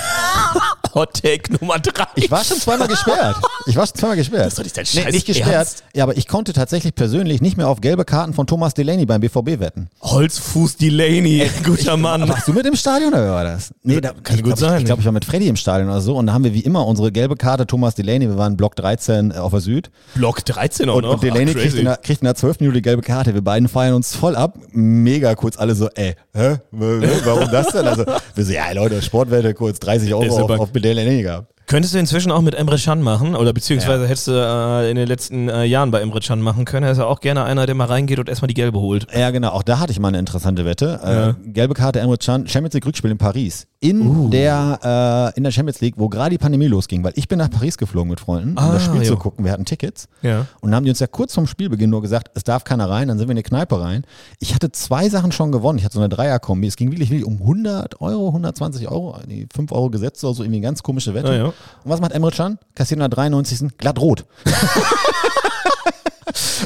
Hot 0.95 1.21
Take 1.21 1.51
Nummer 1.59 1.77
drei. 1.77 2.05
Ich 2.15 2.31
war 2.31 2.41
schon 2.45 2.57
zweimal 2.57 2.87
gesperrt. 2.87 3.35
Ich 3.67 3.75
war 3.75 3.85
schon 3.85 3.97
zweimal 3.97 4.15
gesperrt. 4.15 4.45
Das 4.45 4.53
ist 4.53 4.59
doch 4.59 4.63
nicht 4.63 4.77
dein 4.77 4.85
nee, 4.93 5.01
Scheiß 5.01 5.13
nicht 5.13 5.27
gesperrt. 5.27 5.51
Ernst? 5.51 5.83
Ja, 5.93 6.03
aber 6.03 6.15
ich 6.15 6.25
konnte 6.25 6.53
tatsächlich 6.53 6.95
persönlich 6.95 7.41
nicht 7.41 7.57
mehr 7.57 7.67
auf 7.67 7.81
gelbe 7.81 8.05
Karten 8.05 8.33
von 8.33 8.47
Thomas 8.47 8.73
Delaney 8.75 9.05
beim 9.05 9.19
BVB 9.19 9.59
wetten. 9.59 9.89
Holzfuß 10.01 10.77
Delaney, 10.77 11.49
guter 11.65 11.97
Mann. 11.97 12.27
Warst 12.29 12.47
du 12.47 12.53
mit 12.53 12.65
im 12.65 12.77
Stadion 12.77 13.13
oder 13.13 13.29
war 13.29 13.43
das? 13.43 13.73
Nee, 13.83 13.99
da, 13.99 14.13
Kann 14.23 14.37
ich 14.37 14.43
gut 14.43 14.55
glaub, 14.55 14.59
sein. 14.59 14.75
Ich, 14.75 14.79
ich 14.79 14.85
glaube, 14.85 15.01
ich 15.01 15.05
war 15.05 15.11
mit 15.11 15.25
Freddy 15.25 15.49
im 15.49 15.57
Stadion 15.57 15.89
oder 15.89 15.99
so 15.99 16.15
und 16.15 16.27
da 16.27 16.33
haben 16.33 16.45
wir 16.45 16.53
wie 16.53 16.61
immer 16.61 16.87
unsere 16.87 17.11
gelbe 17.11 17.35
Karte 17.35 17.67
Thomas 17.67 17.95
Delaney. 17.95 18.29
Wir 18.29 18.37
waren 18.37 18.55
Block 18.55 18.77
13 18.77 19.33
auf 19.33 19.51
der 19.51 19.59
Süd 19.59 19.91
Block 20.13 20.45
13 20.45 20.89
auch 20.89 20.95
und, 20.95 21.03
noch. 21.03 21.13
und 21.15 21.23
Delaney 21.23 21.51
Ach, 21.55 21.59
kriegt 21.59 21.75
in, 21.75 21.85
der, 21.85 21.97
kriegt 21.97 22.21
in 22.21 22.25
der 22.25 22.35
12 22.35 22.61
Minute 22.61 22.77
die 22.77 22.81
gelbe 22.83 23.01
Karte. 23.01 23.33
Wir 23.33 23.41
beiden 23.41 23.67
feiern 23.67 23.95
uns 23.95 24.15
voll 24.15 24.37
ab. 24.37 24.57
Mega 24.71 25.35
kurz 25.35 25.57
alle 25.57 25.75
so, 25.75 25.89
ey, 25.95 26.15
hä? 26.33 26.57
Warum 26.71 27.51
das 27.51 27.67
denn? 27.67 27.85
Also, 27.85 28.05
wir 28.33 28.45
so, 28.45 28.53
ja 28.53 28.71
Leute, 28.71 29.01
Sportwette 29.01 29.53
kurz 29.53 29.79
30 29.79 30.07
Ist 30.07 30.13
Euro 30.13 30.45
auf, 30.45 30.59
auf 30.59 30.71
Dele 30.85 31.03
Nee'ga 31.05 31.47
Könntest 31.67 31.95
du 31.95 31.99
inzwischen 31.99 32.31
auch 32.31 32.41
mit 32.41 32.53
Emre 32.53 32.77
Can 32.77 33.01
machen 33.01 33.35
oder 33.35 33.51
beziehungsweise 33.51 34.07
hättest 34.07 34.27
du 34.27 34.31
äh, 34.33 34.89
in 34.89 34.95
den 34.95 35.07
letzten 35.07 35.49
äh, 35.49 35.63
Jahren 35.63 35.89
bei 35.89 35.99
Emre 36.01 36.19
Can 36.19 36.39
machen 36.39 36.63
können. 36.65 36.85
Er 36.85 36.91
ist 36.91 36.99
ja 36.99 37.05
auch 37.05 37.21
gerne 37.21 37.43
einer, 37.43 37.65
der 37.65 37.73
mal 37.73 37.85
reingeht 37.87 38.19
und 38.19 38.29
erstmal 38.29 38.47
die 38.47 38.53
gelbe 38.53 38.79
holt. 38.79 39.07
Ja, 39.15 39.31
genau. 39.31 39.49
Auch 39.49 39.63
da 39.63 39.79
hatte 39.79 39.91
ich 39.91 39.99
mal 39.99 40.09
eine 40.09 40.19
interessante 40.19 40.63
Wette. 40.63 41.35
Äh, 41.43 41.49
gelbe 41.51 41.73
Karte 41.73 41.99
Emre 42.01 42.17
Can, 42.17 42.47
Champions 42.47 42.75
League 42.75 42.85
Rückspiel 42.85 43.09
in 43.09 43.17
Paris. 43.17 43.65
In, 43.79 44.01
Uh. 44.01 44.29
der, 44.29 45.33
äh, 45.33 45.37
in 45.37 45.43
der 45.43 45.51
Champions 45.51 45.79
League, 45.81 45.95
wo 45.97 46.07
gerade 46.09 46.31
die 46.31 46.37
Pandemie 46.37 46.67
losging, 46.67 47.03
weil 47.03 47.13
ich 47.15 47.27
bin 47.27 47.37
nach 47.39 47.49
Paris 47.51 47.77
geflogen 47.77 48.09
mit 48.09 48.19
Freunden, 48.19 48.51
um 48.51 48.57
Ah, 48.57 48.73
das 48.73 48.85
Spiel 48.85 49.01
jo. 49.01 49.13
zu 49.13 49.17
gucken. 49.17 49.43
Wir 49.45 49.51
hatten 49.51 49.65
Tickets. 49.65 50.07
Ja. 50.23 50.41
Und 50.61 50.69
dann 50.71 50.75
haben 50.75 50.83
die 50.85 50.89
uns 50.91 50.99
ja 50.99 51.07
kurz 51.07 51.33
vorm 51.33 51.45
Spielbeginn 51.47 51.89
nur 51.89 52.01
gesagt, 52.01 52.29
es 52.35 52.43
darf 52.43 52.63
keiner 52.63 52.89
rein, 52.89 53.07
dann 53.07 53.17
sind 53.19 53.27
wir 53.27 53.31
in 53.31 53.37
die 53.37 53.43
Kneipe 53.43 53.79
rein. 53.79 54.03
Ich 54.39 54.53
hatte 54.55 54.71
zwei 54.71 55.09
Sachen 55.09 55.31
schon 55.31 55.51
gewonnen. 55.51 55.77
Ich 55.79 55.85
hatte 55.85 55.95
so 55.95 55.99
eine 55.99 56.09
Dreierkombi. 56.09 56.67
Es 56.67 56.75
ging 56.77 56.91
wirklich, 56.91 57.09
wirklich 57.11 57.25
um 57.25 57.39
100 57.41 58.01
Euro, 58.01 58.27
120 58.27 58.87
Euro, 58.89 59.17
die 59.27 59.47
5 59.53 59.71
Euro 59.71 59.89
gesetzt 59.91 60.23
oder 60.23 60.33
so, 60.33 60.43
irgendwie 60.43 60.57
eine 60.59 60.65
ganz 60.67 60.81
komische 60.83 61.13
Wette. 61.13 61.53
Ja. 61.55 61.83
Und 61.83 61.91
was 61.91 61.99
macht 62.01 62.11
Emre 62.11 62.31
Can? 62.31 62.57
Kassiert 62.75 62.97
in 62.97 62.99
der 63.01 63.09
93. 63.09 63.77
glatt 63.77 63.99
rot. 63.99 64.25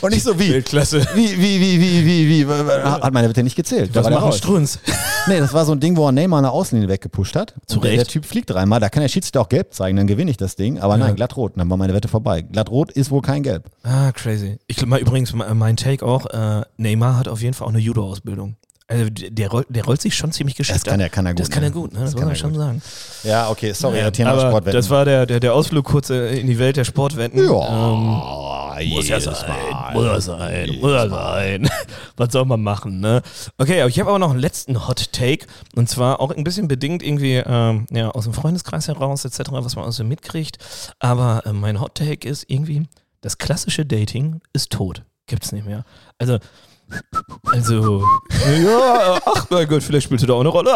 Und 0.02 0.12
nicht 0.14 0.24
so 0.24 0.40
wie. 0.40 0.52
Weltklasse. 0.54 1.06
Wie, 1.14 1.38
wie, 1.38 1.60
wie, 1.60 1.80
wie, 1.82 2.06
wie, 2.06 2.48
wie, 2.48 2.48
hat 2.48 3.14
meine 3.14 3.28
Wette 3.30 3.44
nicht 3.44 3.56
gezählt. 3.58 3.94
Da 3.94 4.04
Was 4.04 4.12
raus. 4.22 4.38
Strunz? 4.38 4.80
Nee, 5.28 5.40
das 5.42 5.54
war 5.54 5.66
so 5.66 5.74
ein 5.74 5.82
Ding, 5.82 5.98
wo 5.98 6.08
er 6.08 6.12
Neymar 6.14 6.40
eine 6.40 6.50
Außenlinie 6.50 6.88
weggepusht 6.90 7.36
hat. 7.36 7.54
Zu 7.68 7.80
Recht. 7.80 7.98
der 7.98 8.06
Typ 8.08 8.26
fliegt 8.26 8.50
dreimal, 8.50 8.80
da 8.80 8.88
kann 8.90 9.02
der 9.02 9.10
Schiedsrichter 9.10 9.42
auch 9.42 9.50
gelb 9.50 9.74
zeigen, 9.74 9.98
dann 9.98 10.08
gewinne 10.08 10.32
ich 10.32 10.38
das 10.38 10.56
Ding. 10.56 10.80
Aber 10.80 10.98
nein, 10.98 11.14
glatt 11.16 11.36
rot. 11.36 11.52
Dann 11.58 11.70
war 11.70 11.76
meine 11.78 11.94
Wette 11.94 12.08
vorbei. 12.08 12.42
Glatt 12.42 12.70
rot 12.72 12.92
ist 12.94 13.12
wohl 13.12 13.22
kein 13.22 13.44
Gelb. 13.44 13.70
Ah, 13.84 14.12
crazy. 14.14 14.58
Ich 14.68 14.78
glaube 14.78 14.92
mal 14.92 15.00
übrigens, 15.00 15.34
me- 15.34 15.54
mein 15.54 15.76
Take 15.76 16.04
auch, 16.06 16.26
äh, 16.28 16.62
Neymar 16.78 17.18
hat 17.18 17.28
auf 17.28 17.42
jeden 17.42 17.54
Fall 17.54 17.68
auch 17.68 17.72
eine 17.72 17.80
Judo-Ausbildung. 17.80 18.56
Also 18.92 19.06
der 19.12 19.50
rollt, 19.52 19.68
der 19.70 19.86
rollt 19.86 20.02
sich 20.02 20.16
schon 20.18 20.32
ziemlich 20.32 20.56
geschickt 20.56 20.76
Das 20.78 20.84
kann 20.84 21.00
er- 21.00 21.10
kann 21.10 21.24
er 21.28 21.34
gut, 21.34 21.40
Das 21.42 21.50
kann 21.52 21.62
er 21.62 21.70
ne? 21.70 21.76
gut, 21.76 21.94
ne? 21.94 22.00
Das 22.00 22.06
Das, 22.06 22.14
muss 22.14 22.20
kann 22.22 22.28
man 22.30 22.36
schon 22.36 22.52
gut. 22.54 22.60
sagen. 22.60 22.82
Ja, 23.24 23.50
okay, 23.52 23.72
sorry, 23.74 24.00
Ja, 24.00 24.10
Thema 24.10 24.32
aber 24.32 24.50
Sportwetten. 24.50 24.74
Das 24.80 24.90
war 24.90 25.06
der, 25.06 25.28
der, 25.28 25.40
der 25.40 25.54
Ausflug 25.54 25.86
kurz 25.86 26.10
äh, 26.10 26.40
in 26.40 26.48
die 26.48 26.58
Welt 26.58 26.76
der 26.76 26.86
Sportwetten. 26.86 27.38
ja, 27.46 27.94
Ähm, 27.96 28.90
muss 28.90 29.08
ja 29.08 29.20
sein, 29.20 29.36
Mal. 29.48 29.94
muss 29.94 30.06
ja 30.06 30.20
sein, 30.22 30.78
muss 30.82 30.92
ja 30.92 31.08
sein. 31.08 31.70
Was 32.18 32.32
soll 32.32 32.46
man 32.46 32.64
machen, 32.64 33.00
ne? 33.00 33.22
Okay, 33.60 33.80
aber 33.82 33.90
ich 33.90 34.00
habe 34.00 34.10
aber 34.10 34.18
noch 34.20 34.32
einen 34.32 34.40
letzten 34.40 34.88
Hot 34.88 35.12
Take 35.14 35.46
und 35.76 35.88
zwar 35.88 36.20
auch 36.20 36.32
ein 36.32 36.44
bisschen 36.44 36.68
bedingt 36.68 37.04
irgendwie 37.04 37.36
ähm, 37.46 37.86
ja, 37.92 38.10
aus 38.10 38.24
dem 38.24 38.34
Freundeskreis 38.34 38.88
heraus 38.88 39.24
etc., 39.24 39.52
was 39.52 39.76
man 39.76 39.86
also 39.86 40.04
mitkriegt. 40.04 40.58
Aber 40.98 41.44
äh, 41.46 41.54
mein 41.54 41.80
Hot 41.80 41.94
Take 41.96 42.28
ist 42.28 42.46
irgendwie, 42.48 42.88
das 43.22 43.38
klassische 43.38 43.86
Dating 43.86 44.42
ist 44.52 44.72
tot. 44.72 45.04
Gibt's 45.28 45.52
nicht 45.52 45.68
mehr. 45.68 45.84
Also, 46.18 46.40
also, 47.52 48.04
ja, 48.58 49.20
ach 49.26 49.50
mein 49.50 49.68
Gott, 49.68 49.84
vielleicht 49.84 50.06
spielst 50.06 50.24
du 50.24 50.28
da 50.28 50.34
auch 50.34 50.40
eine 50.42 50.50
Rolle. 50.50 50.72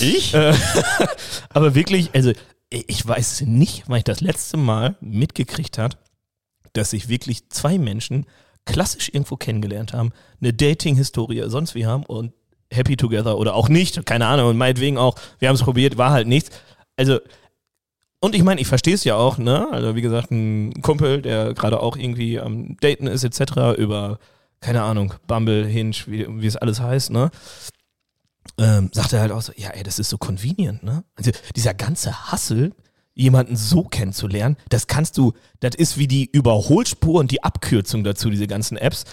Ich? 0.00 0.34
äh, 0.34 0.54
aber 1.50 1.74
wirklich, 1.74 2.10
also 2.14 2.32
ich 2.70 3.06
weiß 3.06 3.42
nicht, 3.42 3.84
wann 3.86 3.98
ich 3.98 4.04
das 4.04 4.20
letzte 4.20 4.56
Mal 4.56 4.96
mitgekriegt 5.00 5.78
habe, 5.78 5.96
dass 6.72 6.90
sich 6.90 7.08
wirklich 7.08 7.48
zwei 7.50 7.78
Menschen 7.78 8.26
klassisch 8.64 9.10
irgendwo 9.12 9.36
kennengelernt 9.36 9.92
haben, 9.92 10.12
eine 10.40 10.52
Dating-Historie 10.52 11.44
sonst 11.48 11.74
wie 11.74 11.86
haben 11.86 12.04
und 12.04 12.32
happy 12.72 12.96
together 12.96 13.36
oder 13.38 13.54
auch 13.54 13.68
nicht, 13.68 14.04
keine 14.06 14.26
Ahnung, 14.26 14.50
und 14.50 14.56
meinetwegen 14.56 14.98
auch, 14.98 15.16
wir 15.38 15.48
haben 15.48 15.56
es 15.56 15.62
probiert, 15.62 15.98
war 15.98 16.10
halt 16.10 16.26
nichts. 16.26 16.50
Also, 16.96 17.18
und 18.20 18.34
ich 18.34 18.42
meine, 18.42 18.60
ich 18.60 18.68
verstehe 18.68 18.94
es 18.94 19.04
ja 19.04 19.16
auch, 19.16 19.36
ne? 19.36 19.68
Also, 19.72 19.94
wie 19.96 20.02
gesagt, 20.02 20.30
ein 20.30 20.80
Kumpel, 20.80 21.22
der 21.22 21.54
gerade 21.54 21.80
auch 21.80 21.96
irgendwie 21.96 22.38
am 22.38 22.76
Daten 22.78 23.06
ist, 23.06 23.24
etc., 23.24 23.76
über, 23.76 24.18
keine 24.62 24.82
Ahnung, 24.82 25.12
Bumble, 25.26 25.66
Hinge, 25.66 25.94
wie, 26.06 26.26
wie 26.40 26.46
es 26.46 26.56
alles 26.56 26.80
heißt, 26.80 27.10
ne? 27.10 27.30
ähm, 28.58 28.90
sagt 28.92 29.12
er 29.12 29.20
halt 29.20 29.32
auch 29.32 29.42
so, 29.42 29.52
ja, 29.56 29.70
ey, 29.70 29.82
das 29.82 29.98
ist 29.98 30.08
so 30.10 30.18
convenient, 30.18 30.82
ne? 30.82 31.04
Also 31.16 31.30
dieser 31.56 31.74
ganze 31.74 32.30
Hassel, 32.32 32.72
jemanden 33.14 33.56
so 33.56 33.84
kennenzulernen, 33.84 34.56
das 34.68 34.86
kannst 34.86 35.18
du, 35.18 35.32
das 35.60 35.74
ist 35.74 35.98
wie 35.98 36.08
die 36.08 36.28
Überholspur 36.30 37.20
und 37.20 37.30
die 37.30 37.42
Abkürzung 37.42 38.04
dazu, 38.04 38.30
diese 38.30 38.46
ganzen 38.46 38.76
Apps. 38.76 39.04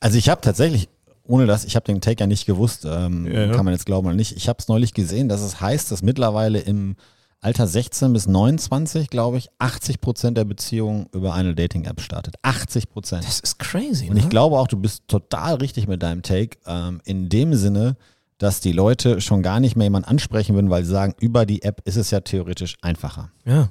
Also 0.00 0.18
ich 0.18 0.28
habe 0.28 0.40
tatsächlich, 0.40 0.88
ohne 1.24 1.46
das, 1.46 1.64
ich 1.64 1.76
habe 1.76 1.84
den 1.84 2.00
Take 2.00 2.20
ja 2.20 2.26
nicht 2.26 2.46
gewusst, 2.46 2.84
ähm, 2.84 3.26
Ja, 3.26 3.46
ja. 3.46 3.52
kann 3.52 3.64
man 3.64 3.74
jetzt 3.74 3.86
glauben 3.86 4.06
oder 4.06 4.16
nicht. 4.16 4.36
Ich 4.36 4.48
habe 4.48 4.58
es 4.60 4.68
neulich 4.68 4.94
gesehen, 4.94 5.28
dass 5.28 5.40
es 5.40 5.60
heißt, 5.60 5.90
dass 5.90 6.02
mittlerweile 6.02 6.60
im 6.60 6.96
Alter 7.40 7.66
16 7.68 8.12
bis 8.12 8.26
29, 8.26 9.10
glaube 9.10 9.38
ich, 9.38 9.48
80 9.58 10.00
Prozent 10.00 10.36
der 10.36 10.44
Beziehungen 10.44 11.06
über 11.12 11.34
eine 11.34 11.54
Dating-App 11.54 12.00
startet. 12.00 12.34
80 12.42 12.90
Prozent. 12.90 13.24
Das 13.24 13.38
ist 13.40 13.58
crazy, 13.58 14.08
Und 14.08 14.14
ne? 14.14 14.20
ich 14.20 14.28
glaube 14.28 14.58
auch, 14.58 14.66
du 14.66 14.76
bist 14.76 15.04
total 15.06 15.54
richtig 15.54 15.86
mit 15.86 16.02
deinem 16.02 16.22
Take, 16.22 16.58
ähm, 16.66 17.00
in 17.04 17.28
dem 17.28 17.54
Sinne, 17.54 17.96
dass 18.38 18.60
die 18.60 18.72
Leute 18.72 19.20
schon 19.20 19.42
gar 19.42 19.60
nicht 19.60 19.76
mehr 19.76 19.86
jemanden 19.86 20.08
ansprechen 20.08 20.54
würden, 20.54 20.70
weil 20.70 20.84
sie 20.84 20.90
sagen, 20.90 21.14
über 21.20 21.46
die 21.46 21.62
App 21.62 21.80
ist 21.84 21.96
es 21.96 22.10
ja 22.10 22.20
theoretisch 22.20 22.76
einfacher. 22.82 23.30
ja. 23.44 23.68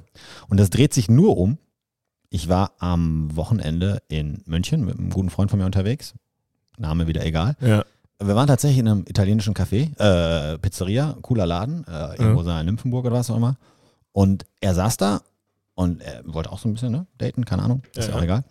Und 0.48 0.58
das 0.58 0.70
dreht 0.70 0.94
sich 0.94 1.08
nur 1.10 1.36
um. 1.36 1.58
Ich 2.30 2.48
war 2.48 2.72
am 2.78 3.34
Wochenende 3.36 4.02
in 4.08 4.42
München 4.44 4.84
mit 4.84 4.98
einem 4.98 5.08
guten 5.10 5.30
Freund 5.30 5.50
von 5.50 5.58
mir 5.58 5.66
unterwegs. 5.66 6.14
Name 6.76 7.06
wieder 7.06 7.24
egal. 7.24 7.56
Ja. 7.60 7.84
Wir 8.20 8.34
waren 8.34 8.48
tatsächlich 8.48 8.78
in 8.78 8.88
einem 8.88 9.04
italienischen 9.06 9.54
Café, 9.54 9.96
äh, 10.00 10.58
Pizzeria, 10.58 11.16
cooler 11.22 11.46
Laden, 11.46 11.84
äh, 11.86 12.16
irgendwo 12.16 12.42
so 12.42 12.50
in 12.50 12.66
Nymphenburg 12.66 13.06
oder 13.06 13.16
was 13.16 13.30
auch 13.30 13.36
immer. 13.36 13.56
Und 14.12 14.44
er 14.60 14.74
saß 14.74 14.96
da 14.96 15.20
und 15.74 16.00
er 16.00 16.22
wollte 16.26 16.50
auch 16.50 16.58
so 16.58 16.68
ein 16.68 16.74
bisschen 16.74 16.90
ne, 16.90 17.06
daten, 17.18 17.44
keine 17.44 17.62
Ahnung, 17.62 17.82
ist 17.94 18.08
Ja, 18.08 18.14
ja 18.14 18.18
auch 18.18 18.22
egal. 18.22 18.44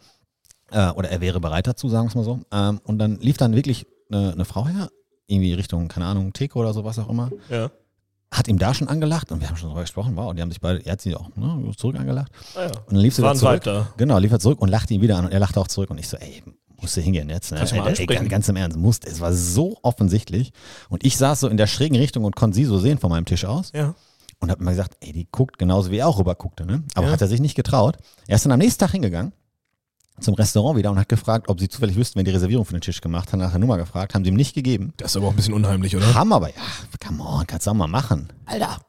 Äh, 0.72 0.89
oder 0.91 1.09
er 1.09 1.20
wäre 1.20 1.41
bereit 1.41 1.68
dazu, 1.68 1.89
sagen 1.89 2.05
wir 2.05 2.09
es 2.09 2.15
mal 2.15 2.24
so. 2.24 2.39
Ähm, 2.51 2.80
und 2.86 2.97
dann 2.99 3.20
lief 3.20 3.36
dann 3.36 3.55
wirklich 3.55 3.86
eine, 4.09 4.32
eine 4.32 4.45
Frau 4.45 4.65
her, 4.68 4.89
irgendwie 5.28 5.53
Richtung, 5.53 5.89
keine 5.89 6.05
Ahnung, 6.05 6.32
Theke 6.32 6.57
oder 6.57 6.74
so, 6.74 6.86
was 6.86 6.97
auch 6.99 7.09
immer. 7.09 7.30
Ja. 7.49 7.70
Hat 8.32 8.47
ihm 8.47 8.59
da 8.59 8.74
schon 8.74 8.88
angelacht 8.88 9.32
und 9.34 9.41
wir 9.41 9.49
haben 9.49 9.57
schon 9.57 9.68
darüber 9.68 9.82
gesprochen, 9.82 10.15
wow, 10.15 10.30
und 10.30 10.38
die 10.38 10.41
haben 10.41 10.51
sich 10.51 10.61
beide, 10.61 10.86
er 10.86 10.93
hat 10.93 11.01
sie 11.01 11.13
auch 11.15 11.30
ne, 11.36 11.72
zurück 11.76 11.97
angelacht. 11.97 12.32
Ah, 12.55 12.61
ja. 12.61 12.68
Und 12.68 12.93
dann 12.93 12.99
lief 12.99 13.15
sie 13.15 13.22
War 13.22 13.34
da 13.34 13.39
zurück. 13.39 13.63
Da. 13.63 13.88
Genau, 13.97 14.18
lief 14.18 14.32
er 14.32 14.39
zurück 14.39 14.61
und 14.61 14.70
lachte 14.70 14.93
ihn 14.93 15.01
wieder 15.01 15.18
an 15.18 15.26
und 15.26 15.32
er 15.34 15.39
lachte 15.39 15.59
auch 15.59 15.68
zurück 15.68 15.89
und 15.89 15.97
ich 15.97 16.07
so, 16.07 16.15
ey, 16.15 16.41
musst 16.80 16.95
du 16.97 17.01
hingehen 17.01 17.30
jetzt. 17.30 17.51
Ne? 17.51 17.59
Ey, 17.59 17.80
ey, 17.97 18.05
ganz, 18.05 18.30
ganz 18.30 18.49
im 18.49 18.55
Ernst, 18.55 18.78
musst. 18.78 19.05
Es 19.05 19.19
war 19.19 19.34
so 19.34 19.78
offensichtlich 19.82 20.51
und 20.89 21.05
ich 21.05 21.17
saß 21.17 21.39
so 21.41 21.47
in 21.47 21.57
der 21.57 21.67
schrägen 21.67 21.97
Richtung 21.97 22.23
und 22.23 22.36
konnte 22.36 22.55
sie 22.55 22.65
so 22.65 22.78
sehen 22.80 22.97
von 22.99 23.09
meinem 23.09 23.25
Tisch 23.25 23.45
aus 23.45 23.71
Ja. 23.73 23.95
und 24.39 24.51
habe 24.51 24.61
immer 24.61 24.71
gesagt, 24.71 24.97
ey, 25.01 25.11
die 25.13 25.28
guckt 25.32 25.57
genauso 25.57 25.91
wie 25.91 25.97
er 25.97 26.07
auch 26.07 26.19
rüber 26.19 26.36
guckte, 26.36 26.65
ne? 26.65 26.84
Aber 26.95 27.07
Ja. 27.07 27.13
hat 27.13 27.21
er 27.21 27.28
sich 27.28 27.39
nicht 27.39 27.55
getraut. 27.55 27.97
Er 28.28 28.36
ist 28.36 28.45
dann 28.45 28.51
am 28.51 28.59
nächsten 28.59 28.80
Tag 28.80 28.91
hingegangen 28.91 29.34
zum 30.19 30.34
Restaurant 30.34 30.78
wieder 30.78 30.89
und 30.89 30.97
hat 30.99 31.09
gefragt, 31.09 31.47
ob 31.47 31.59
sie 31.59 31.69
zufällig 31.69 31.95
wüssten, 31.95 32.17
wer 32.17 32.23
die 32.23 32.32
Reservierung 32.32 32.65
für 32.65 32.73
den 32.73 32.82
Tisch 32.82 33.01
gemacht 33.01 33.32
hat, 33.32 33.39
nach 33.39 33.51
der 33.51 33.59
Nummer 33.59 33.78
gefragt, 33.78 34.15
haben 34.15 34.23
sie 34.23 34.30
ihm 34.32 34.36
nicht 34.36 34.55
gegeben. 34.55 34.93
Das 34.97 35.11
ist 35.11 35.17
aber 35.17 35.28
auch 35.28 35.30
ein 35.32 35.36
bisschen 35.36 35.53
unheimlich, 35.53 35.95
oder? 35.95 36.11
Haben 36.15 36.34
aber, 36.34 36.47
ja, 36.49 36.55
come 37.05 37.23
on, 37.23 37.45
kannst 37.45 37.67
du 37.67 37.71
auch 37.71 37.75
mal 37.75 37.86
machen. 37.88 38.28
Alter. 38.47 38.80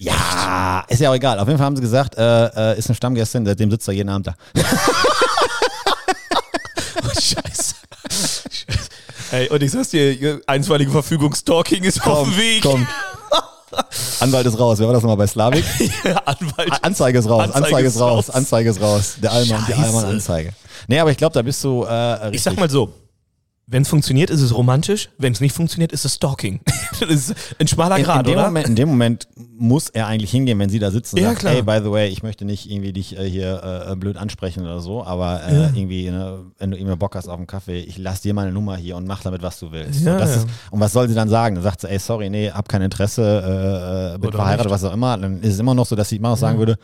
Ja, 0.00 0.84
ist 0.88 1.00
ja 1.00 1.08
auch 1.10 1.14
egal. 1.14 1.38
Auf 1.38 1.46
jeden 1.48 1.56
Fall 1.56 1.64
haben 1.66 1.76
sie 1.76 1.80
gesagt, 1.82 2.16
äh, 2.16 2.72
äh, 2.74 2.78
ist 2.78 2.88
eine 2.88 2.94
Stammgästin, 2.96 3.46
seitdem 3.46 3.70
sitzt 3.70 3.86
er 3.88 3.94
jeden 3.94 4.08
Abend 4.10 4.26
da. 4.26 4.34
Oh, 7.02 7.08
Scheiße. 7.20 7.74
Scheiße. 8.10 8.88
Ey, 9.34 9.48
und 9.48 9.60
ich 9.64 9.72
sag's 9.72 9.88
dir, 9.88 10.40
einstweilige 10.46 10.92
Verfügung 10.92 11.34
Stalking 11.34 11.82
ist 11.82 12.06
auf 12.06 12.28
dem 12.28 12.36
Weg. 12.36 12.62
Komm. 12.62 12.86
Anwalt 14.20 14.46
ist 14.46 14.56
raus. 14.60 14.78
Wer 14.78 14.86
war 14.86 14.94
das 14.94 15.02
nochmal 15.02 15.16
bei 15.16 15.26
Slavik? 15.26 15.64
Anwalt. 16.24 16.72
Anzeige 16.82 17.18
ist 17.18 17.28
raus, 17.28 17.42
Anzeige 17.42 17.64
Anzeige, 17.64 17.88
ist 17.88 18.00
raus. 18.00 18.30
Anzeige 18.30 18.70
ist 18.70 18.80
raus. 18.80 19.16
Der 19.20 19.32
Allmann, 19.32 19.64
die. 19.66 19.74
Allmann-Anzeige. 19.74 20.52
Nee, 20.86 21.00
aber 21.00 21.10
ich 21.10 21.16
glaube, 21.16 21.34
da 21.34 21.42
bist 21.42 21.64
du 21.64 21.82
äh, 21.82 21.92
richtig. 21.92 22.34
Ich 22.36 22.42
sag 22.42 22.56
mal 22.56 22.70
so, 22.70 22.92
wenn 23.66 23.82
es 23.82 23.88
funktioniert, 23.88 24.28
ist 24.28 24.42
es 24.42 24.54
romantisch. 24.54 25.08
Wenn 25.16 25.32
es 25.32 25.40
nicht 25.40 25.54
funktioniert, 25.54 25.90
ist 25.92 26.04
es 26.04 26.16
Stalking. 26.16 26.60
das 27.00 27.08
ist 27.08 27.34
ein 27.58 27.66
schmaler 27.66 27.96
in, 27.96 28.00
in, 28.00 28.06
Grad, 28.06 28.26
dem 28.26 28.34
oder? 28.34 28.44
Moment, 28.46 28.68
in 28.68 28.76
dem 28.76 28.88
Moment 28.88 29.28
muss 29.36 29.88
er 29.88 30.06
eigentlich 30.06 30.30
hingehen, 30.30 30.58
wenn 30.58 30.68
sie 30.68 30.78
da 30.78 30.90
sitzt 30.90 31.14
und 31.14 31.20
Ja, 31.20 31.28
sagt, 31.28 31.40
klar. 31.40 31.54
hey, 31.54 31.62
by 31.62 31.80
the 31.82 31.90
way, 31.90 32.08
ich 32.08 32.22
möchte 32.22 32.44
nicht 32.44 32.70
irgendwie 32.70 32.92
dich 32.92 33.16
äh, 33.18 33.28
hier 33.28 33.86
äh, 33.90 33.96
blöd 33.96 34.16
ansprechen 34.18 34.64
oder 34.64 34.80
so, 34.80 35.02
aber 35.02 35.42
äh, 35.44 35.64
irgendwie, 35.74 36.10
ne, 36.10 36.40
wenn 36.58 36.72
du 36.72 36.76
irgendwie 36.76 36.96
Bock 36.96 37.14
hast 37.14 37.28
auf 37.28 37.38
einen 37.38 37.46
Kaffee, 37.46 37.80
ich 37.80 37.96
lass 37.96 38.20
dir 38.20 38.34
meine 38.34 38.52
Nummer 38.52 38.76
hier 38.76 38.96
und 38.96 39.06
mach 39.06 39.22
damit, 39.22 39.42
was 39.42 39.58
du 39.58 39.72
willst. 39.72 40.04
Ja, 40.04 40.14
und, 40.14 40.18
ja. 40.20 40.24
Ist, 40.26 40.46
und 40.70 40.80
was 40.80 40.92
soll 40.92 41.08
sie 41.08 41.14
dann 41.14 41.30
sagen? 41.30 41.54
Dann 41.54 41.64
sagt 41.64 41.80
sie, 41.80 41.88
ey, 41.88 41.98
sorry, 41.98 42.28
nee, 42.28 42.50
hab 42.50 42.68
kein 42.68 42.82
Interesse, 42.82 44.14
äh, 44.14 44.18
bin 44.18 44.28
Oder 44.28 44.38
verheiratet, 44.38 44.66
nicht. 44.66 44.74
was 44.74 44.84
auch 44.84 44.92
immer. 44.92 45.16
Dann 45.16 45.40
ist 45.40 45.54
es 45.54 45.58
immer 45.58 45.74
noch 45.74 45.86
so, 45.86 45.96
dass 45.96 46.10
sie 46.10 46.16
immer 46.16 46.28
noch 46.30 46.36
sagen 46.36 46.58
würde, 46.58 46.76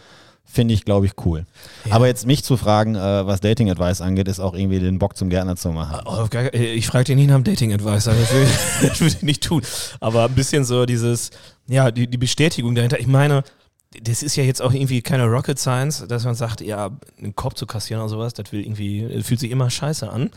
finde 0.45 0.75
ich, 0.75 0.85
glaube 0.85 1.07
ich, 1.07 1.13
cool. 1.25 1.47
Aber 1.91 2.07
jetzt 2.09 2.27
mich 2.27 2.43
zu 2.43 2.57
fragen, 2.57 2.97
äh, 2.97 3.27
was 3.27 3.41
Dating-Advice 3.41 4.01
angeht, 4.01 4.27
ist 4.29 4.41
auch 4.41 4.55
irgendwie 4.55 4.81
den 4.81 4.99
Bock 4.99 5.17
zum 5.17 5.31
Gärtner 5.31 5.57
zu 5.57 5.71
machen. 5.71 6.07
Auf 6.07 6.29
gar- 6.31 6.53
ich 6.53 6.87
frage 6.87 7.05
dich 7.05 7.17
nicht 7.17 7.29
nach 7.29 7.37
dem 7.37 7.45
Dating-Advice, 7.45 8.05
das 8.05 8.17
will, 8.33 8.47
das 8.89 9.01
will 9.01 9.09
ich 9.09 9.23
nicht 9.23 9.43
tun. 9.45 9.63
Aber 10.01 10.25
ein 10.25 10.35
bisschen 10.35 10.65
so 10.65 10.87
dieses, 10.87 11.31
ja, 11.69 11.91
die, 11.91 12.09
die 12.09 12.19
Bestätigung 12.19 12.75
dahinter. 12.75 12.99
Ich 12.99 13.07
meine, 13.07 13.45
das 14.03 14.23
ist 14.23 14.37
ja 14.37 14.45
jetzt 14.45 14.63
auch 14.63 14.73
irgendwie 14.73 15.03
keine 15.03 15.25
Rocket 15.27 15.59
Science, 15.59 16.05
dass 16.09 16.25
man 16.25 16.35
sagt, 16.35 16.61
ja, 16.61 16.91
einen 17.19 17.35
Korb 17.35 17.57
zu 17.57 17.67
kassieren 17.67 18.01
oder 18.03 18.09
sowas, 18.09 18.35
das 18.35 18.53
will 18.53 18.61
irgendwie, 18.61 19.09
das 19.13 19.27
fühlt 19.27 19.41
sich 19.41 19.51
immer 19.51 19.69
scheiße 19.71 20.09
an. 20.09 20.31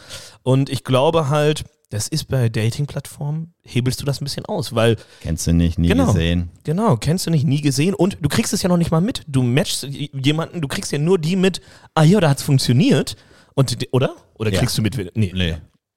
Und 0.44 0.70
ich 0.70 0.84
glaube 0.84 1.30
halt, 1.30 1.64
das 1.94 2.08
ist 2.08 2.28
bei 2.28 2.50
Dating-Plattformen, 2.50 3.54
hebelst 3.64 4.02
du 4.02 4.06
das 4.06 4.20
ein 4.20 4.26
bisschen 4.26 4.46
aus, 4.46 4.74
weil 4.74 4.98
Kennst 5.22 5.46
du 5.48 5.54
nicht, 5.54 5.78
nie 5.78 5.90
Genau. 5.90 6.08
gesehen. 6.08 6.50
Genau, 6.64 6.98
kennst 6.98 7.28
du 7.28 7.32
nicht, 7.32 7.46
nie 7.46 7.62
gesehen 7.62 7.94
und 7.94 8.18
du 8.22 8.30
kriegst 8.30 8.52
es 8.54 8.62
ja 8.64 8.70
noch 8.70 8.78
nicht 8.78 8.92
mal 8.92 9.02
mit. 9.02 9.24
Du 9.28 9.44
matchst 9.44 9.84
jemanden, 9.84 10.62
du 10.62 10.68
kriegst 10.68 10.92
ja 10.92 10.98
nur 10.98 11.20
die 11.20 11.36
mit, 11.36 11.62
ah 11.94 12.04
ja, 12.04 12.20
da 12.20 12.30
hat's 12.30 12.44
funktioniert. 12.44 13.16
Und, 13.56 13.78
oder? 13.92 14.16
Oder 14.40 14.52
Ja. 14.52 14.60
kriegst 14.60 14.78
du 14.78 14.82
mit? 14.82 14.98
Nee. 15.16 15.32
Nee. 15.36 15.56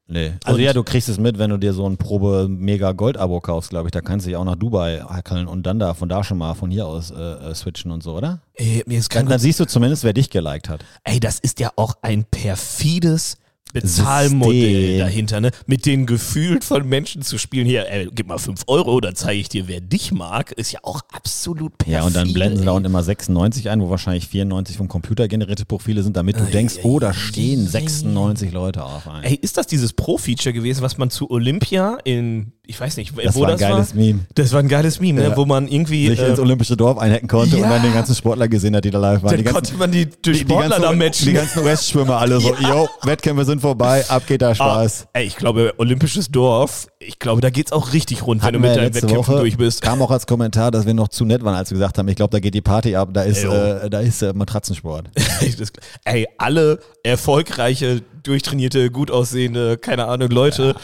Nee. 0.08 0.32
Also 0.44 0.58
Und- 0.58 0.62
ja, 0.64 0.72
du 0.72 0.84
kriegst 0.84 1.08
es 1.08 1.18
mit, 1.18 1.36
wenn 1.38 1.50
du 1.50 1.56
dir 1.56 1.72
so 1.72 1.88
ein 1.88 1.96
Probe-Mega-Gold-Abo 1.96 3.40
kaufst, 3.40 3.70
glaube 3.70 3.88
ich. 3.88 3.92
Da 3.92 4.00
kannst 4.02 4.24
du 4.26 4.28
dich 4.30 4.36
auch 4.36 4.44
nach 4.44 4.54
Dubai 4.56 5.00
hackeln 5.00 5.46
und 5.48 5.66
dann 5.66 5.78
da 5.78 5.94
von 5.94 6.08
da 6.08 6.22
schon 6.22 6.38
mal 6.38 6.54
von 6.54 6.70
hier 6.70 6.86
aus 6.86 7.10
äh, 7.10 7.14
äh, 7.14 7.54
switchen 7.54 7.90
und 7.90 8.02
so, 8.02 8.14
oder? 8.16 8.40
Ey, 8.54 8.84
mir 8.86 8.98
ist 8.98 9.12
Dann, 9.14 9.26
dann 9.26 9.40
siehst 9.40 9.58
du 9.58 9.64
zumindest, 9.66 10.04
wer 10.04 10.12
dich 10.12 10.30
geliked 10.30 10.68
hat. 10.68 10.84
Ey, 11.04 11.18
das 11.18 11.38
ist 11.40 11.58
ja 11.58 11.70
auch 11.76 11.94
ein 12.02 12.24
perfides 12.24 13.36
Bezahlmodell 13.72 14.72
System. 14.80 14.98
dahinter, 14.98 15.40
ne? 15.40 15.50
Mit 15.66 15.86
den 15.86 16.06
Gefühlen 16.06 16.62
von 16.62 16.88
Menschen 16.88 17.22
zu 17.22 17.38
spielen. 17.38 17.66
Hier, 17.66 17.88
ey, 17.90 18.08
gib 18.14 18.26
mal 18.28 18.38
5 18.38 18.62
Euro, 18.66 19.00
dann 19.00 19.14
zeige 19.14 19.40
ich 19.40 19.48
dir, 19.48 19.68
wer 19.68 19.80
dich 19.80 20.12
mag. 20.12 20.52
Ist 20.52 20.72
ja 20.72 20.80
auch 20.82 21.00
absolut 21.12 21.76
perfide. 21.78 21.96
Ja, 21.98 22.04
und 22.04 22.16
dann 22.16 22.32
blenden 22.32 22.58
sie 22.58 22.64
da 22.64 22.72
unten 22.72 22.86
immer 22.86 23.02
96 23.02 23.68
ein, 23.70 23.80
wo 23.82 23.90
wahrscheinlich 23.90 24.28
94 24.28 24.76
vom 24.76 24.88
Computer 24.88 25.28
generierte 25.28 25.64
Profile 25.64 26.02
sind, 26.02 26.16
damit 26.16 26.38
du 26.38 26.44
denkst, 26.44 26.76
oh, 26.82 26.98
da 26.98 27.12
stehen 27.12 27.66
96 27.66 28.52
Leute 28.52 28.84
auf 28.84 29.06
ein. 29.08 29.24
Ey, 29.24 29.34
ist 29.34 29.56
das 29.56 29.66
dieses 29.66 29.92
Pro-Feature 29.92 30.52
gewesen, 30.52 30.82
was 30.82 30.98
man 30.98 31.10
zu 31.10 31.30
Olympia 31.30 31.98
in, 32.04 32.52
ich 32.66 32.80
weiß 32.80 32.96
nicht, 32.96 33.12
Das 33.22 33.34
wo 33.34 33.42
war 33.42 33.48
ein 33.48 33.52
das 33.52 33.60
geiles 33.60 33.94
war? 33.94 34.02
Meme. 34.02 34.20
Das 34.34 34.52
war 34.52 34.60
ein 34.60 34.68
geiles 34.68 35.00
Meme, 35.00 35.20
ne? 35.20 35.28
Ja. 35.28 35.36
wo 35.36 35.44
man 35.44 35.68
irgendwie. 35.68 36.08
Sich 36.08 36.18
äh, 36.20 36.28
ins 36.28 36.38
olympische 36.38 36.76
Dorf 36.76 36.98
einhacken 36.98 37.28
konnte 37.28 37.56
ja. 37.58 37.64
und 37.64 37.70
dann 37.70 37.82
den 37.82 37.92
ganzen 37.92 38.14
Sportler 38.14 38.48
gesehen 38.48 38.74
hat, 38.76 38.84
die 38.84 38.90
da 38.90 38.98
live 38.98 39.22
waren. 39.22 39.30
dann 39.30 39.38
Die 39.38 39.44
ganzen, 39.44 39.54
konnte 39.54 39.76
man 39.76 39.92
die, 39.92 40.06
die 40.06 40.12
die, 40.24 40.32
die, 40.32 40.38
Sportler 40.38 40.68
da 40.70 40.78
ganzen, 40.78 40.98
matchen. 40.98 41.26
die 41.26 41.32
ganzen 41.32 41.58
US-Schwimmer 41.62 42.16
alle 42.18 42.40
so, 42.40 42.54
yo, 42.60 42.88
Wettkämpfe 43.04 43.44
sind 43.44 43.55
vorbei, 43.60 44.04
ab 44.08 44.22
geht 44.26 44.40
der 44.40 44.50
Ah, 44.50 44.54
Spaß. 44.54 45.08
ey, 45.12 45.24
ich 45.26 45.36
glaube, 45.36 45.74
Olympisches 45.78 46.28
Dorf, 46.30 46.86
ich 46.98 47.18
glaube, 47.18 47.40
da 47.40 47.50
geht's 47.50 47.72
auch 47.72 47.92
richtig 47.92 48.26
rund, 48.26 48.42
wenn 48.42 48.52
du 48.52 48.58
Hatten 48.58 48.68
mit 48.68 48.76
deinen 48.76 48.94
Wettkämpfen 48.94 49.34
Woche, 49.34 49.40
durch 49.40 49.56
bist. 49.56 49.82
Kam 49.82 50.00
auch 50.02 50.10
als 50.10 50.26
Kommentar, 50.26 50.70
dass 50.70 50.86
wir 50.86 50.94
noch 50.94 51.08
zu 51.08 51.24
nett 51.24 51.44
waren, 51.44 51.54
als 51.54 51.70
wir 51.70 51.76
gesagt 51.76 51.98
haben, 51.98 52.08
ich 52.08 52.16
glaube, 52.16 52.30
da 52.32 52.40
geht 52.40 52.54
die 52.54 52.60
Party 52.62 52.96
ab, 52.96 53.10
da 53.12 53.22
ist, 53.22 53.44
oh. 53.44 53.52
äh, 53.52 53.88
da 53.90 54.00
ist 54.00 54.22
äh, 54.22 54.32
Matratzensport. 54.32 55.10
Das- 55.58 55.72
Ey, 56.04 56.26
alle 56.38 56.80
erfolgreiche, 57.02 58.02
durchtrainierte, 58.22 58.90
gut 58.90 59.10
aussehende, 59.10 59.78
keine 59.78 60.06
Ahnung, 60.06 60.28
Leute. 60.30 60.74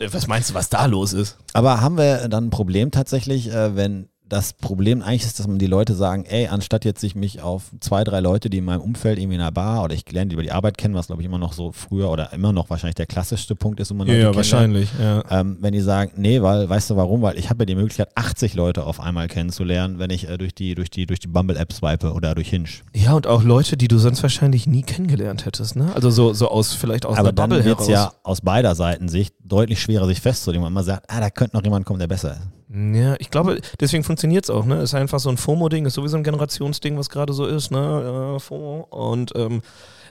Äh, 0.00 0.08
Was 0.12 0.26
meinst 0.26 0.50
du, 0.50 0.54
was 0.54 0.68
da 0.68 0.86
los 0.86 1.12
ist? 1.12 1.36
Aber 1.52 1.80
haben 1.80 1.96
wir 1.98 2.28
dann 2.28 2.46
ein 2.46 2.50
Problem 2.50 2.90
tatsächlich, 2.90 3.48
äh, 3.52 3.76
wenn 3.76 4.08
das 4.32 4.54
Problem 4.54 5.02
eigentlich 5.02 5.24
ist, 5.24 5.38
dass 5.38 5.46
man 5.46 5.58
die 5.58 5.66
Leute 5.66 5.94
sagen, 5.94 6.24
ey, 6.24 6.46
anstatt 6.46 6.84
jetzt 6.86 7.00
sich 7.00 7.14
mich 7.14 7.42
auf 7.42 7.64
zwei, 7.80 8.02
drei 8.02 8.20
Leute, 8.20 8.48
die 8.48 8.58
in 8.58 8.64
meinem 8.64 8.80
Umfeld 8.80 9.18
irgendwie 9.18 9.34
in 9.34 9.42
einer 9.42 9.52
Bar 9.52 9.84
oder 9.84 9.94
ich 9.94 10.10
lerne 10.10 10.30
die 10.30 10.34
über 10.34 10.42
die 10.42 10.52
Arbeit 10.52 10.78
kennen, 10.78 10.94
was 10.94 11.08
glaube 11.08 11.20
ich 11.20 11.26
immer 11.26 11.38
noch 11.38 11.52
so 11.52 11.70
früher 11.72 12.10
oder 12.10 12.32
immer 12.32 12.52
noch 12.52 12.70
wahrscheinlich 12.70 12.94
der 12.94 13.04
klassischste 13.06 13.54
Punkt 13.54 13.78
ist, 13.80 13.90
wo 13.90 13.94
man 13.94 14.06
Leute 14.06 14.18
kennenlernt. 14.30 14.90
ja. 14.98 15.40
Ähm, 15.40 15.58
wenn 15.60 15.72
die 15.74 15.80
sagen, 15.80 16.12
nee, 16.16 16.40
weil, 16.40 16.68
weißt 16.68 16.90
du 16.90 16.96
warum? 16.96 17.20
Weil 17.20 17.38
ich 17.38 17.50
habe 17.50 17.62
ja 17.62 17.66
die 17.66 17.74
Möglichkeit, 17.74 18.08
80 18.14 18.54
Leute 18.54 18.84
auf 18.86 19.00
einmal 19.00 19.28
kennenzulernen, 19.28 19.98
wenn 19.98 20.08
ich 20.10 20.28
äh, 20.28 20.38
durch 20.38 20.54
die, 20.54 20.74
durch 20.74 20.88
die, 20.88 21.04
durch 21.04 21.20
die 21.20 21.28
Bumble-App 21.28 21.72
swipe 21.72 22.12
oder 22.12 22.34
durch 22.34 22.48
Hinge. 22.48 22.68
Ja, 22.94 23.12
und 23.12 23.26
auch 23.26 23.42
Leute, 23.42 23.76
die 23.76 23.88
du 23.88 23.98
sonst 23.98 24.22
wahrscheinlich 24.22 24.66
nie 24.66 24.82
kennengelernt 24.82 25.44
hättest, 25.44 25.76
ne? 25.76 25.92
Also 25.94 26.08
so, 26.10 26.32
so 26.32 26.48
aus, 26.48 26.72
vielleicht 26.72 27.04
aus 27.04 27.18
Aber 27.18 27.32
dann 27.32 27.50
Bubble 27.50 27.64
wird 27.66 27.80
es 27.80 27.88
heraus. 27.88 28.12
ja 28.12 28.18
aus 28.22 28.40
beider 28.40 28.74
Seiten 28.74 29.08
Sicht 29.10 29.34
deutlich 29.44 29.82
schwerer, 29.82 30.06
sich 30.06 30.20
festzulegen, 30.20 30.64
weil 30.64 30.70
man 30.70 30.84
sagt, 30.84 31.04
ah, 31.08 31.20
da 31.20 31.28
könnte 31.28 31.54
noch 31.54 31.64
jemand 31.64 31.84
kommen, 31.84 31.98
der 31.98 32.06
besser 32.06 32.32
ist. 32.32 32.61
Ja, 32.74 33.16
ich 33.18 33.30
glaube, 33.30 33.60
deswegen 33.80 34.02
funktioniert's 34.02 34.48
auch, 34.48 34.64
ne? 34.64 34.80
Ist 34.80 34.94
einfach 34.94 35.20
so 35.20 35.28
ein 35.28 35.36
FOMO-Ding, 35.36 35.84
ist 35.84 35.94
sowieso 35.94 36.16
ein 36.16 36.22
Generationsding, 36.24 36.96
was 36.96 37.10
gerade 37.10 37.32
so 37.34 37.44
ist, 37.46 37.70
ne? 37.70 38.34
Äh, 38.36 38.40
FOMO. 38.40 38.86
Und 38.90 39.32
ähm, 39.36 39.60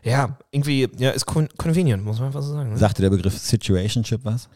ja, 0.04 0.38
irgendwie, 0.52 0.88
ja, 0.98 1.10
ist 1.12 1.26
con 1.26 1.48
convenient, 1.58 2.04
muss 2.04 2.20
man 2.20 2.28
einfach 2.28 2.42
so 2.44 2.54
sagen. 2.54 2.72
Ne? 2.72 2.78
Sagte 2.78 3.02
der 3.02 3.10
Begriff 3.10 3.38
Situationship 3.38 4.22
was? 4.24 4.48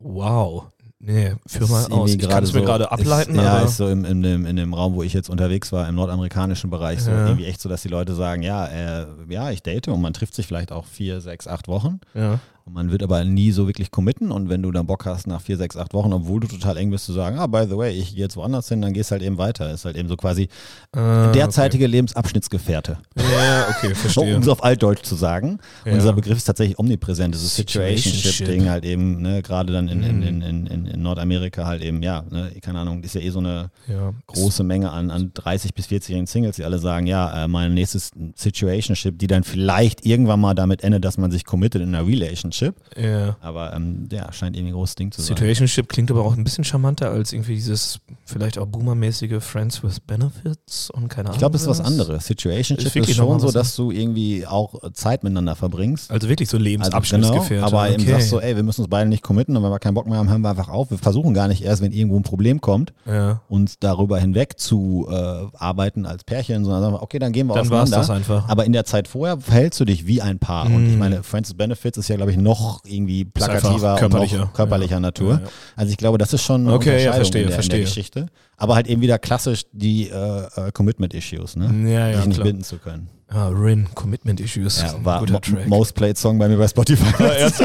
Wow. 0.00 0.66
Nee, 1.02 1.34
führ 1.46 1.66
mal 1.68 1.86
aus. 1.86 2.12
Ich 2.14 2.28
kann 2.28 2.44
es 2.44 2.52
mir 2.52 2.60
gerade 2.60 2.92
ableiten, 2.92 3.34
ist, 3.34 3.42
Ja, 3.42 3.60
ist 3.60 3.78
so 3.78 3.88
im, 3.88 4.04
in, 4.04 4.22
dem, 4.22 4.44
in 4.44 4.56
dem 4.56 4.74
Raum, 4.74 4.94
wo 4.94 5.02
ich 5.02 5.14
jetzt 5.14 5.30
unterwegs 5.30 5.72
war, 5.72 5.88
im 5.88 5.94
nordamerikanischen 5.94 6.68
Bereich, 6.68 7.00
so 7.02 7.10
Ja. 7.10 7.24
irgendwie 7.26 7.46
echt 7.46 7.62
so, 7.62 7.70
dass 7.70 7.80
die 7.80 7.88
Leute 7.88 8.14
sagen, 8.14 8.42
ja, 8.42 8.66
äh, 8.66 9.06
ja, 9.30 9.50
ich 9.50 9.62
date 9.62 9.88
und 9.88 10.02
man 10.02 10.12
trifft 10.12 10.34
sich 10.34 10.46
vielleicht 10.46 10.72
auch 10.72 10.84
vier, 10.84 11.22
sechs, 11.22 11.46
acht 11.48 11.68
Wochen. 11.68 12.00
ja. 12.12 12.38
Und 12.64 12.74
man 12.74 12.90
wird 12.90 13.02
aber 13.02 13.24
nie 13.24 13.52
so 13.52 13.66
wirklich 13.66 13.90
committen. 13.90 14.30
Und 14.30 14.48
wenn 14.48 14.62
du 14.62 14.70
dann 14.70 14.86
Bock 14.86 15.06
hast, 15.06 15.26
nach 15.26 15.40
vier, 15.40 15.56
sechs, 15.56 15.76
acht 15.76 15.94
Wochen, 15.94 16.12
obwohl 16.12 16.40
du 16.40 16.46
total 16.46 16.76
eng 16.76 16.90
bist, 16.90 17.06
zu 17.06 17.12
sagen, 17.12 17.38
ah, 17.38 17.46
by 17.46 17.64
the 17.68 17.76
way, 17.76 17.90
ich 17.92 18.10
gehe 18.14 18.24
jetzt 18.24 18.36
woanders 18.36 18.68
hin, 18.68 18.80
dann 18.82 18.92
gehst 18.92 19.10
halt 19.10 19.22
eben 19.22 19.38
weiter. 19.38 19.70
Ist 19.72 19.84
halt 19.84 19.96
eben 19.96 20.08
so 20.08 20.16
quasi 20.16 20.48
Ah, 20.92 21.32
derzeitige 21.32 21.86
Lebensabschnittsgefährte. 21.86 22.98
Okay. 23.16 23.26
Ja, 23.32 23.66
okay, 23.68 23.94
verstehe. 23.94 24.36
um 24.36 24.42
es 24.42 24.48
auf 24.48 24.62
Altdeutsch 24.62 25.02
zu 25.02 25.14
sagen. 25.14 25.58
Ja. 25.84 25.92
Und 25.92 25.98
dieser 25.98 26.12
Begriff 26.12 26.36
ist 26.38 26.44
tatsächlich 26.44 26.78
omnipräsent. 26.78 27.34
Dieses 27.34 27.54
Situationship. 27.56 28.12
Situationship-Ding 28.14 28.68
halt 28.70 28.84
eben, 28.84 29.22
ne, 29.22 29.42
gerade 29.42 29.72
dann 29.72 29.88
in, 29.88 30.02
in, 30.02 30.16
Mhm. 30.16 30.22
in, 30.22 30.42
in, 30.42 30.66
in, 30.66 30.86
in 30.86 31.02
Nordamerika 31.02 31.66
halt 31.66 31.82
eben, 31.82 32.02
ja, 32.02 32.24
ne, 32.30 32.52
keine 32.60 32.80
Ahnung, 32.80 33.02
ist 33.02 33.14
ja 33.14 33.20
eh 33.20 33.30
so 33.30 33.38
eine 33.38 33.70
ja. 33.88 34.12
große 34.26 34.62
Menge 34.64 34.90
an, 34.90 35.10
an 35.10 35.30
30 35.34 35.74
bis 35.74 35.86
40-jährigen 35.86 36.26
Singles, 36.26 36.56
die 36.56 36.64
alle 36.64 36.78
sagen, 36.78 37.06
ja, 37.06 37.44
äh, 37.44 37.48
mein 37.48 37.74
nächstes 37.74 38.10
Situationship, 38.34 39.18
die 39.18 39.26
dann 39.26 39.44
vielleicht 39.44 40.04
irgendwann 40.04 40.40
mal 40.40 40.54
damit 40.54 40.82
endet, 40.82 41.04
dass 41.04 41.18
man 41.18 41.30
sich 41.30 41.44
committet 41.44 41.82
in 41.82 41.94
einer 41.94 42.06
Relationship. 42.06 42.59
Ja. 42.96 43.36
Aber 43.40 43.72
ähm, 43.74 44.08
ja, 44.10 44.32
scheint 44.32 44.56
irgendwie 44.56 44.72
ein 44.72 44.74
großes 44.76 44.94
Ding 44.96 45.10
zu 45.12 45.20
sein. 45.20 45.28
Situationship 45.36 45.88
klingt 45.88 46.10
aber 46.10 46.24
auch 46.24 46.36
ein 46.36 46.44
bisschen 46.44 46.64
charmanter 46.64 47.10
als 47.10 47.32
irgendwie 47.32 47.54
dieses 47.54 48.00
vielleicht 48.24 48.58
auch 48.58 48.66
boomermäßige 48.66 49.42
Friends 49.42 49.82
with 49.82 50.00
Benefits 50.00 50.90
und 50.90 51.08
keine 51.08 51.26
Ahnung. 51.28 51.34
Ich 51.34 51.38
glaube, 51.38 51.52
das 51.52 51.62
ist 51.62 51.68
was 51.68 51.80
anderes. 51.80 52.26
Situationship 52.26 52.94
Ist 52.94 53.08
ist, 53.08 53.16
schon 53.16 53.40
so, 53.40 53.50
dass 53.50 53.74
du 53.76 53.90
irgendwie 53.90 54.46
auch 54.46 54.82
äh, 54.84 54.92
Zeit 54.92 55.22
miteinander 55.24 55.56
verbringst. 55.56 56.10
Also 56.10 56.28
wirklich 56.28 56.48
so 56.48 56.56
Also 56.56 56.64
Lebensabschnittsgefährte. 56.64 57.64
aber 57.66 57.90
eben 57.90 58.02
okay. 58.02 58.12
sagst 58.12 58.28
so, 58.30 58.40
ey, 58.40 58.54
wir 58.56 58.62
müssen 58.62 58.82
uns 58.82 58.90
beide 58.90 59.08
nicht 59.08 59.22
committen 59.22 59.56
und 59.56 59.62
wenn 59.62 59.70
wir 59.70 59.78
keinen 59.78 59.94
Bock 59.94 60.06
mehr 60.06 60.18
haben, 60.18 60.28
hören 60.28 60.42
wir 60.42 60.50
einfach 60.50 60.68
auf. 60.68 60.90
Wir 60.90 60.98
versuchen 60.98 61.34
gar 61.34 61.48
nicht 61.48 61.62
erst, 61.62 61.82
wenn 61.82 61.92
irgendwo 61.92 62.16
ein 62.16 62.22
Problem 62.22 62.60
kommt, 62.60 62.92
ja. 63.06 63.40
uns 63.48 63.78
darüber 63.78 64.18
hinweg 64.18 64.58
zu 64.58 65.08
äh, 65.10 65.14
arbeiten 65.56 66.06
als 66.06 66.24
Pärchen, 66.24 66.64
sondern 66.64 66.82
sagen 66.82 66.94
wir, 66.94 67.02
okay, 67.02 67.18
dann 67.18 67.32
gehen 67.32 67.46
wir 67.46 67.54
Dann 67.54 67.70
war 67.70 67.82
es 67.84 67.92
auseinander. 67.92 68.06
das 68.24 68.30
einfach. 68.30 68.48
Aber 68.48 68.64
in 68.64 68.72
der 68.72 68.84
Zeit 68.84 69.08
vorher 69.08 69.38
verhältst 69.38 69.80
du 69.80 69.84
dich 69.84 70.06
wie 70.06 70.22
ein 70.22 70.38
Paar. 70.38 70.66
Und 70.66 70.86
ich 70.88 70.96
Mm. 70.96 70.98
meine, 70.98 71.22
Friends 71.22 71.50
with 71.50 71.56
Benefits 71.56 71.98
ist 71.98 72.08
ja, 72.08 72.16
glaube 72.16 72.30
ich, 72.32 72.36
noch 72.40 72.82
irgendwie 72.84 73.24
plakativer 73.24 73.92
und 73.94 73.98
körperlicher. 74.00 74.38
noch 74.38 74.52
körperlicher 74.52 74.94
Ja. 74.96 75.00
Natur. 75.00 75.32
Ja, 75.34 75.40
ja. 75.40 75.46
Also 75.76 75.90
ich 75.92 75.96
glaube, 75.98 76.18
das 76.18 76.32
ist 76.32 76.42
schon 76.42 76.62
eine 76.66 76.74
Okay, 76.74 76.90
Unterscheidung 76.90 77.14
verstehe, 77.16 77.42
in, 77.42 77.46
der, 77.48 77.56
in 77.56 77.62
verstehe. 77.62 77.78
der 77.78 77.84
Geschichte. 77.86 78.26
Aber 78.56 78.74
halt 78.74 78.86
eben 78.88 79.00
wieder 79.02 79.18
klassisch 79.18 79.62
die 79.72 80.08
äh, 80.10 80.14
äh, 80.14 80.72
Commitment-Issues, 80.72 81.56
ne? 81.56 81.90
Ja, 81.90 82.08
ja, 82.08 82.16
Sich 82.18 82.26
nicht 82.26 82.36
klar. 82.36 82.46
binden 82.46 82.62
zu 82.64 82.76
können. 82.78 83.08
Ah, 83.32 83.46
Rin, 83.46 83.86
Commitment 83.94 84.40
Issues. 84.40 84.82
Ja, 84.82 84.92
Ein 84.94 85.04
war 85.04 85.20
guter 85.20 85.40
Track. 85.40 85.66
Most 85.68 85.94
Played 85.94 86.18
Song 86.18 86.36
bei 86.38 86.48
mir 86.48 86.56
bei 86.58 86.66
Spotify. 86.66 87.22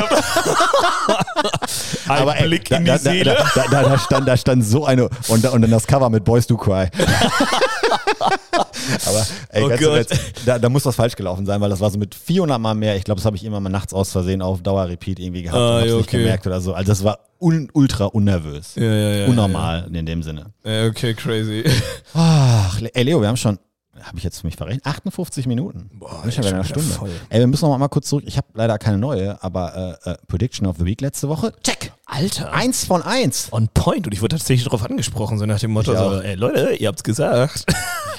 Ein 2.08 2.20
Aber 2.22 2.36
ey, 2.38 2.48
Blick 2.48 2.70
da, 2.70 2.78
in 2.78 2.86
die 2.86 2.92
da, 2.92 2.98
Seele. 3.00 3.36
Da, 3.56 3.64
da, 3.64 3.68
da, 3.70 3.84
da, 3.90 3.98
stand, 4.00 4.28
da 4.28 4.38
stand 4.38 4.64
so 4.64 4.86
eine 4.86 5.10
und, 5.28 5.44
da- 5.44 5.50
und 5.50 5.62
dann 5.64 5.72
das 5.72 5.88
Cover 5.88 6.10
mit 6.10 6.24
Boys 6.24 6.46
Do 6.48 6.56
Cry. 6.58 6.88
Aber 9.06 9.26
ey, 9.50 9.64
Oh 9.64 9.70
ganz 9.70 9.82
Gott. 9.82 9.96
Ernst, 10.12 10.14
da, 10.46 10.60
da 10.60 10.70
muss 10.70 10.86
was 10.86 10.96
falsch 10.96 11.16
gelaufen 11.16 11.46
sein, 11.46 11.60
weil 11.62 11.70
das 11.70 11.80
war 11.80 11.90
so 11.90 11.98
mit 11.98 12.14
400 12.16 12.60
Mal 12.60 12.76
mehr. 12.76 12.96
Ich 12.96 13.04
glaube, 13.04 13.20
das 13.20 13.26
habe 13.26 13.36
ich 13.36 13.44
immer 13.44 13.60
mal 13.60 13.70
nachts 13.70 13.94
aus 13.94 14.12
Versehen 14.12 14.42
auf 14.42 14.62
Dauer-Repeat 14.62 15.20
irgendwie 15.20 15.44
gehabt 15.44 15.58
Ah, 15.60 15.80
und 15.80 15.88
ja, 15.88 15.96
nicht 15.98 16.08
okay. 16.08 16.18
gemerkt 16.20 16.46
oder 16.48 16.62
so. 16.62 16.74
Also 16.74 16.92
das 16.92 17.04
war 17.04 17.20
un, 17.40 17.70
ultra 17.74 18.06
unnervös. 18.06 18.76
Ja, 18.76 18.84
ja, 18.84 19.10
ja, 19.16 19.28
Unnormal 19.28 19.90
in 19.94 20.06
dem 20.06 20.24
Sinne. 20.24 20.48
Ja, 20.64 20.86
okay, 20.88 21.14
crazy. 21.14 21.64
Ach, 22.14 22.80
ey 22.94 23.04
Leo, 23.04 23.22
wir 23.22 23.28
haben 23.28 23.38
schon 23.38 23.58
habe 24.04 24.18
ich 24.18 24.24
jetzt 24.24 24.42
für 24.42 24.48
mich 24.48 24.56
verrechnet? 24.56 24.86
58 24.86 25.48
Minuten. 25.48 25.90
Boah, 25.94 26.24
ey, 26.26 26.38
wieder 26.38 26.48
eine 26.54 26.64
Stunde. 26.64 26.90
voll. 26.94 27.10
Ey, 27.30 27.40
wir 27.40 27.48
müssen 27.48 27.68
noch 27.70 27.78
mal 27.78 27.88
kurz 27.88 28.10
zurück. 28.10 28.24
Ich 28.28 28.38
habe 28.38 28.48
leider 28.54 28.78
keine 28.78 28.98
neue, 28.98 29.42
aber 29.44 29.98
äh, 30.06 30.12
äh, 30.12 30.16
Prediction 30.28 30.68
of 30.68 30.78
the 30.78 30.86
Week 30.86 31.00
letzte 31.02 31.30
Woche. 31.30 31.54
Check. 31.64 31.92
Alter. 32.06 32.52
Eins 32.54 32.86
von 32.86 33.02
eins. 33.02 33.48
On 33.52 33.68
point. 33.74 34.06
Und 34.06 34.14
ich 34.14 34.22
wurde 34.22 34.38
tatsächlich 34.38 34.64
darauf 34.66 34.84
angesprochen, 34.84 35.38
so 35.40 35.46
nach 35.46 35.60
dem 35.60 35.72
Motto, 35.72 35.94
Ich 35.94 35.98
so, 35.98 36.20
ey 36.22 36.36
Leute, 36.36 36.76
ihr 36.76 36.88
habt's 36.88 37.04
gesagt. 37.04 37.66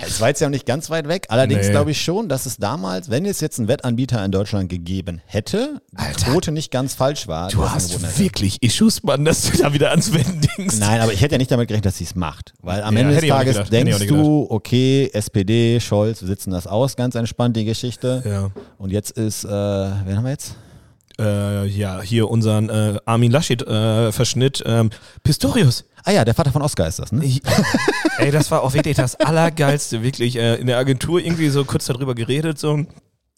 Es 0.04 0.20
war 0.20 0.28
jetzt 0.28 0.40
ja 0.40 0.46
auch 0.46 0.50
nicht 0.50 0.66
ganz 0.66 0.90
weit 0.90 1.08
weg. 1.08 1.26
Allerdings 1.28 1.66
Nee. 1.66 1.70
glaube 1.72 1.90
ich 1.90 2.00
schon, 2.02 2.28
dass 2.28 2.46
es 2.46 2.56
damals, 2.58 3.08
wenn 3.10 3.24
es 3.24 3.40
jetzt 3.40 3.58
einen 3.58 3.68
Wettanbieter 3.68 4.24
in 4.24 4.30
Deutschland 4.32 4.68
gegeben 4.68 5.20
hätte, 5.26 5.80
die 5.92 5.96
Alter. 5.98 6.30
Quote 6.32 6.52
nicht 6.52 6.70
ganz 6.70 6.94
falsch 6.94 7.28
war. 7.28 7.48
Du 7.50 7.68
hast 7.68 8.18
wirklich 8.18 8.62
Issues, 8.62 9.02
Mann, 9.02 9.24
dass 9.24 9.42
du 9.50 9.56
da 9.58 9.72
wieder 9.72 9.90
ans 9.90 10.12
Wenden 10.12 10.40
denkst. 10.58 10.76
Nein, 10.78 11.00
aber 11.00 11.12
ich 11.12 11.20
hätte 11.20 11.34
ja 11.34 11.38
nicht 11.38 11.50
damit 11.50 11.68
gerechnet, 11.68 11.86
dass 11.86 11.98
sie 11.98 12.04
es 12.04 12.14
macht. 12.14 12.52
Weil 12.62 12.82
am 12.82 12.94
Ja, 12.94 13.00
Ende 13.02 13.14
des 13.20 13.28
Tages 13.28 13.68
denkst 13.70 14.06
du, 14.06 14.46
okay, 14.50 15.10
SPD, 15.12 15.80
Scholz, 15.80 16.20
wir 16.20 16.28
sitzen 16.28 16.50
das 16.50 16.66
aus, 16.66 16.96
ganz 16.96 17.14
entspannt 17.14 17.56
die 17.56 17.64
Geschichte. 17.64 18.22
Ja. 18.24 18.50
Und 18.78 18.90
jetzt 18.90 19.12
ist, 19.12 19.44
äh, 19.44 19.48
wen 19.48 20.16
haben 20.16 20.24
wir 20.24 20.30
jetzt? 20.32 20.56
Äh, 21.18 21.66
ja, 21.68 22.02
hier 22.02 22.28
unseren 22.28 22.68
äh, 22.68 22.98
Armin 23.06 23.32
Laschet-Verschnitt. 23.32 24.62
ähm, 24.66 24.90
Pistorius. 25.22 25.84
Ah 26.08 26.12
ja, 26.12 26.24
der 26.24 26.34
Vater 26.34 26.52
von 26.52 26.62
Oscar 26.62 26.86
ist 26.86 27.00
das, 27.00 27.10
ne? 27.10 27.24
Ich, 27.24 27.42
ey, 28.18 28.30
das 28.30 28.48
war 28.52 28.62
auch 28.62 28.72
wirklich 28.74 28.96
das 28.96 29.16
Allergeilste, 29.16 30.04
wirklich. 30.04 30.36
Äh, 30.36 30.54
in 30.54 30.68
der 30.68 30.78
Agentur 30.78 31.18
irgendwie 31.20 31.48
so 31.48 31.64
kurz 31.64 31.86
darüber 31.86 32.14
geredet, 32.14 32.60
so. 32.60 32.86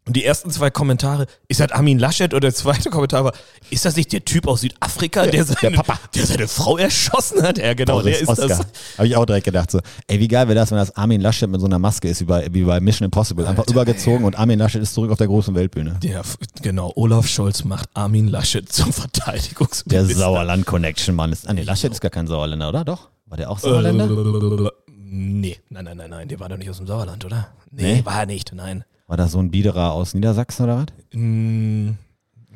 Und 0.09 0.17
die 0.17 0.25
ersten 0.25 0.51
zwei 0.51 0.71
Kommentare, 0.71 1.27
ist 1.49 1.61
das 1.61 1.71
Armin 1.71 1.99
Laschet? 1.99 2.33
Und 2.33 2.43
der 2.43 2.55
zweite 2.55 2.89
Kommentar 2.89 3.25
war, 3.25 3.33
ist 3.69 3.85
das 3.85 3.95
nicht 3.95 4.11
der 4.11 4.25
Typ 4.25 4.49
aus 4.49 4.63
Südafrika, 4.63 5.27
der 5.27 5.45
seine, 5.45 5.77
Papa. 5.77 6.01
der 6.15 6.25
seine 6.25 6.49
Frau 6.49 6.79
erschossen 6.79 7.43
hat? 7.43 7.59
Ja, 7.59 7.75
genau, 7.75 8.01
der 8.01 8.19
ist 8.19 8.27
Oscar. 8.27 8.49
das. 8.49 8.59
Habe 8.97 9.07
ich 9.07 9.15
auch 9.17 9.27
direkt 9.27 9.45
gedacht 9.45 9.71
so, 9.71 9.81
ey, 10.07 10.19
wie 10.19 10.27
geil 10.27 10.49
wäre 10.49 10.55
das, 10.55 10.71
wenn 10.71 10.79
das 10.79 10.97
Armin 10.97 11.21
Laschet 11.21 11.49
mit 11.51 11.61
so 11.61 11.67
einer 11.67 11.79
Maske 11.79 12.09
ist, 12.09 12.23
wie 12.23 12.25
bei, 12.25 12.49
wie 12.51 12.63
bei 12.65 12.81
Mission 12.81 13.05
Impossible. 13.05 13.47
Einfach 13.47 13.65
Alter, 13.65 13.73
übergezogen 13.73 14.25
und 14.25 14.39
Armin 14.39 14.59
Laschet 14.59 14.81
ist 14.81 14.95
zurück 14.95 15.11
auf 15.11 15.19
der 15.19 15.27
großen 15.27 15.55
Weltbühne. 15.55 15.99
Der, 16.03 16.23
genau, 16.63 16.91
Olaf 16.97 17.29
Scholz 17.29 17.65
macht 17.65 17.91
Armin 17.93 18.29
Laschet 18.29 18.67
zum 18.73 18.87
Der 18.87 18.95
Verteidigungsminister. 18.95 20.19
Sauerland-Connection, 20.19 21.15
Mann. 21.15 21.33
Ist, 21.33 21.47
ah, 21.47 21.53
nee, 21.53 21.65
Laschet 21.65 21.93
ist 21.93 22.01
gar 22.01 22.11
kein 22.11 22.27
Sauerländer, 22.27 22.71
oder? 22.71 22.85
Doch? 22.87 23.11
War 23.27 23.37
der 23.37 23.51
auch 23.51 23.59
Sauerländer? 23.59 24.07
Äh, 24.07 24.71
nee, 24.97 25.59
nein, 25.69 25.85
nein, 25.85 25.99
nein, 25.99 26.09
nein, 26.09 26.29
der 26.29 26.41
war 26.41 26.49
doch 26.49 26.57
nicht 26.57 26.71
aus 26.71 26.79
dem 26.79 26.87
Sauerland, 26.87 27.27
oder? 27.27 27.49
Nee, 27.71 27.97
Nee? 27.97 28.05
war 28.07 28.21
er 28.21 28.27
nicht, 28.27 28.53
nein. 28.55 28.85
War 29.09 29.17
das 29.17 29.33
so 29.33 29.39
ein 29.41 29.51
Biederer 29.51 29.93
aus 29.93 30.13
Niedersachsen 30.15 30.65
oder 30.65 30.77
was? 30.79 30.87
Mm, 31.13 31.91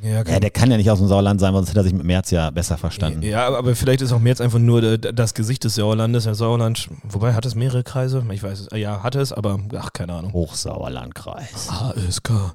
ja, 0.03 0.23
Ja, 0.23 0.39
der 0.39 0.51
kann 0.51 0.71
ja 0.71 0.77
nicht 0.77 0.91
aus 0.91 0.99
dem 0.99 1.09
Sauerland 1.09 1.41
sein, 1.41 1.55
sonst 1.55 1.71
hätte 1.71 1.81
er 1.81 1.85
sich 1.85 1.95
mit 1.95 2.05
Merz 2.05 2.31
ja 2.31 2.51
besser 2.51 2.77
verstanden. 2.77 3.23
ja, 3.23 3.49
aber 3.49 3.75
vielleicht 3.75 4.03
ist 4.03 4.13
auch 4.13 4.21
jetzt 4.21 4.41
einfach 4.43 4.59
nur 4.59 4.83
äh, 4.83 4.99
das 4.99 5.33
Gesicht 5.35 5.65
des 5.65 5.77
Sauerlandes. 5.77 6.25
Der 6.25 6.35
Sauerland, 6.35 6.89
wobei 7.05 7.33
hat 7.35 7.47
es 7.47 7.55
mehrere 7.55 7.83
Kreise? 7.83 8.23
Ich 8.33 8.43
weiß 8.43 8.61
es. 8.61 8.79
Ja, 8.79 9.03
hat 9.03 9.15
es, 9.15 9.33
aber 9.33 9.59
ach, 9.77 9.93
keine 9.95 10.13
Ahnung. 10.13 10.33
Hochsauerlandkreis. 10.35 11.71
HSK. 11.71 12.55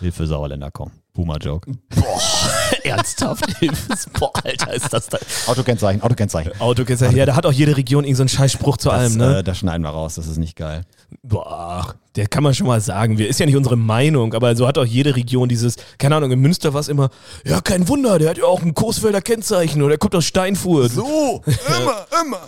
Hilfe 0.00 0.26
Sauerländer, 0.26 0.70
komm. 0.70 0.90
Boomer-Joke. 1.14 1.72
Boah, 1.96 2.20
ernsthaft? 2.84 3.44
Boah, 4.20 4.30
Alter, 4.44 4.74
ist 4.74 4.92
das 4.92 5.08
da. 5.08 5.18
Autokennzeichen, 5.46 6.02
Autokennzeichen. 6.02 6.52
Autokennzeichen. 6.60 7.16
Ja, 7.16 7.26
da 7.26 7.34
hat 7.34 7.46
auch 7.46 7.52
jede 7.52 7.76
Region 7.76 8.04
irgendeinen 8.04 8.28
so 8.28 8.36
Scheißspruch 8.36 8.76
zu 8.76 8.90
Das, 8.90 8.98
allem, 8.98 9.16
ne? 9.16 9.38
äh, 9.38 9.42
das 9.42 9.58
schneiden 9.58 9.82
wir 9.82 9.88
raus, 9.90 10.14
das 10.16 10.28
ist 10.28 10.36
nicht 10.36 10.54
geil. 10.54 10.82
Boah, 11.22 11.94
der 12.16 12.26
kann 12.26 12.42
man 12.42 12.54
schon 12.54 12.66
mal 12.66 12.80
sagen. 12.80 13.16
Wir 13.18 13.28
ist 13.28 13.40
ja 13.40 13.46
nicht 13.46 13.56
unsere 13.56 13.76
Meinung, 13.76 14.34
aber 14.34 14.54
so 14.56 14.66
hat 14.66 14.76
auch 14.78 14.84
jede 14.84 15.16
Region 15.16 15.48
dieses, 15.48 15.76
keine 15.98 16.16
Ahnung, 16.16 16.30
in 16.30 16.40
Münster 16.40 16.74
war 16.74 16.80
es 16.80 16.88
immer, 16.88 17.10
ja, 17.44 17.60
kein 17.60 17.88
Wunder, 17.88 18.18
der 18.18 18.30
hat 18.30 18.38
ja 18.38 18.44
auch 18.44 18.62
ein 18.62 18.74
Coesfelder 18.74 19.22
Kennzeichen 19.22 19.80
oder 19.80 19.90
der 19.90 19.98
kommt 19.98 20.14
aus 20.14 20.26
Steinfurt. 20.26 20.92
So, 20.92 21.42
immer, 21.46 22.06
immer. 22.24 22.40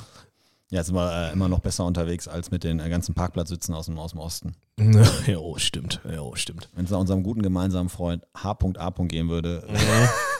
Ja, 0.71 0.85
sind 0.85 0.95
wir 0.95 1.31
äh, 1.31 1.33
immer 1.33 1.49
noch 1.49 1.59
besser 1.59 1.85
unterwegs 1.85 2.29
als 2.29 2.53
mit 2.53 2.63
den 2.63 2.79
äh, 2.79 2.89
ganzen 2.89 3.15
Parkplatzsitzen 3.15 3.75
aus 3.75 3.87
dem, 3.87 3.99
aus 3.99 4.13
dem 4.13 4.21
Osten. 4.21 4.55
Ja, 5.27 5.39
oh, 5.39 5.59
stimmt. 5.59 6.01
Ja, 6.11 6.21
oh, 6.21 6.35
stimmt. 6.37 6.69
Wenn 6.75 6.85
es 6.85 6.91
nach 6.91 6.99
unserem 6.99 7.23
guten 7.23 7.43
gemeinsamen 7.43 7.89
Freund 7.89 8.25
H.A. 8.37 8.91
gehen 9.05 9.29
würde, 9.29 9.65
Ja, 9.69 10.11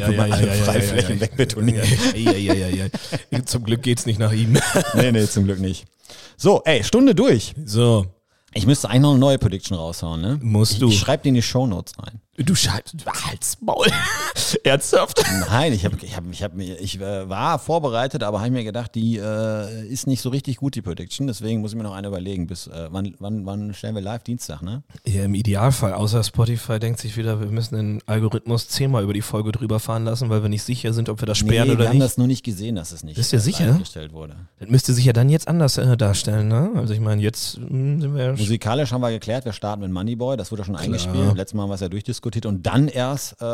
ja, 0.00 0.26
Freiflächen. 0.64 1.20
Ja, 2.14 2.32
ja, 2.32 2.54
ja, 2.54 2.68
ja. 3.30 3.44
Zum 3.44 3.64
Glück 3.64 3.82
geht's 3.82 4.06
nicht 4.06 4.18
nach 4.18 4.32
ihm. 4.32 4.58
nee, 4.94 5.12
nee, 5.12 5.26
zum 5.26 5.44
Glück 5.44 5.60
nicht. 5.60 5.86
So, 6.36 6.62
ey, 6.64 6.84
Stunde 6.84 7.14
durch. 7.14 7.54
So, 7.64 8.06
Ich 8.54 8.66
müsste 8.66 8.88
eigentlich 8.88 9.02
noch 9.02 9.10
eine 9.10 9.18
neue 9.18 9.38
Prediction 9.38 9.76
raushauen, 9.76 10.20
ne? 10.20 10.38
Musst 10.42 10.74
ich, 10.74 10.78
du. 10.78 10.88
Ich 10.88 10.98
schreibe 10.98 11.22
die 11.22 11.30
in 11.30 11.34
die 11.34 11.42
Shownotes 11.42 11.94
rein. 11.98 12.20
Du 12.36 12.54
schreibst, 12.54 12.94
halt's 13.28 13.58
Maul. 13.60 13.86
Ernsthaft? 14.64 15.22
Nein, 15.50 15.72
ich, 15.72 15.84
hab, 15.84 16.02
ich, 16.02 16.16
hab, 16.16 16.24
ich, 16.30 16.42
hab, 16.42 16.54
mir- 16.54 16.78
ich 16.80 17.00
äh, 17.00 17.28
war 17.28 17.58
vorbereitet, 17.58 18.22
aber 18.22 18.40
habe 18.40 18.50
mir 18.50 18.64
gedacht, 18.64 18.94
die 18.94 19.16
äh, 19.18 19.86
ist 19.86 20.06
nicht 20.06 20.20
so 20.20 20.28
richtig 20.28 20.56
gut, 20.56 20.74
die 20.74 20.82
Prediction. 20.82 21.26
Deswegen 21.26 21.60
muss 21.60 21.72
ich 21.72 21.76
mir 21.76 21.82
noch 21.84 21.94
eine 21.94 22.08
überlegen. 22.08 22.46
Bis 22.46 22.66
äh, 22.66 22.88
wann, 22.90 23.14
wann, 23.18 23.46
wann 23.46 23.74
stellen 23.74 23.94
wir 23.94 24.02
live? 24.02 24.22
Dienstag, 24.22 24.62
ne? 24.62 24.82
Ja, 25.06 25.24
im 25.24 25.34
Idealfall, 25.34 25.94
außer 25.94 26.22
Spotify 26.22 26.78
denkt 26.78 27.00
sich 27.00 27.16
wieder, 27.16 27.40
wir 27.40 27.48
müssen 27.48 27.74
den 27.76 28.02
Algorithmus 28.06 28.68
zehnmal 28.68 29.02
über 29.02 29.12
die 29.14 29.22
Folge 29.22 29.52
drüber 29.52 29.80
fahren 29.80 30.04
lassen, 30.04 30.28
weil 30.30 30.42
wir 30.42 30.48
nicht 30.48 30.62
sicher 30.62 30.92
sind, 30.92 31.08
ob 31.08 31.20
wir 31.22 31.26
das 31.26 31.38
sperren 31.38 31.68
nee, 31.68 31.74
oder 31.74 31.84
wir 31.84 31.88
haben 31.88 31.96
nicht. 31.98 32.04
das 32.04 32.18
nur 32.18 32.26
nicht 32.26 32.44
gesehen, 32.44 32.76
dass 32.76 32.92
es 32.92 33.02
nicht 33.02 33.16
Bist 33.16 33.32
du 33.32 33.36
äh, 33.36 33.40
sicher? 33.40 33.66
live 33.66 33.78
gestellt 33.80 34.12
wurde. 34.12 34.36
Das 34.58 34.68
müsste 34.68 34.92
sich 34.92 35.04
ja 35.04 35.12
dann 35.12 35.28
jetzt 35.28 35.48
anders 35.48 35.78
äh, 35.78 35.96
darstellen, 35.96 36.48
ne? 36.48 36.70
Also 36.76 36.92
ich 36.92 37.00
meine, 37.00 37.22
jetzt 37.22 37.58
mh, 37.58 38.00
sind 38.02 38.14
wir 38.14 38.24
ja 38.24 38.30
sch- 38.32 38.38
Musikalisch 38.38 38.92
haben 38.92 39.00
wir 39.00 39.10
geklärt, 39.10 39.44
wir 39.44 39.52
starten 39.52 39.82
mit 39.82 39.90
Moneyboy, 39.90 40.36
das 40.36 40.50
wurde 40.52 40.64
schon 40.64 40.76
eingespielt. 40.76 41.34
Letztes 41.36 41.54
Mal 41.54 41.62
haben 41.64 41.70
wir 41.70 41.74
es 41.74 41.80
ja 41.80 41.88
durchdiskutiert 41.88 42.25
und 42.46 42.66
dann 42.66 42.88
erst 42.88 43.40
äh, 43.40 43.44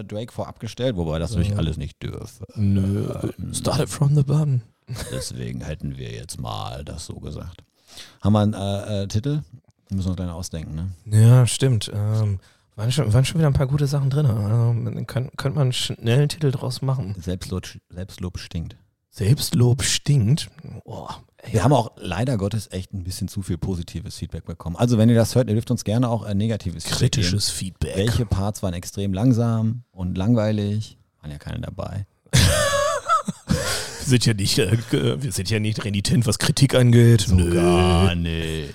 äh, 0.00 0.04
Drake 0.04 0.32
vorab 0.32 0.60
gestellt, 0.60 0.96
wobei 0.96 1.18
das 1.18 1.32
natürlich 1.32 1.56
alles 1.56 1.76
nicht 1.76 2.02
dürfe. 2.02 2.46
Nö. 2.54 3.08
Started 3.52 3.88
from 3.88 4.14
the 4.14 4.22
bottom. 4.22 4.62
Deswegen 5.10 5.62
hätten 5.62 5.96
wir 5.96 6.10
jetzt 6.10 6.40
mal 6.40 6.84
das 6.84 7.06
so 7.06 7.14
gesagt. 7.14 7.64
Haben 8.20 8.32
wir 8.32 8.40
einen 8.40 8.54
äh, 8.54 9.02
äh, 9.02 9.06
Titel? 9.08 9.42
Wir 9.88 9.96
müssen 9.96 10.08
uns 10.08 10.16
gleich 10.16 10.30
ausdenken, 10.30 10.74
ne? 10.74 10.90
Ja, 11.06 11.46
stimmt. 11.46 11.90
Ähm, 11.94 12.40
waren, 12.76 12.92
schon, 12.92 13.12
waren 13.12 13.24
schon 13.24 13.38
wieder 13.38 13.48
ein 13.48 13.54
paar 13.54 13.66
gute 13.66 13.86
Sachen 13.86 14.10
drin. 14.10 14.26
Also, 14.26 15.04
könnte 15.06 15.30
könnt 15.36 15.56
man 15.56 15.72
schnell 15.72 16.20
einen 16.20 16.28
Titel 16.28 16.50
draus 16.50 16.82
machen. 16.82 17.14
Selbstlob, 17.20 17.64
Selbstlob 17.88 18.38
stinkt. 18.38 18.76
Selbstlob 19.14 19.84
stinkt. 19.84 20.50
Oh. 20.84 21.06
Wir 21.48 21.62
haben 21.62 21.72
auch 21.72 21.92
leider 21.96 22.36
Gottes 22.36 22.68
echt 22.72 22.92
ein 22.92 23.04
bisschen 23.04 23.28
zu 23.28 23.42
viel 23.42 23.58
positives 23.58 24.16
Feedback 24.16 24.44
bekommen. 24.44 24.74
Also 24.74 24.98
wenn 24.98 25.08
ihr 25.08 25.14
das 25.14 25.36
hört, 25.36 25.48
ihr 25.48 25.54
dürft 25.54 25.70
uns 25.70 25.84
gerne 25.84 26.08
auch 26.08 26.26
äh, 26.26 26.34
negatives 26.34 26.82
Feedback 26.82 26.98
Kritisches 26.98 27.46
geben. 27.46 27.58
Feedback. 27.58 27.96
Welche 27.96 28.26
Parts 28.26 28.64
waren 28.64 28.74
extrem 28.74 29.12
langsam 29.12 29.84
und 29.92 30.18
langweilig? 30.18 30.98
Waren 31.20 31.30
ja 31.30 31.38
keine 31.38 31.60
dabei. 31.60 32.06
Wir 32.32 32.40
sind 34.04 34.26
ja 34.26 34.34
nicht, 34.34 34.58
äh, 34.58 35.22
wir 35.22 35.30
sind 35.30 35.48
ja 35.48 35.60
nicht 35.60 35.84
renitent, 35.84 36.26
was 36.26 36.40
Kritik 36.40 36.74
angeht. 36.74 37.28
Gar 37.52 38.16
nicht. 38.16 38.74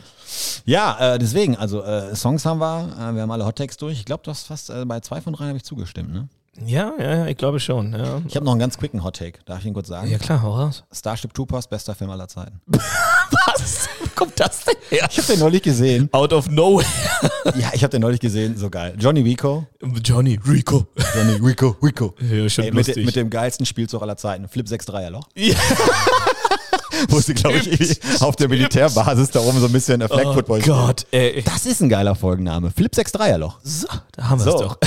Ja, 0.64 1.16
äh, 1.16 1.20
deswegen, 1.20 1.58
also 1.58 1.84
äh, 1.84 2.16
Songs 2.16 2.46
haben 2.46 2.62
wir, 2.62 2.94
äh, 2.98 3.14
wir 3.14 3.24
haben 3.24 3.32
alle 3.32 3.46
Hottakes 3.46 3.76
durch. 3.76 4.00
Ich 4.00 4.06
glaube, 4.06 4.24
du 4.24 4.32
hast 4.32 4.48
fast 4.48 4.70
äh, 4.70 4.86
bei 4.86 5.02
zwei 5.02 5.20
von 5.20 5.34
drei 5.34 5.48
habe 5.48 5.58
ich 5.58 5.66
zugestimmt, 5.66 6.14
ne? 6.14 6.30
Ja, 6.66 6.92
ja, 7.00 7.16
ja, 7.20 7.26
ich 7.28 7.38
glaube 7.38 7.60
schon. 7.60 7.94
Ja, 7.94 8.22
Ich 8.28 8.36
habe 8.36 8.44
noch 8.46 8.52
einen 8.52 8.60
ganz 8.60 8.78
quicken 8.78 9.04
Hottake, 9.04 9.40
darf 9.46 9.60
ich 9.60 9.66
ihn 9.66 9.74
kurz 9.74 9.88
sagen? 9.88 10.10
ja 10.10 10.18
klar, 10.18 10.42
hau 10.42 10.56
raus. 10.56 10.84
Starship 10.92 11.34
Troopers, 11.34 11.68
bester 11.68 11.96
Film 11.96 12.10
aller 12.10 12.28
Zeiten. 12.28 12.60
Was? 12.68 13.88
Wo 14.00 14.08
kommt 14.16 14.40
das 14.40 14.66
denn 14.66 14.76
her? 14.90 15.08
Ich 15.10 15.18
habe 15.18 15.28
den 15.28 15.40
neulich 15.40 15.62
gesehen. 15.62 16.10
Out 16.12 16.34
of 16.34 16.50
nowhere. 16.50 16.86
Ja, 17.58 17.70
ich 17.74 17.84
habe 17.84 17.92
den 17.92 18.02
neulich 18.02 18.20
gesehen, 18.20 18.58
so 18.58 18.70
geil. 18.70 18.96
Johnny 19.00 19.22
Rico. 19.22 19.68
Johnny 20.04 20.38
Rico. 20.48 20.88
Johnny 21.16 21.34
Rico, 21.42 21.78
Rico. 21.82 22.14
Ja, 22.22 22.50
schon 22.50 22.66
Ey, 22.66 22.72
mit, 22.72 22.78
lustig. 22.88 22.96
de- 22.96 23.06
mit 23.06 23.16
dem 23.16 23.30
geilsten 23.30 23.66
Spielzug 23.66 24.02
aller 24.02 24.18
Zeiten. 24.18 24.48
Flip 24.50 24.68
6 24.68 24.86
3 24.88 25.10
Loch. 25.10 25.28
Ja. 25.36 25.56
Wo 27.10 27.20
sie, 27.22 27.34
glaube 27.34 27.58
ich, 27.60 28.00
auf 28.22 28.36
der 28.36 28.50
Militärbasis 28.50 29.32
da 29.32 29.40
oben 29.40 29.60
so 29.60 29.68
ein 29.68 29.72
bisschen 29.72 30.02
Flag 30.08 30.26
Oh 30.26 30.34
Football 30.34 30.60
spielen. 30.62 30.76
Gott, 30.78 31.06
ey. 31.12 31.42
Das 31.44 31.66
ist 31.66 31.82
ein 31.82 31.88
geiler 31.88 32.14
Folgenname. 32.16 32.72
Flip 32.72 32.94
6 32.94 33.14
3 33.14 33.38
Loch. 33.38 33.60
So, 33.64 33.88
da 34.12 34.30
haben 34.30 34.44
wir 34.44 34.48
es 34.48 34.52
So. 34.60 34.60
doch. 34.68 34.78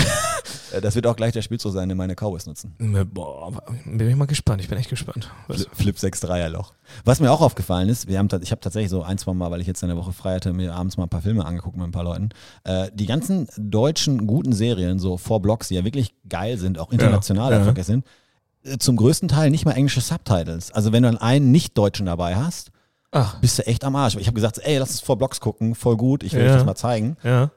Äh, 0.73 0.81
Das 0.81 0.95
wird 0.95 1.07
auch 1.07 1.17
gleich 1.17 1.33
der 1.33 1.43
Spielzug 1.43 1.73
sein, 1.73 1.89
den 1.89 1.99
meine 1.99 2.15
Cowboys 2.15 2.47
nutzen. 2.47 2.75
Boah, 3.13 3.53
bin 3.85 4.09
ich 4.09 4.17
mal 4.17 4.27
gespannt. 4.27 4.61
Ich 4.63 4.69
bin 4.69 4.79
echt 4.79 4.91
gespannt. 4.91 5.31
Was? 5.49 5.67
Flip 5.73 5.99
6 5.99 6.21
3 6.21 6.49
Loch. 6.49 6.73
Was 7.05 7.21
mir 7.21 7.31
auch 7.31 7.41
aufgefallen 7.41 7.89
ist, 7.89 8.07
wir 8.09 8.19
haben, 8.19 8.29
ich 8.43 8.51
habe 8.51 8.61
tatsächlich 8.61 8.91
so 8.91 9.03
ein, 9.03 9.19
zwei 9.19 9.33
Mal, 9.33 9.51
weil 9.51 9.61
ich 9.61 9.67
jetzt 9.67 9.83
eine 9.85 9.97
Woche 9.97 10.13
frei 10.13 10.35
hatte, 10.37 10.53
mir 10.53 10.75
abends 10.75 10.97
mal 10.97 11.05
ein 11.05 11.09
paar 11.09 11.23
Filme 11.23 11.45
angeguckt 11.47 11.77
mit 11.77 11.87
ein 11.87 11.93
paar 11.93 12.05
Leuten. 12.05 12.31
Äh, 12.65 12.91
die 12.95 13.07
ganzen 13.07 13.49
deutschen 13.57 14.27
guten 14.27 14.53
Serien, 14.53 14.99
so 14.99 15.17
Four 15.17 15.41
Blocks, 15.43 15.69
die 15.69 15.75
ja 15.75 15.85
wirklich 15.85 16.15
geil 16.29 16.59
sind, 16.59 16.79
auch 16.79 16.91
international 16.93 17.47
Ja, 17.47 17.53
ja. 17.53 17.59
erfolgreich 17.59 17.87
sind, 17.87 18.05
äh, 18.65 18.79
zum 18.79 18.97
größten 18.97 19.29
Teil 19.29 19.51
nicht 19.51 19.65
mal 19.65 19.73
englische 19.73 20.01
Subtitles. 20.01 20.71
Also 20.73 20.93
wenn 20.93 21.03
du 21.03 21.11
dann 21.11 21.19
einen 21.21 21.51
Nicht-Deutschen 21.51 22.07
dabei 22.07 22.37
hast, 22.37 22.71
Ach, 23.15 23.39
bist 23.41 23.59
du 23.59 23.67
echt 23.67 23.85
am 23.85 23.95
Arsch. 23.97 24.17
Ich 24.17 24.27
habe 24.27 24.35
gesagt, 24.35 24.59
ey, 24.63 24.79
lass 24.79 24.91
uns 24.91 25.01
Four 25.01 25.19
Blocks 25.19 25.41
gucken, 25.41 25.75
voll 25.75 25.97
gut, 25.97 26.23
ich 26.23 26.33
will 26.33 26.43
Ja. 26.45 26.49
euch 26.51 26.57
das 26.57 26.65
mal 26.65 26.75
zeigen. 26.75 27.17
ja. 27.23 27.51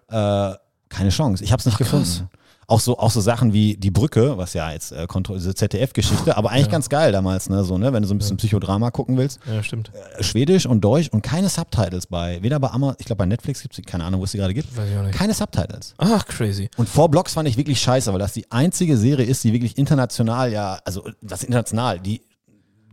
Äh, 0.52 0.58
keine 0.90 1.10
Chance. 1.10 1.44
Ich 1.44 1.52
habe 1.52 1.60
es 1.60 1.66
nicht 1.66 1.78
krass. 1.78 1.88
gefunden. 1.90 2.30
Auch 2.68 2.80
so, 2.80 2.98
auch 2.98 3.12
so 3.12 3.22
Sachen 3.22 3.54
wie 3.54 3.78
Die 3.78 3.92
Brücke, 3.92 4.38
was 4.38 4.54
ja 4.54 4.72
jetzt 4.72 4.92
äh, 4.92 5.08
diese 5.30 5.54
ZDF-Geschichte, 5.54 6.36
aber 6.38 6.52
eigentlich 6.52 6.70
ganz 6.70 6.90
geil 6.90 7.12
damals, 7.12 7.50
ne? 7.50 7.64
So, 7.64 7.78
ne? 7.78 7.94
Wenn 7.94 8.02
du 8.02 8.08
so 8.08 8.16
ein 8.16 8.18
bisschen 8.18 8.38
Psychodrama 8.38 8.92
gucken 8.92 9.18
willst. 9.18 9.40
Ja, 9.46 9.62
stimmt. 9.62 9.92
Äh, 10.18 10.24
Schwedisch 10.24 10.66
und 10.66 10.82
Deutsch 10.82 11.10
und 11.10 11.22
keine 11.22 11.50
Subtitles 11.50 12.08
bei. 12.08 12.42
Weder 12.42 12.60
bei 12.60 12.70
Amazon, 12.70 12.96
ich 13.00 13.06
glaube 13.06 13.20
bei 13.20 13.26
Netflix 13.26 13.62
gibt 13.62 13.78
es, 13.78 13.86
keine 13.86 14.04
Ahnung, 14.04 14.20
wo 14.20 14.24
es 14.26 14.32
die 14.32 14.38
gerade 14.38 14.54
gibt. 14.54 14.76
Weiß 14.76 14.90
ich 14.90 14.98
auch 14.98 15.04
nicht. 15.04 15.18
Keine 15.18 15.34
Subtitles. 15.34 15.94
Ach, 15.98 16.26
crazy. 16.26 16.70
Und 16.78 16.90
Four 16.90 17.10
Blocks 17.10 17.34
fand 17.34 17.48
ich 17.48 17.58
wirklich 17.58 17.80
scheiße, 17.80 18.12
weil 18.12 18.20
das 18.20 18.34
die 18.34 18.52
einzige 18.52 18.98
Serie 18.98 19.26
ist, 19.26 19.44
die 19.44 19.54
wirklich 19.54 19.78
international, 19.78 20.52
ja, 20.52 20.80
also 20.86 21.04
das 21.22 21.44
international, 21.44 22.00
die 22.00 22.22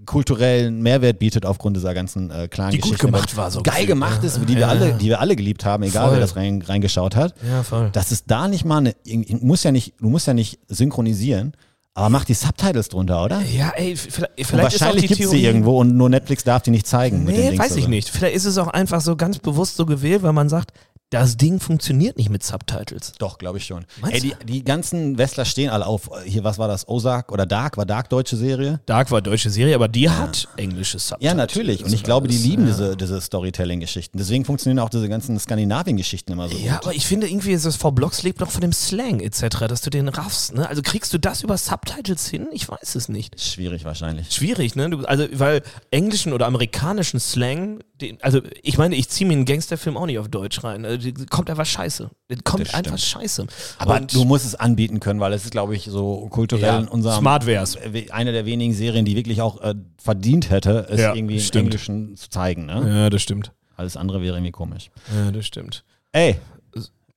kulturellen 0.06 0.82
Mehrwert 0.82 1.18
bietet 1.18 1.46
aufgrund 1.46 1.76
dieser 1.76 1.94
ganzen 1.94 2.30
äh, 2.30 2.48
klaren 2.48 2.70
Die 2.70 2.78
gut 2.78 2.92
Geschichten. 2.92 3.06
gemacht 3.06 3.30
Aber 3.32 3.42
war 3.42 3.50
so 3.50 3.62
Geil 3.62 3.72
gefühlt, 3.74 3.88
gemacht 3.88 4.20
ne? 4.22 4.26
ist, 4.28 4.40
die 4.42 4.54
wir, 4.54 4.60
Ja. 4.62 4.68
alle, 4.68 4.92
die 4.94 5.06
wir 5.06 5.20
alle 5.20 5.36
geliebt 5.36 5.64
haben, 5.64 5.82
egal 5.82 6.04
Voll. 6.04 6.12
wer 6.14 6.20
das 6.20 6.36
rein, 6.36 6.62
reingeschaut 6.62 7.16
hat. 7.16 7.34
Ja, 7.48 7.62
voll. 7.62 7.90
Dass 7.92 8.10
es 8.10 8.24
da 8.24 8.48
nicht 8.48 8.64
mal 8.64 8.78
eine, 8.78 8.94
muss 9.40 9.62
ja 9.64 9.72
nicht, 9.72 9.94
du 10.00 10.08
musst 10.08 10.26
ja 10.26 10.34
nicht 10.34 10.58
synchronisieren, 10.68 11.52
aber 11.94 12.08
mach 12.08 12.24
die 12.24 12.34
Subtitles 12.34 12.88
drunter, 12.88 13.22
oder? 13.22 13.40
Ja, 13.42 13.70
ey, 13.76 13.96
vielleicht, 13.96 14.30
Und 14.38 14.44
vielleicht 14.46 14.74
ist 14.76 14.82
auch 14.82 14.86
wahrscheinlich 14.86 15.02
die 15.02 15.08
gibt 15.08 15.20
es 15.20 15.30
die 15.30 15.44
irgendwo 15.44 15.78
und 15.78 15.94
nur 15.96 16.08
Netflix 16.08 16.42
darf 16.42 16.62
die 16.62 16.70
nicht 16.70 16.86
zeigen. 16.86 17.24
Nee, 17.24 17.58
weiß 17.58 17.72
ich 17.72 17.72
oder 17.72 17.82
so. 17.82 17.88
nicht. 17.90 18.08
Vielleicht 18.08 18.34
ist 18.36 18.46
es 18.46 18.56
auch 18.58 18.68
einfach 18.68 19.00
so 19.02 19.14
ganz 19.16 19.38
bewusst 19.38 19.76
so 19.76 19.84
gewählt, 19.84 20.22
weil 20.22 20.32
man 20.32 20.48
sagt, 20.48 20.72
das 21.12 21.36
Ding 21.36 21.60
funktioniert 21.60 22.16
nicht 22.16 22.30
mit 22.30 22.42
Subtitles. 22.42 23.12
Doch, 23.18 23.36
glaube 23.36 23.58
ich 23.58 23.66
schon. 23.66 23.84
Meinst 24.00 24.24
Ey, 24.24 24.34
die, 24.40 24.46
die 24.46 24.64
ganzen 24.64 25.18
Wrestler 25.18 25.44
stehen 25.44 25.68
alle 25.68 25.86
auf. 25.86 26.10
Hier, 26.24 26.42
was 26.42 26.58
war 26.58 26.68
das? 26.68 26.88
Ozark 26.88 27.30
oder 27.30 27.44
Dark? 27.44 27.76
War 27.76 27.84
Dark 27.84 28.08
deutsche 28.08 28.36
Serie? 28.36 28.80
Dark 28.86 29.10
war 29.10 29.20
deutsche 29.20 29.50
Serie, 29.50 29.74
aber 29.74 29.88
die 29.88 30.08
hat 30.08 30.48
englische 30.56 30.98
Subtitles. 30.98 31.30
Ja, 31.30 31.34
natürlich. 31.34 31.84
Und 31.84 31.92
ich 31.92 32.02
glaube, 32.02 32.28
die 32.28 32.38
lieben 32.38 32.62
ja. 32.62 32.70
diese, 32.70 32.96
diese 32.96 33.20
Storytelling-Geschichten. 33.20 34.16
Deswegen 34.16 34.46
funktionieren 34.46 34.78
auch 34.78 34.88
diese 34.88 35.06
ganzen 35.08 35.38
Skandinavien-Geschichten 35.38 36.32
immer 36.32 36.48
so 36.48 36.56
Ja, 36.56 36.76
gut. 36.76 36.84
aber 36.84 36.94
ich 36.94 37.06
finde 37.06 37.28
irgendwie, 37.28 37.52
das 37.52 37.76
V-Blocks 37.76 38.22
lebt 38.22 38.40
noch 38.40 38.50
von 38.50 38.62
dem 38.62 38.72
Slang 38.72 39.20
etc., 39.20 39.66
dass 39.68 39.82
du 39.82 39.90
den 39.90 40.08
raffst. 40.08 40.54
Ne? 40.54 40.66
Also 40.66 40.80
kriegst 40.80 41.12
du 41.12 41.18
das 41.18 41.42
über 41.42 41.58
Subtitles 41.58 42.26
hin? 42.26 42.48
Ich 42.52 42.70
weiß 42.70 42.94
es 42.94 43.10
nicht. 43.10 43.38
Schwierig 43.38 43.84
wahrscheinlich. 43.84 44.30
Schwierig, 44.32 44.76
ne? 44.76 44.88
Du, 44.88 45.04
also, 45.04 45.26
weil 45.34 45.62
englischen 45.90 46.32
oder 46.32 46.46
amerikanischen 46.46 47.20
Slang, 47.20 47.80
den, 48.02 48.18
also 48.22 48.40
ich 48.62 48.76
meine, 48.78 48.94
ich 48.96 49.08
ziehe 49.08 49.26
mir 49.26 49.32
einen 49.34 49.44
Gangsterfilm 49.46 49.96
auch 49.96 50.06
nicht 50.06 50.18
auf 50.18 50.28
Deutsch 50.28 50.62
rein. 50.62 50.84
Also, 50.84 51.08
kommt 51.30 51.48
einfach 51.48 51.64
scheiße. 51.66 52.10
Das 52.28 52.38
kommt 52.44 52.66
Das 52.66 52.74
einfach 52.74 52.98
scheiße. 52.98 53.46
Aber 53.78 53.96
Und- 53.96 54.12
du 54.14 54.24
musst 54.24 54.44
es 54.44 54.54
anbieten 54.54 55.00
können, 55.00 55.20
weil 55.20 55.32
es 55.32 55.44
ist, 55.44 55.50
glaube 55.52 55.74
ich, 55.74 55.84
so 55.84 56.26
kulturell 56.30 56.64
Ja, 56.66 56.78
in 56.78 56.88
unserem. 56.88 57.20
smart 57.20 57.46
wär's. 57.46 57.76
äh, 57.76 58.10
Eine 58.10 58.32
der 58.32 58.44
wenigen 58.46 58.74
Serien, 58.74 59.04
die 59.04 59.16
wirklich 59.16 59.40
auch 59.40 59.60
äh, 59.62 59.74
verdient 59.96 60.50
hätte, 60.50 60.86
es 60.90 61.00
Ja, 61.00 61.14
irgendwie 61.14 61.36
im 61.36 61.40
stimmt. 61.40 61.64
Englischen 61.66 62.16
zu 62.16 62.28
zeigen. 62.28 62.66
Ne? 62.66 62.84
Ja, 62.86 63.10
das 63.10 63.22
stimmt. 63.22 63.52
Alles 63.76 63.96
andere 63.96 64.20
wäre 64.20 64.36
irgendwie 64.36 64.52
komisch. 64.52 64.90
Ja, 65.16 65.30
das 65.32 65.46
stimmt. 65.46 65.84
Ey, 66.12 66.36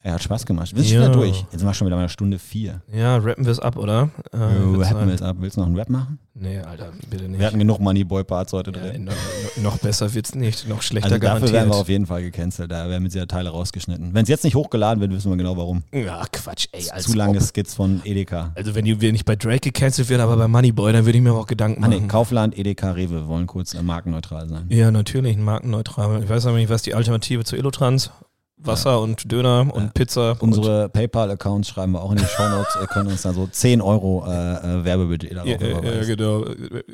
er 0.06 0.14
hat 0.14 0.22
Spaß 0.24 0.45
gemacht. 0.45 0.76
Wir 0.76 0.84
sind 0.84 0.91
schon 0.93 1.01
wieder 1.01 1.12
durch. 1.14 1.39
Jetzt 1.51 1.60
sind 1.60 1.66
wir 1.66 1.74
schon 1.74 1.88
wieder 1.88 1.95
bei 1.95 2.01
einer 2.03 2.10
Stunde 2.10 2.38
vier. 2.38 2.82
Ja, 2.93 3.18
rappen 3.18 3.43
wir 3.43 3.51
es 3.51 3.60
ab, 3.60 3.76
oder? 3.76 4.10
Äh, 4.32 4.38
wird's 4.38 4.91
rappen 4.91 5.06
wir 5.08 5.12
jetzt 5.14 5.24
ab. 5.24 5.38
Willst 5.39 5.58
du 5.58 5.62
noch 5.62 5.68
einen 5.68 5.76
Rap 5.76 5.89
machen? 5.89 6.20
Nee, 6.36 6.60
Alter, 6.60 6.91
bitte 7.10 7.28
nicht. 7.28 7.39
Wir 7.39 7.47
hatten 7.47 7.58
genug 7.58 7.80
Moneyboy-Parts 7.80 8.53
heute 8.53 8.72
ja, 8.72 8.80
drin. 8.91 9.06
noch, 9.06 9.14
noch 9.64 9.78
besser 9.80 10.14
wird's 10.14 10.36
nicht. 10.36 10.68
Noch 10.68 10.82
schlechter 10.84 11.06
Also 11.08 11.16
dafür 11.18 11.28
garantiert. 11.30 11.53
werden 11.53 11.70
wir 11.72 11.76
auf 11.78 11.89
jeden 11.89 12.06
Fall 12.06 12.22
gecancelt. 12.22 12.70
Da 12.72 12.88
werden 12.88 13.01
mit 13.01 13.14
Sicherheit 13.14 13.30
Teile 13.32 13.49
rausgeschnitten. 13.49 14.14
Wenn 14.14 14.24
es 14.24 14.30
jetzt 14.30 14.43
nicht 14.43 14.56
hochgeladen 14.56 15.01
wird, 15.01 15.12
wissen 15.12 15.32
wir 15.32 15.38
genau 15.38 15.58
warum. 15.58 15.82
ja, 15.91 16.24
Quatsch, 16.32 16.68
ey. 16.74 16.88
Als 16.91 17.06
Zu 17.06 17.14
lange 17.18 17.38
ob. 17.38 17.43
Skits 17.43 17.74
von 17.74 18.01
Edeka. 18.03 18.51
Also 18.53 18.76
wenn 18.76 18.86
die 18.86 19.01
wir 19.01 19.12
nicht 19.12 19.26
bei 19.26 19.36
Drake 19.36 19.72
gecancelt 19.72 20.10
werden, 20.10 20.22
aber 20.22 20.38
bei 20.38 20.47
Moneyboy, 20.47 20.93
dann 20.93 21.06
würde 21.06 21.18
ich 21.18 21.24
mir 21.24 21.34
auch 21.34 21.47
Gedanken 21.47 21.84
Ah 21.84 21.88
machen. 21.88 22.01
nee, 22.03 22.08
Kaufland, 22.08 22.56
Edeka, 22.58 22.91
Rewe. 22.91 23.28
Wollen 23.28 23.47
kurz 23.47 23.74
äh, 23.74 23.82
markenneutral 23.82 24.47
sein. 24.49 24.66
Ja, 24.70 24.91
natürlich, 24.91 25.38
markenneutral. 25.38 26.22
Ich 26.22 26.30
weiß 26.30 26.45
aber 26.45 26.58
nicht, 26.58 26.70
was 26.70 26.84
die 26.84 26.93
Alternative 26.93 27.43
zu 27.45 27.56
Elotrans, 27.56 28.12
Wasser 28.58 29.01
und 29.01 29.32
Döner 29.32 29.68
und 29.72 29.84
Ja. 29.84 29.91
Pizza. 29.93 30.38
Unsere 30.39 30.89
PayPal-Accounts 30.89 31.68
schreiben 31.68 31.91
wir 31.91 32.01
auch 32.01 32.12
in 32.12 32.18
die 32.18 32.26
Shownotes. 32.26 32.78
Ihr 32.80 32.88
könnt 32.88 33.10
uns 33.10 33.22
da 33.24 33.34
so 33.34 33.47
10 33.47 33.82
Euro 33.82 34.26
äh, 34.26 34.32
äh, 34.32 34.86
Werbebudget 34.86 35.34
darauf 35.36 35.47
ja, 35.47 35.58
äh, 35.58 35.97
ja, 35.99 36.03
genau. 36.06 36.45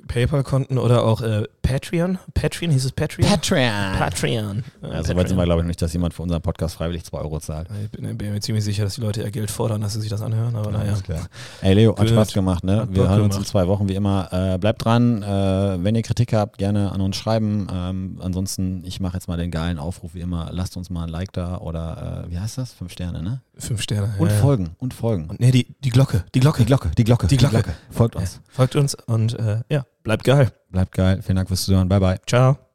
PayPal-Konten 0.07 0.77
oder 0.77 1.03
auch 1.03 1.21
äh, 1.21 1.43
Patreon. 1.61 2.17
Patreon 2.33 2.71
hieß 2.71 2.85
es 2.85 2.91
Patreon? 2.91 3.29
Patreon! 3.29 3.97
Patreon. 3.97 4.63
Ja, 4.81 5.03
so 5.03 5.15
weit 5.15 5.27
sind 5.29 5.37
wir, 5.37 5.43
glaube 5.45 5.61
ich, 5.61 5.67
nicht, 5.67 5.81
dass 5.81 5.93
jemand 5.93 6.13
für 6.13 6.23
unseren 6.23 6.41
Podcast 6.41 6.75
freiwillig 6.75 7.03
2 7.05 7.17
Euro 7.19 7.39
zahlt. 7.39 7.67
Ich 7.83 7.91
bin, 7.91 8.17
bin 8.17 8.33
mir 8.33 8.39
ziemlich 8.41 8.63
sicher, 8.63 8.83
dass 8.83 8.95
die 8.95 9.01
Leute 9.01 9.21
ihr 9.21 9.31
Geld 9.31 9.51
fordern, 9.51 9.81
dass 9.81 9.93
sie 9.93 10.01
sich 10.01 10.09
das 10.09 10.21
anhören, 10.21 10.55
aber 10.55 10.71
naja. 10.71 10.95
Klar. 11.03 11.27
Ey, 11.61 11.75
Leo, 11.75 11.91
hat 11.91 11.99
Gut. 11.99 12.09
Spaß 12.09 12.33
gemacht, 12.33 12.63
ne? 12.63 12.81
Hat 12.81 12.95
Wir 12.95 13.07
hören 13.07 13.21
uns 13.21 13.37
in 13.37 13.45
zwei 13.45 13.67
Wochen 13.67 13.87
wie 13.87 13.95
immer. 13.95 14.27
Äh, 14.31 14.57
bleibt 14.57 14.83
dran. 14.83 15.21
Äh, 15.21 15.83
wenn 15.83 15.95
ihr 15.95 16.01
Kritik 16.01 16.33
habt, 16.33 16.57
gerne 16.57 16.91
an 16.91 17.01
uns 17.01 17.15
schreiben. 17.15 17.67
Ähm, 17.71 18.19
ansonsten, 18.21 18.83
ich 18.83 18.99
mache 18.99 19.13
jetzt 19.17 19.27
mal 19.27 19.37
den 19.37 19.51
geilen 19.51 19.77
Aufruf 19.77 20.15
wie 20.15 20.21
immer. 20.21 20.49
Lasst 20.51 20.75
uns 20.75 20.89
mal 20.89 21.03
ein 21.03 21.09
Like 21.09 21.31
da 21.33 21.50
oder 21.59 22.25
äh, 22.27 22.31
wie 22.31 22.39
heißt 22.39 22.57
das? 22.57 22.73
Fünf 22.73 22.91
Sterne, 22.93 23.21
ne? 23.21 23.41
Fünf 23.57 23.81
Sterne. 23.81 24.13
Und 24.17 24.29
ja, 24.29 24.35
ja. 24.35 24.41
folgen. 24.41 24.75
Und 24.79 24.93
folgen. 24.93 25.29
Und 25.29 25.39
nee, 25.39 25.51
die, 25.51 25.75
die 25.83 25.89
Glocke. 25.89 26.23
Die 26.33 26.39
Glocke. 26.39 26.59
die 26.59 26.65
Glocke, 26.65 26.89
die 26.97 27.03
Glocke, 27.03 27.27
Die 27.27 27.37
Glocke. 27.37 27.63
Folgt 27.89 28.15
Ja. 28.15 28.21
uns. 28.21 28.39
Folgt 28.49 28.75
uns 28.75 28.95
und 28.95 29.37
äh, 29.39 29.61
ja, 29.69 29.85
bleibt 30.03 30.23
geil. 30.23 30.51
Bleibt 30.69 30.93
geil. 30.93 31.21
Vielen 31.21 31.35
Dank 31.35 31.47
fürs 31.49 31.63
Zuhören. 31.63 31.89
Bye, 31.89 31.99
bye. 31.99 32.19
Ciao. 32.25 32.70